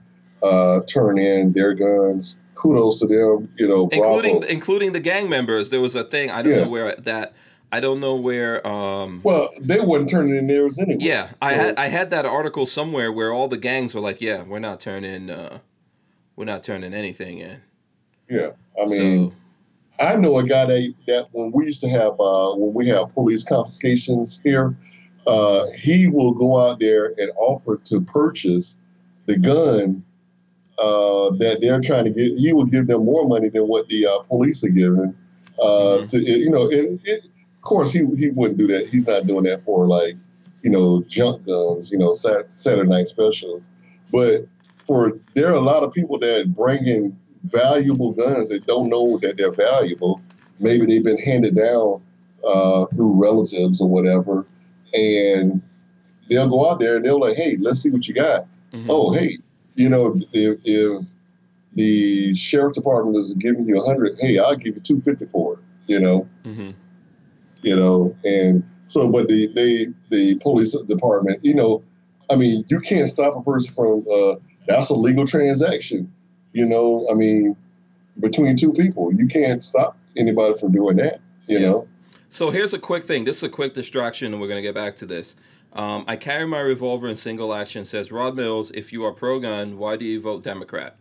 uh, 0.43 0.81
turn 0.83 1.19
in 1.19 1.53
their 1.53 1.75
guns. 1.75 2.39
Kudos 2.55 3.01
to 3.01 3.07
them. 3.07 3.53
You 3.59 3.69
know, 3.69 3.89
including 3.93 4.39
bravo. 4.41 4.53
including 4.53 4.93
the 4.93 5.01
gang 5.01 5.29
members. 5.29 5.71
There 5.71 5.81
was 5.81 5.95
a 5.95 6.05
thing 6.05 6.31
I 6.31 6.43
don't 6.43 6.53
Yeah. 6.53 6.65
know 6.65 6.71
where 6.71 6.95
that 6.97 7.35
I 7.71 7.81
don't 7.81 8.01
know 8.01 8.17
where. 8.17 8.67
Um, 8.67 9.21
Well, 9.25 9.51
they 9.61 9.81
wasn't 9.81 10.11
turning 10.11 10.37
in 10.37 10.47
theirs 10.47 10.79
anyway. 10.79 10.99
yeah, 11.01 11.31
I 11.41 11.53
had 11.55 11.79
I 11.79 11.89
had 11.89 12.11
that 12.11 12.25
article 12.27 12.67
somewhere 12.67 13.11
where 13.11 13.33
all 13.33 13.49
the 13.49 13.57
gangs 13.57 13.95
were 13.95 14.01
like, 14.01 14.21
"Yeah, 14.21 14.43
we're 14.45 14.59
not 14.59 14.79
turning, 14.81 15.31
uh, 15.31 15.59
we're 16.37 16.45
not 16.45 16.63
turning 16.63 16.93
anything 16.95 17.39
in." 17.39 17.59
Yeah. 18.29 18.51
I 18.81 18.87
mean, 18.87 19.31
so, 19.31 20.05
I 20.05 20.17
know 20.17 20.39
a 20.39 20.43
guy 20.45 20.67
that, 20.67 20.95
that 21.07 21.29
when 21.33 21.51
we 21.53 21.67
used 21.67 21.81
to 21.83 21.89
have 21.89 22.13
uh, 22.21 22.55
when 22.55 22.75
we 22.75 22.87
have 22.89 23.13
police 23.15 23.43
confiscations 23.45 24.41
here, 24.45 24.75
uh, 25.27 25.67
he 25.81 26.09
will 26.09 26.33
go 26.33 26.59
out 26.59 26.81
there 26.81 27.15
and 27.19 27.31
offer 27.39 27.77
to 27.85 28.01
purchase 28.01 28.79
the 29.27 29.37
gun 29.39 30.05
uh, 30.79 31.31
that 31.39 31.59
they're 31.61 31.81
trying 31.81 32.05
to 32.05 32.11
get, 32.11 32.37
he 32.39 32.53
will 32.53 32.65
give 32.65 32.87
them 32.87 33.05
more 33.05 33.29
money 33.29 33.49
than 33.49 33.69
what 33.69 33.89
the 33.89 34.07
uh, 34.07 34.19
police 34.29 34.65
are 34.65 34.71
giving. 34.71 35.15
Uh, 35.61 35.99
Mhm. 36.03 36.11
to 36.11 36.19
you 36.19 36.51
know, 36.51 36.69
it, 36.71 37.01
it, 37.05 37.25
of 37.25 37.63
course, 37.63 37.93
he 37.93 38.01
he 38.17 38.31
wouldn't 38.31 38.59
do 38.59 38.67
that. 38.69 38.87
He's 38.89 39.07
not 39.07 39.27
doing 39.27 39.45
that 39.45 39.63
for 39.63 39.87
like 39.87 40.15
you 40.63 40.71
know 40.71 41.03
junk 41.07 41.47
guns, 41.47 41.93
you 41.93 41.99
know, 41.99 42.13
Saturday 42.13 42.89
night 42.89 43.07
specials. 43.07 43.71
But 44.11 44.47
for 44.81 45.19
there 45.35 45.51
are 45.51 45.55
a 45.55 45.61
lot 45.61 45.85
of 45.85 45.93
people 45.93 46.19
that 46.21 46.55
bring 46.57 46.85
in 46.87 47.17
valuable 47.45 48.13
guns 48.13 48.49
that 48.49 48.67
don't 48.67 48.89
know 48.89 49.19
that 49.23 49.37
they're 49.37 49.53
valuable. 49.53 50.21
Maybe 50.59 50.87
they've 50.87 51.05
been 51.05 51.19
handed 51.19 51.55
down 51.55 52.03
uh, 52.45 52.87
through 52.87 53.13
relatives 53.23 53.81
or 53.81 53.89
whatever, 53.89 54.47
and 54.95 55.63
they'll 56.29 56.49
go 56.49 56.69
out 56.71 56.81
there 56.81 56.97
and 56.97 57.05
they'll 57.05 57.21
like, 57.21 57.37
hey, 57.37 57.57
let's 57.61 57.81
see 57.81 57.91
what 57.91 58.07
you 58.09 58.15
got. 58.15 58.47
Mhm. 58.73 58.87
Oh, 58.89 59.13
hey, 59.13 59.39
you 59.75 59.89
know, 59.89 60.19
if, 60.33 60.59
if 60.65 61.07
the 61.75 62.35
sheriff 62.35 62.75
department 62.75 63.17
is 63.17 63.35
giving 63.35 63.67
you 63.69 63.81
a 63.81 63.85
hundred, 63.85 64.19
hey, 64.21 64.39
I'll 64.39 64.57
give 64.57 64.75
you 64.75 64.81
two 64.81 65.01
fifty 65.01 65.27
for 65.27 65.55
it. 65.55 65.59
You 65.87 66.01
know, 66.01 66.29
mm-hmm. 66.45 66.71
you 67.63 67.77
know, 67.77 68.15
and 68.25 68.63
so, 68.87 69.11
but 69.11 69.29
the 69.29 69.49
they 69.55 69.87
the 70.11 70.37
police 70.37 70.77
department, 70.83 71.45
you 71.45 71.55
know, 71.55 71.83
I 72.31 72.37
mean, 72.37 72.65
you 72.69 72.81
can't 72.81 73.09
stop 73.09 73.37
a 73.37 73.43
person 73.43 73.73
from 73.73 74.07
uh, 74.13 74.37
that's 74.69 74.91
a 74.91 74.95
legal 74.95 75.27
transaction. 75.27 76.13
You 76.53 76.67
know, 76.67 77.07
I 77.11 77.15
mean, 77.15 77.57
between 78.21 78.57
two 78.57 78.73
people, 78.73 79.13
you 79.13 79.27
can't 79.27 79.63
stop 79.63 79.97
anybody 80.17 80.55
from 80.59 80.73
doing 80.73 80.97
that. 80.99 81.21
You 81.47 81.59
Yeah. 81.59 81.71
know, 81.71 81.89
So 82.33 82.49
here's 82.49 82.73
a 82.73 82.79
quick 82.79 83.05
thing. 83.05 83.25
This 83.25 83.37
is 83.37 83.43
a 83.43 83.49
quick 83.51 83.75
distraction, 83.75 84.33
and 84.33 84.41
we're 84.41 84.49
going 84.49 84.57
to 84.57 84.67
get 84.67 84.75
back 84.75 84.97
to 84.97 85.07
this. 85.07 85.37
Um, 85.75 86.07
I 86.09 86.17
carry 86.17 86.47
my 86.47 86.61
revolver 86.61 87.07
in 87.07 87.15
single 87.15 87.53
action. 87.53 87.85
Says 87.85 88.11
Rod 88.11 88.35
Mills. 88.35 88.71
If 88.71 88.91
you 88.91 89.05
are 89.05 89.13
pro-gun, 89.13 89.77
why 89.77 89.97
do 89.97 90.07
you 90.07 90.19
vote 90.19 90.43
Democrat? 90.43 90.97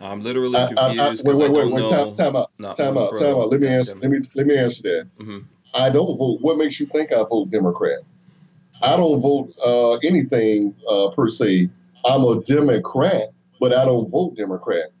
I'm 0.00 0.22
literally 0.22 0.56
I, 0.56 0.62
I, 0.62 0.64
I, 0.64 0.96
confused 0.96 1.26
wait, 1.26 1.36
wait, 1.36 1.50
wait, 1.50 1.70
wait, 1.70 1.90
time, 1.90 2.14
time 2.14 2.34
out, 2.34 2.50
time 2.76 2.96
out, 2.96 3.14
time 3.18 3.36
out. 3.36 3.50
Let 3.50 3.60
me 3.60 3.68
answer. 3.68 3.94
Let 3.96 4.10
me 4.10 4.20
let 4.34 4.46
me 4.46 4.56
answer 4.56 4.82
that. 4.84 5.08
Mhm. 5.18 5.44
I 5.74 5.90
don't 5.90 6.16
vote. 6.16 6.38
What 6.40 6.56
makes 6.56 6.80
you 6.80 6.86
think 6.86 7.12
I 7.12 7.24
vote 7.28 7.50
Democrat? 7.50 7.98
I 8.80 8.96
don't 8.96 9.20
vote 9.20 9.52
uh, 9.62 9.96
anything 9.96 10.74
uh, 10.88 11.10
per 11.10 11.28
se. 11.28 11.68
I'm 12.06 12.24
a 12.24 12.40
Democrat, 12.42 13.24
but 13.60 13.74
I 13.74 13.84
don't 13.84 14.08
vote 14.08 14.34
Democrat. 14.34 14.92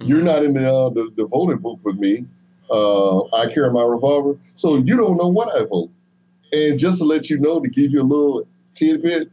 You're 0.00 0.22
not 0.22 0.44
in 0.44 0.52
the, 0.52 0.72
uh, 0.72 0.90
the 0.90 1.10
the 1.16 1.26
voting 1.26 1.58
booth 1.58 1.80
with 1.82 1.96
me. 1.98 2.26
Uh, 2.70 3.24
I 3.34 3.48
carry 3.52 3.70
my 3.72 3.82
revolver, 3.82 4.38
so 4.54 4.76
you 4.76 4.96
don't 4.96 5.16
know 5.16 5.28
what 5.28 5.54
I 5.54 5.64
vote. 5.64 5.90
And 6.52 6.78
just 6.78 6.98
to 6.98 7.04
let 7.04 7.30
you 7.30 7.38
know, 7.38 7.60
to 7.60 7.68
give 7.68 7.90
you 7.90 8.00
a 8.00 8.04
little 8.04 8.46
tidbit, 8.74 9.30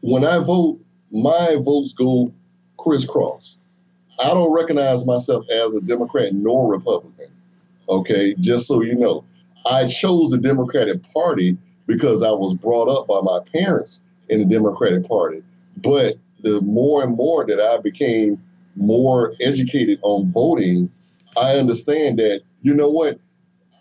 when 0.00 0.24
I 0.24 0.38
vote, 0.38 0.80
my 1.10 1.56
votes 1.60 1.92
go 1.92 2.32
crisscross. 2.78 3.58
I 4.18 4.28
don't 4.28 4.52
recognize 4.52 5.06
myself 5.06 5.44
as 5.50 5.74
a 5.74 5.80
Democrat 5.80 6.32
nor 6.32 6.70
Republican. 6.70 7.28
Okay, 7.88 8.34
just 8.38 8.66
so 8.66 8.82
you 8.82 8.94
know, 8.94 9.24
I 9.66 9.86
chose 9.86 10.30
the 10.30 10.38
Democratic 10.38 11.02
Party 11.12 11.56
because 11.86 12.22
I 12.22 12.30
was 12.30 12.54
brought 12.54 12.88
up 12.88 13.06
by 13.06 13.20
my 13.22 13.40
parents 13.52 14.02
in 14.28 14.40
the 14.40 14.54
Democratic 14.54 15.06
Party. 15.06 15.42
But 15.76 16.16
the 16.42 16.60
more 16.60 17.02
and 17.02 17.16
more 17.16 17.44
that 17.46 17.60
I 17.60 17.78
became 17.78 18.42
more 18.76 19.34
educated 19.40 19.98
on 20.02 20.30
voting, 20.30 20.90
I 21.36 21.56
understand 21.56 22.18
that 22.18 22.42
you 22.62 22.74
know 22.74 22.90
what? 22.90 23.18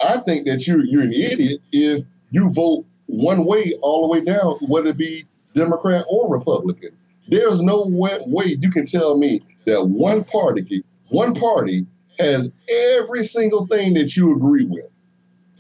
I 0.01 0.17
think 0.17 0.45
that 0.47 0.67
you're 0.67 0.83
you're 0.83 1.03
an 1.03 1.13
idiot 1.13 1.61
if 1.71 2.03
you 2.31 2.49
vote 2.49 2.85
one 3.05 3.45
way 3.45 3.73
all 3.81 4.01
the 4.01 4.07
way 4.07 4.25
down, 4.25 4.55
whether 4.67 4.89
it 4.89 4.97
be 4.97 5.25
Democrat 5.53 6.05
or 6.09 6.29
Republican. 6.29 6.97
There's 7.27 7.61
no 7.61 7.85
way, 7.87 8.17
way 8.25 8.45
you 8.59 8.71
can 8.71 8.85
tell 8.85 9.17
me 9.17 9.41
that 9.65 9.87
one 9.87 10.23
party 10.23 10.83
one 11.09 11.35
party 11.35 11.85
has 12.19 12.51
every 12.69 13.23
single 13.23 13.67
thing 13.67 13.93
that 13.93 14.15
you 14.15 14.33
agree 14.35 14.65
with. 14.65 14.91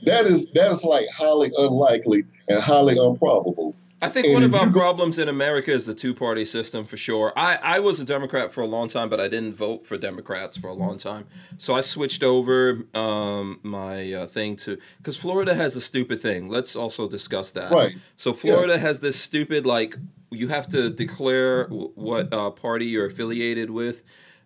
That 0.03 0.25
is 0.25 0.49
that 0.51 0.71
is 0.71 0.83
like 0.83 1.07
highly 1.09 1.51
unlikely 1.57 2.23
and 2.49 2.59
highly 2.59 2.97
improbable. 2.97 3.75
I 4.03 4.09
think 4.09 4.25
And 4.25 4.33
one 4.33 4.43
of 4.43 4.55
our 4.55 4.67
go- 4.67 4.79
problems 4.79 5.19
in 5.19 5.29
America 5.29 5.71
is 5.71 5.85
the 5.85 5.93
two 5.93 6.13
party 6.15 6.43
system 6.43 6.85
for 6.85 6.97
sure. 6.97 7.31
I, 7.37 7.55
I 7.61 7.79
was 7.79 7.99
a 7.99 8.05
Democrat 8.05 8.51
for 8.51 8.61
a 8.61 8.65
long 8.65 8.87
time, 8.87 9.09
but 9.09 9.19
I 9.19 9.27
didn't 9.27 9.53
vote 9.53 9.85
for 9.85 9.97
Democrats 9.97 10.57
for 10.57 10.67
a 10.69 10.73
long 10.73 10.97
time. 10.97 11.27
So 11.59 11.75
I 11.75 11.81
switched 11.81 12.23
over 12.23 12.79
um, 12.95 13.59
my 13.61 14.11
uh, 14.11 14.27
thing 14.27 14.55
to 14.57 14.77
because 14.97 15.17
Florida 15.17 15.53
has 15.53 15.75
a 15.75 15.81
stupid 15.81 16.19
thing. 16.21 16.49
Let's 16.49 16.75
also 16.75 17.07
discuss 17.07 17.51
that. 17.51 17.71
Right. 17.71 17.95
So 18.15 18.33
Florida 18.33 18.79
has 18.79 19.01
this 19.01 19.19
stupid 19.19 19.65
like 19.67 19.95
you 20.31 20.47
have 20.47 20.67
to 20.69 20.89
declare 20.89 21.65
w- 21.65 21.91
what 21.93 22.33
uh, 22.33 22.49
party 22.49 22.85
you're 22.85 23.05
affiliated 23.05 23.69
with, 23.69 24.01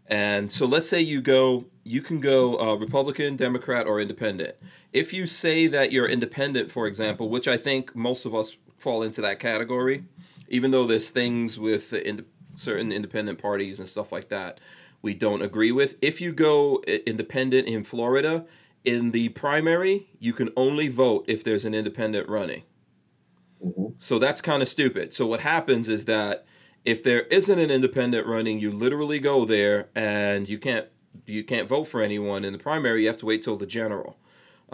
and 0.08 0.52
so 0.52 0.66
let's 0.66 0.90
say 0.90 1.00
you 1.00 1.22
go, 1.22 1.66
you 1.84 2.02
can 2.02 2.20
go 2.20 2.60
uh, 2.60 2.76
Republican, 2.76 3.36
Democrat, 3.38 3.88
or 3.88 4.02
Independent. 4.02 4.56
If 4.92 5.14
you 5.14 5.28
say 5.28 5.68
that 5.68 5.92
you're 5.92 6.08
independent, 6.08 6.72
for 6.72 6.88
example, 6.88 7.30
which 7.30 7.48
I 7.48 7.58
think 7.58 7.96
most 7.96 8.26
of 8.26 8.34
us 8.36 8.58
fall 8.78 9.04
into 9.04 9.22
that 9.22 9.40
category, 9.40 10.06
even 10.50 10.72
though 10.72 10.86
there's 10.86 11.10
things 11.10 11.58
with 11.58 11.94
ind- 11.94 12.26
certain 12.56 12.92
independent 12.92 13.40
parties 13.40 13.80
and 13.80 13.88
stuff 13.88 14.12
like 14.12 14.30
that 14.30 14.60
we 15.06 15.14
don't 15.14 15.44
agree 15.44 15.72
with. 15.72 15.96
If 16.02 16.20
you 16.20 16.34
go 16.34 16.82
independent 17.06 17.68
in 17.68 17.84
Florida, 17.84 18.44
in 18.84 19.12
the 19.12 19.30
primary, 19.30 20.08
you 20.20 20.34
can 20.34 20.50
only 20.58 20.88
vote 20.88 21.26
if 21.28 21.44
there's 21.44 21.64
an 21.64 21.76
independent 21.76 22.28
running. 22.28 22.64
Mhm. 23.64 23.94
So 23.98 24.18
that's 24.18 24.42
kind 24.42 24.62
of 24.64 24.68
stupid. 24.68 25.14
So 25.14 25.28
what 25.28 25.42
happens 25.42 25.90
is 25.90 26.06
that 26.06 26.46
if 26.84 27.04
there 27.04 27.22
isn't 27.24 27.60
an 27.60 27.70
independent 27.70 28.26
running, 28.28 28.60
you 28.60 28.72
literally 28.72 29.20
go 29.20 29.46
there 29.46 29.90
and 29.96 30.50
you 30.50 30.58
can't 30.58 30.88
you 31.28 31.44
can't 31.44 31.68
vote 31.70 31.86
for 31.86 32.02
anyone 32.02 32.44
in 32.44 32.52
the 32.52 32.60
primary. 32.60 33.02
You 33.04 33.08
have 33.08 33.18
to 33.18 33.26
wait 33.26 33.42
till 33.42 33.56
the 33.56 33.66
general. 33.66 34.18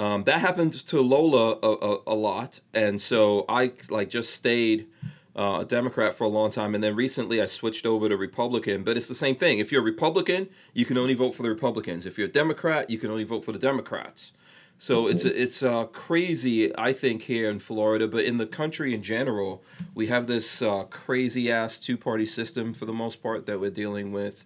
Um, 0.01 0.23
that 0.23 0.39
happened 0.39 0.73
to 0.73 0.99
Lola 0.99 1.59
a, 1.61 1.67
a, 1.67 1.97
a 2.07 2.15
lot, 2.15 2.59
and 2.73 2.99
so 2.99 3.45
I 3.47 3.73
like 3.91 4.09
just 4.09 4.33
stayed 4.33 4.87
uh, 5.35 5.59
a 5.61 5.65
Democrat 5.65 6.15
for 6.15 6.23
a 6.23 6.27
long 6.27 6.49
time, 6.49 6.73
and 6.73 6.83
then 6.83 6.95
recently 6.95 7.39
I 7.39 7.45
switched 7.45 7.85
over 7.85 8.09
to 8.09 8.17
Republican. 8.17 8.83
But 8.83 8.97
it's 8.97 9.05
the 9.05 9.13
same 9.13 9.35
thing. 9.35 9.59
If 9.59 9.71
you're 9.71 9.81
a 9.81 9.85
Republican, 9.85 10.49
you 10.73 10.85
can 10.85 10.97
only 10.97 11.13
vote 11.13 11.35
for 11.35 11.43
the 11.43 11.49
Republicans. 11.49 12.07
If 12.07 12.17
you're 12.17 12.27
a 12.27 12.31
Democrat, 12.31 12.89
you 12.89 12.97
can 12.97 13.11
only 13.11 13.25
vote 13.25 13.45
for 13.45 13.51
the 13.51 13.59
Democrats. 13.59 14.31
So 14.79 15.05
it's 15.05 15.23
it's 15.23 15.61
uh, 15.61 15.83
crazy, 15.83 16.75
I 16.75 16.93
think, 16.93 17.21
here 17.21 17.47
in 17.51 17.59
Florida, 17.59 18.07
but 18.07 18.23
in 18.25 18.39
the 18.39 18.47
country 18.47 18.95
in 18.95 19.03
general, 19.03 19.63
we 19.93 20.07
have 20.07 20.25
this 20.25 20.63
uh, 20.63 20.85
crazy 20.85 21.51
ass 21.51 21.79
two 21.79 21.95
party 21.95 22.25
system 22.25 22.73
for 22.73 22.87
the 22.87 22.93
most 23.03 23.21
part 23.21 23.45
that 23.45 23.59
we're 23.59 23.69
dealing 23.69 24.11
with, 24.11 24.45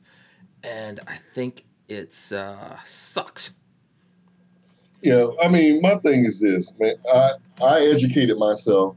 and 0.61 0.99
I 1.07 1.19
think 1.34 1.64
it's 1.88 2.34
uh, 2.34 2.77
sucks. 2.84 3.52
Yeah, 5.06 5.27
I 5.40 5.49
mean, 5.49 5.82
my 5.82 5.98
thing 5.98 6.26
is 6.26 6.40
this, 6.40 6.73
man. 6.80 6.95
I 7.14 7.34
I 7.61 7.82
educated 7.82 8.40
myself 8.40 8.95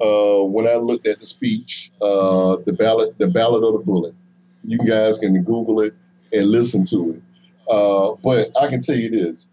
uh, 0.00 0.42
when 0.42 0.66
I 0.66 0.74
looked 0.74 1.06
at 1.06 1.20
the 1.20 1.26
speech, 1.26 1.92
uh, 2.02 2.56
the 2.66 2.72
ballot, 2.72 3.16
the 3.20 3.28
ballot 3.28 3.62
of 3.62 3.74
the 3.74 3.78
bullet. 3.78 4.14
You 4.62 4.78
guys 4.78 5.16
can 5.16 5.40
Google 5.44 5.80
it 5.80 5.94
and 6.32 6.48
listen 6.48 6.84
to 6.86 7.12
it. 7.12 7.22
Uh, 7.70 8.16
but 8.24 8.50
I 8.60 8.66
can 8.66 8.82
tell 8.82 8.96
you 8.96 9.08
this: 9.08 9.48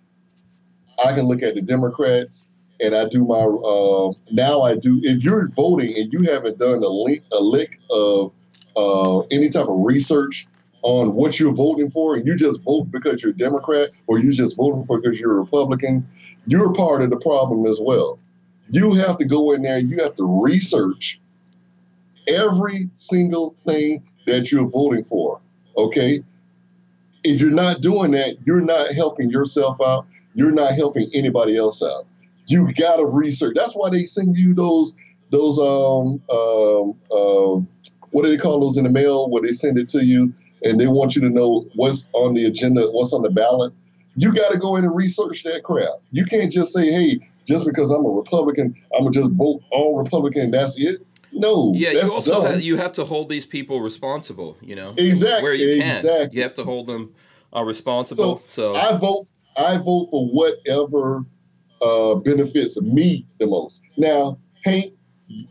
I 1.06 1.14
can 1.14 1.26
look 1.26 1.44
at 1.44 1.54
the 1.54 1.62
Democrats, 1.62 2.48
and 2.80 2.96
I 2.96 3.08
do 3.08 3.24
my 3.24 3.36
uh, 3.36 4.12
now. 4.32 4.64
I 4.64 4.78
do. 4.78 5.00
If 5.04 5.24
you're 5.24 5.50
voting 5.50 5.94
and 5.96 6.12
you 6.12 6.24
haven't 6.24 6.58
done 6.58 6.82
a 6.82 6.90
lick, 6.90 7.22
a 7.32 7.44
lick 7.44 7.78
of 7.92 8.34
uh, 8.76 9.20
any 9.30 9.50
type 9.50 9.68
of 9.68 9.78
research 9.86 10.48
on 10.84 11.14
what 11.14 11.40
you're 11.40 11.54
voting 11.54 11.90
for, 11.90 12.16
and 12.16 12.26
you 12.26 12.36
just 12.36 12.62
vote 12.64 12.92
because 12.92 13.22
you're 13.22 13.32
a 13.32 13.38
Democrat 13.38 13.90
or 14.08 14.20
you 14.20 14.32
just 14.32 14.58
voting 14.58 14.86
for 14.86 15.00
because 15.00 15.20
you're 15.20 15.38
a 15.38 15.40
Republican, 15.40 16.08
you're 16.48 16.74
part 16.74 17.02
of 17.02 17.10
the 17.10 17.18
problem 17.18 17.66
as 17.66 17.80
well. 17.82 18.20
You 18.70 18.94
have 18.94 19.18
to 19.18 19.26
go 19.26 19.52
in 19.52 19.62
there, 19.62 19.80
you 19.80 19.98
have 19.98 20.16
to 20.16 20.42
research 20.44 21.20
every 22.28 22.90
single 22.96 23.56
thing 23.68 24.04
that 24.28 24.52
you're 24.52 24.70
voting 24.70 25.04
for. 25.04 25.40
Okay? 25.78 26.24
If 27.24 27.40
you're 27.40 27.52
not 27.52 27.82
doing 27.82 28.12
that, 28.12 28.38
you're 28.46 28.62
not 28.62 28.94
helping 28.94 29.30
yourself 29.30 29.78
out. 29.82 30.06
You're 30.34 30.52
not 30.52 30.74
helping 30.74 31.10
anybody 31.14 31.58
else 31.58 31.84
out. 31.84 32.06
You 32.48 32.74
gotta 32.74 33.06
research. 33.06 33.54
That's 33.56 33.76
why 33.76 33.90
they 33.90 34.06
send 34.06 34.38
you 34.38 34.54
those 34.54 34.96
those 35.30 35.60
um 35.60 36.22
um 36.30 36.96
um 37.12 37.68
what 38.12 38.24
do 38.24 38.30
they 38.30 38.38
call 38.38 38.60
those 38.60 38.78
in 38.78 38.84
the 38.84 38.90
mail 38.90 39.30
where 39.30 39.42
they 39.42 39.52
send 39.54 39.78
it 39.78 39.88
to 39.90 40.04
you 40.04 40.34
and 40.64 40.80
they 40.80 40.88
want 40.88 41.16
you 41.16 41.22
to 41.22 41.30
know 41.30 41.66
what's 41.76 42.10
on 42.14 42.34
the 42.34 42.46
agenda, 42.46 42.88
what's 42.92 43.14
on 43.14 43.22
the 43.22 43.30
ballot. 43.30 43.74
You 44.16 44.34
got 44.34 44.52
to 44.52 44.58
go 44.58 44.76
in 44.76 44.84
and 44.84 44.94
research 44.96 45.44
that 45.44 45.64
crap. 45.64 45.94
You 46.12 46.26
can't 46.26 46.52
just 46.52 46.74
say, 46.74 46.92
"Hey, 46.92 47.20
just 47.46 47.66
because 47.66 47.92
I'm 47.92 48.06
a 48.06 48.10
Republican, 48.10 48.76
I'm 48.94 49.04
gonna 49.04 49.12
just 49.12 49.32
vote 49.32 49.62
all 49.72 49.98
Republican. 49.98 50.42
and 50.44 50.54
That's 50.54 50.78
it." 50.80 51.06
No, 51.34 51.72
Yeah, 51.74 51.94
that's 51.94 52.08
you 52.08 52.14
also 52.14 52.34
dumb. 52.44 52.54
ha- 52.54 52.60
you 52.60 52.76
have 52.76 52.92
to 52.94 53.06
hold 53.06 53.30
these 53.30 53.46
people 53.46 53.80
responsible. 53.80 54.58
You 54.62 54.76
know, 54.76 54.94
Exactly, 54.98 55.44
where 55.44 55.54
you 55.54 55.80
can, 55.82 55.98
exactly. 55.98 56.36
you 56.38 56.44
have 56.44 56.54
to 56.56 56.66
hold 56.66 56.88
them 56.88 57.14
uh, 57.56 57.64
responsible. 57.64 58.42
So, 58.44 58.76
I 58.76 58.98
vote. 58.98 59.28
I 59.58 59.78
vote 59.78 60.08
for 60.12 60.28
whatever 60.28 61.26
uh, 61.82 62.16
benefits 62.16 62.80
me 62.82 63.26
the 63.40 63.48
most. 63.48 63.82
Now, 63.98 64.38
Hank, 64.66 64.94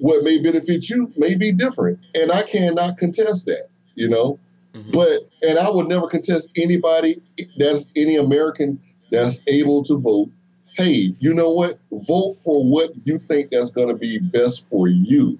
what 0.00 0.22
may 0.22 0.36
benefit 0.40 0.88
you 0.90 1.10
may 1.16 1.34
be 1.34 1.50
different, 1.52 1.98
and 2.14 2.30
I 2.30 2.42
cannot 2.42 2.98
contest 2.98 3.46
that. 3.46 3.68
you 3.94 4.08
know. 4.08 4.38
Mhm. 4.74 4.92
But 4.92 5.28
and 5.42 5.58
I 5.58 5.70
would 5.70 5.88
never 5.88 6.06
contest 6.06 6.50
anybody 6.56 7.20
that's 7.58 7.86
any 7.96 8.16
American 8.16 8.80
that's 9.10 9.40
able 9.48 9.82
to 9.84 9.98
vote. 9.98 10.30
Hey, 10.76 11.14
you 11.18 11.34
know 11.34 11.50
what? 11.50 11.78
Vote 11.90 12.36
for 12.44 12.64
what 12.64 12.92
you 13.04 13.18
think 13.28 13.50
that's 13.50 13.70
going 13.70 13.88
to 13.88 13.96
be 13.96 14.18
best 14.18 14.68
for 14.68 14.86
you. 14.88 15.38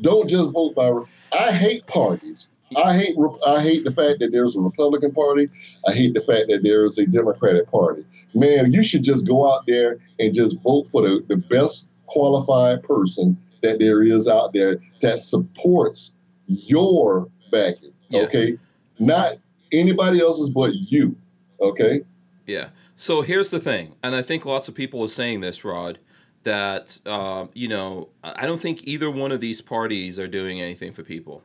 Don't 0.00 0.28
just 0.28 0.50
vote 0.50 0.74
by. 0.74 0.90
I 1.38 1.52
hate 1.52 1.86
parties. 1.86 2.50
I 2.74 2.96
hate. 2.96 3.14
I 3.46 3.62
hate 3.62 3.84
the 3.84 3.90
fact 3.90 4.20
that 4.20 4.32
there's 4.32 4.56
a 4.56 4.60
Republican 4.60 5.12
Party. 5.12 5.50
I 5.86 5.92
hate 5.92 6.14
the 6.14 6.22
fact 6.22 6.48
that 6.48 6.62
there 6.62 6.84
is 6.84 6.96
a 6.98 7.06
Democratic 7.06 7.70
Party. 7.70 8.02
Man, 8.34 8.72
you 8.72 8.82
should 8.82 9.02
just 9.04 9.26
go 9.28 9.52
out 9.52 9.66
there 9.66 9.98
and 10.18 10.32
just 10.34 10.58
vote 10.62 10.88
for 10.88 11.02
the, 11.02 11.22
the 11.28 11.36
best 11.36 11.88
qualified 12.06 12.82
person 12.82 13.36
that 13.62 13.78
there 13.78 14.02
is 14.02 14.26
out 14.28 14.54
there 14.54 14.78
that 15.02 15.20
supports 15.20 16.14
your 16.46 17.28
backing. 17.50 17.91
Yeah. 18.12 18.22
Okay, 18.22 18.58
not 18.98 19.34
anybody 19.72 20.20
else's 20.20 20.50
but 20.50 20.74
you. 20.74 21.16
Okay. 21.60 22.02
Yeah. 22.46 22.68
So 22.96 23.22
here's 23.22 23.50
the 23.50 23.58
thing, 23.60 23.94
and 24.02 24.14
I 24.14 24.22
think 24.22 24.44
lots 24.44 24.68
of 24.68 24.74
people 24.74 25.02
are 25.02 25.08
saying 25.08 25.40
this, 25.40 25.64
Rod, 25.64 25.98
that 26.42 26.98
um, 27.06 27.50
you 27.54 27.68
know 27.68 28.08
I 28.22 28.46
don't 28.46 28.60
think 28.60 28.82
either 28.84 29.10
one 29.10 29.32
of 29.32 29.40
these 29.40 29.60
parties 29.60 30.18
are 30.18 30.28
doing 30.28 30.60
anything 30.60 30.92
for 30.92 31.02
people. 31.02 31.42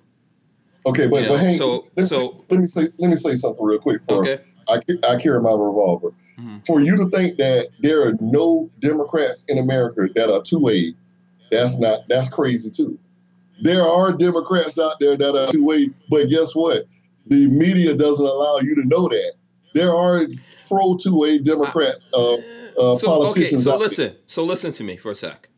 Okay, 0.86 1.08
but 1.08 1.24
You 1.24 1.30
but 1.30 1.40
hang. 1.40 1.58
so- 1.58 1.84
let, 1.96 2.08
so- 2.08 2.44
let 2.50 2.60
me 2.60 2.66
say 2.66 2.84
let 2.98 3.10
me 3.10 3.16
say 3.16 3.34
something 3.34 3.64
real 3.66 3.80
quick. 3.80 4.02
For 4.06 4.16
Okay. 4.28 4.44
I, 4.70 4.80
I 5.08 5.16
carry 5.18 5.40
my 5.42 5.52
revolver. 5.52 6.12
Mhm. 6.38 6.66
For 6.66 6.82
you 6.82 6.98
to 6.98 7.10
think 7.10 7.38
that 7.38 7.70
there 7.80 8.06
are 8.06 8.14
no 8.20 8.70
Democrats 8.80 9.46
in 9.48 9.58
America 9.58 10.08
that 10.16 10.30
are 10.30 10.42
two 10.42 10.60
way, 10.60 10.94
that's 11.50 11.80
not 11.80 12.02
that's 12.10 12.28
crazy 12.30 12.70
too. 12.70 13.00
There 13.60 13.84
are 13.84 14.12
Democrats 14.12 14.78
out 14.80 15.00
there 15.00 15.18
that 15.18 15.36
are 15.36 15.52
two 15.52 15.64
way, 15.64 15.90
but 16.10 16.30
guess 16.30 16.56
what? 16.56 16.84
The 17.28 17.48
media 17.48 17.94
doesn't 17.96 18.26
allow 18.26 18.60
you 18.60 18.76
to 18.76 18.86
know 18.86 19.08
that. 19.08 19.34
There 19.74 19.94
are 19.94 20.26
pro 20.68 20.96
two 20.98 21.18
way 21.18 21.40
Democrats. 21.40 22.10
Uh, 22.14 22.36
uh, 22.36 22.98
so 22.98 23.28
okay, 23.28 23.46
so 23.46 23.74
out 23.74 23.80
there. 23.80 23.88
listen, 23.88 24.16
so 24.28 24.44
listen 24.44 24.72
to 24.74 24.84
me 24.84 24.98
for 24.98 25.12
a 25.12 25.16
sec. 25.16 25.50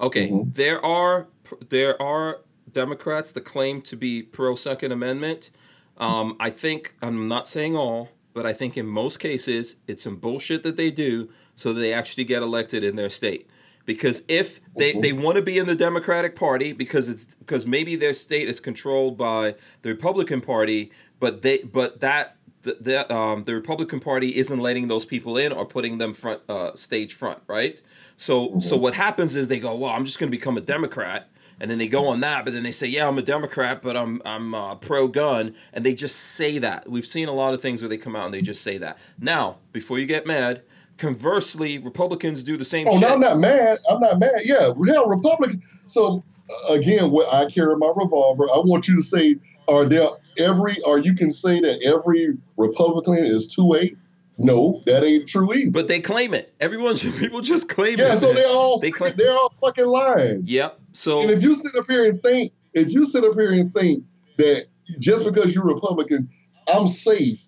Okay, 0.00 0.28
Mhm. 0.28 0.54
there 0.54 0.84
are 0.84 1.28
there 1.68 2.00
are 2.00 2.40
Democrats 2.72 3.32
that 3.32 3.40
claim 3.42 3.80
to 3.82 3.96
be 3.96 4.22
pro 4.22 4.54
Second 4.54 4.92
Amendment. 4.92 5.50
Um, 5.96 6.36
I 6.38 6.50
think 6.50 6.94
I'm 7.02 7.26
not 7.26 7.46
saying 7.48 7.76
all, 7.76 8.10
but 8.34 8.46
I 8.46 8.52
think 8.52 8.76
in 8.76 8.86
most 8.86 9.18
cases 9.18 9.76
it's 9.88 10.04
some 10.04 10.16
bullshit 10.16 10.62
that 10.62 10.76
they 10.76 10.90
do 10.90 11.28
so 11.56 11.72
that 11.72 11.80
they 11.80 11.92
actually 11.92 12.24
get 12.24 12.42
elected 12.42 12.84
in 12.84 12.94
their 12.94 13.10
state. 13.10 13.48
Because 13.88 14.22
if 14.28 14.60
they, 14.76 14.92
Mhm. 14.92 15.00
they 15.00 15.12
want 15.14 15.36
to 15.36 15.42
be 15.42 15.56
in 15.56 15.66
the 15.66 15.74
Democratic 15.74 16.36
Party 16.36 16.74
because 16.74 17.08
it's 17.08 17.24
because 17.36 17.66
maybe 17.66 17.96
their 17.96 18.12
state 18.12 18.46
is 18.46 18.60
controlled 18.60 19.16
by 19.16 19.54
the 19.80 19.88
Republican 19.88 20.42
Party, 20.42 20.90
but 21.18 21.40
they 21.40 21.58
but 21.60 22.00
that 22.00 22.36
the, 22.64 22.76
the 22.78 23.10
um 23.10 23.44
the 23.44 23.54
Republican 23.54 23.98
Party 23.98 24.36
isn't 24.36 24.58
letting 24.58 24.88
those 24.88 25.06
people 25.06 25.38
in 25.38 25.52
or 25.52 25.64
putting 25.64 25.96
them 25.96 26.12
front 26.12 26.42
uh, 26.50 26.74
stage 26.74 27.14
front, 27.14 27.38
right? 27.46 27.80
So 28.18 28.60
so 28.60 28.76
what 28.76 28.92
happens 28.92 29.34
is 29.34 29.48
they 29.48 29.58
go, 29.58 29.74
well, 29.74 29.90
I'm 29.90 30.04
just 30.04 30.18
going 30.18 30.30
to 30.30 30.36
become 30.36 30.58
a 30.58 30.60
Democrat, 30.60 31.30
and 31.58 31.70
then 31.70 31.78
they 31.78 31.88
go 31.88 32.08
on 32.08 32.20
that, 32.20 32.44
but 32.44 32.52
then 32.52 32.64
they 32.64 32.70
say, 32.72 32.88
yeah, 32.88 33.08
I'm 33.08 33.16
a 33.16 33.22
Democrat, 33.22 33.80
but 33.80 33.96
I'm 33.96 34.20
I'm 34.26 34.54
uh, 34.54 34.74
pro 34.74 35.08
gun, 35.08 35.54
and 35.72 35.82
they 35.82 35.94
just 35.94 36.16
say 36.16 36.58
that. 36.58 36.90
We've 36.90 37.06
seen 37.06 37.26
a 37.28 37.32
lot 37.32 37.54
of 37.54 37.62
things 37.62 37.80
where 37.80 37.88
they 37.88 37.96
come 37.96 38.14
out 38.14 38.26
and 38.26 38.34
they 38.34 38.42
just 38.42 38.60
say 38.62 38.76
that. 38.76 38.98
Now, 39.18 39.56
before 39.72 39.98
you 39.98 40.04
get 40.04 40.26
mad, 40.26 40.60
conversely, 40.98 41.78
Republicans 41.78 42.42
do 42.42 42.56
the 42.56 42.64
same 42.64 42.86
Oh, 42.88 42.92
shit. 42.98 43.02
no, 43.08 43.14
I'm 43.14 43.20
not 43.20 43.38
mad. 43.38 43.78
I'm 43.88 44.00
not 44.00 44.18
mad. 44.18 44.32
Yeah, 44.44 44.70
hell, 44.86 45.06
Republican. 45.08 45.62
So 45.86 46.22
uh, 46.68 46.72
again, 46.74 47.10
what 47.10 47.32
I 47.32 47.46
carry 47.50 47.76
my 47.76 47.92
revolver. 47.96 48.44
I 48.44 48.58
want 48.58 48.88
you 48.88 48.96
to 48.96 49.02
say, 49.02 49.36
are 49.68 49.84
there 49.86 50.08
every? 50.38 50.74
Or 50.84 50.98
you 50.98 51.14
can 51.14 51.30
say 51.30 51.60
that 51.60 51.82
every 51.84 52.36
Republican 52.56 53.14
is 53.14 53.46
two 53.46 53.74
eight. 53.74 53.96
No, 54.40 54.82
that 54.86 55.02
ain't 55.02 55.28
true 55.28 55.52
either. 55.52 55.72
But 55.72 55.88
they 55.88 55.98
claim 56.00 56.32
it. 56.32 56.54
Everyone, 56.60 56.96
people 57.18 57.40
just 57.40 57.68
claim 57.68 57.98
yeah, 57.98 58.12
it. 58.12 58.18
so 58.18 58.32
they're 58.32 58.46
all 58.46 58.78
They 58.78 58.92
claim- 58.92 59.14
they're 59.16 59.32
all 59.32 59.52
fucking 59.60 59.86
lying. 59.86 60.42
Yep. 60.44 60.78
So 60.92 61.20
And 61.20 61.30
if 61.30 61.42
you 61.42 61.54
sit 61.56 61.74
up 61.74 61.90
here 61.90 62.08
and 62.08 62.22
think, 62.22 62.52
if 62.72 62.88
you 62.90 63.04
sit 63.04 63.24
up 63.24 63.34
here 63.34 63.50
and 63.52 63.74
think 63.74 64.04
that 64.36 64.66
just 65.00 65.24
because 65.24 65.52
you're 65.54 65.66
Republican, 65.66 66.28
I'm 66.68 66.86
safe 66.86 67.42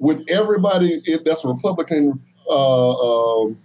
with 0.00 0.24
everybody 0.28 1.00
if 1.04 1.22
that's 1.24 1.44
Republican 1.44 2.20
uh, 2.48 3.42
um, 3.42 3.58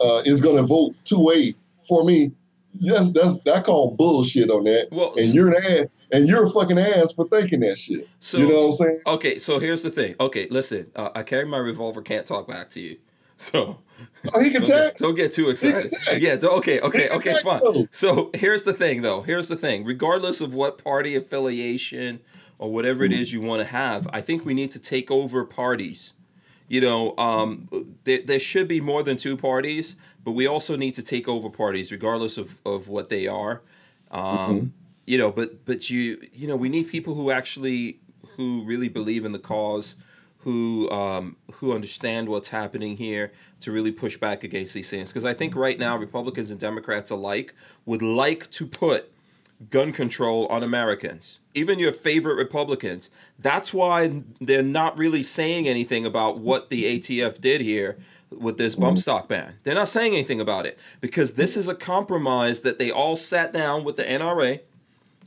uh, 0.00 0.22
is 0.24 0.40
going 0.40 0.56
to 0.56 0.62
vote 0.62 0.94
two 1.04 1.30
A 1.34 1.54
for 1.88 2.04
me. 2.04 2.32
Yes, 2.78 3.10
that's 3.10 3.40
that 3.42 3.64
called 3.64 3.96
bullshit 3.96 4.50
on 4.50 4.64
that. 4.64 4.88
Well, 4.92 5.14
and 5.16 5.32
you're 5.32 5.48
an 5.48 5.54
ass, 5.56 5.86
and 6.12 6.28
you're 6.28 6.44
a 6.46 6.50
fucking 6.50 6.78
ass 6.78 7.12
for 7.12 7.26
thinking 7.28 7.60
that 7.60 7.78
shit. 7.78 8.06
so 8.20 8.36
you 8.38 8.48
know 8.48 8.66
what 8.66 8.66
I'm 8.66 8.72
saying? 8.72 9.00
okay. 9.06 9.38
So 9.38 9.58
here's 9.58 9.82
the 9.82 9.90
thing. 9.90 10.14
Okay, 10.20 10.46
listen. 10.50 10.90
Uh, 10.94 11.08
I 11.14 11.22
carry 11.22 11.46
my 11.46 11.56
revolver. 11.58 12.02
Can't 12.02 12.26
talk 12.26 12.46
back 12.48 12.68
to 12.70 12.80
you. 12.80 12.98
So 13.38 13.80
Oh, 14.34 14.42
he 14.42 14.48
can 14.50 14.62
don't 14.62 14.68
get, 14.70 14.96
don't 14.96 15.14
get 15.14 15.30
too 15.32 15.50
excited. 15.50 15.90
text. 15.92 16.10
Yeah. 16.18 16.38
Okay. 16.42 16.80
Okay. 16.80 17.08
Okay. 17.10 17.30
text, 17.32 17.44
Fine. 17.44 17.60
though. 17.62 17.86
So 17.90 18.30
here's 18.34 18.62
the 18.64 18.72
thing, 18.72 19.02
though. 19.02 19.20
Here's 19.20 19.48
the 19.48 19.56
thing. 19.56 19.84
Regardless 19.84 20.40
of 20.40 20.54
what 20.54 20.82
party 20.82 21.14
affiliation 21.16 22.20
or 22.58 22.72
whatever 22.72 23.04
it 23.04 23.12
is 23.12 23.34
you 23.34 23.42
want 23.42 23.60
to 23.60 23.66
have, 23.66 24.08
I 24.10 24.22
think 24.22 24.46
we 24.46 24.54
need 24.54 24.70
to 24.72 24.78
take 24.80 25.10
over 25.10 25.44
parties. 25.44 26.14
You 26.68 26.80
know, 26.80 27.16
um, 27.16 27.68
there, 28.04 28.22
there 28.24 28.40
should 28.40 28.68
be 28.68 28.80
more 28.80 29.02
than 29.02 29.16
two 29.16 29.36
parties, 29.36 29.96
but 30.24 30.32
we 30.32 30.46
also 30.46 30.76
need 30.76 30.94
to 30.96 31.02
take 31.02 31.28
over 31.28 31.48
parties, 31.50 31.92
regardless 31.92 32.38
of, 32.38 32.58
of 32.64 32.88
what 32.88 33.08
they 33.08 33.26
are. 33.26 33.62
Um, 34.10 34.72
You 35.08 35.18
know, 35.18 35.30
but 35.30 35.64
but 35.64 35.88
you 35.88 36.20
you 36.32 36.48
know 36.48 36.56
we 36.56 36.68
need 36.68 36.88
people 36.88 37.14
who 37.14 37.30
actually 37.30 38.00
who 38.36 38.64
really 38.64 38.88
believe 38.88 39.24
in 39.24 39.30
the 39.30 39.38
cause, 39.38 39.94
who 40.38 40.90
um, 40.90 41.36
who 41.52 41.72
understand 41.72 42.28
what's 42.28 42.48
happening 42.48 42.96
here 42.96 43.30
to 43.60 43.70
really 43.70 43.92
push 43.92 44.16
back 44.16 44.42
against 44.42 44.74
these 44.74 44.90
things. 44.90 45.12
Because 45.12 45.24
I 45.24 45.32
think 45.32 45.54
right 45.54 45.78
now 45.78 45.96
Republicans 45.96 46.50
and 46.50 46.58
Democrats 46.58 47.12
alike 47.12 47.54
would 47.84 48.02
like 48.02 48.50
to 48.50 48.66
put 48.66 49.12
gun 49.70 49.92
control 49.92 50.46
on 50.48 50.62
Americans, 50.62 51.38
even 51.54 51.78
your 51.78 51.92
favorite 51.92 52.34
Republicans. 52.34 53.10
That's 53.38 53.72
why 53.72 54.22
they're 54.40 54.62
not 54.62 54.98
really 54.98 55.22
saying 55.22 55.66
anything 55.66 56.04
about 56.04 56.38
what 56.38 56.70
the 56.70 56.84
ATF 56.84 57.40
did 57.40 57.60
here 57.60 57.96
with 58.30 58.58
this 58.58 58.74
bump 58.74 58.98
stock 58.98 59.28
ban. 59.28 59.54
They're 59.64 59.74
not 59.74 59.88
saying 59.88 60.12
anything 60.12 60.40
about 60.40 60.66
it 60.66 60.78
because 61.00 61.34
this 61.34 61.56
is 61.56 61.68
a 61.68 61.74
compromise 61.74 62.62
that 62.62 62.78
they 62.78 62.90
all 62.90 63.16
sat 63.16 63.52
down 63.52 63.84
with 63.84 63.96
the 63.96 64.04
NRA. 64.04 64.60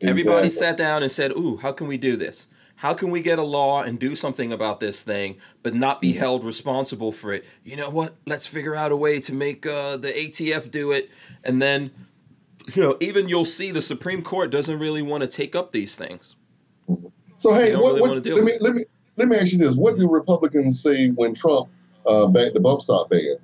Everybody 0.02 0.50
sat 0.50 0.78
down 0.78 1.02
and 1.02 1.12
said, 1.12 1.32
Ooh, 1.32 1.58
how 1.58 1.72
can 1.72 1.88
we 1.88 1.98
do 1.98 2.16
this? 2.16 2.48
How 2.80 2.94
can 2.94 3.12
we 3.12 3.22
get 3.22 3.40
a 3.40 3.44
law 3.44 3.82
and 3.82 4.00
do 4.00 4.16
something 4.16 4.54
about 4.54 4.80
this 4.80 5.04
thing, 5.04 5.36
but 5.64 5.74
not 5.74 6.00
be 6.00 6.14
held 6.14 6.46
responsible 6.46 7.12
for 7.12 7.34
it? 7.34 7.44
You 7.66 7.76
know 7.76 7.90
what? 7.90 8.16
Let's 8.26 8.48
figure 8.48 8.74
out 8.74 8.94
a 8.94 8.96
way 8.96 9.20
to 9.20 9.34
make 9.34 9.66
uh, 9.66 9.98
the 9.98 10.08
ATF 10.08 10.72
do 10.72 10.92
it. 10.92 11.10
And 11.44 11.62
then, 11.62 11.92
you 12.76 12.84
know, 12.84 12.98
even 13.00 13.30
you'll 13.30 13.46
see 13.46 13.72
the 13.72 13.82
Supreme 13.82 14.22
Court 14.22 14.52
doesn't 14.52 14.80
really 14.80 15.02
want 15.02 15.22
to 15.22 15.28
take 15.28 15.56
up 15.56 15.72
these 15.72 15.96
things. 15.96 16.36
So 17.38 17.54
hey, 17.54 17.76
what, 17.76 17.96
really 17.96 18.02
what, 18.02 18.26
let 18.26 18.44
me 18.44 18.54
let 18.60 18.76
me 18.76 18.84
let 19.16 19.28
me 19.28 19.38
ask 19.38 19.52
you 19.52 19.60
this: 19.60 19.76
What 19.76 19.98
do 19.98 20.10
Republicans 20.10 20.82
say 20.82 21.10
when 21.10 21.34
Trump 21.34 21.70
uh, 22.06 22.28
backed 22.28 22.54
the 22.54 22.60
bump 22.60 22.82
stock 22.82 23.10
ban? 23.10 23.38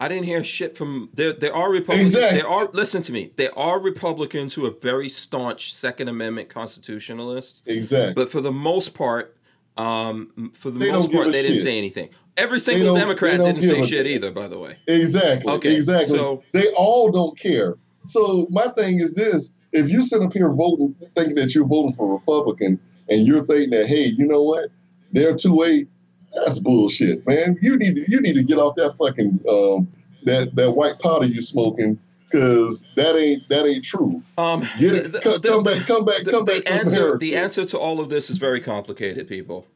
I 0.00 0.08
didn't 0.08 0.24
hear 0.24 0.42
shit 0.42 0.76
from 0.76 1.10
there. 1.14 1.32
There 1.32 1.54
are 1.54 1.70
Republicans. 1.70 2.14
Exactly. 2.14 2.40
There 2.40 2.48
are 2.48 2.68
listen 2.72 3.02
to 3.02 3.12
me. 3.12 3.30
There 3.36 3.56
are 3.56 3.78
Republicans 3.78 4.54
who 4.54 4.66
are 4.66 4.74
very 4.82 5.08
staunch 5.08 5.74
Second 5.74 6.08
Amendment 6.08 6.48
constitutionalists, 6.48 7.62
Exactly. 7.66 8.14
but 8.14 8.30
for 8.30 8.40
the 8.40 8.52
most 8.52 8.94
part, 8.94 9.36
um, 9.76 10.52
for 10.54 10.70
the 10.70 10.80
They 10.80 10.90
most 10.90 11.12
part, 11.12 11.30
they 11.30 11.42
didn't 11.42 11.62
say 11.62 11.78
anything. 11.78 12.10
Every 12.36 12.58
single 12.58 12.96
Democrat 12.96 13.38
didn't 13.38 13.62
say 13.62 13.82
shit 13.82 14.06
either. 14.06 14.32
By 14.32 14.48
the 14.48 14.58
way, 14.58 14.78
Exactly. 14.88 15.52
Okay, 15.54 15.74
Exactly. 15.74 16.18
so- 16.18 16.42
they 16.52 16.68
all 16.70 17.10
don't 17.10 17.38
care. 17.38 17.76
So 18.06 18.46
my 18.50 18.68
thing 18.76 19.00
is 19.00 19.14
this: 19.14 19.52
if 19.72 19.90
you 19.90 20.02
sit 20.02 20.22
up 20.22 20.32
here 20.32 20.52
voting, 20.52 20.94
thinking 21.16 21.34
that 21.36 21.54
you're 21.54 21.66
voting 21.66 21.92
for 21.92 22.12
Republican, 22.12 22.78
and 23.08 23.26
you're 23.26 23.44
thinking 23.46 23.70
that, 23.70 23.86
hey, 23.86 24.04
you 24.06 24.26
know 24.26 24.42
what, 24.42 24.70
they're 25.12 25.34
two 25.36 25.62
eight, 25.64 25.88
that's 26.34 26.58
bullshit, 26.58 27.26
man. 27.26 27.56
You 27.62 27.76
need 27.76 27.94
to 27.96 28.10
you 28.10 28.20
need 28.20 28.34
to 28.34 28.42
get 28.44 28.58
off 28.58 28.76
that 28.76 28.94
fucking 28.98 29.40
um, 29.48 29.88
that 30.24 30.54
that 30.56 30.72
white 30.72 30.98
powder 30.98 31.26
you're 31.26 31.42
smoking, 31.42 31.98
because 32.30 32.84
that 32.96 33.16
ain't 33.16 33.48
that 33.48 33.66
ain't 33.66 33.84
true. 33.84 34.22
um, 34.38 34.60
Get 34.78 34.90
the- 34.90 34.96
it? 35.04 35.12
the- 35.12 35.20
come, 35.20 35.40
the- 35.40 35.48
come 35.48 35.64
back, 35.64 35.86
come 35.86 36.04
back, 36.04 36.24
the, 36.24 36.30
come 36.30 36.44
back 36.44 36.62
to 36.64 36.72
answer, 36.72 36.98
America. 37.00 37.18
the 37.18 37.36
answer 37.36 37.64
to 37.64 37.78
all 37.78 38.00
of 38.00 38.08
this 38.10 38.30
is 38.30 38.38
very 38.38 38.60
complicated, 38.60 39.28
people. 39.28 39.66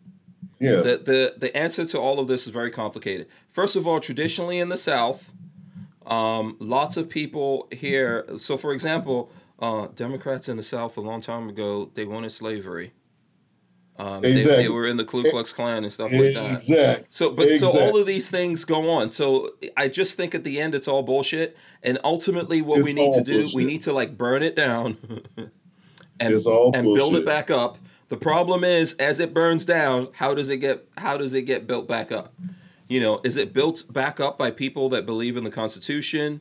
yeah. 0.60 0.76
the, 0.76 0.98
the 1.04 1.34
the 1.38 1.56
answer 1.56 1.84
to 1.86 1.98
all 1.98 2.18
of 2.18 2.26
this 2.28 2.46
is 2.46 2.52
very 2.52 2.70
complicated. 2.70 3.26
First 3.52 3.76
of 3.76 3.86
all, 3.86 4.00
traditionally 4.00 4.58
in 4.58 4.68
the 4.70 4.76
South, 4.76 5.32
um, 6.08 6.56
lots 6.58 6.96
of 6.96 7.08
people 7.08 7.68
here. 7.70 8.26
So, 8.38 8.56
for 8.56 8.72
example, 8.72 9.30
uh, 9.58 9.88
Democrats 9.94 10.48
in 10.48 10.56
the 10.56 10.62
South 10.62 10.96
a 10.96 11.00
long 11.00 11.20
time 11.20 11.48
ago 11.48 11.90
they 11.94 12.04
wanted 12.04 12.32
slavery. 12.32 12.92
Um, 14.00 14.20
they, 14.20 14.32
they 14.44 14.68
were 14.68 14.86
in 14.86 14.96
the 14.96 15.04
Ku 15.04 15.28
Klux 15.28 15.52
Klan 15.52 15.82
and 15.82 15.92
stuff 15.92 16.12
like 16.12 16.32
that. 16.34 16.52
Exactly. 16.52 17.06
So, 17.10 17.32
but 17.32 17.48
so 17.58 17.68
all 17.80 17.96
of 17.96 18.06
these 18.06 18.30
things 18.30 18.64
go 18.64 18.90
on. 18.90 19.10
So 19.10 19.56
I 19.76 19.88
just 19.88 20.16
think 20.16 20.36
at 20.36 20.44
the 20.44 20.60
end 20.60 20.76
it's 20.76 20.86
all 20.86 21.02
bullshit. 21.02 21.56
And 21.82 21.98
ultimately, 22.04 22.62
what 22.62 22.78
It's 22.78 22.86
we 22.86 22.92
need 22.92 23.12
to 23.14 23.22
do, 23.22 23.48
we 23.54 23.64
need 23.64 23.82
to 23.82 23.92
like 23.92 24.16
burn 24.16 24.44
it 24.44 24.54
down, 24.54 24.98
and 25.36 26.32
It's 26.32 26.46
all 26.46 26.70
and 26.76 26.84
build 26.94 27.16
it 27.16 27.26
back 27.26 27.50
up. 27.50 27.76
The 28.06 28.16
problem 28.16 28.62
is, 28.62 28.94
as 28.94 29.18
it 29.18 29.34
burns 29.34 29.66
down, 29.66 30.08
how 30.12 30.32
does 30.32 30.48
it 30.48 30.58
get 30.58 30.88
how 30.96 31.16
does 31.16 31.34
it 31.34 31.42
get 31.42 31.66
built 31.66 31.88
back 31.88 32.12
up? 32.12 32.32
You 32.88 33.00
know, 33.00 33.20
is 33.22 33.36
it 33.36 33.52
built 33.52 33.92
back 33.92 34.18
up 34.18 34.38
by 34.38 34.50
people 34.50 34.88
that 34.88 35.04
believe 35.04 35.36
in 35.36 35.44
the 35.44 35.50
Constitution, 35.50 36.40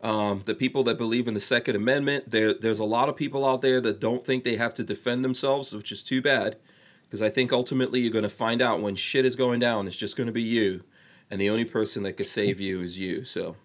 um, 0.00 0.42
the 0.46 0.54
people 0.54 0.82
that 0.84 0.96
believe 0.96 1.28
in 1.28 1.34
the 1.34 1.40
Second 1.40 1.76
Amendment? 1.76 2.30
There, 2.30 2.54
there's 2.54 2.78
a 2.78 2.84
lot 2.84 3.10
of 3.10 3.16
people 3.16 3.46
out 3.46 3.60
there 3.60 3.82
that 3.82 4.00
don't 4.00 4.24
think 4.24 4.44
they 4.44 4.56
have 4.56 4.72
to 4.74 4.84
defend 4.84 5.24
themselves, 5.24 5.74
which 5.74 5.92
is 5.92 6.02
too 6.02 6.22
bad, 6.22 6.56
because 7.02 7.20
I 7.20 7.28
think 7.28 7.52
ultimately 7.52 8.00
you're 8.00 8.12
going 8.12 8.22
to 8.22 8.30
find 8.30 8.62
out 8.62 8.80
when 8.80 8.96
shit 8.96 9.26
is 9.26 9.36
going 9.36 9.60
down, 9.60 9.86
it's 9.86 9.96
just 9.96 10.16
going 10.16 10.26
to 10.26 10.32
be 10.32 10.42
you, 10.42 10.84
and 11.30 11.38
the 11.38 11.50
only 11.50 11.66
person 11.66 12.02
that 12.04 12.14
could 12.14 12.26
save 12.26 12.60
you 12.60 12.80
is 12.80 12.98
you. 12.98 13.24
So. 13.24 13.56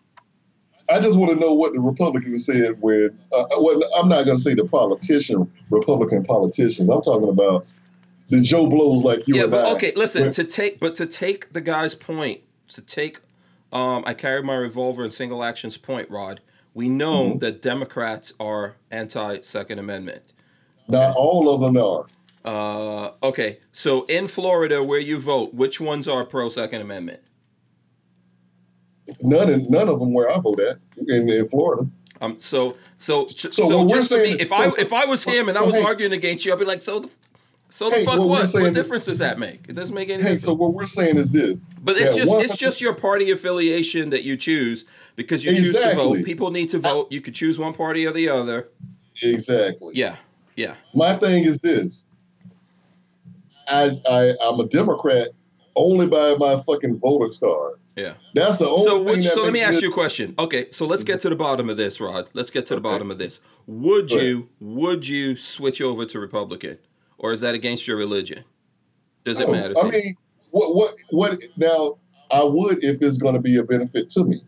I 0.89 0.99
just 0.99 1.19
want 1.19 1.31
to 1.31 1.37
know 1.37 1.53
what 1.53 1.73
the 1.73 1.79
Republicans 1.79 2.47
said 2.47 2.81
when. 2.81 3.17
Uh, 3.31 3.45
well, 3.59 3.79
I'm 3.95 4.09
not 4.09 4.25
going 4.25 4.37
to 4.37 4.43
say 4.43 4.55
the 4.55 4.65
politician, 4.65 5.49
Republican 5.69 6.25
politicians. 6.25 6.89
I'm 6.89 7.01
talking 7.03 7.29
about 7.29 7.67
the 8.29 8.41
Joe 8.41 8.67
blows 8.67 9.03
like 9.03 9.27
you. 9.27 9.35
Yeah, 9.35 9.47
but 9.47 9.65
I. 9.65 9.71
okay, 9.71 9.93
listen. 9.95 10.31
to 10.31 10.43
take, 10.43 10.79
but 10.79 10.95
to 10.95 11.05
take 11.05 11.53
the 11.53 11.61
guy's 11.61 11.95
point, 11.95 12.41
to 12.69 12.81
take, 12.81 13.19
um, 13.73 14.03
I 14.05 14.13
carry 14.13 14.43
my 14.43 14.55
revolver 14.55 15.03
and 15.03 15.13
single 15.13 15.43
actions 15.43 15.77
point, 15.77 16.09
Rod. 16.09 16.41
We 16.73 16.89
know 16.89 17.29
mm-hmm. 17.29 17.37
that 17.39 17.61
Democrats 17.61 18.33
are 18.39 18.75
anti 18.91 19.41
Second 19.41 19.79
Amendment. 19.79 20.21
Not 20.87 21.15
all 21.15 21.53
of 21.53 21.61
them 21.61 21.77
are. 21.77 22.05
Uh, 22.45 23.11
okay, 23.21 23.59
so 23.71 24.05
in 24.05 24.27
Florida, 24.27 24.83
where 24.83 24.99
you 24.99 25.19
vote, 25.19 25.53
which 25.53 25.81
ones 25.81 26.07
are 26.07 26.23
pro 26.23 26.49
Second 26.49 26.81
Amendment? 26.81 27.21
None, 29.21 29.49
in, 29.49 29.65
none 29.69 29.89
of 29.89 29.99
them 29.99 30.13
where 30.13 30.29
I 30.29 30.39
vote 30.39 30.59
at 30.59 30.77
in, 31.07 31.27
in 31.29 31.47
Florida. 31.47 31.89
Um, 32.21 32.39
so, 32.39 32.77
so, 32.97 33.27
so, 33.27 33.49
so 33.49 33.87
just 33.87 34.09
saying, 34.09 34.37
me, 34.37 34.41
if 34.41 34.49
so, 34.49 34.55
I 34.55 34.71
if 34.77 34.93
I 34.93 35.05
was 35.05 35.23
him 35.23 35.47
and 35.49 35.57
I 35.57 35.63
was 35.63 35.75
hey, 35.75 35.83
arguing 35.83 36.11
against 36.11 36.45
you, 36.45 36.53
I'd 36.53 36.59
be 36.59 36.65
like, 36.65 36.81
so 36.81 36.99
the, 36.99 37.09
so 37.69 37.89
the 37.89 37.97
fuck 37.97 38.17
what? 38.17 38.27
What, 38.27 38.53
what 38.53 38.73
difference 38.73 39.05
does 39.05 39.19
that 39.19 39.37
make? 39.37 39.65
It 39.69 39.73
doesn't 39.73 39.93
make 39.93 40.09
any. 40.09 40.23
Hey, 40.23 40.29
difference. 40.29 40.43
so 40.43 40.53
what 40.53 40.73
we're 40.73 40.87
saying 40.87 41.17
is 41.17 41.31
this. 41.31 41.65
But 41.81 41.97
it's 41.97 42.15
just 42.15 42.31
it's 42.33 42.57
just 42.57 42.81
your 42.81 42.93
party 42.93 43.29
affiliation 43.31 44.09
that 44.09 44.23
you 44.23 44.37
choose 44.37 44.85
because 45.15 45.45
you 45.45 45.51
exactly. 45.51 45.81
choose 45.81 45.91
to 45.91 45.95
vote. 45.95 46.25
People 46.25 46.51
need 46.51 46.69
to 46.69 46.79
vote. 46.79 47.11
You 47.11 47.21
could 47.21 47.35
choose 47.35 47.59
one 47.59 47.73
party 47.73 48.05
or 48.07 48.11
the 48.11 48.29
other. 48.29 48.69
Exactly. 49.21 49.93
Yeah. 49.95 50.15
Yeah. 50.55 50.75
My 50.93 51.15
thing 51.17 51.43
is 51.43 51.61
this. 51.61 52.05
I 53.67 54.01
I 54.09 54.33
I'm 54.43 54.59
a 54.59 54.65
Democrat 54.65 55.29
only 55.75 56.07
by 56.07 56.35
my 56.35 56.61
fucking 56.61 56.99
voter 56.99 57.31
card. 57.39 57.79
Yeah. 57.95 58.13
That's 58.33 58.57
the 58.57 58.67
only 58.67 58.83
so, 58.83 59.01
which, 59.01 59.25
so 59.25 59.43
let 59.43 59.53
me 59.53 59.61
ask 59.61 59.81
you 59.81 59.89
a 59.89 59.93
question. 59.93 60.33
Okay, 60.39 60.67
so 60.71 60.85
let's 60.85 61.03
get 61.03 61.13
mm-hmm. 61.13 61.21
to 61.23 61.29
the 61.29 61.35
bottom 61.35 61.69
of 61.69 61.77
this, 61.77 61.99
Rod. 61.99 62.29
Let's 62.33 62.49
get 62.49 62.65
to 62.67 62.75
the 62.75 62.81
bottom 62.81 63.11
of 63.11 63.17
this. 63.17 63.41
Would 63.67 64.11
you 64.11 64.49
would 64.59 65.07
you 65.07 65.35
switch 65.35 65.81
over 65.81 66.05
to 66.05 66.19
Republican, 66.19 66.77
or 67.19 67.33
is 67.33 67.41
that 67.41 67.53
against 67.53 67.87
your 67.87 67.97
religion? 67.97 68.43
Does 69.25 69.39
it 69.39 69.49
matter? 69.49 69.75
I 69.77 69.85
you? 69.85 69.91
mean, 69.91 70.15
what 70.51 70.75
what 70.75 70.95
what? 71.11 71.43
Now, 71.57 71.97
I 72.31 72.43
would 72.43 72.83
if 72.83 73.01
it's 73.01 73.17
going 73.17 73.35
to 73.35 73.41
be 73.41 73.57
a 73.57 73.63
benefit 73.63 74.09
to 74.11 74.23
me. 74.23 74.41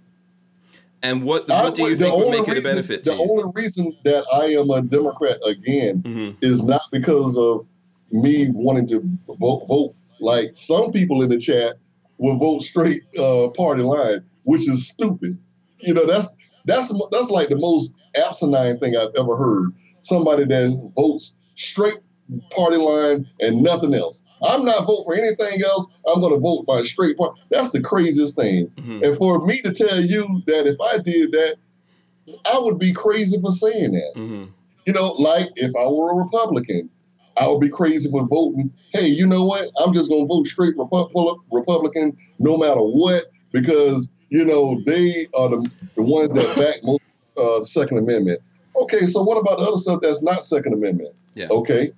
And 1.03 1.23
what 1.23 1.47
what 1.47 1.75
do 1.75 1.83
you 1.83 1.97
think 1.97 2.15
would 2.15 2.29
make 2.29 2.47
reason, 2.47 2.57
it 2.57 2.59
a 2.59 2.61
benefit? 2.61 3.03
The 3.03 3.13
only 3.13 3.51
reason 3.55 3.91
that 4.05 4.25
I 4.31 4.45
am 4.45 4.69
a 4.69 4.81
Democrat 4.81 5.37
again 5.45 6.01
mm-hmm. 6.01 6.37
is 6.41 6.63
not 6.63 6.81
because 6.91 7.37
of 7.37 7.65
me 8.11 8.49
wanting 8.51 8.87
to 8.87 9.01
vote, 9.39 9.65
vote 9.67 9.95
like 10.19 10.51
some 10.53 10.91
people 10.91 11.21
in 11.23 11.29
the 11.29 11.37
chat 11.37 11.77
will 12.17 12.37
vote 12.37 12.61
straight 12.61 13.01
uh, 13.17 13.49
party 13.49 13.81
line, 13.81 14.23
which 14.43 14.67
is 14.69 14.87
stupid. 14.87 15.39
You 15.79 15.95
know, 15.95 16.05
that's 16.05 16.35
that's 16.65 16.93
that's 17.11 17.31
like 17.31 17.49
the 17.49 17.57
most 17.57 17.93
asinine 18.15 18.77
thing 18.77 18.95
I've 18.95 19.15
ever 19.17 19.35
heard. 19.35 19.71
Somebody 20.01 20.45
that 20.45 20.91
votes 20.95 21.35
straight 21.55 21.97
party 22.49 22.77
line 22.77 23.27
and 23.39 23.61
nothing 23.61 23.93
else. 23.93 24.23
I'm 24.41 24.65
not 24.65 24.85
voting 24.85 25.03
for 25.05 25.13
anything 25.13 25.61
else. 25.63 25.87
I'm 26.07 26.19
going 26.19 26.33
to 26.33 26.39
vote 26.39 26.65
by 26.65 26.79
a 26.79 26.85
straight 26.85 27.17
party. 27.17 27.39
That's 27.49 27.69
the 27.71 27.81
craziest 27.81 28.35
thing. 28.35 28.67
Mm-hmm. 28.75 29.03
And 29.03 29.17
for 29.17 29.45
me 29.45 29.61
to 29.61 29.71
tell 29.71 30.01
you 30.01 30.41
that 30.47 30.67
if 30.67 30.79
I 30.81 30.97
did 30.97 31.31
that, 31.31 31.57
I 32.51 32.59
would 32.59 32.79
be 32.79 32.93
crazy 32.93 33.39
for 33.39 33.51
saying 33.51 33.93
that. 33.93 34.13
Mm-hmm. 34.15 34.45
You 34.85 34.93
know, 34.93 35.13
like 35.13 35.47
if 35.55 35.75
I 35.75 35.85
were 35.85 36.11
a 36.11 36.15
Republican, 36.15 36.89
I 37.37 37.47
would 37.47 37.61
be 37.61 37.69
crazy 37.69 38.09
for 38.09 38.25
voting. 38.27 38.73
Hey, 38.93 39.07
you 39.07 39.27
know 39.27 39.45
what? 39.45 39.69
I'm 39.77 39.93
just 39.93 40.09
going 40.09 40.23
to 40.23 40.27
vote 40.27 40.47
straight 40.47 40.75
Republican 40.77 42.17
no 42.39 42.57
matter 42.57 42.81
what 42.81 43.25
because, 43.51 44.11
you 44.29 44.43
know, 44.43 44.81
they 44.85 45.27
are 45.35 45.49
the, 45.49 45.69
the 45.95 46.03
ones 46.03 46.33
that 46.33 46.55
back 46.57 46.77
most 46.83 47.01
uh, 47.37 47.61
Second 47.61 47.99
Amendment. 47.99 48.41
Okay, 48.75 49.05
so 49.05 49.21
what 49.21 49.37
about 49.37 49.59
the 49.59 49.65
other 49.65 49.77
stuff 49.77 49.99
that's 50.01 50.23
not 50.23 50.43
Second 50.43 50.73
Amendment? 50.73 51.13
Yeah. 51.35 51.47
Okay. 51.51 51.91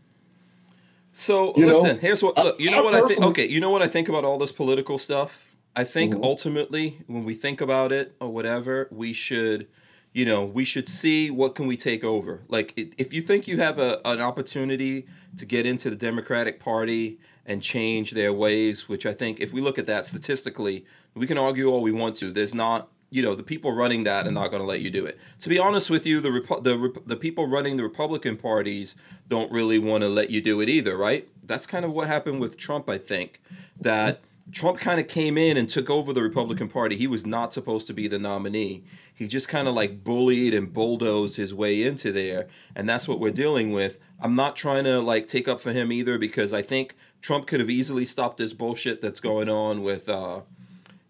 So 1.14 1.54
you 1.56 1.68
listen, 1.68 1.96
know, 1.96 2.02
here's 2.02 2.22
what 2.22 2.36
look, 2.36 2.60
you 2.60 2.72
know 2.72 2.80
I, 2.80 2.82
what 2.82 2.96
I 2.96 3.08
think 3.08 3.22
okay, 3.22 3.48
you 3.48 3.60
know 3.60 3.70
what 3.70 3.82
I 3.82 3.88
think 3.88 4.10
about 4.10 4.26
all 4.26 4.38
this 4.38 4.52
political 4.52 4.98
stuff? 4.98 5.46
I 5.76 5.84
think 5.84 6.14
mm-hmm. 6.14 6.24
ultimately 6.24 7.02
when 7.08 7.24
we 7.24 7.34
think 7.36 7.62
about 7.62 7.92
it 7.92 8.16
or 8.20 8.30
whatever, 8.30 8.88
we 8.92 9.14
should 9.14 9.68
you 10.14 10.26
know, 10.26 10.46
we 10.46 10.64
should 10.64 10.88
see 10.88 11.32
what 11.32 11.56
can 11.56 11.66
we 11.66 11.76
take 11.76 12.04
over. 12.04 12.44
Like 12.48 12.74
if 12.76 13.14
you 13.14 13.22
think 13.22 13.48
you 13.48 13.58
have 13.58 13.80
a, 13.80 14.00
an 14.06 14.22
opportunity 14.22 15.08
to 15.38 15.46
get 15.46 15.66
into 15.66 15.90
the 15.90 15.96
Democratic 15.96 16.60
Party 16.60 17.20
and 17.46 17.62
change 17.62 18.12
their 18.12 18.32
ways, 18.32 18.88
which 18.88 19.06
I 19.06 19.14
think 19.14 19.40
if 19.40 19.52
we 19.52 19.60
look 19.60 19.80
at 19.80 19.88
that 19.88 20.06
statistically, 20.06 20.86
we 21.16 21.26
can 21.26 21.38
argue 21.38 21.70
all 21.70 21.82
we 21.82 21.92
want 21.92 22.16
to. 22.18 22.32
There's 22.32 22.54
not, 22.54 22.90
you 23.14 23.22
know, 23.22 23.36
the 23.36 23.44
people 23.44 23.72
running 23.72 24.06
that 24.06 24.26
are 24.26 24.32
not 24.32 24.50
going 24.50 24.62
to 24.62 24.68
let 24.68 24.82
you 24.82 24.90
do 24.90 25.06
it. 25.06 25.20
To 25.42 25.50
be 25.50 25.60
honest 25.60 25.90
with 25.92 26.08
you, 26.08 26.20
the 26.20 26.30
Repu- 26.30 26.64
the 26.64 27.02
the 27.06 27.16
people 27.16 27.48
running 27.48 27.78
the 27.78 27.84
Republican 27.84 28.38
parties 28.38 28.96
don't 29.30 29.52
really 29.52 29.78
want 29.78 30.02
to 30.02 30.10
let 30.10 30.32
you 30.32 30.42
do 30.42 30.62
it 30.62 30.70
either, 30.70 30.98
right? 30.98 31.28
That's 31.44 31.68
kind 31.68 31.86
of 31.86 31.92
what 31.92 32.08
happened 32.08 32.42
with 32.42 32.58
Trump, 32.58 32.90
I 32.90 32.98
think. 32.98 33.40
That 33.80 34.22
Trump 34.52 34.80
kind 34.80 35.00
of 35.00 35.08
came 35.08 35.38
in 35.38 35.58
and 35.58 35.70
took 35.70 35.92
over 35.92 36.12
the 36.12 36.24
Republican 36.24 36.70
Party. 36.70 36.98
He 36.98 37.06
was 37.06 37.24
not 37.24 37.54
supposed 37.54 37.86
to 37.88 37.94
be 37.94 38.08
the 38.08 38.18
nominee. 38.18 38.84
He 39.14 39.28
just 39.28 39.48
kind 39.48 39.68
of 39.68 39.76
like 39.76 40.04
bullied 40.04 40.56
and 40.56 40.74
bulldozed 40.74 41.38
his 41.38 41.54
way 41.54 41.84
into 41.84 42.12
there, 42.12 42.48
and 42.76 42.90
that's 42.90 43.08
what 43.08 43.20
we're 43.20 43.32
dealing 43.32 43.72
with. 43.72 44.00
I'm 44.20 44.36
not 44.36 44.56
trying 44.56 44.86
to 44.86 45.00
like 45.00 45.28
take 45.28 45.48
up 45.48 45.62
for 45.62 45.72
him 45.72 45.92
either 45.92 46.18
because 46.18 46.52
I 46.52 46.64
think 46.64 46.96
Trump 47.22 47.46
could 47.46 47.60
have 47.60 47.70
easily 47.70 48.06
stopped 48.06 48.38
this 48.38 48.54
bullshit 48.54 49.02
that's 49.02 49.20
going 49.20 49.50
on 49.50 49.84
with, 49.84 50.10
uh, 50.10 50.42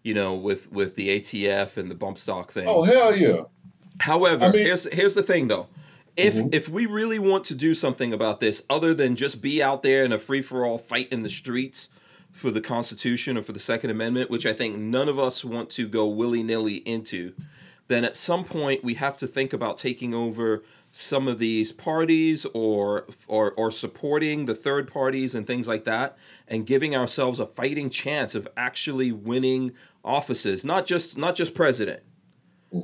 you 0.04 0.14
know, 0.14 0.34
with 0.34 0.70
with 0.70 0.94
the 0.94 1.18
ATF 1.18 1.76
and 1.76 1.90
the 1.90 1.94
bump 1.96 2.18
stock 2.18 2.52
thing. 2.52 2.68
Oh 2.68 2.82
hell 2.82 3.16
yeah! 3.16 3.42
However, 3.98 4.44
I 4.44 4.52
mean, 4.52 4.64
here's 4.64 4.84
here's 4.92 5.14
the 5.14 5.22
thing 5.22 5.48
though. 5.48 5.66
If 6.16 6.34
mm-hmm. 6.34 6.48
if 6.52 6.68
we 6.68 6.86
really 6.86 7.18
want 7.18 7.44
to 7.46 7.56
do 7.56 7.74
something 7.74 8.12
about 8.12 8.38
this, 8.38 8.62
other 8.70 8.94
than 8.94 9.16
just 9.16 9.40
be 9.40 9.60
out 9.62 9.82
there 9.82 10.04
in 10.04 10.12
a 10.12 10.18
free 10.18 10.42
for 10.42 10.64
all 10.64 10.78
fight 10.78 11.08
in 11.10 11.22
the 11.22 11.28
streets 11.30 11.88
for 12.30 12.50
the 12.50 12.60
Constitution 12.60 13.36
or 13.38 13.42
for 13.42 13.52
the 13.52 13.58
Second 13.58 13.90
Amendment, 13.90 14.30
which 14.30 14.46
I 14.46 14.52
think 14.52 14.76
none 14.76 15.08
of 15.08 15.18
us 15.18 15.44
want 15.44 15.70
to 15.70 15.88
go 15.88 16.06
willy 16.06 16.42
nilly 16.42 16.76
into, 16.76 17.32
then 17.88 18.04
at 18.04 18.14
some 18.14 18.44
point 18.44 18.84
we 18.84 18.94
have 18.94 19.16
to 19.18 19.26
think 19.26 19.52
about 19.52 19.78
taking 19.78 20.14
over 20.14 20.62
some 20.96 21.26
of 21.26 21.40
these 21.40 21.72
parties 21.72 22.46
or 22.54 23.06
or 23.26 23.50
or 23.52 23.70
supporting 23.70 24.46
the 24.46 24.54
third 24.54 24.88
parties 24.88 25.34
and 25.34 25.44
things 25.44 25.66
like 25.66 25.84
that 25.84 26.16
and 26.46 26.66
giving 26.66 26.94
ourselves 26.94 27.40
a 27.40 27.46
fighting 27.46 27.90
chance 27.90 28.36
of 28.36 28.46
actually 28.56 29.10
winning 29.10 29.72
offices 30.04 30.64
not 30.64 30.86
just 30.86 31.16
not 31.16 31.34
just 31.34 31.54
president 31.54 32.02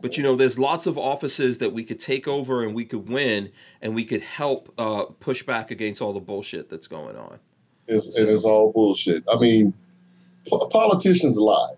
but 0.02 0.16
you 0.16 0.22
know 0.22 0.36
there's 0.36 0.58
lots 0.58 0.86
of 0.86 0.96
offices 0.96 1.58
that 1.58 1.72
we 1.72 1.84
could 1.84 1.98
take 1.98 2.28
over 2.28 2.64
and 2.64 2.74
we 2.74 2.84
could 2.84 3.08
win 3.08 3.50
and 3.82 3.94
we 3.94 4.04
could 4.04 4.20
help 4.20 4.72
uh, 4.78 5.04
push 5.18 5.42
back 5.42 5.70
against 5.70 6.00
all 6.00 6.12
the 6.12 6.20
bullshit 6.20 6.70
that's 6.70 6.86
going 6.86 7.16
on 7.16 7.40
it's, 7.90 8.16
so. 8.16 8.22
it's 8.22 8.44
all 8.44 8.72
bullshit. 8.72 9.24
I 9.30 9.38
mean, 9.38 9.74
politicians 10.70 11.36
lie. 11.36 11.74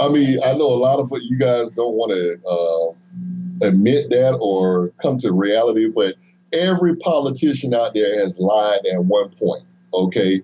I 0.00 0.08
mean, 0.08 0.38
I 0.44 0.52
know 0.52 0.66
a 0.66 0.80
lot 0.80 1.00
of 1.00 1.10
what 1.10 1.22
you 1.22 1.38
guys 1.38 1.70
don't 1.70 1.94
want 1.94 2.12
to 2.12 2.48
uh, 2.48 3.68
admit 3.68 4.10
that 4.10 4.38
or 4.40 4.88
come 5.02 5.16
to 5.18 5.32
reality, 5.32 5.88
but 5.88 6.14
every 6.52 6.96
politician 6.96 7.74
out 7.74 7.94
there 7.94 8.18
has 8.18 8.38
lied 8.38 8.80
at 8.92 9.04
one 9.04 9.30
point. 9.30 9.64
Okay, 9.92 10.40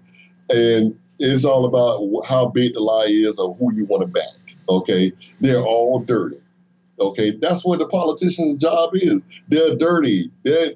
and 0.50 0.98
it's 1.18 1.44
all 1.44 1.64
about 1.64 2.26
how 2.26 2.46
big 2.46 2.74
the 2.74 2.80
lie 2.80 3.06
is 3.08 3.38
or 3.38 3.54
who 3.54 3.74
you 3.74 3.84
want 3.86 4.02
to 4.02 4.06
back. 4.06 4.56
Okay, 4.68 5.12
they're 5.40 5.62
all 5.62 6.00
dirty. 6.00 6.36
Okay, 7.00 7.36
that's 7.40 7.64
what 7.64 7.78
the 7.78 7.86
politician's 7.86 8.56
job 8.56 8.90
is. 8.94 9.24
They're 9.48 9.76
dirty. 9.76 10.30
They're 10.44 10.72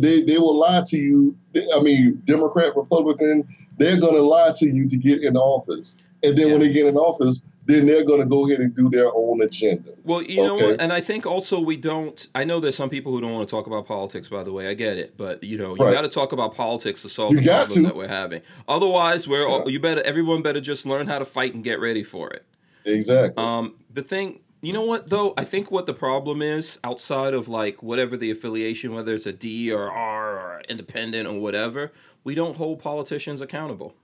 they, 0.00 0.22
they 0.22 0.38
will 0.38 0.58
lie 0.58 0.82
to 0.86 0.96
you. 0.96 1.36
I 1.76 1.80
mean, 1.80 2.20
Democrat, 2.24 2.76
Republican, 2.76 3.46
they're 3.78 4.00
going 4.00 4.14
to 4.14 4.22
lie 4.22 4.52
to 4.56 4.66
you 4.66 4.88
to 4.88 4.96
get 4.96 5.22
in 5.22 5.36
office. 5.36 5.96
And 6.22 6.36
then 6.36 6.48
yeah. 6.48 6.52
when 6.54 6.62
they 6.62 6.72
get 6.72 6.86
in 6.86 6.96
office, 6.96 7.42
then 7.66 7.86
they're 7.86 8.04
going 8.04 8.20
to 8.20 8.26
go 8.26 8.46
ahead 8.46 8.60
and 8.60 8.74
do 8.74 8.90
their 8.90 9.10
own 9.14 9.40
agenda. 9.42 9.90
Well, 10.02 10.22
you 10.22 10.40
okay? 10.40 10.46
know 10.46 10.54
what? 10.54 10.80
And 10.80 10.92
I 10.92 11.00
think 11.00 11.24
also 11.24 11.60
we 11.60 11.76
don't, 11.76 12.26
I 12.34 12.44
know 12.44 12.60
there's 12.60 12.76
some 12.76 12.90
people 12.90 13.12
who 13.12 13.20
don't 13.20 13.32
want 13.32 13.48
to 13.48 13.50
talk 13.50 13.66
about 13.66 13.86
politics, 13.86 14.28
by 14.28 14.42
the 14.42 14.52
way. 14.52 14.68
I 14.68 14.74
get 14.74 14.98
it. 14.98 15.16
But, 15.16 15.42
you 15.42 15.56
know, 15.56 15.74
you 15.74 15.84
right. 15.84 15.94
got 15.94 16.02
to 16.02 16.08
talk 16.08 16.32
about 16.32 16.54
politics 16.54 17.02
to 17.02 17.08
solve 17.08 17.32
you 17.32 17.40
the 17.40 17.46
problem 17.46 17.70
to. 17.70 17.82
that 17.82 17.96
we're 17.96 18.08
having. 18.08 18.42
Otherwise, 18.68 19.26
we're, 19.26 19.48
yeah. 19.48 19.64
you 19.66 19.80
better, 19.80 20.02
everyone 20.02 20.42
better 20.42 20.60
just 20.60 20.84
learn 20.84 21.06
how 21.06 21.18
to 21.18 21.24
fight 21.24 21.54
and 21.54 21.64
get 21.64 21.80
ready 21.80 22.02
for 22.02 22.30
it. 22.30 22.44
Exactly. 22.84 23.42
Um, 23.42 23.76
the 23.90 24.02
thing, 24.02 24.40
You 24.64 24.72
know 24.72 24.86
what 24.86 25.10
though? 25.10 25.34
I 25.36 25.44
think 25.44 25.70
what 25.70 25.84
the 25.84 25.92
problem 25.92 26.40
is 26.40 26.78
outside 26.82 27.34
of 27.34 27.48
like 27.48 27.82
whatever 27.82 28.16
the 28.16 28.30
affiliation, 28.30 28.94
whether 28.94 29.12
it's 29.12 29.26
a 29.26 29.32
D 29.32 29.70
or 29.70 29.90
R 29.90 30.38
or 30.38 30.62
independent 30.70 31.28
or 31.28 31.38
whatever, 31.38 31.92
we 32.24 32.34
don't 32.34 32.56
hold 32.56 32.78
politicians 32.78 33.42
accountable. 33.42 33.94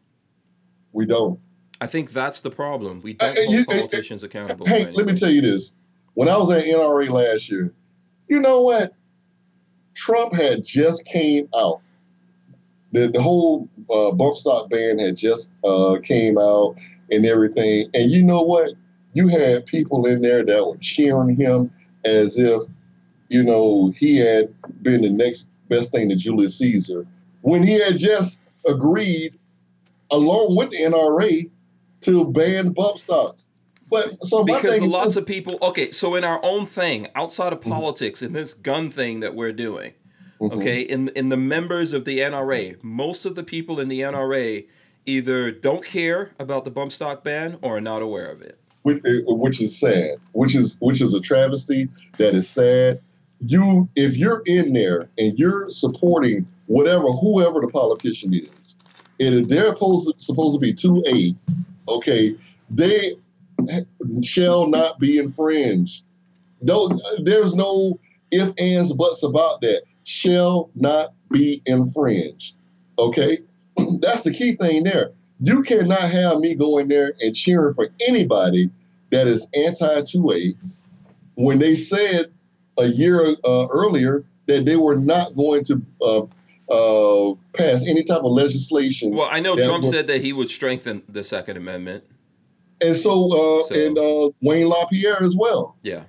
We 0.92 1.06
don't. 1.06 1.40
I 1.80 1.86
think 1.86 2.12
that's 2.12 2.40
the 2.40 2.50
problem. 2.50 3.00
We 3.00 3.14
don't 3.14 3.30
Uh, 3.38 3.42
hold 3.42 3.54
you- 3.54 3.60
uh, 3.62 3.64
politicians 3.64 4.22
accountable. 4.22 4.66
Hey, 4.66 4.90
let 4.92 5.06
me 5.06 5.14
tell 5.14 5.30
you 5.30 5.40
this. 5.40 5.74
When 6.14 6.28
I 6.28 6.36
was 6.36 6.50
at 6.50 6.64
NRA 6.64 7.08
last 7.08 7.50
year, 7.50 7.72
you 8.28 8.40
know 8.40 8.62
what? 8.62 8.92
Trump 9.94 10.34
had 10.34 10.64
just 10.64 11.04
came 11.06 11.48
out. 11.54 11.80
The, 12.92 13.08
the 13.08 13.22
whole 13.22 13.68
uh, 13.88 14.10
bump 14.12 14.36
stock 14.36 14.68
ban 14.68 14.98
had 14.98 15.16
just 15.16 15.52
uh, 15.64 15.98
came 16.02 16.36
out 16.38 16.74
and 17.10 17.24
everything. 17.24 17.88
And 17.94 18.10
you 18.10 18.22
know 18.22 18.42
what? 18.42 18.72
You 19.14 19.28
had 19.28 19.66
people 19.66 20.06
in 20.06 20.22
there 20.22 20.44
that 20.44 20.66
were 20.66 20.76
cheering 20.78 21.34
him 21.36 21.70
as 22.04 22.36
if, 22.36 22.62
you 23.28 23.42
know, 23.42 23.92
he 23.96 24.16
had 24.18 24.52
been 24.82 25.02
the 25.02 25.10
next 25.10 25.50
best 25.68 25.92
thing 25.92 26.08
to 26.08 26.16
Julius 26.16 26.58
Caesar 26.58 27.06
when 27.42 27.62
he 27.62 27.78
had 27.80 27.96
just 27.96 28.40
agreed, 28.66 29.38
along 30.10 30.56
with 30.56 30.70
the 30.70 30.78
NRA, 30.78 31.48
to 32.00 32.24
ban 32.30 32.70
bump 32.70 32.98
stocks. 32.98 33.48
But 33.90 34.24
so 34.24 34.44
my 34.44 34.56
because 34.56 34.74
thing 34.74 34.82
is 34.84 34.88
lots 34.88 35.06
this, 35.06 35.16
of 35.16 35.26
people 35.26 35.58
okay 35.62 35.90
so 35.90 36.14
in 36.14 36.22
our 36.24 36.40
own 36.44 36.66
thing 36.66 37.08
outside 37.16 37.52
Mm-hmm. 37.52 37.70
of 37.72 37.78
politics 37.80 38.22
in 38.22 38.32
this 38.32 38.54
gun 38.54 38.90
thing 38.90 39.18
that 39.20 39.34
we're 39.34 39.52
doing 39.52 39.94
Mhm. 40.40 40.52
okay 40.58 40.80
in 40.80 41.08
in 41.16 41.28
the 41.28 41.36
members 41.36 41.92
of 41.92 42.04
the 42.04 42.20
nra 42.20 42.76
most 42.84 43.24
of 43.24 43.34
the 43.34 43.42
people 43.42 43.80
in 43.80 43.88
the 43.88 44.00
nra 44.00 44.64
either 45.06 45.50
don't 45.50 45.84
care 45.84 46.30
about 46.38 46.64
the 46.64 46.70
bump 46.70 46.92
stock 46.92 47.24
ban 47.24 47.58
or 47.62 47.78
are 47.78 47.80
not 47.80 48.00
aware 48.00 48.26
of 48.30 48.40
it 48.42 48.58
which, 48.82 49.02
which 49.26 49.60
is 49.60 49.76
sad, 49.78 50.12
which 50.32 50.54
is 50.54 50.78
which 50.80 51.02
is 51.02 51.12
a 51.12 51.20
travesty. 51.20 51.86
That 52.18 52.34
is 52.34 52.48
sad. 52.48 53.00
You, 53.44 53.88
if 53.94 54.16
you're 54.16 54.42
in 54.46 54.72
there 54.72 55.10
and 55.18 55.38
you're 55.38 55.68
supporting 55.68 56.46
whatever 56.66 57.08
whoever 57.08 57.60
the 57.60 57.68
politician 57.68 58.32
is, 58.32 58.78
and 59.18 59.34
if 59.34 59.48
they're 59.48 59.66
supposed 59.74 60.06
to, 60.08 60.14
supposed 60.24 60.54
to 60.54 60.60
be 60.60 60.72
two 60.72 61.02
A, 61.08 61.34
okay, 61.88 62.36
they 62.70 63.16
shall 64.22 64.68
not 64.68 64.98
be 64.98 65.18
infringed. 65.18 66.04
No, 66.62 66.90
there's 67.22 67.54
no 67.54 67.98
if, 68.30 68.52
ands, 68.60 68.92
buts 68.92 69.22
about 69.22 69.60
that. 69.62 69.82
Shall 70.04 70.70
not 70.74 71.12
be 71.30 71.62
infringed. 71.66 72.56
Okay, 72.98 73.38
that's 74.00 74.22
the 74.22 74.32
key 74.32 74.56
thing 74.56 74.84
there. 74.84 75.12
You 75.40 75.62
cannot 75.62 76.10
have 76.10 76.38
me 76.38 76.54
going 76.54 76.88
there 76.88 77.14
and 77.20 77.34
cheering 77.34 77.74
for 77.74 77.88
anybody 78.06 78.70
that 79.10 79.26
is 79.26 79.48
anti 79.54 80.02
2A 80.02 80.56
when 81.34 81.58
they 81.58 81.74
said 81.74 82.26
a 82.78 82.86
year 82.86 83.34
uh, 83.44 83.66
earlier 83.70 84.24
that 84.46 84.64
they 84.64 84.76
were 84.76 84.96
not 84.96 85.34
going 85.34 85.64
to 85.64 85.82
uh, 86.02 86.22
uh, 86.70 87.34
pass 87.52 87.84
any 87.86 88.02
type 88.04 88.22
of 88.22 88.32
legislation. 88.32 89.10
well 89.14 89.28
i 89.30 89.40
know 89.40 89.56
trump 89.56 89.84
said 89.84 90.06
that 90.06 90.20
he 90.20 90.32
would 90.32 90.48
strengthen 90.50 91.02
the 91.08 91.24
second 91.24 91.56
amendment 91.56 92.04
and 92.82 92.96
so, 92.96 93.12
uh, 93.26 93.66
So- 93.66 93.74
and 93.86 93.98
uh, 93.98 94.30
Wayne 94.40 94.66
LaPierre 94.68 95.22
as 95.22 95.36
well. 95.36 95.76
yeah 95.82 96.04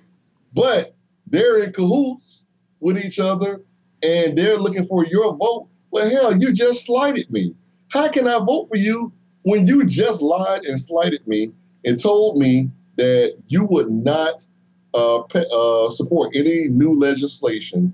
But 0.53 0.93
they're 1.27 1.61
in 1.63 1.73
cahoots 1.73 2.45
with 2.79 3.03
each 3.03 3.19
other 3.19 3.61
and 4.01 4.37
they're 4.37 4.57
looking 4.57 4.85
for 4.85 5.05
your 5.05 5.35
vote. 5.35 5.67
Well, 5.91 6.09
hell, 6.09 6.35
you 6.37 6.53
just 6.53 6.85
slighted 6.85 7.29
me. 7.29 7.53
How 7.89 8.07
can 8.07 8.25
I 8.25 8.39
vote 8.39 8.67
for 8.69 8.77
you 8.77 9.11
when 9.43 9.67
you 9.67 9.83
just 9.83 10.21
lied 10.21 10.63
and 10.63 10.79
slighted 10.79 11.27
me 11.27 11.51
and 11.83 11.99
told 11.99 12.37
me 12.37 12.69
that 12.95 13.35
you 13.47 13.65
would 13.65 13.89
not 13.89 14.47
uh, 14.93 15.23
pa- 15.23 15.39
uh, 15.53 15.89
support 15.89 16.33
any 16.35 16.69
new 16.69 16.93
legislation 16.97 17.93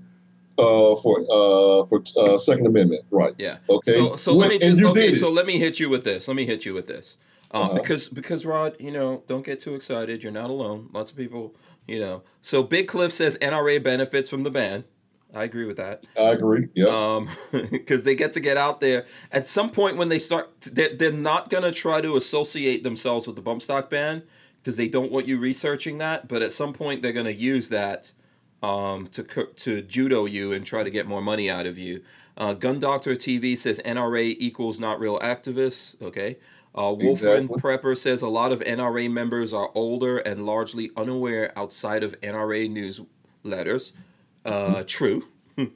uh, 0.58 0.96
for 0.96 1.20
uh, 1.30 1.86
for 1.86 2.02
uh, 2.16 2.36
Second 2.36 2.66
Amendment 2.66 3.04
rights? 3.10 3.36
Yeah. 3.38 3.54
Okay. 3.70 3.92
So, 3.92 4.16
so 4.16 4.32
When- 4.34 4.48
let 4.50 4.50
me 4.50 4.58
just, 4.58 4.84
okay. 4.84 5.14
So 5.14 5.30
let 5.30 5.46
me 5.46 5.58
hit 5.58 5.78
you 5.80 5.88
with 5.88 6.04
this. 6.04 6.28
Let 6.28 6.36
me 6.36 6.46
hit 6.46 6.64
you 6.64 6.74
with 6.74 6.86
this. 6.88 7.16
Um, 7.50 7.62
Uh-huh. 7.62 7.74
Because 7.74 8.08
because 8.08 8.44
Rod, 8.44 8.76
you 8.78 8.90
know, 8.90 9.22
don't 9.28 9.44
get 9.44 9.60
too 9.60 9.74
excited. 9.74 10.22
You're 10.22 10.32
not 10.32 10.50
alone. 10.50 10.90
Lots 10.92 11.10
of 11.10 11.16
people, 11.16 11.54
you 11.86 11.98
know. 11.98 12.22
So 12.42 12.62
Big 12.62 12.88
Cliff 12.88 13.12
says 13.12 13.38
NRA 13.40 13.82
benefits 13.82 14.28
from 14.28 14.42
the 14.42 14.50
ban. 14.50 14.84
I 15.34 15.44
agree 15.44 15.66
with 15.66 15.76
that. 15.76 16.06
I 16.18 16.30
agree. 16.32 16.68
Yeah. 16.74 16.86
Um, 16.86 17.28
because 17.70 18.04
they 18.04 18.14
get 18.14 18.32
to 18.34 18.40
get 18.40 18.56
out 18.56 18.80
there 18.80 19.04
at 19.30 19.46
some 19.46 19.70
point 19.70 19.96
when 19.98 20.08
they 20.08 20.18
start. 20.18 20.50
They're, 20.62 20.94
they're 20.96 21.12
not 21.12 21.50
gonna 21.50 21.72
try 21.72 22.00
to 22.00 22.16
associate 22.16 22.82
themselves 22.82 23.26
with 23.26 23.36
the 23.36 23.42
bump 23.42 23.60
stock 23.62 23.90
ban 23.90 24.22
because 24.62 24.76
they 24.76 24.88
don't 24.88 25.12
want 25.12 25.26
you 25.26 25.38
researching 25.38 25.98
that. 25.98 26.28
But 26.28 26.42
at 26.42 26.52
some 26.52 26.72
point 26.72 27.02
they're 27.02 27.12
gonna 27.12 27.30
use 27.30 27.68
that 27.68 28.12
um, 28.62 29.06
to 29.08 29.22
to 29.22 29.82
judo 29.82 30.24
you 30.24 30.52
and 30.52 30.64
try 30.66 30.82
to 30.82 30.90
get 30.90 31.06
more 31.06 31.22
money 31.22 31.50
out 31.50 31.66
of 31.66 31.78
you. 31.78 32.02
Uh, 32.36 32.54
Gun 32.54 32.78
Doctor 32.78 33.14
TV 33.14 33.58
says 33.58 33.80
NRA 33.84 34.36
equals 34.38 34.78
not 34.78 35.00
real 35.00 35.18
activists. 35.18 36.00
Okay. 36.00 36.38
Uh, 36.74 36.94
Wolfman 36.94 37.44
Exactly. 37.44 37.60
Prepper 37.60 37.96
says 37.96 38.22
a 38.22 38.28
lot 38.28 38.52
of 38.52 38.60
NRA 38.60 39.10
members 39.10 39.52
are 39.52 39.70
older 39.74 40.18
and 40.18 40.46
largely 40.46 40.90
unaware 40.96 41.52
outside 41.58 42.04
of 42.04 42.14
NRA 42.20 42.70
newsletters. 43.44 43.92
Uh, 44.44 44.82
true. 44.86 45.24
Which 45.56 45.66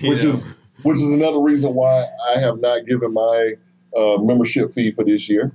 know, 0.00 0.30
is 0.30 0.44
which 0.82 0.96
is 0.96 1.12
another 1.12 1.40
reason 1.40 1.74
why 1.74 2.06
I 2.34 2.38
have 2.40 2.60
not 2.60 2.84
given 2.84 3.12
my 3.14 3.54
uh, 3.96 4.18
membership 4.18 4.72
fee 4.72 4.90
for 4.90 5.04
this 5.04 5.28
year. 5.28 5.52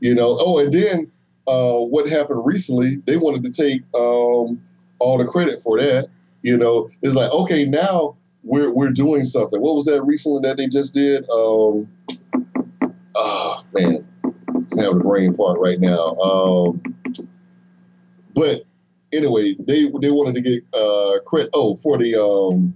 You 0.00 0.14
know. 0.14 0.36
Oh, 0.40 0.58
and 0.58 0.72
then 0.72 1.10
uh, 1.46 1.78
what 1.78 2.08
happened 2.08 2.42
recently? 2.44 2.96
They 3.06 3.16
wanted 3.16 3.42
to 3.44 3.50
take 3.50 3.82
um, 3.94 4.60
all 4.98 5.18
the 5.18 5.26
credit 5.26 5.60
for 5.60 5.78
that. 5.78 6.08
You 6.42 6.56
know, 6.58 6.88
it's 7.02 7.14
like 7.14 7.30
okay, 7.30 7.64
now 7.64 8.16
we're 8.42 8.72
we're 8.72 8.90
doing 8.90 9.24
something. 9.24 9.60
What 9.60 9.74
was 9.74 9.84
that 9.86 10.02
recently 10.04 10.40
that 10.48 10.56
they 10.56 10.66
just 10.66 10.92
did? 10.94 11.28
Um, 11.30 11.88
ah, 13.16 13.64
man, 13.72 14.06
I'm 14.24 14.78
having 14.78 15.00
a 15.00 15.04
brain 15.04 15.32
fart 15.34 15.58
right 15.58 15.80
now. 15.80 16.14
Um, 16.16 16.82
but 18.34 18.62
anyway, 19.12 19.54
they 19.58 19.84
they 20.00 20.10
wanted 20.10 20.34
to 20.34 20.40
get 20.42 20.64
uh, 20.74 21.20
credit. 21.24 21.50
Oh, 21.54 21.76
for 21.76 21.96
the 21.98 22.14
um, 22.22 22.74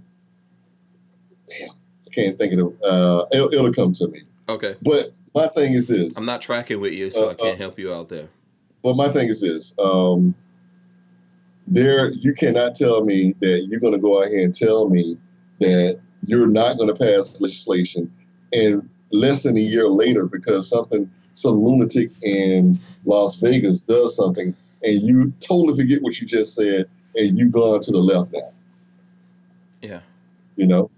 damn, 1.47 1.69
I 1.69 2.09
can't 2.13 2.37
think 2.37 2.53
of 2.53 2.59
it. 2.59 2.83
Uh, 2.83 3.25
it'll, 3.31 3.53
it'll 3.53 3.73
come 3.73 3.91
to 3.93 4.07
me. 4.07 4.21
okay. 4.47 4.75
But 4.81 5.13
my 5.35 5.47
thing 5.47 5.73
is 5.73 5.87
this. 5.87 6.17
I'm 6.17 6.25
not 6.25 6.41
tracking 6.41 6.79
with 6.79 6.93
you, 6.93 7.11
so 7.11 7.27
Uh, 7.27 7.31
I 7.31 7.33
can't 7.35 7.55
uh, 7.55 7.57
help 7.57 7.77
you 7.77 7.93
out 7.93 8.09
there. 8.09 8.29
But 8.83 8.95
my 8.95 9.09
thing 9.09 9.29
is 9.29 9.41
this: 9.41 9.73
um, 9.79 10.35
there, 11.67 12.11
you 12.11 12.33
cannot 12.33 12.75
tell 12.75 13.03
me 13.03 13.35
that 13.41 13.67
you're 13.69 13.79
going 13.79 13.93
to 13.93 13.99
go 13.99 14.21
out 14.21 14.27
here 14.27 14.43
and 14.43 14.53
tell 14.53 14.89
me 14.89 15.17
that 15.59 15.99
you're 16.25 16.49
not 16.49 16.77
going 16.77 16.93
to 16.93 16.95
pass 16.95 17.39
legislation, 17.41 18.11
and 18.53 18.89
less 19.11 19.43
than 19.43 19.57
a 19.57 19.61
year 19.61 19.87
later, 19.87 20.25
because 20.25 20.69
something, 20.69 21.09
some 21.33 21.55
lunatic 21.59 22.11
in 22.21 22.79
Las 23.05 23.35
Vegas 23.35 23.81
does 23.81 24.15
something, 24.15 24.55
and 24.83 25.01
you 25.01 25.31
totally 25.39 25.75
forget 25.75 26.01
what 26.01 26.19
you 26.19 26.27
just 26.27 26.55
said, 26.55 26.89
and 27.15 27.37
you 27.37 27.49
gone 27.49 27.81
to 27.81 27.91
the 27.91 27.99
left 27.99 28.31
now. 28.31 28.51
Yeah. 29.81 29.99
You 30.55 30.67
know, 30.67 30.91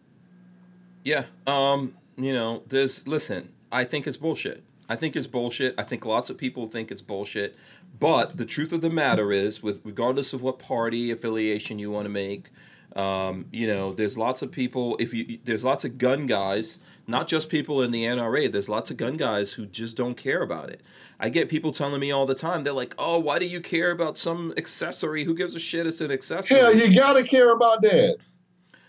Yeah. 1.04 1.26
Um, 1.46 1.94
you 2.18 2.34
know, 2.34 2.64
This. 2.68 3.08
listen, 3.08 3.50
I 3.72 3.84
think 3.84 4.08
it's 4.08 4.18
bullshit. 4.18 4.64
I 4.92 4.98
think 4.98 5.16
it's 5.16 5.26
bullshit. 5.26 5.74
I 5.78 5.84
think 5.84 6.06
lots 6.06 6.30
of 6.30 6.38
people 6.38 6.68
think 6.68 6.92
it's 6.92 7.02
bullshit. 7.02 7.56
But 7.98 8.36
the 8.36 8.46
truth 8.46 8.74
of 8.74 8.82
the 8.82 8.90
matter 8.90 9.32
is, 9.32 9.64
with 9.64 9.80
regardless 9.86 10.34
of 10.34 10.42
what 10.42 10.60
party 10.60 11.12
affiliation 11.12 11.80
you 11.80 11.90
want 11.90 12.04
to 12.04 12.10
make, 12.10 12.50
um, 12.98 13.46
you 13.54 13.68
know, 13.68 13.94
there's 13.94 14.18
lots 14.18 14.42
of 14.42 14.52
people. 14.52 14.98
If 15.00 15.14
you 15.14 15.40
there's 15.46 15.64
lots 15.64 15.86
of 15.86 15.98
gun 15.98 16.28
guys, 16.28 16.78
not 17.08 17.30
just 17.30 17.48
people 17.48 17.82
in 17.82 17.92
the 17.92 18.04
NRA. 18.04 18.52
There's 18.52 18.68
lots 18.68 18.92
of 18.92 18.98
gun 18.98 19.16
guys 19.16 19.54
who 19.54 19.66
just 19.66 19.96
don't 19.96 20.16
care 20.16 20.42
about 20.42 20.70
it. 20.70 20.82
I 21.22 21.30
get 21.30 21.48
people 21.48 21.72
telling 21.72 22.02
me 22.02 22.12
all 22.12 22.26
the 22.26 22.36
time. 22.36 22.66
They're 22.66 22.74
like, 22.74 22.94
"Oh, 22.98 23.18
why 23.18 23.40
do 23.40 23.46
you 23.46 23.62
care 23.62 23.92
about 23.92 24.18
some 24.18 24.54
accessory? 24.58 25.24
Who 25.24 25.34
gives 25.34 25.56
a 25.56 25.60
shit? 25.60 25.88
It's 25.88 26.02
an 26.02 26.12
accessory." 26.12 26.58
hell, 26.60 26.76
you 26.76 26.94
got 26.94 27.14
to 27.14 27.24
care 27.24 27.54
about 27.54 27.82
that. 27.84 28.18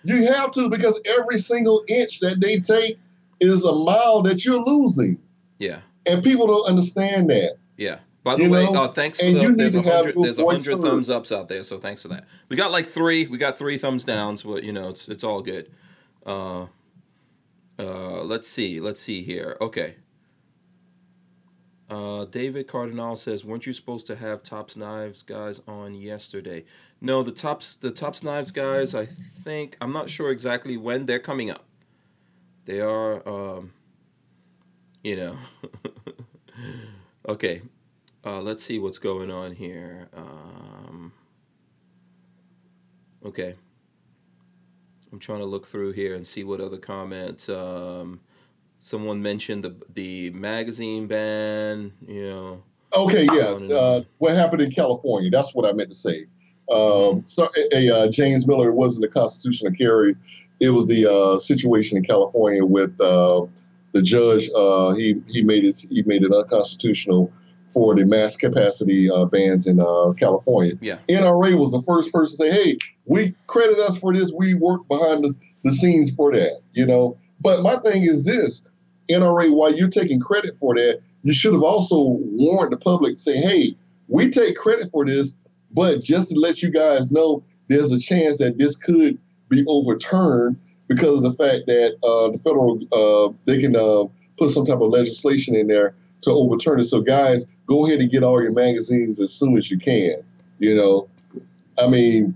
You 0.02 0.26
have 0.32 0.50
to 0.52 0.68
because 0.68 1.00
every 1.04 1.38
single 1.38 1.84
inch 1.86 2.18
that 2.18 2.40
they 2.40 2.58
take 2.58 2.98
is 3.38 3.64
a 3.64 3.72
mile 3.72 4.22
that 4.22 4.44
you're 4.44 4.60
losing. 4.60 5.20
yeah. 5.60 5.78
And 6.06 6.22
people 6.22 6.46
don't 6.46 6.68
understand 6.68 7.30
that. 7.30 7.56
Yeah. 7.76 7.98
By 8.24 8.36
the 8.36 8.44
You 8.44 8.50
way, 8.50 8.66
uh, 8.66 8.88
thanks 8.88 9.18
for 9.18 9.26
and 9.26 9.36
the, 9.36 9.40
you 9.40 9.48
need 9.50 9.58
there's 9.58 9.74
a 9.74 9.82
to 9.82 9.88
have 9.88 10.04
hundred 10.04 10.14
there's 10.22 10.38
a 10.38 10.44
hundred 10.44 10.80
thumbs 10.80 11.10
ups 11.10 11.32
out 11.32 11.48
there, 11.48 11.64
so 11.64 11.78
thanks 11.78 12.02
for 12.02 12.08
that. 12.08 12.26
We 12.48 12.56
got 12.56 12.70
like 12.70 12.88
three. 12.88 13.26
We 13.26 13.36
got 13.36 13.58
three 13.58 13.78
thumbs 13.78 14.04
downs, 14.04 14.44
but 14.44 14.62
you 14.62 14.72
know 14.72 14.90
it's 14.90 15.08
it's 15.08 15.24
all 15.24 15.42
good. 15.42 15.72
Uh, 16.24 16.66
uh, 17.80 18.22
let's 18.22 18.46
see, 18.46 18.78
let's 18.78 19.00
see 19.00 19.24
here. 19.24 19.56
Okay. 19.60 19.96
Uh, 21.90 22.24
David 22.26 22.68
Cardinal 22.68 23.16
says, 23.16 23.44
"Weren't 23.44 23.66
you 23.66 23.72
supposed 23.72 24.06
to 24.06 24.16
have 24.16 24.44
Tops 24.44 24.76
Knives 24.76 25.22
guys 25.22 25.60
on 25.66 25.94
yesterday?" 25.94 26.64
No, 27.00 27.24
the 27.24 27.32
Tops 27.32 27.74
the 27.74 27.90
Tops 27.90 28.22
Knives 28.22 28.52
guys. 28.52 28.94
I 28.94 29.06
think 29.06 29.76
I'm 29.80 29.92
not 29.92 30.08
sure 30.08 30.30
exactly 30.30 30.76
when 30.76 31.06
they're 31.06 31.18
coming 31.18 31.50
up. 31.50 31.64
They 32.64 32.80
are, 32.80 33.28
um, 33.28 33.72
you 35.02 35.16
know. 35.16 35.36
okay, 37.28 37.62
Uh, 38.24 38.40
let's 38.40 38.62
see 38.62 38.78
what's 38.78 38.98
going 38.98 39.30
on 39.30 39.52
here. 39.52 40.08
Um, 40.16 41.12
okay. 43.24 43.56
I'm 45.12 45.18
trying 45.18 45.40
to 45.40 45.44
look 45.44 45.66
through 45.66 45.92
here 45.92 46.14
and 46.14 46.26
see 46.26 46.44
what 46.44 46.60
other 46.60 46.78
comments. 46.78 47.48
Um, 47.48 48.20
someone 48.80 49.22
mentioned 49.22 49.64
the 49.64 49.76
the 49.92 50.30
magazine 50.30 51.06
ban. 51.06 51.92
You 52.06 52.24
know. 52.24 52.62
Okay, 52.94 53.24
yeah. 53.24 53.74
Uh, 53.74 54.02
what 54.18 54.34
happened 54.34 54.62
in 54.62 54.70
California? 54.70 55.30
That's 55.30 55.54
what 55.54 55.66
I 55.66 55.72
meant 55.72 55.88
to 55.90 55.94
say. 55.94 56.26
Mm-hmm. 56.70 57.18
Um, 57.18 57.22
so, 57.26 57.48
a, 57.56 57.76
a, 57.76 57.96
uh, 57.96 58.08
James 58.10 58.46
Miller 58.46 58.68
it 58.68 58.74
wasn't 58.74 59.02
the 59.02 59.08
constitutional 59.08 59.72
carry. 59.72 60.14
It 60.60 60.70
was 60.70 60.86
the 60.86 61.10
uh, 61.10 61.38
situation 61.38 61.98
in 61.98 62.04
California 62.04 62.64
with 62.64 63.00
uh, 63.00 63.46
the 63.92 64.02
judge. 64.02 64.50
Uh, 64.54 64.92
he 64.94 65.20
he 65.28 65.42
made 65.42 65.64
it 65.64 65.76
he 65.90 66.02
made 66.02 66.22
it 66.22 66.32
unconstitutional 66.32 67.32
for 67.72 67.94
the 67.94 68.04
mass 68.04 68.36
capacity 68.36 69.10
uh, 69.10 69.24
bans 69.24 69.66
in 69.66 69.80
uh, 69.80 70.12
California. 70.18 70.74
Yeah. 70.80 70.98
NRA 71.08 71.54
was 71.54 71.72
the 71.72 71.82
first 71.82 72.12
person 72.12 72.38
to 72.38 72.52
say, 72.52 72.62
"Hey, 72.62 72.78
we 73.06 73.34
credit 73.46 73.78
us 73.78 73.98
for 73.98 74.12
this. 74.12 74.32
We 74.36 74.54
worked 74.54 74.88
behind 74.88 75.24
the, 75.24 75.34
the 75.64 75.72
scenes 75.72 76.14
for 76.14 76.32
that." 76.32 76.60
You 76.72 76.86
know. 76.86 77.18
But 77.40 77.62
my 77.62 77.76
thing 77.76 78.02
is 78.02 78.24
this: 78.24 78.62
NRA, 79.08 79.50
while 79.50 79.72
you're 79.72 79.88
taking 79.88 80.20
credit 80.20 80.56
for 80.58 80.74
that, 80.74 81.00
you 81.22 81.32
should 81.32 81.52
have 81.52 81.62
also 81.62 81.96
warned 82.00 82.72
the 82.72 82.78
public, 82.78 83.18
say, 83.18 83.36
"Hey, 83.36 83.76
we 84.08 84.30
take 84.30 84.56
credit 84.56 84.90
for 84.90 85.04
this, 85.04 85.34
but 85.70 86.02
just 86.02 86.30
to 86.30 86.38
let 86.38 86.62
you 86.62 86.70
guys 86.70 87.10
know, 87.10 87.42
there's 87.68 87.92
a 87.92 87.98
chance 87.98 88.38
that 88.38 88.58
this 88.58 88.76
could 88.76 89.18
be 89.48 89.64
overturned 89.66 90.58
because 90.88 91.18
of 91.18 91.22
the 91.22 91.32
fact 91.32 91.66
that 91.66 91.96
uh, 92.02 92.30
the 92.30 92.38
federal 92.38 92.80
uh, 92.92 93.32
they 93.46 93.60
can 93.60 93.76
uh, 93.76 94.04
put 94.38 94.50
some 94.50 94.64
type 94.64 94.80
of 94.80 94.90
legislation 94.90 95.54
in 95.54 95.66
there 95.66 95.94
to 96.22 96.30
overturn 96.30 96.80
it. 96.80 96.84
So, 96.84 97.00
guys, 97.00 97.46
go 97.66 97.86
ahead 97.86 98.00
and 98.00 98.10
get 98.10 98.22
all 98.22 98.42
your 98.42 98.52
magazines 98.52 99.20
as 99.20 99.32
soon 99.32 99.56
as 99.56 99.70
you 99.70 99.78
can. 99.78 100.22
You 100.58 100.76
know, 100.76 101.08
I 101.78 101.88
mean, 101.88 102.34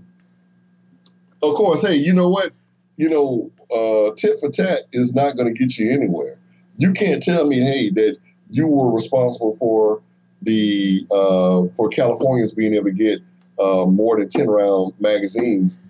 of 1.43 1.55
course, 1.55 1.85
hey, 1.85 1.95
you 1.95 2.13
know 2.13 2.29
what? 2.29 2.51
You 2.97 3.09
know, 3.09 3.51
uh, 3.73 4.13
tit 4.15 4.39
for 4.39 4.49
tat 4.49 4.81
is 4.91 5.13
not 5.13 5.37
going 5.37 5.53
to 5.53 5.57
get 5.57 5.77
you 5.77 5.91
anywhere. 5.91 6.37
You 6.77 6.93
can't 6.93 7.21
tell 7.21 7.45
me, 7.45 7.59
hey, 7.59 7.89
that 7.91 8.17
you 8.49 8.67
were 8.67 8.91
responsible 8.91 9.53
for 9.53 10.01
the 10.41 11.05
uh, 11.11 11.73
for 11.75 11.89
Californians 11.89 12.53
being 12.53 12.73
able 12.73 12.85
to 12.85 12.91
get 12.91 13.19
uh, 13.59 13.85
more 13.85 14.19
than 14.19 14.29
ten 14.29 14.47
round 14.47 14.93
magazines 14.99 15.81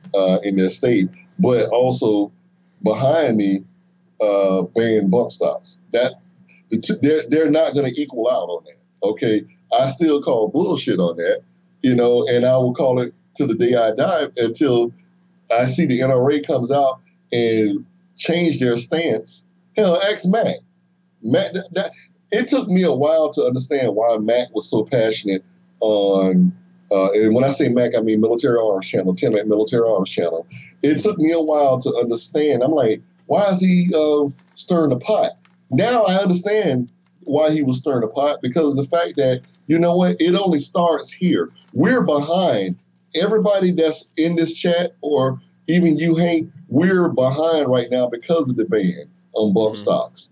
in 0.43 0.55
their 0.55 0.69
state, 0.69 1.09
but 1.37 1.67
also 1.69 2.31
behind 2.83 3.37
me 3.37 3.63
uh, 4.21 4.63
banning 4.63 5.09
bump 5.09 5.31
stocks. 5.31 5.81
That 5.93 6.13
the 6.69 6.99
they're 7.01 7.23
they're 7.29 7.51
not 7.51 7.73
going 7.73 7.91
to 7.91 8.01
equal 8.01 8.29
out 8.29 8.49
on 8.49 8.63
that. 8.65 9.07
Okay, 9.07 9.41
I 9.71 9.87
still 9.87 10.21
call 10.21 10.49
bullshit 10.49 10.99
on 10.99 11.17
that, 11.17 11.41
you 11.81 11.95
know, 11.95 12.25
and 12.27 12.45
I 12.45 12.57
will 12.57 12.73
call 12.73 12.99
it 12.99 13.13
to 13.35 13.45
the 13.45 13.55
day 13.55 13.75
I 13.75 13.93
die 13.93 14.27
until 14.37 14.93
I 15.51 15.65
see 15.65 15.85
the 15.85 15.99
NRA 15.99 16.45
comes 16.45 16.71
out 16.71 16.99
and 17.31 17.85
change 18.17 18.59
their 18.59 18.77
stance. 18.77 19.45
Hell, 19.75 20.01
ask 20.01 20.25
Mac. 20.27 20.55
Mac, 21.21 21.53
that, 21.53 21.67
that 21.73 21.91
it 22.31 22.47
took 22.47 22.67
me 22.67 22.83
a 22.83 22.93
while 22.93 23.31
to 23.33 23.43
understand 23.43 23.95
why 23.95 24.17
Mac 24.17 24.53
was 24.53 24.69
so 24.69 24.83
passionate 24.83 25.43
on. 25.79 26.53
Uh, 26.91 27.11
and 27.11 27.35
when 27.35 27.43
I 27.43 27.49
say 27.49 27.69
Mac, 27.69 27.95
I 27.97 28.01
mean 28.01 28.21
Military 28.21 28.57
Arms 28.57 28.87
Channel, 28.89 29.13
Tim 29.15 29.35
at 29.35 29.47
Military 29.47 29.89
Arms 29.89 30.09
Channel. 30.09 30.47
It 30.83 30.99
took 30.99 31.17
me 31.17 31.31
a 31.31 31.41
while 31.41 31.79
to 31.79 31.93
understand. 31.95 32.63
I'm 32.63 32.71
like, 32.71 33.01
why 33.25 33.49
is 33.49 33.59
he 33.59 33.91
uh, 33.93 34.29
stirring 34.53 34.89
the 34.89 34.99
pot? 34.99 35.31
Now 35.69 36.03
I 36.03 36.15
understand 36.15 36.89
why 37.21 37.51
he 37.51 37.61
was 37.61 37.77
stirring 37.79 38.01
the 38.01 38.07
pot 38.07 38.39
because 38.41 38.71
of 38.71 38.77
the 38.77 38.89
fact 38.97 39.17
that 39.17 39.41
you 39.67 39.77
know 39.77 39.97
what, 39.97 40.15
it 40.21 40.33
only 40.35 40.61
starts 40.61 41.11
here. 41.11 41.51
We're 41.73 42.05
behind 42.05 42.77
everybody 43.15 43.71
that's 43.71 44.09
in 44.15 44.37
this 44.37 44.53
chat, 44.53 44.95
or 45.01 45.39
even 45.67 45.97
you, 45.97 46.15
Hank. 46.15 46.49
We're 46.69 47.09
behind 47.09 47.67
right 47.67 47.91
now 47.91 48.07
because 48.07 48.49
of 48.49 48.55
the 48.55 48.63
ban 48.63 49.09
on 49.33 49.53
bump 49.53 49.75
Mhm. 49.75 49.79
stocks. 49.79 50.31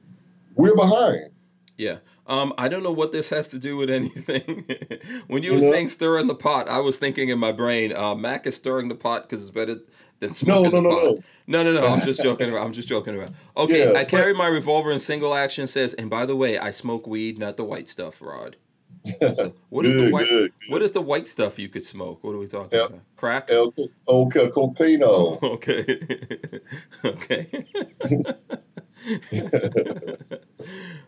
We're 0.55 0.75
behind. 0.75 1.31
Yeah. 1.77 1.97
Um, 2.27 2.53
I 2.57 2.67
don't 2.69 2.81
know 2.83 2.91
what 2.91 3.11
this 3.11 3.29
has 3.29 3.49
to 3.49 3.59
do 3.59 3.77
with 3.77 3.89
anything. 3.89 4.65
when 5.27 5.43
you 5.43 5.51
You 5.51 5.55
were 5.57 5.61
know? 5.61 5.71
saying 5.71 5.89
stirring 5.89 6.27
the 6.27 6.35
pot, 6.35 6.67
I 6.67 6.79
was 6.79 6.97
thinking 6.97 7.29
in 7.29 7.37
my 7.39 7.51
brain, 7.51 7.95
uh, 7.95 8.15
Mac 8.15 8.47
is 8.47 8.55
stirring 8.55 8.87
the 8.89 8.95
pot 8.95 9.23
because 9.23 9.41
it's 9.41 9.51
better 9.51 9.77
than 10.19 10.33
smoking 10.33 10.63
no, 10.63 10.69
the 10.71 10.81
no, 10.81 10.89
pot. 10.89 11.03
no. 11.03 11.23
No, 11.47 11.63
no, 11.73 11.79
no. 11.79 11.87
I'm 11.87 12.01
just 12.01 12.21
joking 12.23 12.51
around. 12.51 12.65
I'm 12.65 12.73
just 12.73 12.87
joking 12.87 13.15
around. 13.15 13.35
Okay, 13.55 13.83
Yeah, 13.85 13.91
I 13.91 14.03
but- 14.03 14.07
carry 14.07 14.33
my 14.33 14.47
revolver 14.47 14.91
in 14.91 14.99
single 14.99 15.35
action. 15.35 15.67
Says, 15.67 15.93
and 15.93 16.09
by 16.09 16.25
the 16.25 16.35
way, 16.35 16.57
I 16.57 16.71
smoke 16.71 17.05
weed, 17.05 17.37
not 17.37 17.57
the 17.57 17.63
white 17.63 17.87
stuff, 17.89 18.21
Rod. 18.21 18.55
So 19.21 19.53
what 19.69 19.85
is 19.85 19.93
the 19.93 20.09
white? 20.09 20.25
good, 20.27 20.51
What 20.69 20.81
is 20.81 20.91
the 20.93 21.01
white 21.01 21.27
stuff 21.27 21.59
you 21.59 21.69
could 21.69 21.83
smoke? 21.83 22.23
What 22.23 22.31
are 22.33 22.39
we 22.39 22.47
talking 22.47 22.79
Yeah. 22.79 22.85
about? 22.87 23.01
Crack. 23.17 23.51
El, 23.51 23.71
okay, 24.07 24.47
cocaino. 24.49 25.39
Okay. 25.43 25.99
okay. 27.05 27.65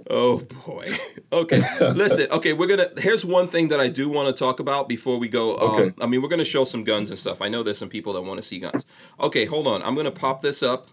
oh 0.09 0.39
boy. 0.65 0.89
Okay. 1.31 1.61
Listen. 1.95 2.27
Okay, 2.31 2.53
we're 2.53 2.67
gonna. 2.67 2.89
Here's 2.97 3.25
one 3.25 3.47
thing 3.47 3.69
that 3.69 3.79
I 3.79 3.87
do 3.87 4.09
want 4.09 4.35
to 4.35 4.39
talk 4.39 4.59
about 4.59 4.87
before 4.87 5.17
we 5.17 5.27
go. 5.27 5.57
Um, 5.57 5.67
Okay. 5.67 5.93
I 6.01 6.05
mean, 6.07 6.21
we're 6.21 6.29
gonna 6.29 6.45
show 6.45 6.63
some 6.63 6.83
guns 6.83 7.09
and 7.09 7.19
stuff. 7.19 7.41
I 7.41 7.49
know 7.49 7.63
there's 7.63 7.77
some 7.77 7.89
people 7.89 8.13
that 8.13 8.21
want 8.21 8.41
to 8.41 8.47
see 8.47 8.59
guns. 8.59 8.85
Okay, 9.19 9.45
hold 9.45 9.67
on. 9.67 9.81
I'm 9.83 9.95
gonna 9.95 10.11
pop 10.11 10.41
this 10.41 10.63
up. 10.63 10.89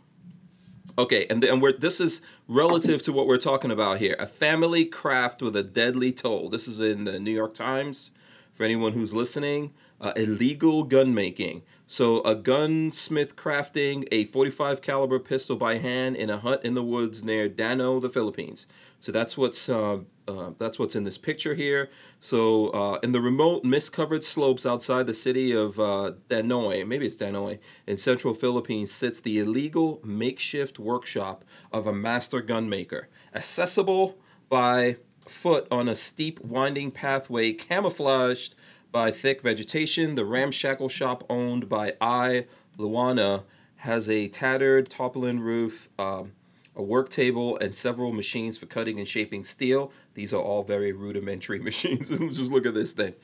Okay, 0.97 1.27
and 1.29 1.43
then 1.43 1.61
we're 1.61 1.73
this 1.73 2.01
is 2.01 2.23
relative 2.49 3.03
to 3.03 3.13
what 3.13 3.27
we're 3.27 3.37
talking 3.37 3.71
about 3.71 3.99
here. 3.99 4.17
A 4.19 4.27
family 4.27 4.85
craft 4.85 5.43
with 5.43 5.57
a 5.57 5.63
deadly 5.63 6.13
toll. 6.13 6.51
This 6.51 6.69
is 6.69 6.81
in 6.81 7.05
the 7.05 7.19
New 7.19 7.33
York 7.33 7.55
Times. 7.55 8.11
For 8.53 8.63
anyone 8.63 8.93
who's 8.93 9.13
listening, 9.13 9.73
uh, 10.01 10.13
illegal 10.15 10.85
gun 10.85 11.13
making. 11.13 11.63
So 11.87 12.23
a 12.23 12.35
gunsmith 12.35 13.37
crafting 13.37 14.09
a 14.11 14.25
45 14.25 14.81
caliber 14.81 15.19
pistol 15.19 15.57
by 15.57 15.79
hand 15.79 16.17
in 16.17 16.31
a 16.31 16.39
hut 16.39 16.65
in 16.65 16.75
the 16.75 16.83
woods 16.83 17.23
near 17.23 17.49
Dano, 17.49 18.01
the 18.01 18.09
Philippines. 18.09 18.67
So 19.01 19.13
that's 19.13 19.37
what's 19.37 19.69
uh, 19.69 19.99
uh, 20.27 20.53
that's 20.59 20.79
what's 20.79 20.97
in 20.97 21.05
this 21.05 21.19
picture 21.19 21.55
here. 21.55 21.91
So 22.21 22.69
uh, 22.69 22.99
in 23.03 23.13
the 23.13 23.21
remote 23.21 23.65
mist-covered 23.65 24.25
slopes 24.25 24.65
outside 24.65 25.07
the 25.07 25.13
city 25.13 25.53
of 25.53 25.79
uh, 25.79 26.13
Danoy, 26.31 26.87
maybe 26.87 27.05
it's 27.05 27.17
Danoy, 27.17 27.59
in 27.87 27.99
central 27.99 28.33
Philippines, 28.33 28.91
sits 28.91 29.21
the 29.21 29.39
illegal 29.39 30.01
makeshift 30.03 30.79
workshop 30.79 31.45
of 31.71 31.87
a 31.87 31.93
master 31.93 32.41
gunmaker, 32.41 33.05
accessible 33.35 34.17
by 34.49 34.97
foot 35.29 35.67
on 35.71 35.89
a 35.89 35.95
steep, 35.95 36.41
winding 36.41 36.91
pathway 36.91 37.53
camouflaged 37.53 38.55
by 38.95 39.11
thick 39.11 39.43
vegetation. 39.43 40.15
The 40.15 40.25
ramshackle 40.25 40.89
shop, 40.89 41.25
owned 41.29 41.69
by 41.69 41.95
I. 42.01 42.47
Luana, 42.79 43.43
has 43.79 44.09
a 44.09 44.29
tattered 44.29 44.89
tarpaulin 44.89 45.41
roof, 45.41 45.89
um, 45.99 46.33
a 46.77 46.83
work 46.83 47.11
table, 47.11 47.59
and 47.59 47.75
several 47.75 48.13
machines 48.13 48.57
for 48.57 48.67
cutting 48.67 48.99
and 49.01 49.07
shaping 49.09 49.43
steel. 49.43 49.91
These 50.15 50.33
are 50.33 50.41
all 50.41 50.63
very 50.63 50.93
rudimentary 50.93 51.59
machines. 51.71 52.09
Let's 52.09 52.37
just 52.39 52.53
look 52.53 52.67
at 52.67 52.75
this 52.75 52.93
thing. 52.93 53.15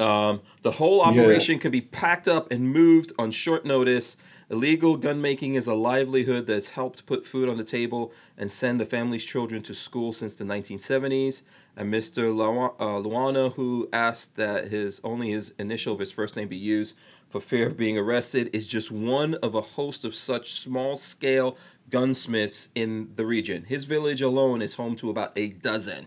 Um, 0.00 0.40
the 0.62 0.72
whole 0.72 0.98
Yeah. 0.98 1.20
operation 1.22 1.58
can 1.58 1.70
be 1.70 1.82
packed 1.82 2.26
up 2.26 2.50
and 2.50 2.72
moved 2.72 3.12
on 3.18 3.30
short 3.30 3.64
notice. 3.66 4.16
Illegal 4.50 4.96
gun 4.96 5.20
making 5.20 5.54
is 5.54 5.66
a 5.66 5.74
livelihood 5.74 6.46
that's 6.46 6.70
helped 6.70 7.04
put 7.06 7.26
food 7.26 7.48
on 7.50 7.58
the 7.58 7.64
table 7.64 8.12
and 8.36 8.50
send 8.50 8.80
the 8.80 8.86
family's 8.86 9.24
children 9.24 9.62
to 9.62 9.74
school 9.74 10.10
since 10.10 10.34
the 10.34 10.44
1970s. 10.44 11.42
And 11.76 11.92
Mr. 11.92 12.30
Uh, 12.30 13.02
Luana, 13.02 13.54
who 13.54 13.88
asked 13.92 14.36
that 14.36 14.68
his 14.68 15.00
only 15.02 15.30
his 15.30 15.54
initial 15.58 15.94
of 15.94 16.00
his 16.00 16.12
first 16.12 16.36
name 16.36 16.48
be 16.48 16.56
used 16.56 16.94
for 17.28 17.40
fear 17.40 17.66
of 17.66 17.76
being 17.76 17.98
arrested, 17.98 18.48
is 18.52 18.66
just 18.66 18.92
one 18.92 19.34
of 19.36 19.54
a 19.54 19.60
host 19.60 20.04
of 20.04 20.14
such 20.14 20.52
small 20.52 20.94
scale 20.94 21.56
gunsmiths 21.90 22.68
in 22.74 23.10
the 23.16 23.26
region. 23.26 23.64
His 23.64 23.84
village 23.86 24.22
alone 24.22 24.62
is 24.62 24.74
home 24.74 24.94
to 24.96 25.10
about 25.10 25.32
a 25.36 25.48
dozen. 25.48 26.06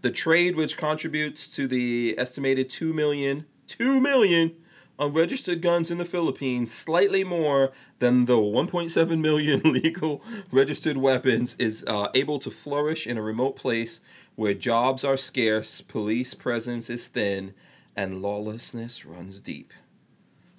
The 0.00 0.10
trade, 0.10 0.56
which 0.56 0.76
contributes 0.76 1.48
to 1.54 1.68
the 1.68 2.14
estimated 2.18 2.68
2 2.70 2.92
million, 2.92 3.46
2 3.66 4.00
million 4.00 4.56
unregistered 4.98 5.62
guns 5.62 5.90
in 5.90 5.98
the 5.98 6.04
Philippines, 6.04 6.72
slightly 6.72 7.24
more 7.24 7.72
than 7.98 8.24
the 8.26 8.36
1.7 8.36 9.18
million 9.20 9.60
legal 9.64 10.22
registered 10.50 10.96
weapons, 10.96 11.56
is 11.58 11.84
uh, 11.86 12.08
able 12.14 12.38
to 12.38 12.50
flourish 12.50 13.06
in 13.06 13.18
a 13.18 13.22
remote 13.22 13.56
place 13.56 14.00
where 14.36 14.54
jobs 14.54 15.04
are 15.04 15.16
scarce, 15.16 15.80
police 15.80 16.34
presence 16.34 16.88
is 16.90 17.06
thin, 17.06 17.54
and 17.96 18.22
lawlessness 18.22 19.04
runs 19.04 19.40
deep. 19.40 19.72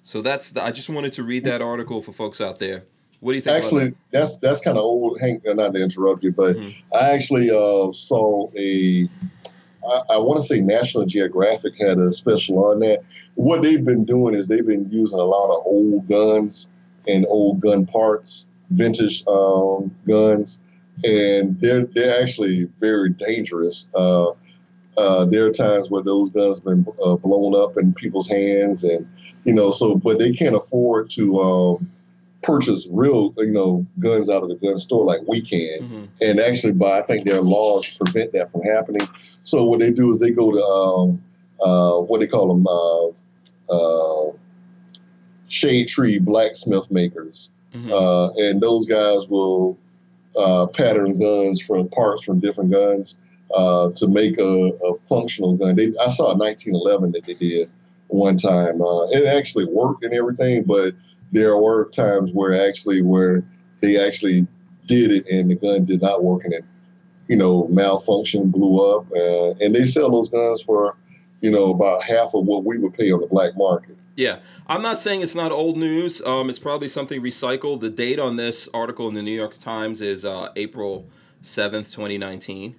So 0.04 0.22
that's 0.22 0.52
the, 0.52 0.62
I 0.62 0.70
just 0.70 0.88
wanted 0.88 1.12
to 1.14 1.22
read 1.22 1.44
that 1.44 1.62
article 1.62 2.02
for 2.02 2.12
folks 2.12 2.40
out 2.40 2.58
there. 2.58 2.84
What 3.20 3.32
do 3.32 3.36
you 3.36 3.42
think? 3.42 3.56
Actually, 3.56 3.86
about 3.86 3.96
that's 4.10 4.36
that's 4.36 4.60
kind 4.60 4.76
of 4.76 4.84
old. 4.84 5.18
Hank, 5.18 5.42
not 5.46 5.72
to 5.72 5.82
interrupt 5.82 6.22
you, 6.22 6.30
but 6.30 6.56
Mhm. 6.56 6.82
I 6.92 7.10
actually 7.12 7.50
uh, 7.50 7.90
saw 7.92 8.50
a. 8.56 9.08
I, 9.86 10.00
I 10.10 10.18
want 10.18 10.42
to 10.42 10.46
say 10.46 10.60
National 10.60 11.06
Geographic 11.06 11.74
had 11.80 11.96
a 11.98 12.12
special 12.12 12.62
on 12.66 12.80
that. 12.80 13.02
What 13.34 13.62
they've 13.62 13.84
been 13.84 14.04
doing 14.04 14.34
is 14.34 14.48
they've 14.48 14.66
been 14.66 14.90
using 14.90 15.18
a 15.18 15.24
lot 15.24 15.56
of 15.56 15.66
old 15.66 16.06
guns 16.06 16.68
and 17.08 17.24
old 17.28 17.60
gun 17.60 17.86
parts, 17.86 18.46
vintage 18.70 19.24
um, 19.26 19.94
guns, 20.06 20.60
and 21.02 21.60
they're 21.60 21.86
they're 21.86 22.22
actually 22.22 22.68
very 22.80 23.10
dangerous. 23.10 23.88
Uh, 23.94 24.32
Uh, 24.96 25.24
there 25.24 25.44
are 25.44 25.50
times 25.50 25.90
where 25.90 26.04
those 26.04 26.30
guns 26.30 26.58
have 26.58 26.64
been 26.64 26.86
uh, 27.02 27.16
blown 27.16 27.52
up 27.60 27.76
in 27.76 27.92
people's 27.92 28.28
hands, 28.28 28.84
and 28.84 29.04
you 29.42 29.52
know, 29.52 29.72
so 29.72 29.96
but 29.96 30.20
they 30.20 30.30
can't 30.30 30.54
afford 30.54 31.10
to 31.10 31.34
um, 31.40 31.90
purchase 32.42 32.86
real, 32.92 33.34
you 33.38 33.50
know, 33.50 33.84
guns 33.98 34.30
out 34.30 34.44
of 34.44 34.48
the 34.50 34.54
gun 34.54 34.78
store 34.78 35.04
like 35.04 35.18
we 35.26 35.40
can. 35.40 35.80
Mhm. 35.82 36.08
And 36.20 36.38
actually, 36.38 36.74
by 36.74 37.00
I 37.00 37.02
think 37.02 37.24
their 37.26 37.42
laws 37.42 37.88
prevent 37.88 38.34
that 38.34 38.52
from 38.52 38.62
happening. 38.62 39.08
So 39.42 39.64
what 39.64 39.80
they 39.80 39.90
do 39.90 40.12
is 40.12 40.18
they 40.20 40.30
go 40.30 40.52
to 40.52 40.62
um, 40.64 41.20
uh, 41.60 41.98
what 42.02 42.20
they 42.20 42.28
call 42.28 42.46
them 42.54 42.64
uh, 42.68 43.74
uh, 43.74 44.32
shade 45.48 45.88
tree 45.88 46.20
blacksmith 46.20 46.88
makers, 46.90 47.50
Mhm. 47.74 47.90
uh, 47.90 48.30
and 48.38 48.60
those 48.60 48.86
guys 48.86 49.26
will 49.28 49.76
uh, 50.36 50.66
pattern 50.66 51.18
guns 51.18 51.60
from 51.60 51.88
parts 51.88 52.24
from 52.24 52.40
different 52.40 52.70
guns 52.70 53.18
uh, 53.54 53.90
to 53.94 54.08
make 54.08 54.38
a, 54.38 54.42
a 54.42 54.96
functional 54.96 55.56
gun. 55.56 55.76
They, 55.76 55.92
I 56.00 56.08
saw 56.08 56.32
a 56.32 56.36
1911 56.36 57.12
that 57.12 57.26
they 57.26 57.34
did 57.34 57.70
one 58.08 58.36
time. 58.36 58.80
Uh, 58.80 59.06
it 59.10 59.26
actually 59.26 59.66
worked 59.66 60.04
and 60.04 60.12
everything, 60.12 60.64
but 60.64 60.94
there 61.32 61.56
were 61.56 61.88
times 61.90 62.32
where 62.32 62.66
actually 62.66 63.02
where 63.02 63.44
they 63.80 64.04
actually 64.04 64.46
did 64.86 65.10
it 65.10 65.28
and 65.28 65.50
the 65.50 65.56
gun 65.56 65.84
did 65.84 66.02
not 66.02 66.22
work 66.22 66.44
and 66.44 66.54
it, 66.54 66.64
you 67.28 67.36
know, 67.36 67.64
malfunctioned, 67.64 68.52
blew 68.52 68.84
up, 68.84 69.06
uh, 69.12 69.64
and 69.64 69.74
they 69.74 69.84
sell 69.84 70.10
those 70.10 70.28
guns 70.28 70.60
for, 70.60 70.96
you 71.40 71.50
know, 71.50 71.72
about 71.72 72.02
half 72.02 72.34
of 72.34 72.44
what 72.44 72.64
we 72.64 72.78
would 72.78 72.92
pay 72.94 73.10
on 73.10 73.20
the 73.20 73.26
black 73.26 73.56
market. 73.56 73.96
Yeah, 74.16 74.40
I'm 74.68 74.80
not 74.82 74.98
saying 74.98 75.22
it's 75.22 75.34
not 75.34 75.50
old 75.50 75.76
news. 75.76 76.22
Um, 76.22 76.48
it's 76.48 76.58
probably 76.60 76.88
something 76.88 77.20
recycled. 77.20 77.80
The 77.80 77.90
date 77.90 78.20
on 78.20 78.36
this 78.36 78.68
article 78.72 79.08
in 79.08 79.14
the 79.14 79.22
New 79.22 79.32
York 79.34 79.54
Times 79.54 80.00
is 80.00 80.24
uh, 80.24 80.50
April 80.56 81.06
seventh, 81.42 81.90
2019. 81.90 82.76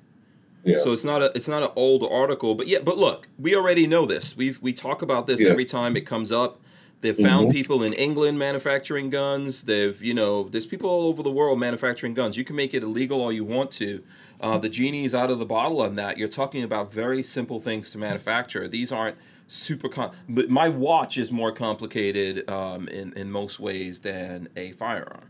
Yeah. 0.64 0.80
So 0.80 0.94
it's 0.94 1.04
not 1.04 1.22
a 1.22 1.32
it's 1.36 1.48
not 1.48 1.62
an 1.62 1.70
old 1.76 2.04
article, 2.10 2.56
but 2.56 2.68
yeah. 2.68 2.80
But 2.80 2.98
look, 2.98 3.28
we 3.38 3.54
already 3.56 3.86
know 3.86 4.06
this. 4.06 4.36
We 4.36 4.56
we 4.62 4.72
talk 4.74 5.02
about 5.02 5.28
this 5.28 5.42
Yeah. 5.42 5.50
every 5.50 5.66
time 5.66 5.96
it 5.98 6.02
comes 6.06 6.32
up. 6.32 6.60
They've 7.02 7.16
found 7.16 7.50
Mhm. 7.50 7.52
people 7.52 7.84
in 7.84 7.94
England 7.94 8.40
manufacturing 8.40 9.10
guns. 9.12 9.66
They've 9.66 10.02
you 10.02 10.14
know 10.14 10.44
there's 10.50 10.66
people 10.66 10.90
all 10.90 11.06
over 11.08 11.22
the 11.22 11.30
world 11.32 11.60
manufacturing 11.60 12.14
guns. 12.16 12.36
You 12.38 12.44
can 12.46 12.56
make 12.56 12.74
it 12.74 12.82
illegal 12.82 13.22
all 13.22 13.32
you 13.32 13.44
want 13.44 13.70
to. 13.72 14.02
Uh, 14.42 14.58
the 14.58 14.70
genie's 14.70 15.14
out 15.14 15.30
of 15.30 15.38
the 15.38 15.46
bottle 15.46 15.82
on 15.82 15.96
that. 15.96 16.18
You're 16.18 16.30
talking 16.30 16.64
about 16.64 16.92
very 16.92 17.22
simple 17.22 17.60
things 17.60 17.92
to 17.92 17.98
manufacture. 18.00 18.68
These 18.68 18.92
aren't 18.92 19.18
super 19.48 19.90
com- 19.90 20.12
but 20.28 20.50
my 20.50 20.70
watch 20.70 21.18
is 21.18 21.32
more 21.32 21.52
complicated 21.52 22.50
um, 22.50 22.88
in 22.88 23.14
in 23.14 23.32
most 23.32 23.60
ways 23.60 24.00
than 24.00 24.50
a 24.56 24.72
firearm 24.74 25.30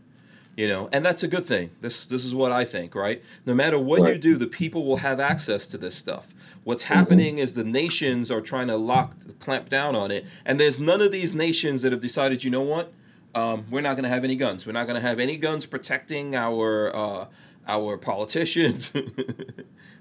you 0.56 0.66
know? 0.66 0.88
And 0.90 1.04
that's 1.04 1.22
a 1.22 1.28
good 1.28 1.44
thing. 1.44 1.70
This 1.82 2.06
this 2.06 2.24
is 2.24 2.34
what 2.34 2.50
i 2.50 2.64
think 2.64 2.94
right? 2.94 3.22
No 3.44 3.54
matter 3.54 3.78
what 3.78 4.10
you 4.10 4.18
do 4.18 4.36
the 4.36 4.46
people 4.46 4.84
will 4.84 4.98
have 4.98 5.20
access 5.20 5.66
to 5.68 5.78
this 5.78 5.94
stuff. 5.94 6.28
What's 6.64 6.84
happening 6.84 7.38
is 7.38 7.54
the 7.54 7.62
nations 7.62 8.30
are 8.30 8.40
trying 8.40 8.66
to 8.68 8.76
lock 8.76 9.14
clamp 9.38 9.68
down 9.68 9.94
on 9.94 10.10
it 10.10 10.24
and 10.44 10.58
there's 10.58 10.80
none 10.80 11.00
of 11.00 11.12
these 11.12 11.34
nations 11.34 11.82
that 11.82 11.92
have 11.92 12.00
decided 12.00 12.42
you 12.42 12.50
know 12.50 12.62
what? 12.62 12.92
Um, 13.34 13.66
we're 13.70 13.82
not 13.82 13.96
going 13.96 14.04
to 14.04 14.08
have 14.08 14.24
any 14.24 14.34
guns. 14.34 14.66
We're 14.66 14.72
not 14.72 14.86
going 14.86 15.00
to 15.00 15.06
have 15.06 15.20
any 15.20 15.36
guns 15.36 15.66
protecting 15.66 16.34
our 16.34 16.94
uh, 16.96 17.26
our 17.68 17.98
politicians. 17.98 18.92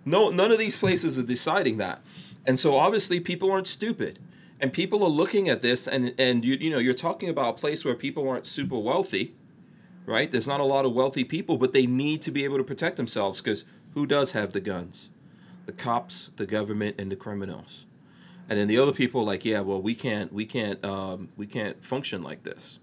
No 0.05 0.29
none 0.29 0.51
of 0.51 0.59
these 0.59 0.77
places 0.77 1.17
are 1.17 1.23
deciding 1.23 1.77
that 1.77 2.01
and 2.45 2.59
so 2.59 2.76
obviously 2.77 3.19
people 3.19 3.51
aren't 3.51 3.67
stupid 3.67 4.19
and 4.59 4.72
people 4.72 5.03
are 5.03 5.09
looking 5.09 5.49
at 5.49 5.61
this 5.61 5.88
and 5.88 6.13
and 6.17 6.45
you 6.45 6.55
you 6.55 6.69
know 6.69 6.80
you're 6.80 6.93
talking 6.93 7.30
about 7.30 7.55
a 7.55 7.57
place 7.57 7.84
where 7.84 7.95
people 7.95 8.27
aren't 8.27 8.45
super 8.45 8.77
wealthy 8.77 9.34
right? 10.05 10.30
There's 10.31 10.47
not 10.47 10.59
a 10.59 10.65
lot 10.65 10.85
of 10.85 10.93
wealthy 10.93 11.23
people, 11.23 11.57
but 11.57 11.73
they 11.73 11.85
need 11.85 12.22
to 12.23 12.31
be 12.31 12.43
able 12.43 12.57
to 12.57 12.63
protect 12.63 12.97
themselves 12.97 13.41
because 13.41 13.65
who 13.93 14.05
does 14.05 14.31
have 14.31 14.53
the 14.53 14.59
guns? 14.59 15.09
The 15.65 15.72
cops, 15.72 16.30
the 16.35 16.45
government, 16.45 16.95
and 16.99 17.11
the 17.11 17.15
criminals. 17.15 17.85
And 18.47 18.59
then 18.59 18.67
the 18.67 18.77
other 18.77 18.91
people 18.91 19.22
are 19.22 19.26
like, 19.26 19.43
yeah, 19.43 19.61
well, 19.61 19.81
we 19.81 19.95
can't, 19.95 20.31
we 20.31 20.45
can't, 20.45 20.84
um, 20.85 21.30
we 21.35 21.47
can't 21.47 21.84
function 21.84 22.22
like 22.22 22.43
this. 22.43 22.77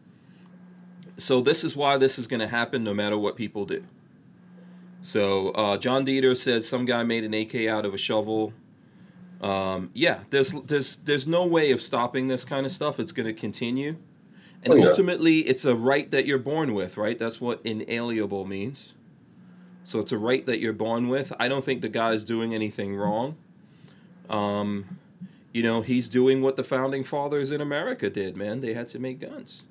So 1.18 1.40
this 1.40 1.62
is 1.62 1.76
why 1.76 1.98
this 1.98 2.18
is 2.18 2.26
going 2.26 2.40
to 2.40 2.48
happen, 2.48 2.82
no 2.82 2.94
matter 2.94 3.16
what 3.16 3.36
people 3.36 3.66
do. 3.66 3.84
So 5.02 5.50
uh, 5.50 5.76
John 5.76 6.04
Dieter 6.04 6.36
says 6.36 6.66
some 6.66 6.84
guy 6.84 7.04
made 7.04 7.22
an 7.22 7.34
AK 7.34 7.66
out 7.66 7.84
of 7.86 7.94
a 7.94 7.98
shovel. 7.98 8.52
Um, 9.42 9.90
yeah, 9.92 10.20
there's 10.30 10.52
there's 10.52 10.96
there's 10.96 11.26
no 11.26 11.44
way 11.46 11.72
of 11.72 11.82
stopping 11.82 12.28
this 12.28 12.44
kind 12.44 12.64
of 12.64 12.72
stuff. 12.72 13.00
It's 13.00 13.12
going 13.12 13.26
to 13.26 13.32
continue. 13.32 13.96
And 14.62 14.72
Oh, 14.72 14.76
yeah. 14.76 14.86
ultimately, 14.86 15.40
it's 15.40 15.64
a 15.64 15.74
right 15.74 16.08
that 16.12 16.24
you're 16.26 16.38
born 16.38 16.72
with, 16.74 16.96
right? 16.96 17.18
That's 17.18 17.40
what 17.40 17.60
inalienable 17.64 18.44
means. 18.44 18.92
So 19.82 19.98
it's 19.98 20.12
a 20.12 20.18
right 20.18 20.46
that 20.46 20.60
you're 20.60 20.72
born 20.72 21.08
with. 21.08 21.32
I 21.40 21.48
don't 21.48 21.64
think 21.64 21.82
the 21.82 21.88
guy's 21.88 22.22
doing 22.22 22.54
anything 22.54 22.94
wrong. 22.94 23.36
Um, 24.30 24.98
you 25.52 25.64
know, 25.64 25.80
he's 25.82 26.08
doing 26.08 26.40
what 26.40 26.54
the 26.54 26.62
founding 26.62 27.02
fathers 27.02 27.50
in 27.50 27.60
America 27.60 28.08
did, 28.08 28.36
man. 28.36 28.60
They 28.60 28.74
had 28.74 28.88
to 28.90 29.00
make 29.00 29.18
guns. 29.20 29.62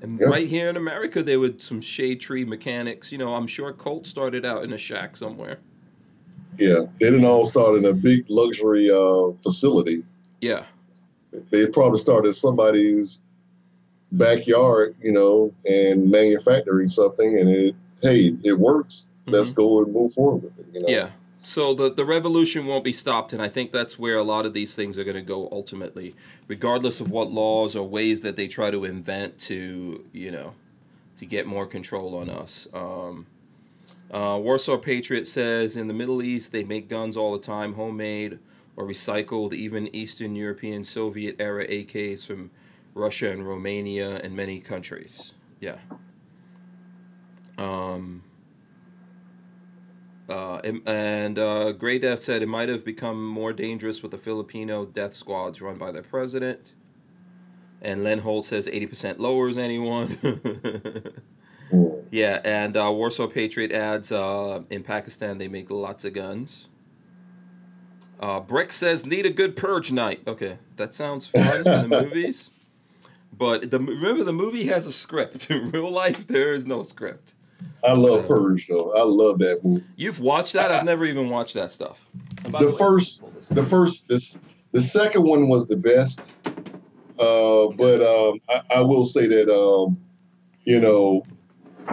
And 0.00 0.18
Yeah. 0.20 0.26
right 0.26 0.48
here 0.48 0.68
in 0.68 0.76
America, 0.76 1.22
there 1.22 1.38
were 1.38 1.52
some 1.58 1.80
shade 1.80 2.20
tree 2.20 2.44
mechanics. 2.44 3.12
You 3.12 3.18
know, 3.18 3.34
I'm 3.36 3.46
sure 3.46 3.72
Colt 3.72 4.08
started 4.08 4.44
out 4.44 4.64
in 4.64 4.72
a 4.72 4.78
shack 4.78 5.16
somewhere. 5.16 5.60
Yeah, 6.58 6.80
they 7.00 7.10
didn't 7.10 7.24
all 7.24 7.44
start 7.44 7.76
in 7.76 7.84
a 7.84 7.92
big 7.92 8.26
luxury 8.28 8.90
uh, 8.90 9.32
facility. 9.42 10.04
Yeah. 10.40 10.64
They 11.50 11.66
probably 11.66 11.98
started 11.98 12.34
somebody's 12.34 13.22
backyard, 14.12 14.94
you 15.00 15.12
know, 15.12 15.52
and 15.68 16.10
manufacturing 16.10 16.88
something, 16.88 17.38
and 17.38 17.48
it 17.48 17.74
hey, 18.02 18.36
it 18.44 18.58
works. 18.58 19.08
Let's 19.26 19.50
go 19.50 19.82
and 19.82 19.92
move 19.92 20.12
forward 20.12 20.42
with 20.42 20.58
it. 20.58 20.66
You 20.72 20.80
know. 20.80 20.86
Mm-hmm. 20.86 20.94
Yeah. 20.94 21.10
So 21.42 21.74
the 21.74 21.92
the 21.92 22.04
revolution 22.04 22.66
won't 22.66 22.84
be 22.84 22.92
stopped, 22.92 23.32
and 23.32 23.42
I 23.42 23.48
think 23.48 23.72
that's 23.72 23.98
where 23.98 24.16
a 24.16 24.22
lot 24.22 24.46
of 24.46 24.54
these 24.54 24.76
things 24.76 24.98
are 24.98 25.04
going 25.04 25.16
to 25.16 25.22
go 25.22 25.48
ultimately, 25.50 26.14
regardless 26.46 27.00
of 27.00 27.10
what 27.10 27.32
laws 27.32 27.74
or 27.74 27.88
ways 27.88 28.20
that 28.20 28.36
they 28.36 28.46
try 28.46 28.70
to 28.70 28.84
invent 28.84 29.38
to 29.40 30.04
you 30.12 30.30
know 30.30 30.54
to 31.16 31.26
get 31.26 31.46
more 31.46 31.66
control 31.66 32.16
on 32.16 32.30
us. 32.30 32.68
Um, 32.72 33.26
uh, 34.12 34.38
Warsaw 34.38 34.76
Patriot 34.76 35.26
says 35.26 35.76
in 35.76 35.88
the 35.88 35.94
Middle 35.94 36.22
East 36.22 36.52
they 36.52 36.64
make 36.64 36.88
guns 36.88 37.16
all 37.16 37.32
the 37.32 37.38
time, 37.38 37.74
homemade 37.74 38.38
or 38.76 38.84
recycled, 38.84 39.52
even 39.52 39.94
Eastern 39.94 40.34
European 40.34 40.84
Soviet 40.84 41.36
era 41.38 41.66
AKs 41.66 42.26
from 42.26 42.50
Russia 42.94 43.30
and 43.30 43.46
Romania 43.46 44.16
and 44.16 44.36
many 44.36 44.60
countries. 44.60 45.34
Yeah. 45.60 45.78
Um, 47.58 48.22
uh, 50.28 50.58
and 50.86 51.38
uh, 51.38 51.72
Grey 51.72 51.98
Death 51.98 52.22
said 52.22 52.42
it 52.42 52.48
might 52.48 52.68
have 52.68 52.84
become 52.84 53.26
more 53.26 53.52
dangerous 53.52 54.02
with 54.02 54.10
the 54.10 54.18
Filipino 54.18 54.84
death 54.84 55.12
squads 55.12 55.60
run 55.60 55.76
by 55.76 55.92
their 55.92 56.02
president. 56.02 56.72
And 57.80 58.04
Len 58.04 58.20
Holt 58.20 58.44
says 58.44 58.66
80% 58.66 59.18
lowers 59.18 59.58
anyone. 59.58 60.18
Mm. 61.72 62.04
yeah, 62.10 62.40
and 62.44 62.76
uh, 62.76 62.90
Warsaw 62.92 63.26
Patriot 63.28 63.72
adds 63.72 64.12
uh, 64.12 64.62
in 64.70 64.82
Pakistan 64.82 65.38
they 65.38 65.48
make 65.48 65.70
lots 65.70 66.04
of 66.04 66.12
guns. 66.12 66.68
Uh, 68.20 68.40
Brick 68.40 68.72
says 68.72 69.04
need 69.06 69.26
a 69.26 69.30
good 69.30 69.56
purge 69.56 69.90
night. 69.90 70.20
Okay, 70.26 70.58
that 70.76 70.94
sounds 70.94 71.26
fun 71.26 71.56
in 71.58 71.90
the 71.90 72.00
movies. 72.02 72.50
But 73.36 73.70
the 73.70 73.78
remember 73.80 74.22
the 74.24 74.32
movie 74.32 74.66
has 74.66 74.86
a 74.86 74.92
script. 74.92 75.46
In 75.50 75.70
real 75.70 75.90
life, 75.90 76.26
there 76.26 76.52
is 76.52 76.66
no 76.66 76.82
script. 76.82 77.34
I 77.82 77.92
love 77.94 78.26
So- 78.26 78.34
Purge 78.34 78.66
though. 78.68 78.92
I 78.94 79.02
love 79.04 79.38
that 79.38 79.64
movie. 79.64 79.84
You've 79.96 80.20
watched 80.20 80.52
that? 80.52 80.70
I've 80.70 80.84
never 80.84 81.04
even 81.06 81.30
watched 81.30 81.54
that 81.54 81.70
stuff. 81.72 81.98
And 82.44 82.52
by 82.52 82.60
The 82.60 82.66
way- 82.66 82.76
first, 82.78 83.22
the 83.50 83.62
first, 83.64 84.08
this, 84.08 84.38
the 84.72 84.80
second 84.80 85.22
one 85.22 85.48
was 85.48 85.66
the 85.68 85.76
best. 85.76 86.34
Uh, 87.18 87.68
but 87.68 88.02
um, 88.02 88.38
I, 88.48 88.62
I 88.76 88.80
will 88.82 89.04
say 89.04 89.26
that 89.28 89.48
um, 89.52 89.96
you 90.64 90.78
know, 90.80 91.24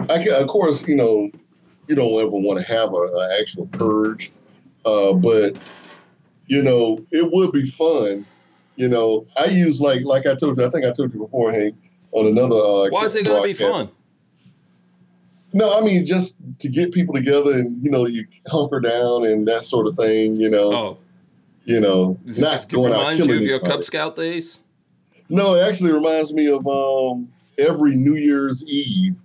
I 0.08 0.22
can, 0.22 0.32
of 0.34 0.46
course, 0.48 0.86
you 0.86 0.96
know, 0.96 1.30
you 1.88 1.94
don't 1.94 2.12
ever 2.20 2.30
want 2.30 2.64
to 2.64 2.72
have 2.72 2.92
a, 2.92 2.96
a 2.96 3.40
actual 3.40 3.66
purge, 3.66 4.30
uh, 4.84 5.12
but 5.14 5.56
you 6.46 6.62
know, 6.62 7.04
it 7.10 7.28
would 7.32 7.52
be 7.52 7.68
fun. 7.68 8.26
You 8.76 8.88
know, 8.88 9.26
I 9.36 9.46
use 9.46 9.80
like 9.80 10.02
like 10.04 10.26
I 10.26 10.34
told 10.34 10.58
you, 10.58 10.66
I 10.66 10.70
think 10.70 10.84
I 10.84 10.92
told 10.92 11.12
you 11.12 11.20
before, 11.20 11.52
Hank, 11.52 11.76
on 12.12 12.26
another. 12.26 12.56
Uh, 12.56 12.88
Why 12.90 13.04
is 13.04 13.14
it 13.14 13.26
going 13.26 13.42
to 13.42 13.46
be 13.46 13.54
fun? 13.54 13.90
No, 15.52 15.76
I 15.76 15.84
mean 15.84 16.06
just 16.06 16.36
to 16.60 16.68
get 16.68 16.92
people 16.92 17.14
together 17.14 17.52
and 17.52 17.82
you 17.84 17.90
know 17.90 18.06
you 18.06 18.24
hunker 18.46 18.78
down 18.80 19.26
and 19.26 19.48
that 19.48 19.64
sort 19.64 19.88
of 19.88 19.96
thing. 19.96 20.36
You 20.36 20.48
know, 20.48 20.72
Oh, 20.72 20.98
you 21.64 21.80
know, 21.80 22.18
this, 22.24 22.38
not 22.38 22.68
going 22.68 22.92
out 22.92 22.98
reminds 23.00 23.20
you 23.20 23.26
killing 23.26 23.42
of 23.42 23.46
your 23.48 23.54
anybody. 23.56 23.72
Cub 23.74 23.84
Scout 23.84 24.16
days. 24.16 24.58
No, 25.28 25.54
it 25.56 25.68
actually 25.68 25.92
reminds 25.92 26.32
me 26.32 26.48
of 26.48 26.66
um, 26.66 27.30
every 27.58 27.96
New 27.96 28.14
Year's 28.14 28.64
Eve. 28.70 29.20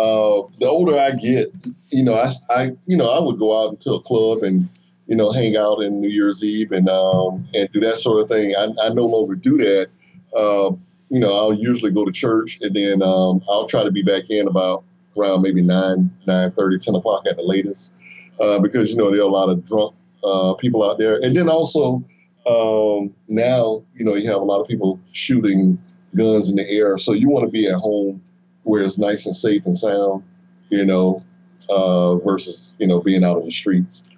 Uh, 0.00 0.48
the 0.60 0.66
older 0.66 0.98
I 0.98 1.10
get, 1.10 1.52
you 1.90 2.02
know, 2.02 2.14
I, 2.14 2.30
I, 2.48 2.70
you 2.86 2.96
know, 2.96 3.10
I 3.10 3.20
would 3.22 3.38
go 3.38 3.60
out 3.60 3.70
into 3.70 3.92
a 3.92 4.00
club 4.00 4.42
and, 4.42 4.66
you 5.06 5.14
know, 5.14 5.30
hang 5.30 5.58
out 5.58 5.82
in 5.82 6.00
New 6.00 6.08
Year's 6.08 6.42
Eve 6.42 6.72
and 6.72 6.88
um, 6.88 7.46
and 7.54 7.70
do 7.72 7.80
that 7.80 7.98
sort 7.98 8.22
of 8.22 8.28
thing. 8.28 8.54
I, 8.56 8.68
I 8.82 8.88
no 8.94 9.04
longer 9.04 9.34
do 9.34 9.58
that. 9.58 9.90
Uh, 10.34 10.72
you 11.10 11.20
know, 11.20 11.32
I'll 11.36 11.52
usually 11.52 11.90
go 11.90 12.06
to 12.06 12.12
church 12.12 12.58
and 12.62 12.74
then 12.74 13.02
um, 13.02 13.42
I'll 13.46 13.66
try 13.66 13.84
to 13.84 13.90
be 13.90 14.02
back 14.02 14.30
in 14.30 14.48
about 14.48 14.84
around 15.18 15.42
maybe 15.42 15.60
nine, 15.60 16.10
nine 16.26 16.52
thirty, 16.52 16.78
ten 16.78 16.94
o'clock 16.94 17.24
at 17.28 17.36
the 17.36 17.42
latest, 17.42 17.92
uh, 18.40 18.58
because 18.58 18.90
you 18.90 18.96
know 18.96 19.10
there 19.10 19.20
are 19.20 19.28
a 19.28 19.32
lot 19.32 19.50
of 19.50 19.62
drunk 19.64 19.94
uh, 20.24 20.54
people 20.54 20.88
out 20.88 20.98
there. 20.98 21.18
And 21.22 21.36
then 21.36 21.50
also 21.50 22.02
um, 22.46 23.14
now, 23.28 23.82
you 23.94 24.04
know, 24.06 24.14
you 24.14 24.26
have 24.28 24.40
a 24.40 24.44
lot 24.44 24.62
of 24.62 24.66
people 24.66 24.98
shooting 25.12 25.78
guns 26.16 26.48
in 26.48 26.56
the 26.56 26.68
air. 26.70 26.96
So 26.96 27.12
you 27.12 27.28
want 27.28 27.44
to 27.44 27.50
be 27.50 27.68
at 27.68 27.74
home 27.74 28.22
where 28.64 28.82
it's 28.82 28.98
nice 28.98 29.26
and 29.26 29.34
safe 29.34 29.64
and 29.66 29.76
sound, 29.76 30.22
you 30.70 30.84
know, 30.84 31.20
uh, 31.68 32.16
versus, 32.16 32.74
you 32.78 32.86
know, 32.86 33.00
being 33.00 33.24
out 33.24 33.36
on 33.36 33.44
the 33.44 33.50
streets. 33.50 34.08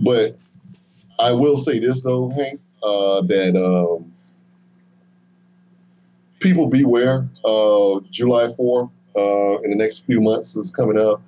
But 0.00 0.36
I 1.18 1.32
will 1.32 1.58
say 1.58 1.78
this 1.78 2.02
though, 2.02 2.30
Hank, 2.30 2.60
uh, 2.82 3.22
that 3.22 3.56
um, 3.56 4.12
people 6.40 6.66
beware. 6.66 7.28
Uh, 7.44 8.00
July 8.10 8.46
4th, 8.46 8.92
uh, 9.16 9.58
in 9.62 9.70
the 9.70 9.76
next 9.76 10.06
few 10.06 10.20
months 10.20 10.56
is 10.56 10.70
coming 10.70 10.98
up. 10.98 11.20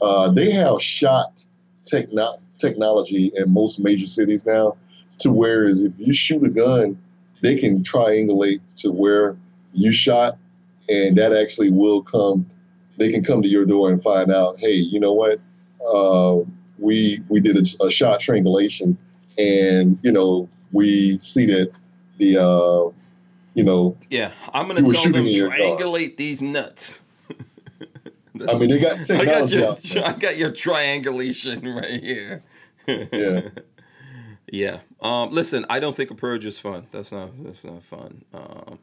Uh, 0.00 0.30
they 0.30 0.50
have 0.50 0.80
shot 0.80 1.44
techno- 1.84 2.38
technology 2.58 3.30
in 3.34 3.52
most 3.52 3.80
major 3.80 4.06
cities 4.06 4.46
now 4.46 4.76
to 5.18 5.30
where 5.32 5.64
is 5.64 5.84
if 5.84 5.92
you 5.98 6.12
shoot 6.14 6.42
a 6.44 6.50
gun, 6.50 6.98
they 7.42 7.58
can 7.58 7.82
triangulate 7.82 8.60
to 8.76 8.90
where 8.90 9.36
you 9.72 9.92
shot, 9.92 10.38
and 10.88 11.16
that 11.16 11.32
actually 11.32 11.70
will 11.70 12.02
come. 12.02 12.46
They 12.96 13.10
can 13.10 13.24
come 13.24 13.42
to 13.42 13.48
your 13.48 13.66
door 13.66 13.90
and 13.90 14.02
find 14.02 14.32
out, 14.32 14.60
hey, 14.60 14.74
you 14.74 15.00
know 15.00 15.12
what? 15.12 15.40
Uh, 15.84 16.40
we 16.78 17.20
we 17.28 17.40
did 17.40 17.56
a, 17.56 17.84
a, 17.84 17.90
shot 17.90 18.20
triangulation, 18.20 18.96
and 19.36 19.98
you 20.02 20.12
know 20.12 20.48
we 20.72 21.18
see 21.18 21.46
that 21.46 21.72
the 22.18 22.38
uh, 22.38 22.92
you 23.54 23.64
know 23.64 23.96
yeah, 24.10 24.32
I'm 24.52 24.66
gonna 24.68 24.82
tell 24.82 25.04
them 25.04 25.24
triangulate 25.24 26.16
these 26.16 26.40
nuts. 26.40 26.92
I 28.48 28.58
mean, 28.58 28.70
they 28.70 28.80
got 28.80 29.04
technology 29.04 29.58
I 29.62 29.66
got 29.66 29.94
your, 29.94 30.04
I 30.06 30.12
got 30.12 30.36
your 30.36 30.50
triangulation 30.50 31.62
right 31.74 32.02
here. 32.02 32.42
yeah. 32.86 33.40
Yeah. 34.52 34.80
Um, 35.00 35.32
listen, 35.32 35.66
I 35.68 35.80
don't 35.80 35.96
think 35.96 36.12
a 36.12 36.14
purge 36.14 36.44
is 36.44 36.60
fun. 36.60 36.86
That's 36.92 37.10
not. 37.10 37.30
That's 37.42 37.64
not 37.64 37.82
fun. 37.82 38.24
Um, 38.32 38.78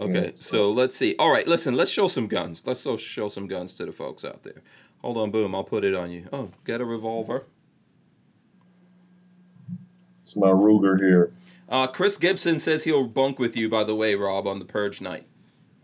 okay, 0.00 0.26
yeah, 0.26 0.30
so. 0.34 0.56
so 0.56 0.70
let's 0.70 0.96
see. 0.96 1.14
All 1.18 1.30
right, 1.30 1.46
listen. 1.46 1.74
Let's 1.74 1.90
show 1.90 2.08
some 2.08 2.26
guns. 2.26 2.62
Let's 2.64 2.86
show 3.00 3.28
some 3.28 3.46
guns 3.46 3.74
to 3.74 3.86
the 3.86 3.92
folks 3.92 4.24
out 4.24 4.42
there. 4.42 4.62
Hold 5.02 5.16
on, 5.16 5.30
boom. 5.30 5.54
I'll 5.54 5.64
put 5.64 5.84
it 5.84 5.94
on 5.94 6.10
you. 6.10 6.28
Oh, 6.32 6.50
get 6.64 6.80
a 6.80 6.84
revolver. 6.84 7.44
It's 10.22 10.36
my 10.36 10.48
Ruger 10.48 11.00
here. 11.00 11.32
Uh, 11.68 11.86
Chris 11.86 12.16
Gibson 12.16 12.58
says 12.58 12.84
he'll 12.84 13.06
bunk 13.06 13.38
with 13.38 13.56
you. 13.56 13.68
By 13.68 13.84
the 13.84 13.94
way, 13.94 14.14
Rob, 14.14 14.46
on 14.46 14.58
the 14.58 14.64
purge 14.64 15.00
night. 15.00 15.26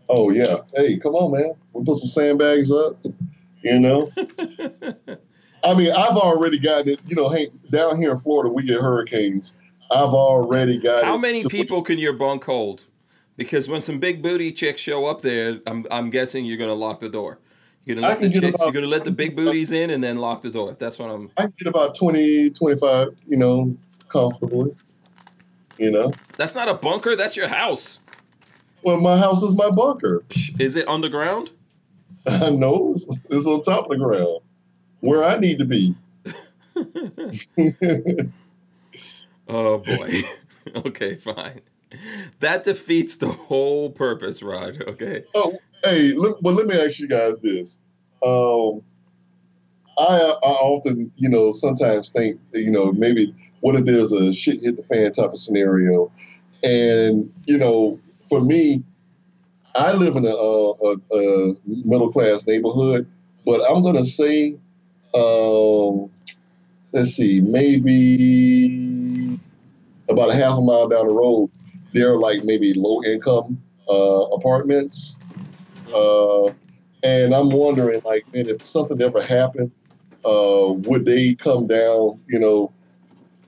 Oh 0.09 0.29
yeah. 0.29 0.57
Hey, 0.75 0.97
come 0.97 1.15
on, 1.15 1.31
man. 1.31 1.55
We 1.73 1.79
will 1.79 1.85
put 1.85 1.97
some 1.97 2.09
sandbags 2.09 2.71
up. 2.71 2.97
You 3.61 3.79
know. 3.79 4.11
I 5.63 5.73
mean, 5.73 5.91
I've 5.91 6.17
already 6.17 6.59
gotten 6.59 6.89
it. 6.89 6.99
You 7.07 7.15
know, 7.15 7.29
hey, 7.29 7.47
down 7.71 7.99
here 7.99 8.11
in 8.11 8.19
Florida, 8.19 8.53
we 8.53 8.61
get 8.61 8.79
hurricanes. 8.79 9.57
I've 9.89 10.13
already 10.13 10.77
got. 10.77 11.03
How 11.03 11.17
many 11.17 11.43
people 11.45 11.81
can 11.81 11.97
your 11.97 12.13
bunk 12.13 12.43
hold? 12.43 12.85
Because 13.37 13.67
when 13.67 13.81
some 13.81 13.99
big 13.99 14.21
booty 14.21 14.51
chicks 14.51 14.81
show 14.81 15.05
up 15.05 15.21
there, 15.21 15.59
I'm 15.67 15.85
I'm 15.91 16.09
guessing 16.09 16.45
you're 16.45 16.57
gonna 16.57 16.73
lock 16.73 16.99
the 16.99 17.09
door. 17.09 17.39
You're 17.85 17.95
gonna 17.95 18.07
let 18.07 18.19
the 18.19 18.29
chicks, 18.29 18.55
about, 18.55 18.61
you're 18.61 18.73
gonna 18.73 18.87
let 18.87 19.03
the 19.03 19.11
big 19.11 19.35
booties 19.35 19.71
in 19.71 19.89
and 19.89 20.03
then 20.03 20.17
lock 20.17 20.41
the 20.41 20.49
door. 20.49 20.75
That's 20.79 20.97
what 20.97 21.09
I'm. 21.09 21.29
I 21.37 21.43
can 21.43 21.53
get 21.59 21.67
about 21.67 21.95
20, 21.95 22.49
25, 22.51 23.09
you 23.27 23.37
know, 23.37 23.77
comfortably. 24.07 24.75
You 25.77 25.91
know. 25.91 26.13
That's 26.37 26.55
not 26.55 26.69
a 26.69 26.73
bunker. 26.73 27.15
That's 27.15 27.35
your 27.35 27.47
house. 27.49 27.99
Well, 28.81 28.99
my 29.01 29.17
house 29.17 29.43
is 29.43 29.53
my 29.53 29.69
bunker. 29.69 30.23
Is 30.59 30.75
it 30.75 30.87
underground? 30.87 31.51
no, 32.27 32.91
it's, 32.91 33.23
it's 33.29 33.45
on 33.45 33.61
top 33.61 33.85
of 33.85 33.91
the 33.91 34.03
ground 34.03 34.39
where 35.01 35.23
I 35.23 35.37
need 35.37 35.59
to 35.59 35.65
be. 35.65 35.95
oh 39.47 39.77
boy. 39.77 40.21
okay, 40.87 41.15
fine. 41.15 41.61
That 42.39 42.63
defeats 42.63 43.17
the 43.17 43.27
whole 43.27 43.89
purpose, 43.89 44.43
Rod. 44.43 44.83
Okay. 44.87 45.23
Oh, 45.35 45.53
hey, 45.83 46.13
but 46.13 46.53
let 46.53 46.67
me 46.67 46.79
ask 46.79 46.99
you 46.99 47.07
guys 47.07 47.39
this. 47.39 47.79
Um, 48.23 48.81
I 49.97 50.17
I 50.43 50.51
often, 50.61 51.11
you 51.15 51.29
know, 51.29 51.51
sometimes 51.51 52.09
think, 52.09 52.39
you 52.53 52.71
know, 52.71 52.91
maybe 52.91 53.33
what 53.61 53.75
if 53.75 53.85
there's 53.85 54.11
a 54.11 54.33
shit 54.33 54.61
hit 54.61 54.77
the 54.77 54.83
fan 54.83 55.11
type 55.11 55.31
of 55.31 55.37
scenario, 55.37 56.11
and 56.63 57.31
you 57.45 57.57
know, 57.57 57.99
for 58.29 58.41
me, 58.41 58.83
I 59.75 59.93
live 59.93 60.15
in 60.15 60.25
a, 60.25 60.29
a, 60.29 60.95
a 61.13 61.53
middle 61.65 62.11
class 62.11 62.45
neighborhood, 62.45 63.09
but 63.45 63.61
I'm 63.69 63.81
gonna 63.83 64.03
say 64.03 64.57
um, 65.15 66.11
let's 66.91 67.11
see, 67.11 67.41
maybe 67.41 69.39
about 70.09 70.29
a 70.29 70.35
half 70.35 70.57
a 70.57 70.61
mile 70.61 70.87
down 70.87 71.07
the 71.07 71.13
road, 71.13 71.49
there 71.95 72.13
are 72.13 72.19
like 72.19 72.43
maybe 72.43 72.73
low 72.73 73.01
income 73.03 73.63
uh, 73.89 74.23
apartments. 74.33 75.17
Uh, 75.93 76.47
and 77.03 77.33
I'm 77.33 77.51
wondering, 77.51 78.01
like, 78.03 78.25
man, 78.33 78.49
if 78.49 78.65
something 78.65 79.01
ever 79.01 79.21
happened, 79.21 79.71
uh, 80.25 80.73
would 80.87 81.05
they 81.05 81.35
come 81.35 81.67
down, 81.67 82.19
you 82.27 82.37
know, 82.37 82.73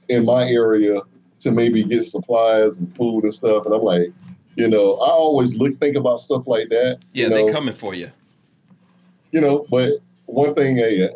in 0.08 0.24
my 0.26 0.48
area 0.48 1.02
to 1.40 1.52
maybe 1.52 1.84
get 1.84 2.06
supplies 2.06 2.78
and 2.78 2.96
food 2.96 3.26
and 3.26 3.34
stuff? 3.34 3.66
And 3.66 3.76
I'm 3.76 3.82
like, 3.82 4.14
you 4.56 4.70
know, 4.70 4.94
I 4.94 5.10
always 5.10 5.58
look 5.58 5.78
think 5.80 5.98
about 5.98 6.22
stuff 6.22 6.44
like 6.48 6.70
that. 6.70 7.00
Yeah, 7.12 7.26
you 7.26 7.30
know, 7.32 7.46
they 7.48 7.52
coming 7.52 7.76
for 7.76 7.94
you. 7.94 8.12
You 9.34 9.42
know, 9.42 9.66
but 9.70 9.92
one 10.26 10.54
thing, 10.54 10.78
hey, 10.78 11.10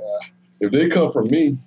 if 0.60 0.72
they 0.72 0.90
come 0.90 1.14
from 1.14 1.28
me, 1.28 1.58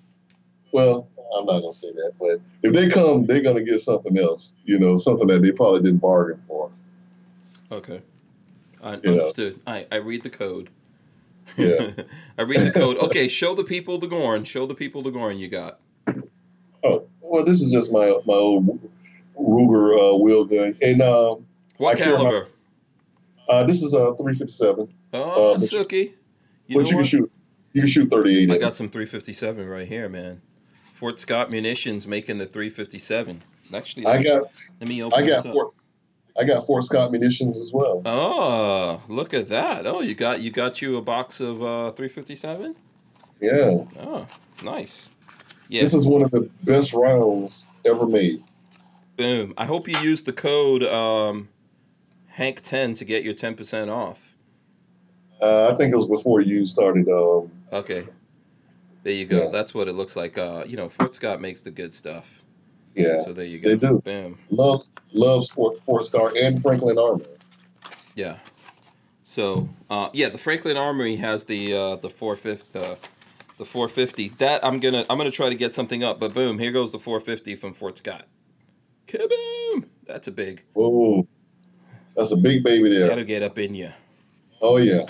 well, 0.73 1.09
I'm 1.37 1.47
not 1.47 1.61
gonna 1.61 1.73
say 1.73 1.93
that, 1.93 2.13
but 2.19 2.41
if 2.63 2.73
they 2.73 2.89
come, 2.89 3.27
they're 3.27 3.43
gonna 3.43 3.63
get 3.63 3.81
something 3.81 4.19
else. 4.19 4.55
You 4.65 4.79
know, 4.79 4.99
something 4.99 5.27
that 5.29 5.43
they 5.43 5.53
probably 5.53 5.83
didn't 5.83 5.99
bargain 5.99 6.41
for. 6.47 6.71
Okay, 7.73 8.03
I 8.83 8.95
you 9.03 9.13
understood. 9.13 9.61
I 9.67 9.87
I 9.91 9.97
read 9.97 10.23
the 10.23 10.31
code. 10.31 10.71
Yeah, 11.57 11.91
I 12.39 12.43
read 12.43 12.61
the 12.61 12.73
code. 12.73 12.97
Okay, 13.05 13.29
show 13.29 13.55
the 13.55 13.65
people 13.65 13.99
the 13.99 14.07
Gorn. 14.07 14.45
Show 14.45 14.67
the 14.67 14.75
people 14.75 15.03
the 15.03 15.11
Gorn 15.11 15.39
you 15.39 15.49
got. 15.49 15.81
Oh 16.83 17.07
well, 17.21 17.45
this 17.45 17.61
is 17.61 17.73
just 17.73 17.93
my 17.93 18.07
my 18.27 18.35
old 18.35 18.81
Ruger 19.37 20.13
uh, 20.13 20.17
wheel 20.17 20.45
gun, 20.45 20.77
and 20.83 21.03
uh, 21.03 21.37
what 21.79 21.97
I 21.97 22.05
caliber? 22.05 22.49
My, 23.49 23.55
uh, 23.55 23.65
this 23.65 23.83
is 23.83 23.93
a 23.93 24.15
357. 24.17 24.93
Oh, 25.13 25.55
uh, 25.55 25.57
Suki. 25.59 26.13
You 26.67 26.79
but 26.79 26.91
you 26.91 26.97
can 26.97 27.05
shoot 27.05 27.37
you 27.73 27.83
can 27.83 27.91
shoot 27.91 28.11
38. 28.11 28.51
I 28.51 28.59
got 28.59 28.75
some 28.75 28.89
357 28.89 29.69
right 29.69 29.87
here, 29.87 30.09
man. 30.09 30.41
Fort 30.95 31.19
Scott 31.19 31.51
Munitions 31.51 32.07
making 32.07 32.39
the 32.39 32.47
357. 32.47 33.43
Actually, 33.75 34.07
I 34.07 34.23
got. 34.23 34.45
Let 34.81 34.89
me 34.89 35.03
open. 35.03 35.23
I 35.23 35.27
got 35.27 35.43
Fort. 35.43 35.75
I 36.39 36.45
got 36.45 36.66
Fort 36.66 36.85
Scott 36.85 37.11
Munitions 37.11 37.59
as 37.59 37.73
well. 37.73 38.01
Oh, 38.07 39.03
look 39.09 39.35
at 39.35 39.49
that! 39.49 39.87
Oh, 39.89 40.01
you 40.01 40.15
got 40.15 40.41
you 40.41 40.53
got 40.53 40.81
you 40.81 40.97
a 40.97 41.03
box 41.03 41.41
of 41.41 41.62
uh, 41.62 41.91
357. 41.93 42.77
Yeah. 43.41 43.85
Oh, 43.99 44.27
nice. 44.62 45.11
Yeah. 45.69 45.83
This 45.83 45.95
is 45.95 46.07
one 46.07 46.23
of 46.23 46.31
the 46.31 46.49
best 46.62 46.93
rounds 46.93 47.69
ever 47.85 48.07
made. 48.07 48.45
Boom! 49.16 49.53
I 49.57 49.66
hope 49.66 49.89
you 49.89 49.99
use 49.99 50.23
the 50.23 50.33
code 50.33 50.85
um, 50.85 51.49
Hank10 52.39 52.97
to 52.99 53.05
get 53.05 53.25
your 53.25 53.35
10% 53.35 53.93
off. 53.93 54.37
Uh, 55.43 55.71
I 55.73 55.75
think 55.75 55.93
it 55.93 55.97
was 55.97 56.07
before 56.07 56.41
you 56.41 56.66
started. 56.66 57.09
Um, 57.09 57.51
okay, 57.73 58.07
there 59.05 59.12
you 59.12 59.26
go. 59.26 59.44
Yeah. 59.44 59.51
That's 59.52 59.74
what 59.74 59.86
it 59.86 59.93
looks 59.93 60.16
like. 60.16 60.36
Uh, 60.36 60.64
you 60.66 60.76
know, 60.76 60.89
Fort 60.89 61.14
Scott 61.14 61.40
makes 61.40 61.62
the 61.62 61.70
good 61.70 61.94
stuff. 61.94 62.43
Yeah. 62.94 63.22
So 63.22 63.32
there 63.32 63.44
you 63.44 63.60
go. 63.60 63.68
They 63.70 63.76
do. 63.76 64.01
Bam. 64.05 64.39
Love 64.51 64.82
love 65.12 65.47
Fort 65.55 65.82
Fort 65.85 66.05
Scott 66.05 66.36
and 66.36 66.60
Franklin 66.60 66.98
Armory. 66.98 67.26
Yeah. 68.14 68.39
So 69.22 69.68
uh, 69.90 70.09
yeah, 70.12 70.31
the 70.31 70.39
Franklin 70.39 70.76
Armory 70.76 71.16
has 71.16 71.44
the 71.44 71.74
uh, 71.74 71.97
the 71.97 72.09
450 72.09 72.78
uh, 72.78 72.97
the 73.59 73.64
450. 73.64 74.31
That 74.39 74.64
I'm 74.64 74.78
gonna 74.78 75.05
I'm 75.10 75.18
gonna 75.18 75.31
try 75.31 75.51
to 75.51 75.55
get 75.55 75.74
something 75.74 76.02
up, 76.02 76.18
but 76.18 76.32
boom, 76.32 76.59
here 76.59 76.72
goes 76.72 76.90
the 76.90 76.98
450 76.98 77.56
from 77.56 77.74
Fort 77.74 77.98
Scott. 77.98 78.26
Kaboom! 79.06 79.86
That's 80.06 80.28
a 80.28 80.32
big. 80.32 80.64
Oh, 80.74 81.26
that's 82.16 82.32
a 82.32 82.36
big 82.36 82.64
baby 82.64 82.89
there. 82.89 83.09
That'll 83.09 83.24
get 83.24 83.43
up 83.43 83.59
in 83.59 83.74
you. 83.74 83.90
Oh 84.62 84.78
yeah. 84.78 85.06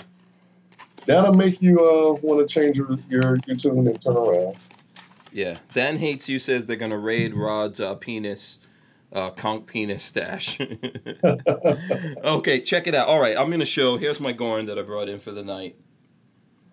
That'll 1.07 1.33
make 1.33 1.61
you 1.61 1.79
uh, 1.79 2.13
want 2.21 2.47
to 2.47 2.51
change 2.51 2.77
your, 2.77 2.97
your, 3.09 3.37
your 3.47 3.57
tune 3.57 3.87
and 3.87 4.01
turn 4.01 4.17
around. 4.17 4.57
Yeah. 5.31 5.57
Dan 5.73 5.97
hates 5.97 6.29
you 6.29 6.39
says 6.39 6.65
they're 6.65 6.77
gonna 6.77 6.97
raid 6.97 7.33
Rod's 7.33 7.81
uh, 7.81 7.95
penis, 7.95 8.57
uh, 9.11 9.31
conch 9.31 9.65
penis 9.65 10.03
stash. 10.03 10.59
okay, 12.23 12.61
check 12.61 12.87
it 12.87 12.95
out. 12.95 13.07
All 13.07 13.19
right, 13.19 13.37
I'm 13.37 13.51
gonna 13.51 13.65
show. 13.65 13.97
Here's 13.97 14.19
my 14.19 14.31
Gorn 14.31 14.65
that 14.67 14.79
I 14.79 14.81
brought 14.81 15.09
in 15.09 15.19
for 15.19 15.31
the 15.31 15.43
night. 15.43 15.75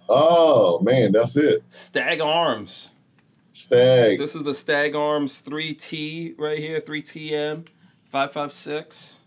Oh 0.09 0.79
man, 0.81 1.13
that's 1.13 1.37
it. 1.37 1.65
Stag 1.71 2.21
Arms. 2.21 2.91
Stag. 3.25 4.19
This 4.19 4.35
is 4.35 4.45
the 4.45 4.55
Stag 4.55 4.95
Arms 4.95 5.43
3T 5.43 6.39
right 6.39 6.59
here, 6.59 6.81
3TM 6.81 7.67
556. 8.11 9.19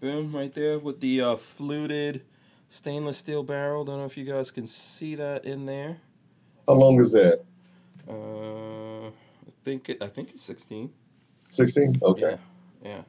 Boom, 0.00 0.34
right 0.34 0.52
there 0.52 0.78
with 0.78 1.00
the 1.00 1.20
uh, 1.20 1.36
fluted 1.36 2.22
stainless 2.76 3.18
steel 3.18 3.42
barrel. 3.42 3.84
Don't 3.84 3.98
know 3.98 4.06
if 4.06 4.16
you 4.16 4.24
guys 4.24 4.50
can 4.50 4.66
see 4.66 5.14
that 5.16 5.44
in 5.44 5.66
there. 5.66 5.98
How 6.66 6.74
long 6.74 6.98
is 7.00 7.12
that? 7.12 7.42
Uh, 8.08 9.08
I 9.08 9.52
think 9.64 9.90
it, 9.90 10.02
I 10.02 10.06
think 10.08 10.30
it's 10.30 10.42
sixteen. 10.42 10.90
16? 11.50 12.00
Okay. 12.02 12.38
Yeah, 12.82 12.88
yeah. 12.90 13.00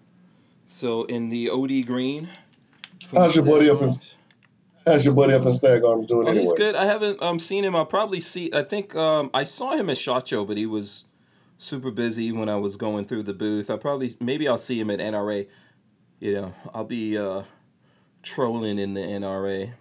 So 0.67 1.03
in 1.05 1.29
the 1.29 1.49
OD 1.49 1.85
green. 1.87 2.27
How's 3.15 3.35
your 3.37 3.45
buddy 3.45 3.69
up 3.69 3.81
in- 3.81 3.91
How's 4.85 5.05
your 5.05 5.13
buddy 5.13 5.33
up 5.33 5.45
in 5.45 5.53
Stag 5.53 5.81
Arms 5.85 6.05
doing 6.07 6.27
Oh, 6.27 6.31
anyway? 6.31 6.43
he's 6.43 6.51
good. 6.53 6.75
I 6.75 6.83
haven't 6.85 7.21
um 7.23 7.39
seen 7.39 7.63
him. 7.63 7.73
I'll 7.73 7.85
probably 7.85 8.19
see. 8.19 8.51
I 8.53 8.63
think 8.63 8.95
um 8.97 9.29
I 9.33 9.45
saw 9.45 9.71
him 9.77 9.89
at 9.89 9.97
Shot 9.97 10.27
Show, 10.27 10.43
but 10.43 10.57
he 10.57 10.65
was 10.65 11.05
super 11.57 11.89
busy 11.89 12.33
when 12.33 12.49
I 12.49 12.57
was 12.57 12.75
going 12.75 13.05
through 13.05 13.23
the 13.23 13.33
booth. 13.33 13.69
I 13.69 13.77
probably 13.77 14.15
maybe 14.19 14.45
I'll 14.45 14.57
see 14.57 14.77
him 14.77 14.89
at 14.89 14.99
NRA. 14.99 15.47
You 16.19 16.33
know, 16.33 16.53
I'll 16.73 16.83
be 16.83 17.17
uh 17.17 17.43
trolling 18.23 18.79
in 18.79 18.93
the 18.93 19.01
NRA. 19.01 19.73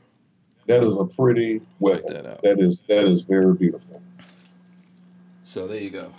That 0.66 0.85
is 0.85 0.98
a 0.98 1.05
pretty 1.05 1.62
weapon. 1.81 2.12
that 2.12 2.27
out. 2.27 2.43
that 2.43 2.60
is 2.60 2.82
that 2.82 3.05
is 3.05 3.23
very 3.23 3.55
beautiful. 3.55 4.02
So 5.43 5.66
there 5.66 5.81
you 5.81 5.90
go. 5.90 6.12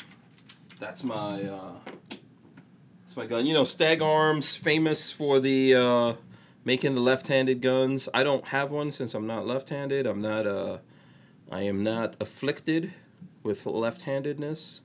That's 0.80 1.04
my 1.04 1.44
uh 1.44 1.74
that's 3.06 3.16
my 3.16 3.26
gun. 3.26 3.46
You 3.46 3.54
know, 3.54 3.64
Stag 3.64 4.02
Arms 4.02 4.56
famous 4.56 5.12
for 5.12 5.40
the 5.40 5.76
uh 5.76 6.14
making 6.66 6.96
the 6.96 7.02
left-handed 7.02 7.62
guns. 7.62 8.10
I 8.14 8.24
don't 8.24 8.48
have 8.48 8.72
one 8.72 8.92
since 8.92 9.14
I'm 9.14 9.28
not 9.28 9.46
left-handed. 9.46 10.06
I'm 10.06 10.22
not 10.22 10.46
uh 10.46 10.80
I 11.52 11.62
am 11.62 11.84
not 11.84 12.16
afflicted 12.20 12.94
with 13.44 13.66
left-handedness. 13.66 14.82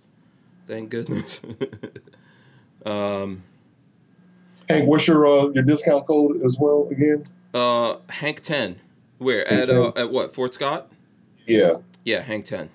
Thank 0.66 0.90
goodness. 0.90 1.40
um 2.86 3.42
Hank, 4.68 4.86
what's 4.88 5.06
your 5.06 5.26
uh, 5.26 5.48
your 5.54 5.64
discount 5.64 6.06
code 6.06 6.42
as 6.42 6.56
well 6.60 6.88
again? 6.90 7.24
uh 7.54 7.96
Hank 8.08 8.40
10. 8.42 8.80
Where? 9.18 9.44
Hank 9.48 9.62
At 9.62 9.70
uh, 9.70 9.92
at 9.96 10.10
what? 10.12 10.34
Fort 10.34 10.54
Scott? 10.54 10.90
Yeah. 11.46 11.74
Yeah, 12.04 12.20
Hank 12.22 12.44
10. 12.44 12.70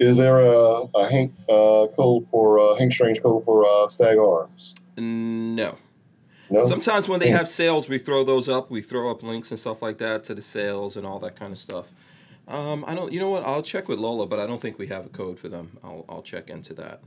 Is 0.00 0.16
there 0.16 0.40
a, 0.40 0.82
a 0.94 1.08
Hank 1.10 1.32
uh, 1.48 1.86
code 1.96 2.26
for 2.28 2.58
uh, 2.58 2.74
Hank 2.76 2.92
Strange 2.92 3.22
code 3.22 3.44
for 3.44 3.64
uh, 3.66 3.88
Stag 3.88 4.18
Arms? 4.18 4.74
No. 4.96 5.76
No. 6.50 6.64
Sometimes 6.66 7.08
when 7.08 7.18
they 7.20 7.30
have 7.30 7.48
sales, 7.48 7.88
we 7.88 7.98
throw 7.98 8.22
those 8.22 8.48
up. 8.48 8.70
We 8.70 8.80
throw 8.82 9.10
up 9.10 9.22
links 9.22 9.50
and 9.50 9.58
stuff 9.58 9.82
like 9.82 9.98
that 9.98 10.22
to 10.24 10.34
the 10.34 10.42
sales 10.42 10.96
and 10.96 11.06
all 11.06 11.18
that 11.20 11.34
kind 11.36 11.50
of 11.52 11.58
stuff. 11.58 11.88
Um, 12.46 12.84
I 12.86 12.94
don't. 12.94 13.12
You 13.12 13.18
know 13.20 13.30
what? 13.30 13.42
I'll 13.44 13.62
check 13.62 13.88
with 13.88 13.98
Lola, 13.98 14.26
but 14.26 14.38
I 14.38 14.46
don't 14.46 14.60
think 14.60 14.78
we 14.78 14.86
have 14.86 15.06
a 15.06 15.08
code 15.08 15.38
for 15.40 15.48
them. 15.48 15.76
I'll 15.82 16.04
I'll 16.08 16.22
check 16.22 16.48
into 16.50 16.72
that. 16.74 17.00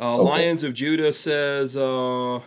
Uh, 0.00 0.14
Okay. 0.14 0.22
Lions 0.30 0.62
of 0.62 0.72
Judah 0.74 1.12
says 1.12 1.76
uh, 1.76 2.40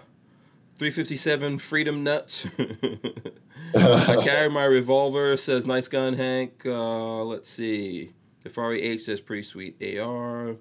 357 0.82 1.60
Freedom 1.60 2.04
Nuts. 2.04 2.48
I 3.78 4.18
carry 4.24 4.50
my 4.50 4.64
revolver. 4.64 5.38
Says 5.38 5.68
nice 5.68 5.88
gun, 5.88 6.16
Hank. 6.16 6.64
Uh, 6.66 7.24
let's 7.24 7.52
see. 7.52 8.14
Defari 8.44 8.82
H 8.82 9.02
says 9.02 9.22
pretty 9.22 9.44
sweet 9.44 9.80
AR. 10.00 10.56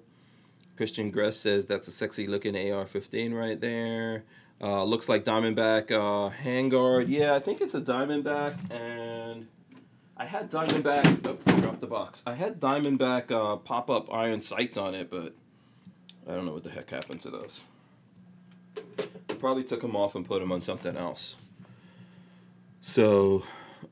Christian 0.77 1.09
Gress 1.09 1.37
says 1.37 1.65
that's 1.65 1.87
a 1.87 1.91
sexy 1.91 2.27
looking 2.27 2.55
AR-15 2.55 3.33
right 3.33 3.59
there. 3.59 4.23
Uh, 4.61 4.83
looks 4.83 5.09
like 5.09 5.25
Diamondback 5.25 5.89
uh, 5.89 6.31
handguard. 6.43 7.05
Yeah, 7.07 7.33
I 7.33 7.39
think 7.39 7.59
it's 7.59 7.73
a 7.73 7.81
Diamondback, 7.81 8.55
and 8.71 9.47
I 10.17 10.25
had 10.25 10.51
Diamondback. 10.51 11.25
Oh, 11.25 11.61
dropped 11.61 11.81
the 11.81 11.87
box. 11.87 12.21
I 12.27 12.35
had 12.35 12.59
Diamondback 12.59 13.31
uh, 13.31 13.55
pop-up 13.55 14.13
iron 14.13 14.41
sights 14.41 14.77
on 14.77 14.93
it, 14.93 15.09
but 15.09 15.33
I 16.29 16.35
don't 16.35 16.45
know 16.45 16.53
what 16.53 16.63
the 16.63 16.69
heck 16.69 16.91
happened 16.91 17.21
to 17.21 17.31
those. 17.31 17.61
Probably 19.41 19.63
took 19.63 19.81
them 19.81 19.95
off 19.95 20.13
and 20.15 20.23
put 20.25 20.39
them 20.39 20.51
on 20.51 20.61
something 20.61 20.95
else. 20.95 21.35
So, 22.79 23.43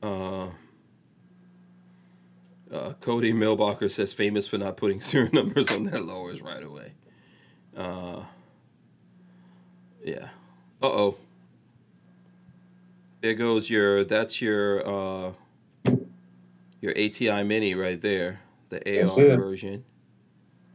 uh, 0.02 0.46
uh, 2.72 2.92
Cody 3.00 3.32
Milbacher 3.32 3.90
says 3.90 4.12
famous 4.12 4.46
for 4.46 4.58
not 4.58 4.76
putting 4.76 5.00
serial 5.00 5.32
numbers 5.32 5.68
on 5.70 5.84
their 5.84 6.00
lowers 6.00 6.40
right 6.40 6.62
away. 6.62 6.92
Uh, 7.76 8.22
yeah. 10.04 10.28
Uh 10.80 10.86
oh. 10.86 11.16
There 13.20 13.34
goes 13.34 13.68
your. 13.68 14.04
That's 14.04 14.40
your. 14.40 14.86
Uh, 14.86 15.32
your 16.80 16.92
ATI 16.92 17.42
Mini 17.42 17.74
right 17.74 18.00
there, 18.00 18.40
the 18.70 18.78
AR 19.02 19.36
version. 19.36 19.84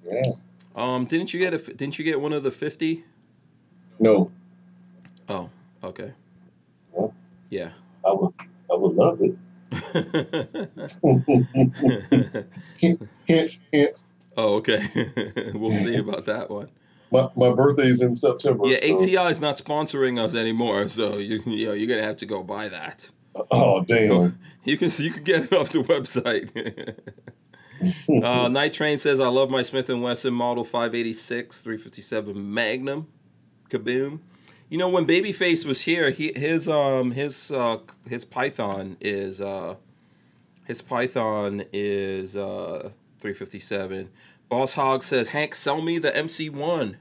yeah. 0.04 0.22
Um, 0.76 1.06
didn't 1.06 1.34
you 1.34 1.40
get 1.40 1.54
a? 1.54 1.58
Didn't 1.58 1.98
you 1.98 2.06
get 2.06 2.20
one 2.22 2.34
of 2.34 2.44
the 2.44 2.52
fifty? 2.52 3.06
No. 4.00 4.30
Oh, 5.30 5.50
okay. 5.84 6.12
Well. 6.92 7.14
Yeah. 7.50 7.70
I 8.06 8.14
would 8.14 8.34
I 8.72 8.76
would 8.76 8.96
love 8.96 9.20
it. 9.22 9.36
hint, 12.78 13.02
hint, 13.26 13.60
hint. 13.72 14.04
oh, 14.38 14.56
okay. 14.56 14.88
we'll 15.54 15.72
see 15.72 15.98
about 15.98 16.26
that 16.26 16.50
one. 16.50 16.70
My, 17.12 17.30
my 17.36 17.54
birthday's 17.54 18.02
in 18.02 18.14
September. 18.14 18.64
Yeah, 18.68 18.80
so- 18.82 18.96
ATI 19.04 19.32
is 19.32 19.42
not 19.42 19.56
sponsoring 19.58 20.20
us 20.20 20.34
anymore, 20.34 20.88
so 20.90 21.18
you 21.18 21.42
you 21.46 21.68
know 21.68 21.74
you're 21.74 21.88
gonna 21.88 22.06
have 22.08 22.18
to 22.18 22.26
go 22.26 22.44
buy 22.44 22.70
that. 22.70 23.10
Oh 23.52 23.82
damn. 23.84 24.40
You 24.66 24.78
can 24.78 24.90
you 24.98 25.12
can 25.12 25.22
get 25.24 25.44
it 25.44 25.54
off 25.54 25.70
the 25.72 25.84
website. 25.84 26.50
uh, 28.24 28.48
Night 28.48 28.74
Train 28.74 28.98
says 28.98 29.20
I 29.20 29.28
love 29.28 29.52
my 29.52 29.62
Smith 29.62 29.90
and 29.92 30.02
Wesson 30.02 30.34
Model 30.34 30.64
586 30.64 31.62
357 31.62 32.54
Magnum. 32.54 33.08
Kaboom. 33.70 34.22
You 34.76 34.80
know 34.80 34.90
when 34.90 35.08
Babyface 35.08 35.64
was 35.66 35.80
here, 35.84 36.10
he 36.10 36.34
his 36.36 36.68
um 36.68 37.12
his 37.12 37.50
uh 37.50 37.78
his 38.10 38.26
Python 38.26 38.98
is 39.00 39.40
uh 39.40 39.76
his 40.66 40.82
Python 40.82 41.64
is 41.72 42.36
uh 42.36 42.90
357. 43.22 44.10
Boss 44.50 44.74
Hog 44.74 45.02
says 45.02 45.30
Hank 45.30 45.56
sell 45.56 45.80
me 45.80 45.98
the 45.98 46.12
MC1. 46.12 46.98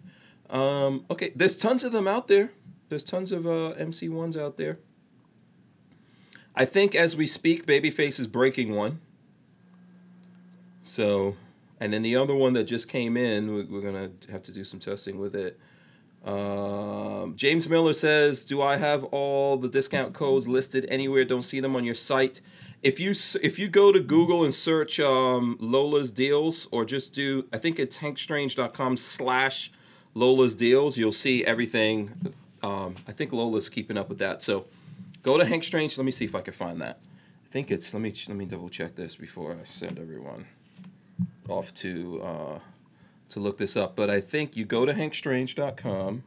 Um 0.51 1.05
okay, 1.11 1.33
there's 1.35 1.57
tons 1.57 1.83
of 1.83 1.91
them 1.91 2.07
out 2.07 2.29
there. 2.29 2.53
There's 2.91 3.03
tons 3.03 3.33
of 3.33 3.45
uh 3.45 3.75
MC1s 3.77 4.41
out 4.41 4.57
there. 4.57 4.79
I 6.55 6.67
think 6.67 6.95
as 6.95 7.17
we 7.17 7.27
speak, 7.27 7.67
Babyface 7.67 8.21
is 8.21 8.29
breaking 8.29 8.73
one. 8.73 9.01
So, 10.85 11.35
and 11.81 11.93
then 11.93 12.03
the 12.03 12.15
other 12.15 12.37
one 12.37 12.53
that 12.53 12.69
just 12.69 12.89
came 12.89 13.17
in, 13.17 13.53
we- 13.53 13.65
we're 13.65 13.81
gonna 13.81 14.13
have 14.31 14.45
to 14.45 14.53
do 14.53 14.63
some 14.63 14.79
testing 14.79 15.19
with 15.19 15.35
it. 15.35 15.59
Um, 16.25 17.35
James 17.37 17.69
Miller 17.69 17.93
says, 17.93 18.45
"Do 18.45 18.63
I 18.63 18.77
have 18.77 19.05
all 19.05 19.57
the 19.57 19.69
discount 19.69 20.15
codes 20.15 20.49
listed 20.49 20.87
anywhere? 20.89 21.25
Don't 21.25 21.43
see 21.43 21.61
them 21.61 21.77
on 21.77 21.85
your 21.85 21.95
site. 21.95 22.41
If 22.83 22.99
you 22.99 23.15
if 23.43 23.59
you 23.59 23.69
go 23.69 23.93
to 23.93 24.01
Google 24.01 24.45
and 24.45 24.55
search 24.55 24.99
um, 25.01 25.57
Lola's 25.61 26.13
deals, 26.13 26.67
or 26.71 26.85
just 26.85 27.13
do, 27.13 27.47
I 27.53 27.59
think 27.59 27.79
it's 27.79 27.99
hankstrange.com 27.99 28.97
slash 28.97 29.71
Lola's 30.15 30.55
deals, 30.55 30.97
you'll 30.97 31.13
see 31.13 31.45
everything. 31.45 32.35
Um, 32.63 32.95
I 33.07 33.13
think 33.13 33.33
Lola's 33.33 33.69
keeping 33.69 33.99
up 33.99 34.09
with 34.09 34.19
that. 34.19 34.43
So." 34.43 34.67
Go 35.25 35.39
to 35.39 35.47
Hank 35.47 35.65
Strange. 35.65 35.97
Let 35.97 36.05
me 36.05 36.13
see 36.13 36.27
if 36.27 36.35
I 36.35 36.43
can 36.43 36.53
find 36.53 36.83
that. 36.83 37.01
I 37.47 37.49
think 37.51 37.71
it's. 37.71 37.95
Let 37.95 38.03
me 38.03 38.13
let 38.29 38.37
me 38.37 38.45
double 38.45 38.69
check 38.69 38.95
this 38.95 39.17
before 39.17 39.53
I 39.53 39.65
send 39.65 39.99
everyone 39.99 40.45
off 41.49 41.73
to 41.75 42.21
uh, 42.23 42.59
to 43.31 43.41
look 43.41 43.59
this 43.59 43.77
up. 43.77 43.97
But 43.97 44.11
I 44.11 44.21
think 44.21 44.57
you 44.57 44.65
go 44.65 44.87
to 44.87 44.93
hankstrange.com 44.93 46.23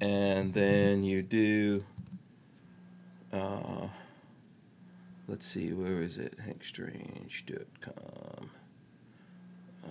and 0.00 0.48
then 0.50 1.04
you 1.04 1.22
do. 1.22 1.84
Uh, 3.32 3.88
let's 5.28 5.46
see, 5.46 5.72
where 5.72 6.02
is 6.02 6.18
it? 6.18 6.36
Hankstrange.com. 6.38 8.50
Uh, 9.84 9.88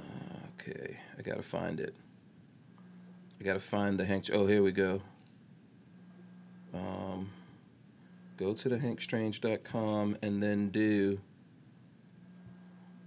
okay, 0.60 0.98
I 1.18 1.22
gotta 1.22 1.42
find 1.42 1.80
it. 1.80 1.96
I 3.40 3.44
gotta 3.44 3.60
find 3.60 4.00
the 4.00 4.06
Hank. 4.06 4.30
Oh, 4.32 4.46
here 4.46 4.62
we 4.62 4.72
go. 4.72 5.02
Um, 6.74 7.32
go 8.38 8.54
to 8.54 8.70
the 8.70 8.78
hankstrange.com 8.78 10.18
and 10.22 10.44
then 10.44 10.70
do 10.70 11.20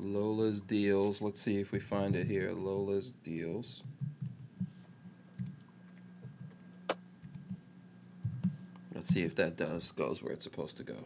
Lola's 0.01 0.61
deals. 0.61 1.23
Let's 1.23 1.41
see 1.41 1.59
if 1.61 1.73
we 1.73 1.81
find 1.81 2.16
it 2.16 2.27
here. 2.27 2.53
Lola's 2.53 3.12
deals. 3.23 3.83
Let's 8.95 9.09
see 9.09 9.23
if 9.23 9.35
that 9.37 9.57
does 9.57 9.91
goes 9.93 10.23
where 10.23 10.33
it's 10.33 10.45
supposed 10.45 10.77
to 10.79 10.85
go. 10.85 10.97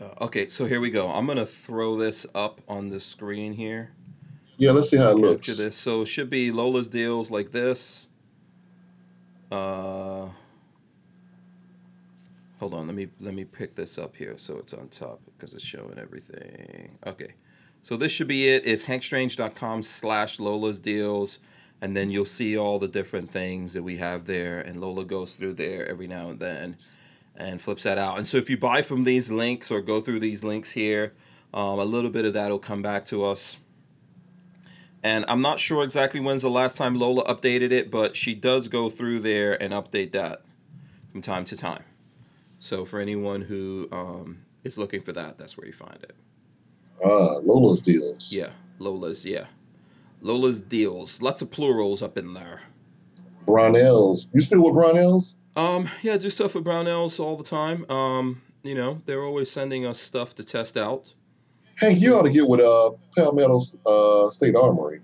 Uh, 0.00 0.24
okay, 0.26 0.48
so 0.48 0.66
here 0.66 0.80
we 0.80 0.90
go. 0.90 1.08
I'm 1.10 1.26
gonna 1.26 1.46
throw 1.46 1.96
this 1.96 2.26
up 2.34 2.60
on 2.68 2.90
the 2.90 3.00
screen 3.00 3.54
here 3.54 3.90
Yeah, 4.58 4.72
let's 4.72 4.90
see 4.90 4.96
how 4.98 5.10
it 5.10 5.16
looks. 5.18 5.48
this. 5.58 5.76
So 5.76 6.02
it 6.02 6.06
should 6.06 6.30
be 6.30 6.52
Lola's 6.52 6.88
deals 6.88 7.30
like 7.30 7.52
this. 7.52 8.08
Uh, 9.50 10.09
hold 12.60 12.74
on, 12.74 12.86
let 12.86 12.94
me 12.94 13.08
let 13.20 13.34
me 13.34 13.44
pick 13.44 13.74
this 13.74 13.98
up 13.98 14.14
here 14.14 14.34
so 14.36 14.58
it's 14.58 14.74
on 14.74 14.86
top 14.88 15.20
because 15.32 15.54
it's 15.54 15.64
showing 15.64 15.98
everything. 15.98 16.98
Okay, 17.06 17.34
so 17.80 17.96
this 17.96 18.12
should 18.12 18.28
be 18.28 18.48
it. 18.48 18.62
It's 18.66 18.84
hankstrange.com 18.84 19.82
slash 19.82 20.38
Lola's 20.38 20.78
deals, 20.78 21.38
and 21.80 21.96
then 21.96 22.10
you'll 22.10 22.26
see 22.26 22.58
all 22.58 22.78
the 22.78 22.86
different 22.86 23.30
things 23.30 23.72
that 23.72 23.82
we 23.82 23.96
have 23.96 24.26
there. 24.26 24.60
And 24.60 24.78
Lola 24.78 25.06
goes 25.06 25.34
through 25.34 25.54
there 25.54 25.88
every 25.88 26.06
now 26.06 26.28
and 26.28 26.38
then, 26.38 26.76
and 27.34 27.60
flips 27.62 27.84
that 27.84 27.96
out. 27.96 28.18
And 28.18 28.26
so 28.26 28.36
if 28.36 28.50
you 28.50 28.58
buy 28.58 28.82
from 28.82 29.04
these 29.04 29.32
links 29.32 29.70
or 29.70 29.80
go 29.80 30.02
through 30.02 30.20
these 30.20 30.44
links 30.44 30.70
here, 30.70 31.14
um, 31.54 31.78
a 31.78 31.84
little 31.84 32.10
bit 32.10 32.26
of 32.26 32.34
that 32.34 32.50
will 32.50 32.58
come 32.58 32.82
back 32.82 33.06
to 33.06 33.24
us. 33.24 33.56
And 35.02 35.24
I'm 35.28 35.40
not 35.40 35.58
sure 35.58 35.82
exactly 35.82 36.20
when's 36.20 36.42
the 36.42 36.50
last 36.50 36.76
time 36.76 36.98
Lola 36.98 37.24
updated 37.24 37.72
it, 37.72 37.90
but 37.90 38.18
she 38.18 38.34
does 38.34 38.68
go 38.68 38.90
through 38.90 39.20
there 39.20 39.60
and 39.62 39.72
update 39.72 40.12
that 40.12 40.42
from 41.10 41.22
time 41.22 41.46
to 41.46 41.56
time. 41.56 41.84
So 42.60 42.84
for 42.84 43.00
anyone 43.00 43.40
who 43.40 43.88
um, 43.90 44.42
is 44.64 44.78
looking 44.78 45.00
for 45.00 45.12
that, 45.12 45.38
that's 45.38 45.56
where 45.56 45.66
you 45.66 45.72
find 45.72 45.96
it. 46.02 46.14
Ah, 47.04 47.36
Lola's 47.42 47.80
deals. 47.80 48.32
Yeah, 48.32 48.50
Lola's. 48.78 49.24
Yeah, 49.24 49.46
Lola's 50.20 50.60
deals. 50.60 51.20
Lots 51.22 51.40
of 51.42 51.50
plurals 51.50 52.02
up 52.02 52.16
in 52.18 52.34
there. 52.34 52.60
Brownells. 53.46 54.26
You 54.32 54.40
still 54.42 54.62
with 54.62 54.74
Brownells? 54.74 55.36
Um, 55.56 55.88
yeah, 56.02 56.14
I 56.14 56.16
do 56.18 56.30
stuff 56.30 56.54
with 56.54 56.64
Brownells 56.64 57.18
all 57.18 57.36
the 57.36 57.42
time. 57.44 57.90
Um, 57.90 58.42
you 58.62 58.74
know, 58.74 59.00
they're 59.06 59.24
always 59.24 59.50
sending 59.50 59.86
us 59.86 59.98
stuff 59.98 60.34
to 60.36 60.44
test 60.44 60.76
out. 60.76 61.12
Hank, 61.78 61.98
you 62.00 62.14
ought 62.14 62.22
to 62.22 62.30
get 62.30 62.46
with 62.46 62.60
uh 62.60 62.90
Palmetto 63.16 63.60
uh, 63.86 64.30
State 64.30 64.54
Armory. 64.54 65.00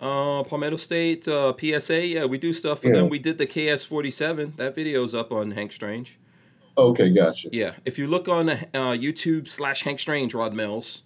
Uh, 0.00 0.42
Palmetto 0.44 0.76
State, 0.76 1.28
uh, 1.28 1.52
PSA. 1.60 2.06
Yeah, 2.06 2.24
we 2.24 2.38
do 2.38 2.52
stuff 2.54 2.80
for 2.80 2.86
Yeah. 2.88 2.94
them. 2.94 3.08
We 3.10 3.18
did 3.18 3.36
the 3.36 3.46
KS47. 3.46 4.56
That 4.56 4.74
video's 4.74 5.14
up 5.14 5.30
on 5.32 5.50
Hank 5.50 5.72
Strange. 5.72 6.18
Okay, 6.78 7.10
gotcha. 7.12 7.48
Yeah, 7.52 7.72
if 7.84 7.98
you 7.98 8.06
look 8.06 8.28
on 8.28 8.48
uh, 8.48 8.56
YouTube 8.72 9.48
slash 9.48 9.82
Hank 9.82 9.98
Strange 9.98 10.32
Rod 10.32 10.54
Mills, 10.54 11.02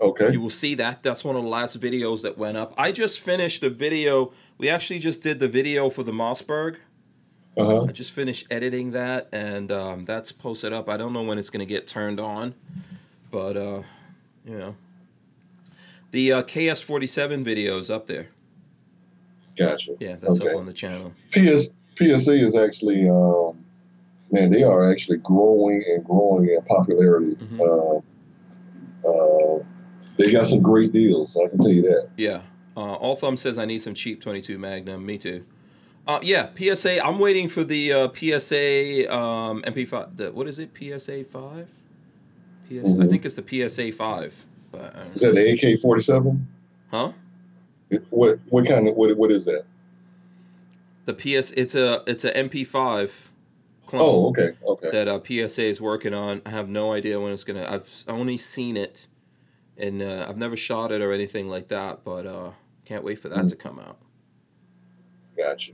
Okay. 0.00 0.30
you 0.30 0.42
will 0.42 0.50
see 0.50 0.74
that. 0.74 1.02
That's 1.02 1.24
one 1.24 1.36
of 1.36 1.42
the 1.42 1.48
last 1.48 1.80
videos 1.80 2.20
that 2.22 2.36
went 2.36 2.58
up. 2.58 2.74
I 2.76 2.92
just 2.92 3.18
finished 3.20 3.62
a 3.62 3.70
video. 3.70 4.32
We 4.58 4.68
actually 4.68 4.98
just 4.98 5.22
did 5.22 5.40
the 5.40 5.48
video 5.48 5.88
for 5.88 6.02
the 6.02 6.12
Mossberg. 6.12 6.76
Uh 7.56 7.64
huh. 7.64 7.84
I 7.88 7.92
just 7.92 8.12
finished 8.12 8.46
editing 8.50 8.90
that, 8.90 9.30
and 9.32 9.72
um, 9.72 10.04
that's 10.04 10.32
posted 10.32 10.74
up. 10.74 10.90
I 10.90 10.98
don't 10.98 11.14
know 11.14 11.22
when 11.22 11.38
it's 11.38 11.48
going 11.48 11.66
to 11.66 11.72
get 11.74 11.86
turned 11.86 12.20
on, 12.20 12.54
but 13.30 13.56
uh, 13.56 13.82
you 14.44 14.58
know, 14.58 14.76
the 16.10 16.32
uh, 16.34 16.42
KS47 16.42 17.42
video 17.42 17.78
is 17.78 17.88
up 17.88 18.06
there. 18.06 18.28
Gotcha. 19.56 19.96
Yeah, 19.98 20.16
that's 20.16 20.38
Okay. 20.42 20.50
up 20.50 20.56
on 20.58 20.66
the 20.66 20.74
channel. 20.74 21.14
PS 21.30 21.72
PSA 21.96 22.32
is 22.34 22.54
actually 22.58 23.08
um, 23.08 23.64
man, 24.30 24.50
they 24.50 24.62
are 24.62 24.90
actually 24.90 25.18
growing 25.18 25.82
and 25.88 26.04
growing 26.04 26.48
in 26.48 26.60
popularity. 26.62 27.36
Mhm. 27.36 27.60
Um, 27.60 28.02
uh, 29.04 29.64
they 30.18 30.32
got 30.32 30.46
some 30.46 30.60
great 30.60 30.92
deals. 30.92 31.36
I 31.36 31.48
can 31.48 31.58
tell 31.58 31.70
you 31.70 31.82
that. 31.82 32.08
Yeah. 32.16 32.42
Uh, 32.76 32.94
All 32.94 33.16
Thumb 33.16 33.36
says 33.36 33.58
I 33.58 33.64
need 33.64 33.78
some 33.78 33.94
cheap 33.94 34.20
22 34.20 34.58
Magnum. 34.58 35.04
Me 35.06 35.16
too. 35.18 35.44
Uh, 36.06 36.18
yeah, 36.22 36.48
PSA. 36.56 37.04
I'm 37.04 37.18
waiting 37.18 37.48
for 37.48 37.64
the 37.64 37.92
uh, 37.92 38.08
PSA 38.12 39.12
um, 39.14 39.62
MP5. 39.62 40.16
The, 40.16 40.32
what 40.32 40.46
is 40.46 40.58
it? 40.58 40.70
PSA 40.78 41.24
5? 41.24 41.68
PSA. 42.68 42.78
I 42.78 42.82
Mhm. 42.82 43.10
think 43.10 43.24
it's 43.24 43.34
the 43.34 43.42
PSA 43.42 43.92
5. 43.92 44.34
But, 44.72 44.94
uh, 44.96 45.04
Is 45.14 45.20
that 45.22 45.34
the 45.34 45.52
AK 45.52 45.76
forty 45.80 46.02
seven? 46.02 46.46
huh? 46.90 47.12
What 48.10 48.40
what 48.50 48.66
kind 48.66 48.88
of 48.88 48.96
what 48.96 49.16
what 49.16 49.30
is 49.30 49.44
that? 49.46 49.62
The 51.06 51.14
PS. 51.14 51.52
It's 51.52 51.74
a 51.76 52.02
it's 52.06 52.24
a 52.24 52.32
MP5 52.36 53.25
clone. 53.98 54.24
Oh, 54.24 54.28
okay, 54.30 54.50
okay. 54.66 54.90
that 54.90 55.08
uh, 55.08 55.20
PSA 55.48 55.64
is 55.64 55.80
working 55.80 56.14
on. 56.14 56.42
I 56.46 56.50
have 56.50 56.68
no 56.68 56.92
idea 56.92 57.20
when 57.20 57.32
it's 57.32 57.44
gonna. 57.44 57.66
I've 57.68 58.04
only 58.08 58.36
seen 58.36 58.76
it, 58.76 59.06
and 59.76 60.02
uh, 60.02 60.26
I've 60.28 60.36
never 60.38 60.56
shot 60.56 60.92
it 60.92 61.00
or 61.00 61.12
anything 61.12 61.48
like 61.48 61.68
that. 61.68 62.04
But 62.04 62.26
uh, 62.26 62.50
can't 62.84 63.04
wait 63.04 63.18
for 63.18 63.28
that 63.28 63.38
Mm. 63.44 63.50
to 63.50 63.56
come 63.56 63.78
out. 63.78 63.98
Gotcha. 65.36 65.72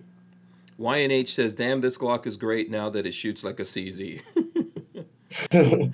YNH 0.79 1.29
says, 1.29 1.55
"Damn, 1.55 1.81
this 1.81 1.97
Glock 1.99 2.27
is 2.27 2.37
great 2.37 2.71
now 2.71 2.89
that 2.91 3.07
it 3.07 3.13
shoots 3.13 3.45
like 3.45 3.61
a 3.61 3.65
CZ." 3.65 4.21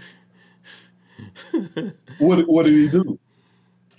what 2.19 2.43
what 2.49 2.65
did 2.65 2.75
he 2.75 2.89
do? 2.89 3.19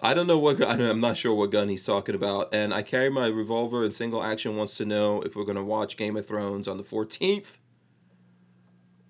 I 0.02 0.14
don't 0.14 0.28
know 0.28 0.40
what. 0.40 0.58
gun- 0.58 0.82
I 0.82 0.90
am 0.90 1.02
not 1.02 1.18
sure 1.18 1.34
what 1.34 1.52
gun 1.52 1.68
he's 1.70 1.86
talking 1.86 2.16
about. 2.16 2.54
And 2.54 2.74
I 2.74 2.82
carry 2.84 3.10
my 3.10 3.28
revolver 3.28 3.84
and 3.84 3.94
single 3.94 4.24
action 4.24 4.56
wants 4.56 4.78
to 4.78 4.86
know 4.86 5.22
if 5.22 5.36
we're 5.36 5.44
gonna 5.44 5.64
watch 5.64 5.98
Game 5.98 6.16
of 6.16 6.26
Thrones 6.26 6.68
on 6.68 6.78
the 6.78 6.84
14th. 6.84 7.58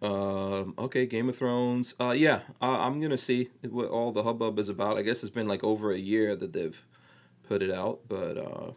Um. 0.01 0.73
Okay, 0.77 1.05
Game 1.05 1.29
of 1.29 1.37
Thrones. 1.37 1.93
Uh. 1.99 2.11
Yeah. 2.11 2.41
Uh, 2.61 2.79
I'm 2.79 3.01
gonna 3.01 3.17
see 3.17 3.49
what 3.67 3.89
all 3.89 4.11
the 4.11 4.23
hubbub 4.23 4.57
is 4.57 4.69
about. 4.69 4.97
I 4.97 5.01
guess 5.01 5.23
it's 5.23 5.29
been 5.29 5.47
like 5.47 5.63
over 5.63 5.91
a 5.91 5.97
year 5.97 6.35
that 6.35 6.53
they've 6.53 6.81
put 7.49 7.61
it 7.63 7.71
out, 7.71 7.99
but 8.07 8.37
uh, 8.37 8.71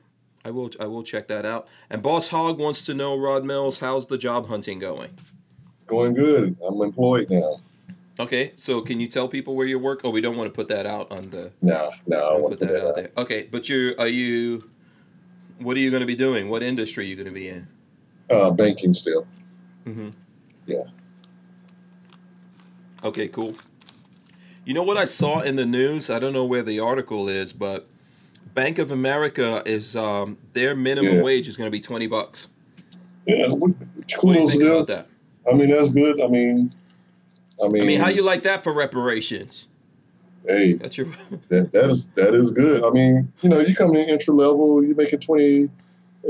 I 0.44 0.50
will. 0.50 0.70
I 0.80 0.86
will 0.86 1.04
check 1.04 1.28
that 1.28 1.46
out. 1.46 1.68
And 1.90 2.02
Boss 2.02 2.28
Hog 2.28 2.58
wants 2.58 2.84
to 2.86 2.94
know, 2.94 3.16
Rod 3.16 3.44
Mills, 3.44 3.78
how's 3.78 4.06
the 4.06 4.18
job 4.18 4.48
hunting 4.48 4.78
going? 4.78 5.10
It's 5.74 5.84
going 5.84 6.14
good. 6.14 6.56
I'm 6.66 6.80
employed 6.80 7.30
now. 7.30 7.60
Okay, 8.18 8.52
so 8.56 8.80
can 8.82 9.00
you 9.00 9.08
tell 9.08 9.28
people 9.28 9.54
where 9.54 9.66
you 9.66 9.78
work? 9.78 10.00
Oh, 10.04 10.10
we 10.10 10.20
don't 10.20 10.36
want 10.36 10.52
to 10.52 10.54
put 10.54 10.68
that 10.68 10.86
out 10.86 11.10
on 11.12 11.30
the. 11.30 11.52
Nah, 11.62 11.90
nah, 12.06 12.16
I 12.16 12.38
want 12.38 12.58
to 12.58 12.66
put 12.66 12.74
that 12.74 12.86
out. 12.86 12.96
there. 12.96 13.10
Okay, 13.16 13.48
but 13.50 13.68
you're 13.68 13.98
are 13.98 14.08
you? 14.08 14.68
What 15.58 15.76
are 15.76 15.80
you 15.80 15.90
going 15.90 16.00
to 16.00 16.06
be 16.06 16.16
doing? 16.16 16.48
What 16.48 16.62
industry 16.62 17.04
are 17.04 17.06
you 17.06 17.14
going 17.14 17.26
to 17.26 17.32
be 17.32 17.48
in? 17.48 17.68
Uh, 18.30 18.50
banking 18.50 18.94
still. 18.94 19.26
Mm-hmm. 19.86 20.10
Yeah. 20.66 20.84
Okay, 23.04 23.28
cool. 23.28 23.54
You 24.64 24.74
know 24.74 24.82
what 24.82 24.96
I 24.96 25.04
saw 25.06 25.40
in 25.40 25.56
the 25.56 25.66
news? 25.66 26.08
I 26.08 26.18
don't 26.18 26.32
know 26.32 26.44
where 26.44 26.62
the 26.62 26.78
article 26.80 27.28
is, 27.28 27.52
but 27.52 27.86
Bank 28.54 28.78
of 28.78 28.90
America 28.92 29.62
is 29.66 29.96
um, 29.96 30.38
their 30.52 30.76
minimum 30.76 31.16
Yeah. 31.16 31.22
wage 31.22 31.48
is 31.48 31.56
going 31.56 31.66
to 31.66 31.72
be 31.72 31.80
twenty 31.80 32.06
bucks. 32.06 32.46
Yeah, 33.26 33.48
what- 33.48 33.72
What 34.20 34.34
do 34.34 34.40
you 34.40 34.48
think 34.48 34.62
about 34.62 34.86
that? 34.88 35.06
I 35.50 35.54
mean, 35.54 35.70
that's 35.70 35.90
good. 35.90 36.20
I 36.20 36.28
mean, 36.28 36.70
I 37.64 37.68
mean, 37.68 37.82
I 37.82 37.86
mean, 37.86 38.00
how 38.00 38.08
you 38.08 38.22
like 38.22 38.42
that 38.42 38.62
for 38.62 38.72
reparations? 38.72 39.66
Hey, 40.46 40.74
That's 40.74 40.96
your. 40.98 41.06
that, 41.48 41.72
that 41.72 41.86
is 41.86 42.10
that 42.10 42.34
is 42.34 42.50
good. 42.52 42.84
I 42.84 42.90
mean, 42.90 43.32
you 43.42 43.48
know, 43.48 43.58
you 43.60 43.74
come 43.74 43.94
in 43.96 44.08
entry 44.08 44.34
level, 44.34 44.84
you're 44.84 44.94
making 44.96 45.20
twenty 45.20 45.68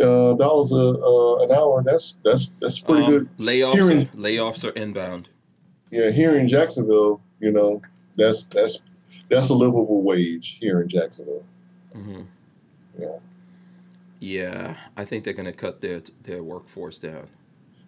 uh, 0.01 0.35
dollars 0.35 0.73
a 0.73 0.77
uh, 1.03 1.45
an 1.45 1.53
hour. 1.53 1.83
That's 1.85 2.17
that's 2.25 2.51
that's 2.61 2.79
pretty 2.79 3.05
Um, 3.05 3.11
good. 3.11 3.29
Layoffs. 3.39 4.05
Are, 4.05 4.17
layoffs 4.17 4.65
are 4.65 4.73
inbound. 4.73 5.29
Yeah, 5.93 6.11
here 6.11 6.37
in 6.37 6.49
Jacksonville, 6.49 7.21
you 7.39 7.53
know, 7.53 7.83
that's 8.17 8.45
that's 8.45 8.83
that's 9.29 9.51
a 9.51 9.55
livable 9.55 10.03
wage 10.03 10.57
here 10.59 10.81
in 10.81 10.89
Jacksonville. 10.89 11.45
hmm 11.93 12.23
Yeah. 12.99 13.19
Yeah, 14.19 14.77
I 14.97 15.05
think 15.05 15.25
they're 15.25 15.33
going 15.35 15.47
to 15.47 15.53
cut 15.53 15.81
their 15.83 16.03
their 16.23 16.43
workforce 16.43 16.99
down. 16.99 17.29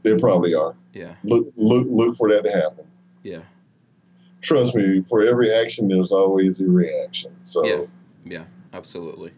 They 0.02 0.14
probably 0.16 0.54
are. 0.54 0.74
Yeah, 0.92 1.14
Look 1.24 1.46
look 1.56 1.86
look 1.88 2.16
for 2.16 2.30
that 2.30 2.44
to 2.44 2.50
happen. 2.50 2.84
yeah, 3.22 3.40
Trust 4.42 4.74
me, 4.74 5.00
for 5.00 5.22
every 5.22 5.50
action, 5.50 5.88
there's 5.88 6.12
always 6.12 6.60
a 6.60 6.66
reaction. 6.68 7.34
So 7.44 7.64
Yeah. 7.64 7.84
yeah, 8.26 8.44
absolutely, 8.74 9.32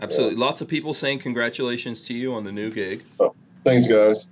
absolutely. 0.00 0.34
Lots 0.36 0.60
of 0.60 0.66
people 0.66 0.94
saying 0.94 1.20
congratulations 1.20 2.02
to 2.08 2.14
you 2.14 2.34
on 2.34 2.42
the 2.42 2.50
new 2.52 2.70
gig. 2.70 3.04
Oh, 3.20 3.34
thanks, 3.64 3.86
guys. 3.86 4.30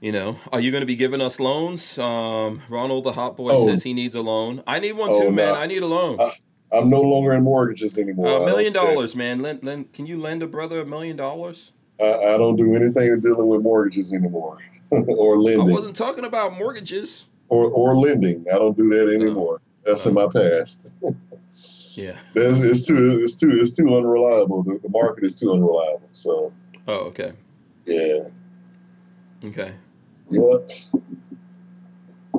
You 0.00 0.12
know, 0.12 0.36
are 0.52 0.60
you 0.60 0.70
going 0.70 0.82
to 0.82 0.86
be 0.86 0.94
giving 0.94 1.20
us 1.20 1.40
loans? 1.40 1.98
Um, 1.98 2.62
Ronald 2.68 3.04
the 3.04 3.12
hot 3.12 3.36
boy 3.36 3.50
Oh. 3.52 3.66
says 3.66 3.82
he 3.82 3.92
needs 3.94 4.14
a 4.14 4.20
loan. 4.22 4.62
I 4.66 4.78
need 4.78 4.92
one 4.92 5.10
Oh, 5.10 5.18
too, 5.18 5.32
man. 5.32 5.54
no. 5.54 5.60
I 5.60 5.66
need 5.66 5.82
a 5.82 5.86
loan. 5.86 6.20
Uh, 6.20 6.30
I'm 6.72 6.88
no 6.88 7.00
longer 7.00 7.32
in 7.32 7.42
mortgages 7.42 7.98
anymore. 7.98 8.28
A 8.28 8.42
I 8.42 8.44
million 8.44 8.72
dollars, 8.72 9.16
man. 9.16 9.40
Lend, 9.40 9.64
lend, 9.64 9.92
can 9.92 10.06
you 10.06 10.20
lend 10.20 10.42
a 10.42 10.46
brother 10.46 10.80
a 10.80 10.86
million 10.86 11.16
dollars? 11.16 11.72
I, 12.00 12.04
I 12.34 12.38
don't 12.38 12.54
do 12.56 12.74
anything 12.76 13.18
dealing 13.20 13.48
with 13.48 13.62
mortgages 13.62 14.14
anymore, 14.14 14.58
or 14.90 15.40
lending. 15.42 15.70
I 15.70 15.72
wasn't 15.72 15.96
talking 15.96 16.24
about 16.24 16.56
mortgages. 16.56 17.24
or 17.48 17.68
or 17.70 17.96
lending. 17.96 18.44
I 18.54 18.58
don't 18.58 18.76
do 18.76 18.88
that 18.90 19.12
anymore. 19.12 19.60
That's 19.84 20.06
in 20.06 20.14
my 20.14 20.28
past. 20.32 20.94
Yeah. 21.94 22.16
That's, 22.32 22.62
it's 22.62 22.86
too 22.86 23.18
it's 23.24 23.34
too 23.34 23.50
it's 23.60 23.74
too 23.74 23.92
unreliable. 23.96 24.62
The, 24.62 24.78
the 24.80 24.88
market 24.88 25.24
is 25.24 25.34
too 25.34 25.50
unreliable. 25.50 26.08
So 26.12 26.52
Oh, 26.86 27.06
okay. 27.06 27.32
yeah, 27.84 28.28
Okay. 29.44 29.72
Yeah. 30.30 30.58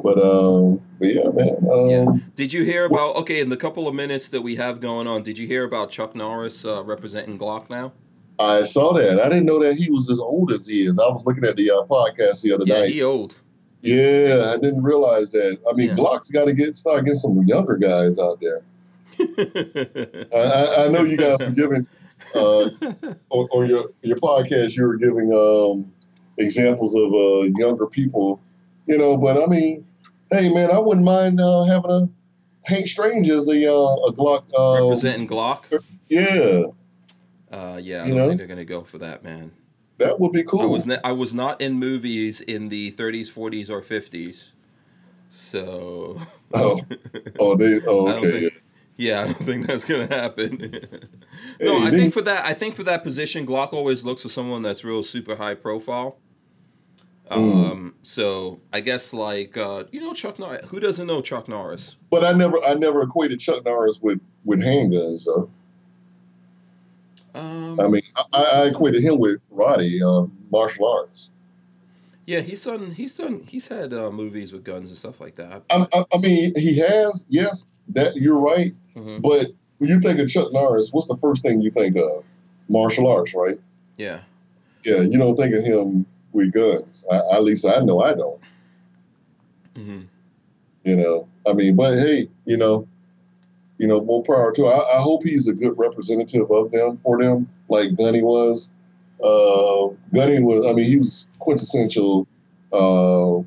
But 0.01 0.17
um, 0.17 0.81
but 0.99 1.07
yeah, 1.13 1.29
man. 1.33 1.57
Um, 1.71 1.89
Yeah. 1.89 2.05
Did 2.35 2.53
you 2.53 2.63
hear 2.63 2.85
about? 2.85 3.15
Okay, 3.17 3.41
in 3.41 3.49
the 3.49 3.57
couple 3.57 3.87
of 3.87 3.95
minutes 3.95 4.29
that 4.29 4.41
we 4.41 4.55
have 4.55 4.79
going 4.79 5.07
on, 5.07 5.23
did 5.23 5.37
you 5.37 5.45
hear 5.47 5.63
about 5.65 5.91
Chuck 5.91 6.15
Norris 6.15 6.63
uh, 6.65 6.83
representing 6.83 7.37
Glock 7.37 7.69
now? 7.69 7.91
I 8.39 8.61
saw 8.63 8.93
that. 8.93 9.19
I 9.19 9.27
didn't 9.27 9.45
know 9.45 9.59
that 9.59 9.75
he 9.75 9.91
was 9.91 10.09
as 10.09 10.19
old 10.19 10.51
as 10.53 10.65
he 10.65 10.85
is. 10.85 10.97
I 10.97 11.07
was 11.09 11.25
looking 11.25 11.43
at 11.43 11.57
the 11.57 11.69
uh, 11.71 11.83
podcast 11.83 12.41
the 12.43 12.53
other 12.53 12.63
Yeah, 12.65 12.79
night. 12.81 12.89
he 12.89 13.03
old. 13.03 13.35
Yeah, 13.81 14.53
I 14.55 14.57
didn't 14.59 14.83
realize 14.83 15.31
that. 15.31 15.57
I 15.69 15.73
mean, 15.73 15.89
Yeah. 15.89 15.95
Glock's 15.95 16.29
got 16.31 16.45
to 16.45 16.53
get 16.53 16.77
start 16.77 17.03
getting 17.05 17.19
some 17.19 17.43
younger 17.45 17.75
guys 17.75 18.17
out 18.19 18.39
there. 18.39 18.61
I, 20.33 20.37
I, 20.37 20.85
I 20.85 20.87
know 20.89 21.03
you 21.03 21.17
guys 21.17 21.39
were 21.39 21.51
giving 21.51 21.85
uh, 22.33 22.39
on, 23.29 23.47
on 23.51 23.69
your 23.69 23.89
your 24.01 24.17
podcast. 24.17 24.77
You 24.77 24.85
were 24.85 24.95
giving 24.97 25.33
um, 25.33 25.91
examples 26.39 26.95
of 26.95 27.13
uh, 27.13 27.41
younger 27.59 27.85
people, 27.87 28.41
you 28.87 28.97
know. 28.97 29.17
But 29.17 29.41
I 29.41 29.45
mean, 29.45 29.85
hey 30.31 30.51
man, 30.53 30.71
I 30.71 30.79
wouldn't 30.79 31.05
mind 31.05 31.39
uh, 31.39 31.63
having 31.65 31.91
a 31.91 32.09
Hank 32.63 32.87
Strange 32.87 33.29
as 33.29 33.47
a 33.47 33.71
uh, 33.71 33.93
a 34.07 34.13
Glock. 34.13 34.43
Uh, 34.57 34.83
representing 34.85 35.27
Glock. 35.27 35.63
yeah, 36.09 36.63
Uh, 37.51 37.79
yeah, 37.81 38.03
I 38.03 38.07
You 38.07 38.09
don't 38.09 38.17
know? 38.17 38.27
think 38.27 38.37
they're 38.39 38.47
gonna 38.47 38.65
go 38.65 38.83
for 38.83 38.97
that, 38.99 39.23
man. 39.23 39.51
that 39.97 40.19
would 40.19 40.31
be 40.31 40.43
cool. 40.43 40.61
I 40.61 40.65
was 40.65 40.85
ne- 40.85 41.01
I 41.03 41.11
was 41.11 41.33
not 41.33 41.59
in 41.61 41.73
movies 41.73 42.41
in 42.41 42.69
the 42.69 42.91
30s, 42.93 43.27
40s, 43.31 43.69
or 43.69 43.81
50s. 43.81 44.49
So 45.29 46.19
Oh, 46.53 46.79
oh, 47.39 47.55
they. 47.55 47.79
Oh, 47.87 48.07
okay. 48.17 48.39
think- 48.41 48.53
yeah, 48.97 49.21
I 49.21 49.25
don't 49.27 49.37
think 49.37 49.65
that's 49.65 49.85
gonna 49.85 50.07
happen. 50.07 50.57
no, 51.61 51.79
Hey, 51.79 51.87
I 51.87 51.91
think 51.91 52.13
for 52.13 52.21
that, 52.23 52.45
I 52.45 52.53
think 52.53 52.75
for 52.75 52.83
that 52.83 53.01
position, 53.01 53.45
Glock 53.45 53.71
always 53.71 54.03
looks 54.03 54.23
for 54.23 54.29
someone 54.29 54.61
that's 54.61 54.83
real 54.83 55.03
super 55.03 55.37
high 55.37 55.53
profile. 55.55 56.17
Mm. 57.31 57.71
Um, 57.71 57.95
so 58.01 58.59
I 58.73 58.79
guess 58.79 59.13
like 59.13 59.55
uh, 59.55 59.83
you 59.91 60.01
know 60.01 60.13
Chuck 60.13 60.39
Norris. 60.39 60.67
Who 60.69 60.79
doesn't 60.79 61.05
know 61.05 61.21
Chuck 61.21 61.47
Norris? 61.47 61.95
But 62.09 62.23
I 62.23 62.31
never, 62.31 62.63
I 62.63 62.73
never 62.73 63.03
equated 63.03 63.39
Chuck 63.39 63.63
Norris 63.65 63.99
with 64.01 64.19
with 64.45 64.59
handguns. 64.59 65.25
Though. 65.25 65.49
Um, 67.35 67.79
I 67.79 67.87
mean, 67.87 68.01
I, 68.33 68.43
I 68.43 68.67
equated 68.67 69.03
him 69.03 69.19
with 69.19 69.39
karate, 69.51 70.01
um, 70.01 70.35
martial 70.51 70.87
arts. 70.87 71.31
yeah, 72.25 72.41
he's 72.41 72.63
done. 72.63 72.91
He's 72.91 73.15
done. 73.15 73.45
He's 73.47 73.67
had 73.67 73.93
uh, 73.93 74.09
movies 74.09 74.51
with 74.51 74.63
guns 74.63 74.89
and 74.89 74.97
stuff 74.97 75.21
like 75.21 75.35
that. 75.35 75.63
I, 75.69 75.85
I, 75.93 76.05
I 76.11 76.17
mean, 76.17 76.53
he 76.55 76.77
has. 76.79 77.27
Yes, 77.29 77.67
that 77.89 78.15
you're 78.15 78.39
right. 78.39 78.73
Mhm. 78.95 79.21
But 79.21 79.51
when 79.77 79.89
you 79.89 79.99
think 79.99 80.19
of 80.19 80.27
Chuck 80.29 80.51
Norris, 80.51 80.91
what's 80.91 81.07
the 81.07 81.17
first 81.17 81.43
thing 81.43 81.61
you 81.61 81.69
think 81.69 81.95
of? 81.95 82.23
Martial 82.67 83.07
arts, 83.07 83.33
right? 83.35 83.59
Yeah, 83.97 84.21
Yeah, 84.83 85.01
you 85.01 85.17
don't 85.17 85.35
think 85.35 85.53
of 85.55 85.63
him 85.63 86.05
with 86.31 86.51
guns. 86.51 87.05
I, 87.11 87.17
at 87.35 87.43
least 87.43 87.65
I 87.65 87.79
know 87.79 87.99
I 88.01 88.13
don't. 88.13 88.41
hmm 89.75 90.01
You 90.83 90.95
know, 90.95 91.27
I 91.47 91.53
mean, 91.53 91.75
but 91.75 91.97
hey, 91.99 92.29
you 92.45 92.57
know, 92.57 92.87
you 93.77 93.87
know, 93.87 94.01
more 94.03 94.23
power 94.23 94.51
to. 94.53 94.67
I, 94.67 94.97
I 94.97 95.01
hope 95.01 95.23
he's 95.23 95.47
a 95.47 95.53
good 95.53 95.77
representative 95.77 96.49
of 96.51 96.71
them 96.71 96.97
for 96.97 97.21
them, 97.21 97.49
like 97.69 97.95
Gunny 97.95 98.21
was. 98.21 98.71
Uh, 99.23 99.87
Gunny 100.13 100.39
was. 100.39 100.65
I 100.65 100.73
mean, 100.73 100.85
he 100.85 100.97
was 100.97 101.31
quintessential 101.39 102.27
uh, 102.71 103.39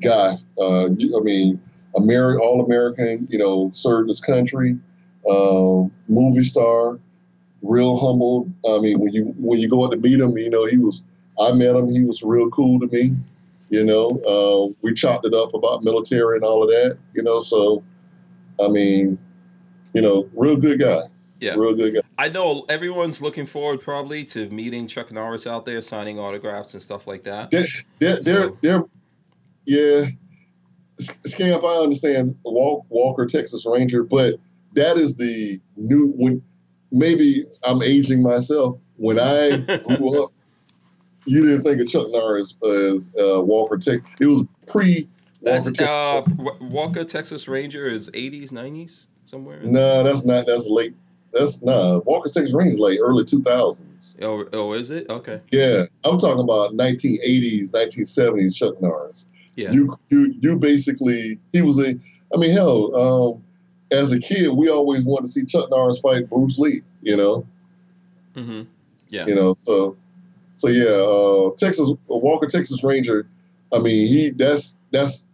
guy. 0.00 0.36
Uh, 0.58 0.86
I 0.86 1.20
mean, 1.22 1.60
Ameri- 1.96 2.40
all 2.40 2.64
American. 2.64 3.26
You 3.30 3.38
know, 3.38 3.70
served 3.72 4.08
his 4.08 4.20
country. 4.20 4.78
Uh, 5.28 5.84
movie 6.08 6.44
star, 6.44 6.98
real 7.62 7.98
humble. 7.98 8.50
I 8.68 8.80
mean, 8.80 9.00
when 9.00 9.12
you 9.12 9.34
when 9.38 9.58
you 9.58 9.68
go 9.68 9.84
out 9.84 9.92
to 9.92 9.98
meet 9.98 10.20
him, 10.20 10.36
you 10.38 10.50
know, 10.50 10.64
he 10.64 10.78
was. 10.78 11.04
I 11.40 11.52
met 11.52 11.74
him. 11.74 11.90
He 11.90 12.04
was 12.04 12.22
real 12.22 12.50
cool 12.50 12.78
to 12.80 12.86
me. 12.86 13.16
You 13.70 13.84
know, 13.84 14.20
uh, 14.26 14.74
we 14.82 14.92
chopped 14.92 15.24
it 15.26 15.34
up 15.34 15.54
about 15.54 15.84
military 15.84 16.36
and 16.36 16.44
all 16.44 16.62
of 16.62 16.68
that. 16.70 16.98
You 17.14 17.22
know, 17.22 17.40
so 17.40 17.82
I 18.62 18.68
mean, 18.68 19.18
you 19.94 20.02
know, 20.02 20.28
real 20.34 20.56
good 20.56 20.80
guy. 20.80 21.02
Yeah. 21.40 21.54
real 21.54 21.74
good 21.74 21.94
guy. 21.94 22.00
I 22.18 22.28
know 22.28 22.66
everyone's 22.68 23.22
looking 23.22 23.46
forward 23.46 23.80
probably 23.80 24.24
to 24.26 24.50
meeting 24.50 24.86
Chuck 24.86 25.10
Norris 25.10 25.46
out 25.46 25.64
there, 25.64 25.80
signing 25.80 26.18
autographs 26.18 26.74
and 26.74 26.82
stuff 26.82 27.06
like 27.06 27.24
that. 27.24 27.50
They're, 27.50 27.62
they're, 27.98 28.20
they're, 28.20 28.50
they're 28.60 28.84
yeah. 29.64 30.06
Scamp, 30.98 31.64
I 31.64 31.76
understand 31.76 32.28
Walker, 32.44 33.24
Texas 33.24 33.64
Ranger, 33.64 34.02
but 34.02 34.34
that 34.74 34.98
is 34.98 35.16
the 35.16 35.60
new 35.76 36.12
when. 36.16 36.42
Maybe 36.92 37.46
I'm 37.62 37.82
aging 37.82 38.20
myself. 38.20 38.76
When 38.96 39.20
I 39.20 39.58
grew 39.86 40.24
up, 40.24 40.32
you 41.30 41.46
didn't 41.46 41.62
think 41.62 41.80
of 41.80 41.88
Chuck 41.88 42.06
Norris 42.10 42.54
as 42.64 43.12
uh, 43.18 43.40
Walker 43.40 43.76
Tech. 43.78 44.00
It 44.20 44.26
was 44.26 44.44
pre 44.66 45.08
That's 45.42 45.68
uh, 45.80 46.22
Texas. 46.22 46.60
Walker 46.60 47.04
Texas 47.04 47.46
Ranger 47.48 47.86
is 47.88 48.10
80s, 48.10 48.50
90s 48.50 49.06
somewhere. 49.26 49.60
No, 49.62 50.02
that's 50.02 50.24
not. 50.24 50.46
That's 50.46 50.66
late. 50.68 50.94
That's 51.32 51.62
nah. 51.62 51.98
Walker 51.98 52.28
Texas 52.28 52.52
Ranger 52.52 52.74
is 52.74 52.80
like 52.80 52.98
early 53.00 53.24
2000s. 53.24 54.16
Oh, 54.22 54.44
oh, 54.52 54.72
is 54.72 54.90
it? 54.90 55.08
Okay. 55.08 55.40
Yeah, 55.52 55.84
I'm 56.04 56.18
talking 56.18 56.42
about 56.42 56.72
1980s, 56.72 57.70
1970s 57.70 58.54
Chuck 58.56 58.80
Norris. 58.82 59.28
Yeah. 59.54 59.70
You 59.70 59.96
you 60.08 60.34
you 60.40 60.56
basically 60.56 61.38
he 61.52 61.62
was 61.62 61.78
a. 61.78 61.94
I 62.34 62.38
mean, 62.38 62.52
hell, 62.52 62.94
um, 62.96 63.44
as 63.92 64.12
a 64.12 64.20
kid, 64.20 64.50
we 64.50 64.68
always 64.68 65.04
wanted 65.04 65.26
to 65.26 65.32
see 65.32 65.44
Chuck 65.44 65.68
Norris 65.70 65.98
fight 66.00 66.28
Bruce 66.28 66.58
Lee. 66.58 66.82
You 67.02 67.16
know, 67.16 67.46
Mm-hmm. 68.34 68.62
Yeah. 69.08 69.26
you 69.26 69.34
know. 69.34 69.54
So 69.54 69.96
so 70.60 70.68
yeah, 70.68 70.90
uh, 70.90 71.50
Texas 71.56 71.90
Walker 72.06 72.46
Texas 72.46 72.84
Ranger. 72.84 73.26
I 73.72 73.78
mean, 73.78 74.06
he 74.08 74.30
that's 74.30 74.78
that's 74.90 75.28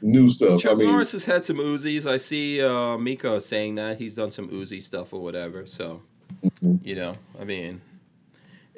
new 0.00 0.30
stuff. 0.30 0.60
Chuck 0.60 0.72
I 0.72 0.74
mean, 0.76 0.88
Norris 0.88 1.12
has 1.12 1.26
had 1.26 1.44
some 1.44 1.56
Uzis. 1.58 2.06
I 2.10 2.16
see 2.16 2.62
uh, 2.62 2.96
Mika 2.96 3.40
saying 3.40 3.74
that 3.74 3.98
he's 3.98 4.14
done 4.14 4.30
some 4.30 4.48
Uzi 4.48 4.82
stuff 4.82 5.12
or 5.12 5.20
whatever. 5.20 5.66
So, 5.66 6.00
Mhm. 6.62 6.80
you 6.86 6.94
know, 6.94 7.14
I 7.38 7.44
mean, 7.44 7.82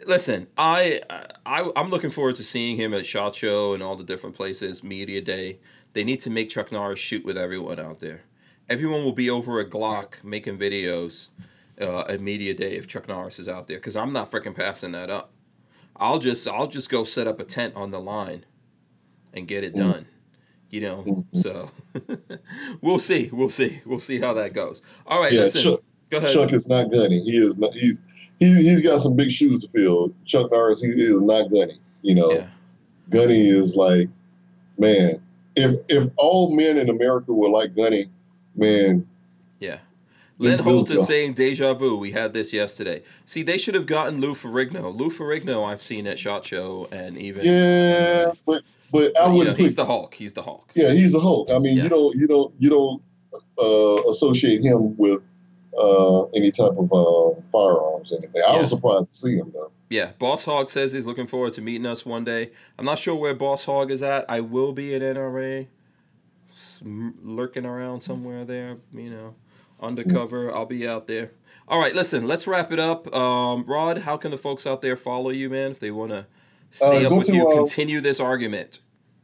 listen, 0.05 0.49
I, 0.59 1.01
I 1.47 1.71
I'm 1.77 1.91
looking 1.91 2.11
forward 2.11 2.35
to 2.37 2.45
seeing 2.45 2.77
him 2.77 2.93
at 2.93 3.07
Shot 3.07 3.37
Show 3.37 3.73
and 3.73 3.83
all 3.83 3.95
the 3.95 4.03
different 4.05 4.35
places, 4.35 4.83
Media 4.83 5.21
Day. 5.21 5.59
They 5.93 6.03
need 6.03 6.21
to 6.23 6.31
make 6.31 6.49
Chuck 6.49 6.73
Norris 6.73 6.99
shoot 6.99 7.25
with 7.25 7.37
everyone 7.39 7.79
out 7.79 8.01
there. 8.01 8.23
Everyone 8.69 9.05
will 9.05 9.13
be 9.13 9.29
over 9.31 9.61
a 9.61 9.69
Glock 9.69 10.25
making 10.25 10.59
videos 10.59 11.29
uh, 11.81 12.01
at 12.09 12.21
Media 12.21 12.55
Day 12.55 12.73
if 12.77 12.87
Chuck 12.89 13.07
Norris 13.07 13.39
is 13.39 13.49
out 13.49 13.69
there 13.69 13.77
because 13.77 13.95
I'm 13.95 14.13
not 14.13 14.31
freaking 14.31 14.55
passing 14.57 14.93
that 14.93 15.11
up. 15.11 15.31
I'll 15.97 16.19
just 16.19 16.47
I'll 16.49 16.67
just 16.67 16.91
go 16.91 17.05
set 17.05 17.27
up 17.27 17.41
a 17.41 17.45
tent 17.45 17.75
on 17.77 17.91
the 17.91 18.01
line 18.01 18.45
and 19.33 19.47
get 19.47 19.65
it 19.65 19.75
mm. 19.75 19.79
done. 19.79 20.07
You 20.71 20.81
know, 20.81 21.27
so 21.35 21.71
we'll 22.81 22.99
see, 22.99 23.29
we'll 23.31 23.51
see, 23.51 23.83
we'll 23.85 23.99
see 23.99 24.19
how 24.19 24.33
that 24.33 24.55
goes. 24.55 24.81
All 25.07 25.21
right, 25.21 25.31
yeah, 25.31 25.41
listen, 25.43 25.63
Chuck, 25.63 25.81
go 26.09 26.17
ahead. 26.17 26.33
Chuck 26.33 26.53
is 26.55 26.67
not 26.67 26.91
gunny. 26.91 27.21
He 27.21 27.37
is 27.37 27.59
not. 27.59 27.75
He's 27.75 28.01
he 28.39 28.55
he's 28.55 28.81
got 28.83 29.01
some 29.01 29.15
big 29.15 29.31
shoes 29.31 29.63
to 29.63 29.69
fill. 29.69 30.15
Chuck 30.25 30.51
Norris, 30.51 30.81
he 30.81 30.89
is 30.89 31.21
not 31.21 31.51
gunny. 31.51 31.79
You 32.01 32.15
know, 32.15 32.33
Yeah, 32.33 32.47
Gunny 33.11 33.49
is 33.49 33.77
like, 33.77 34.09
man. 34.79 35.23
If 35.57 35.79
if 35.89 36.11
all 36.17 36.57
men 36.57 36.79
in 36.79 36.89
America 36.89 37.35
were 37.35 37.51
like 37.51 37.77
Gunny, 37.77 38.07
man. 38.57 39.07
Lynn 40.43 40.59
Holt 40.61 40.91
is 40.91 41.07
saying 41.07 41.35
deja 41.35 41.75
vu. 41.75 41.97
We 41.97 42.13
had 42.13 42.33
this 42.33 42.53
yesterday. 42.53 43.03
See, 43.25 43.43
they 43.43 43.59
should 43.59 43.75
have 43.75 43.87
gotten 43.87 44.21
Lou 44.21 44.35
Ferrigno. 44.35 44.95
Lou 44.95 45.11
Ferrigno, 45.11 45.65
I've 45.67 45.83
seen 45.83 46.07
at 46.07 46.19
Shot 46.19 46.45
Show, 46.45 46.89
and 46.93 47.17
even 47.19 47.45
yeah, 47.45 48.33
but 48.47 48.63
but 48.91 49.17
I 49.19 49.25
you 49.25 49.31
know, 49.31 49.37
wouldn't. 49.37 49.59
he's 49.59 49.75
the 49.75 49.87
Hulk. 49.87 50.15
He's 50.15 50.33
the 50.33 50.43
Hulk. 50.43 50.71
yeah, 50.75 50.93
he's 50.93 51.13
the 51.13 51.21
Hulk. 51.21 51.51
I 51.51 51.59
mean, 51.59 51.77
Yeah. 51.77 51.85
you 51.85 51.89
don't 51.89 52.15
you 52.17 52.27
don't 52.27 52.55
you 52.59 52.69
don't 52.71 53.03
uh, 53.59 54.03
associate 54.11 54.63
him 54.65 54.97
with 54.97 55.23
uh, 55.79 56.25
any 56.35 56.51
type 56.51 56.73
of 56.77 56.93
uh, 56.93 57.41
firearms 57.51 58.13
or 58.13 58.19
anything. 58.19 58.43
I 58.47 58.59
was 58.59 58.69
surprised 58.69 59.07
to 59.07 59.13
see 59.13 59.37
him 59.37 59.51
though. 59.55 59.71
Yeah, 59.89 60.13
Boss 60.19 60.45
Hog 60.47 60.69
says 60.71 60.93
he's 60.93 61.07
looking 61.07 61.27
forward 61.27 61.53
to 61.55 61.61
meeting 61.63 61.87
us 61.87 62.05
one 62.07 62.25
day. 62.25 62.51
I'm 62.79 62.85
not 62.87 62.99
sure 62.99 63.15
where 63.15 63.35
Boss 63.35 63.65
Hog 63.67 63.91
is 63.91 64.03
at. 64.03 64.25
I 64.29 64.41
will 64.41 64.73
be 64.73 64.95
at 64.95 65.03
NRA, 65.03 65.67
lurking 66.83 67.65
around 67.67 68.03
somewhere 68.03 68.45
there. 68.45 68.79
You 68.95 69.11
know, 69.11 69.35
undercover. 69.83 70.55
I'll 70.55 70.67
be 70.67 70.87
out 70.87 71.07
there. 71.07 71.33
All 71.69 71.79
right, 71.79 71.95
listen. 71.95 72.27
Let's 72.27 72.47
wrap 72.47 72.71
it 72.73 72.79
up. 72.79 73.13
Um, 73.15 73.65
Rod, 73.67 73.99
how 73.99 74.17
can 74.17 74.31
the 74.31 74.39
folks 74.39 74.67
out 74.67 74.83
there 74.83 74.97
follow 74.97 75.31
you, 75.31 75.49
man, 75.51 75.71
if 75.71 75.81
they 75.81 75.91
want 75.91 76.11
to 76.11 76.27
stay 76.71 77.05
Uh, 77.05 77.11
up 77.11 77.19
with 77.19 77.27
to, 77.29 77.35
you, 77.35 77.49
uh, 77.49 77.57
continue 77.57 78.01
this 78.01 78.21
argument? 78.21 78.81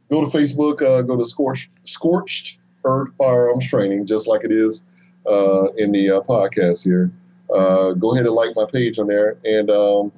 go 0.09 0.27
to 0.27 0.35
Facebook, 0.35 0.81
uh, 0.81 1.03
go 1.03 1.15
to 1.15 1.23
Scorched, 1.23 1.69
Scorched 1.83 2.57
Earth 2.83 3.09
Firearms 3.17 3.67
Training, 3.67 4.07
just 4.07 4.27
like 4.27 4.43
it 4.43 4.51
is 4.51 4.83
uh, 5.27 5.67
in 5.77 5.91
the 5.91 6.09
uh, 6.09 6.21
podcast 6.21 6.83
here. 6.83 7.11
Uh, 7.53 7.93
go 7.93 8.13
ahead 8.13 8.25
and 8.25 8.33
like 8.35 8.55
my 8.55 8.65
page 8.65 8.97
on 8.99 9.05
there, 9.07 9.37
and 9.45 9.69
um, 9.69 10.11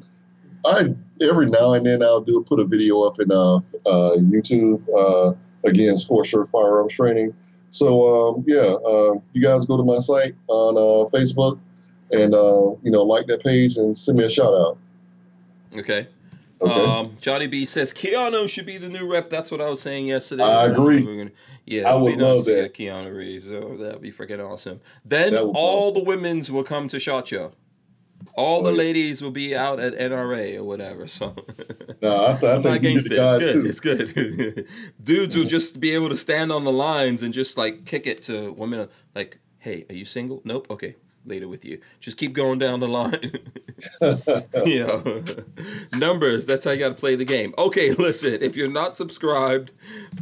I 0.66 0.94
every 1.22 1.48
now 1.48 1.74
and 1.74 1.86
then 1.86 2.02
I'll 2.04 2.22
do 2.22 2.42
put 2.48 2.60
a 2.60 2.66
video 2.66 3.02
up 3.02 3.20
in 3.20 3.32
uh, 3.32 3.56
uh, 3.58 4.16
YouTube. 4.18 4.82
Uh, 4.96 5.34
again, 5.68 5.98
Scorched 5.98 6.34
Earth 6.36 6.52
Firearms 6.52 6.94
Training. 6.94 7.34
So 7.72 8.36
um, 8.36 8.44
yeah, 8.46 8.60
uh, 8.60 9.16
you 9.34 9.42
guys 9.42 9.66
go 9.66 9.78
to 9.78 9.84
my 9.84 9.98
site 10.00 10.36
on 10.48 10.78
uh, 10.78 11.10
Facebook, 11.10 11.58
and 12.12 12.34
uh, 12.36 12.76
you 12.84 12.92
know 12.92 13.04
like 13.04 13.26
that 13.28 13.44
page 13.44 13.78
and 13.78 13.96
send 13.96 14.18
me 14.20 14.26
a 14.26 14.30
shout 14.30 14.54
out. 14.54 14.78
Okay. 15.76 16.08
Okay. 16.62 16.86
Um, 16.86 17.18
Johnny 17.20 17.48
B 17.48 17.66
says 17.66 17.92
Keanu 17.92 18.48
should 18.48 18.68
be 18.68 18.78
the 18.78 18.90
new 18.90 19.12
rep. 19.12 19.30
That's 19.32 19.50
what 19.50 19.62
I 19.62 19.70
was 19.70 19.82
saying 19.82 20.06
yesterday. 20.06 20.44
I 20.44 20.66
agree. 20.66 21.04
Gonna- 21.04 21.32
yeah, 21.66 21.90
I 21.90 21.96
would 21.96 22.18
nice 22.18 22.22
love 22.22 22.46
that. 22.46 22.74
Keanu 22.74 23.16
Reeves. 23.16 23.48
Oh, 23.48 23.78
that'd 23.78 24.02
be 24.02 24.12
freaking 24.12 24.46
awesome. 24.46 24.80
Then 25.06 25.34
That 25.34 25.46
would 25.46 25.54
be 25.54 25.60
all 25.60 25.90
awesome. 25.90 26.04
the 26.04 26.04
women's 26.08 26.52
will 26.52 26.64
come 26.64 26.88
to 26.90 27.00
Shot 27.00 27.28
Show. 27.30 27.54
All 28.36 28.62
the 28.64 28.72
ladies 28.72 29.22
will 29.22 29.32
be 29.32 29.56
out 29.56 29.80
at 29.80 29.94
NRA 29.94 30.58
or 30.58 30.64
whatever. 30.64 31.08
So 31.08 31.36
no, 32.02 32.26
I, 32.28 32.32
th- 32.38 32.44
I 32.44 32.56
I'm 32.56 32.62
not 32.62 32.74
against 32.78 33.08
it. 33.08 33.10
the 33.10 33.16
guys 33.16 33.42
It's 33.44 33.80
too. 33.80 33.96
good. 33.96 34.02
It's 34.02 34.14
good. 34.14 34.68
Dudes 35.04 35.36
will 35.36 35.46
just 35.46 35.80
be 35.80 35.94
able 35.94 36.10
to 36.10 36.18
stand 36.18 36.52
on 36.52 36.64
the 36.64 36.72
lines 36.72 37.22
and 37.24 37.34
just 37.34 37.58
like 37.58 37.86
kick 37.86 38.08
it 38.08 38.22
to 38.24 38.52
women. 38.54 38.88
Like, 39.16 39.40
hey, 39.60 39.86
are 39.90 39.96
you 39.96 40.06
single? 40.06 40.42
Nope. 40.46 40.68
Okay, 40.70 40.96
later 41.26 41.48
with 41.48 41.66
you. 41.66 41.80
Just 42.00 42.18
keep 42.18 42.34
going 42.34 42.60
down 42.60 42.80
the 42.80 42.88
line. 42.88 43.32
you 44.66 44.86
know, 44.88 45.24
numbers. 45.98 46.46
That's 46.46 46.64
how 46.64 46.72
you 46.72 46.80
got 46.80 46.90
to 46.90 46.96
play 46.96 47.16
the 47.16 47.26
game. 47.26 47.54
Okay, 47.58 47.92
listen. 47.92 48.38
If 48.42 48.56
you're 48.56 48.72
not 48.72 48.96
subscribed, 48.96 49.72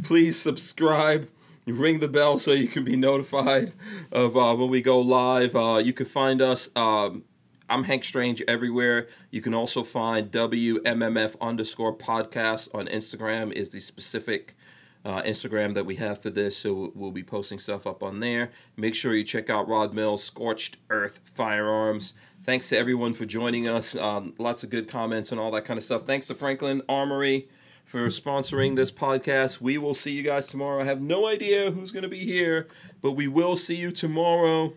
please 0.02 0.38
subscribe. 0.40 1.28
Ring 1.66 2.00
the 2.00 2.08
bell 2.08 2.36
so 2.38 2.50
you 2.52 2.66
can 2.66 2.82
be 2.84 2.96
notified 2.96 3.72
of 4.10 4.36
uh, 4.36 4.56
when 4.56 4.70
we 4.70 4.82
go 4.82 4.98
live. 4.98 5.54
Uh, 5.54 5.76
you 5.76 5.92
can 5.92 6.06
find 6.06 6.42
us. 6.42 6.68
Um, 6.74 7.22
I'm 7.70 7.84
Hank 7.84 8.02
Strange 8.02 8.42
everywhere. 8.48 9.06
You 9.30 9.40
can 9.40 9.54
also 9.54 9.84
find 9.84 10.28
WMMF 10.32 11.36
underscore 11.40 11.96
podcast 11.96 12.74
on 12.74 12.88
Instagram 12.88 13.52
is 13.52 13.68
the 13.68 13.78
specific 13.78 14.56
uh, 15.04 15.22
Instagram 15.22 15.74
that 15.74 15.86
we 15.86 15.94
have 15.94 16.20
for 16.20 16.30
this, 16.30 16.56
so 16.58 16.90
we'll 16.96 17.12
be 17.12 17.22
posting 17.22 17.60
stuff 17.60 17.86
up 17.86 18.02
on 18.02 18.18
there. 18.18 18.50
Make 18.76 18.96
sure 18.96 19.14
you 19.14 19.22
check 19.22 19.48
out 19.48 19.68
Rod 19.68 19.94
Mills 19.94 20.24
Scorched 20.24 20.78
Earth 20.90 21.20
Firearms. 21.32 22.12
Thanks 22.42 22.68
to 22.70 22.76
everyone 22.76 23.14
for 23.14 23.24
joining 23.24 23.68
us. 23.68 23.94
Um, 23.94 24.34
lots 24.36 24.64
of 24.64 24.70
good 24.70 24.88
comments 24.88 25.30
and 25.30 25.40
all 25.40 25.52
that 25.52 25.64
kind 25.64 25.78
of 25.78 25.84
stuff. 25.84 26.02
Thanks 26.02 26.26
to 26.26 26.34
Franklin 26.34 26.82
Armory 26.88 27.48
for 27.84 28.08
sponsoring 28.08 28.74
this 28.74 28.90
podcast. 28.90 29.60
We 29.60 29.78
will 29.78 29.94
see 29.94 30.10
you 30.10 30.24
guys 30.24 30.48
tomorrow. 30.48 30.82
I 30.82 30.86
have 30.86 31.00
no 31.00 31.28
idea 31.28 31.70
who's 31.70 31.92
going 31.92 32.02
to 32.02 32.08
be 32.08 32.24
here, 32.26 32.66
but 33.00 33.12
we 33.12 33.28
will 33.28 33.54
see 33.54 33.76
you 33.76 33.92
tomorrow. 33.92 34.72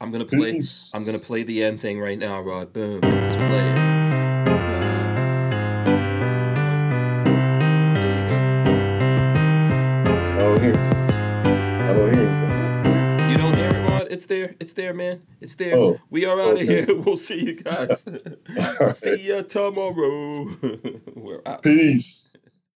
I'm 0.00 0.12
gonna 0.12 0.26
play. 0.26 0.52
Peace. 0.52 0.94
I'm 0.94 1.04
gonna 1.06 1.18
play 1.18 1.42
the 1.42 1.64
end 1.64 1.80
thing 1.80 1.98
right 1.98 2.18
now, 2.18 2.40
Rod. 2.40 2.72
Boom. 2.72 3.00
Let's 3.00 3.36
play 3.36 3.46
it. 3.46 3.78
I 10.36 10.38
don't 10.38 10.62
hear. 10.62 10.76
I 10.76 11.92
don't 11.94 12.12
hear 12.12 12.28
anything. 12.28 13.30
You 13.30 13.38
don't 13.38 13.56
hear 13.56 13.70
it, 13.70 13.88
Rod? 13.88 14.08
It's 14.10 14.26
there. 14.26 14.54
It's 14.60 14.74
there, 14.74 14.92
man. 14.92 15.22
It's 15.40 15.54
there. 15.54 15.74
Oh, 15.76 15.98
we 16.10 16.26
are 16.26 16.38
out 16.40 16.58
okay. 16.58 16.80
of 16.80 16.88
here. 16.88 16.96
We'll 17.02 17.16
see 17.16 17.42
you 17.42 17.54
guys. 17.54 18.04
See 18.98 19.28
ya 19.28 19.42
tomorrow. 19.42 20.46
We're 21.14 21.40
out. 21.46 21.62
Peace. 21.62 22.35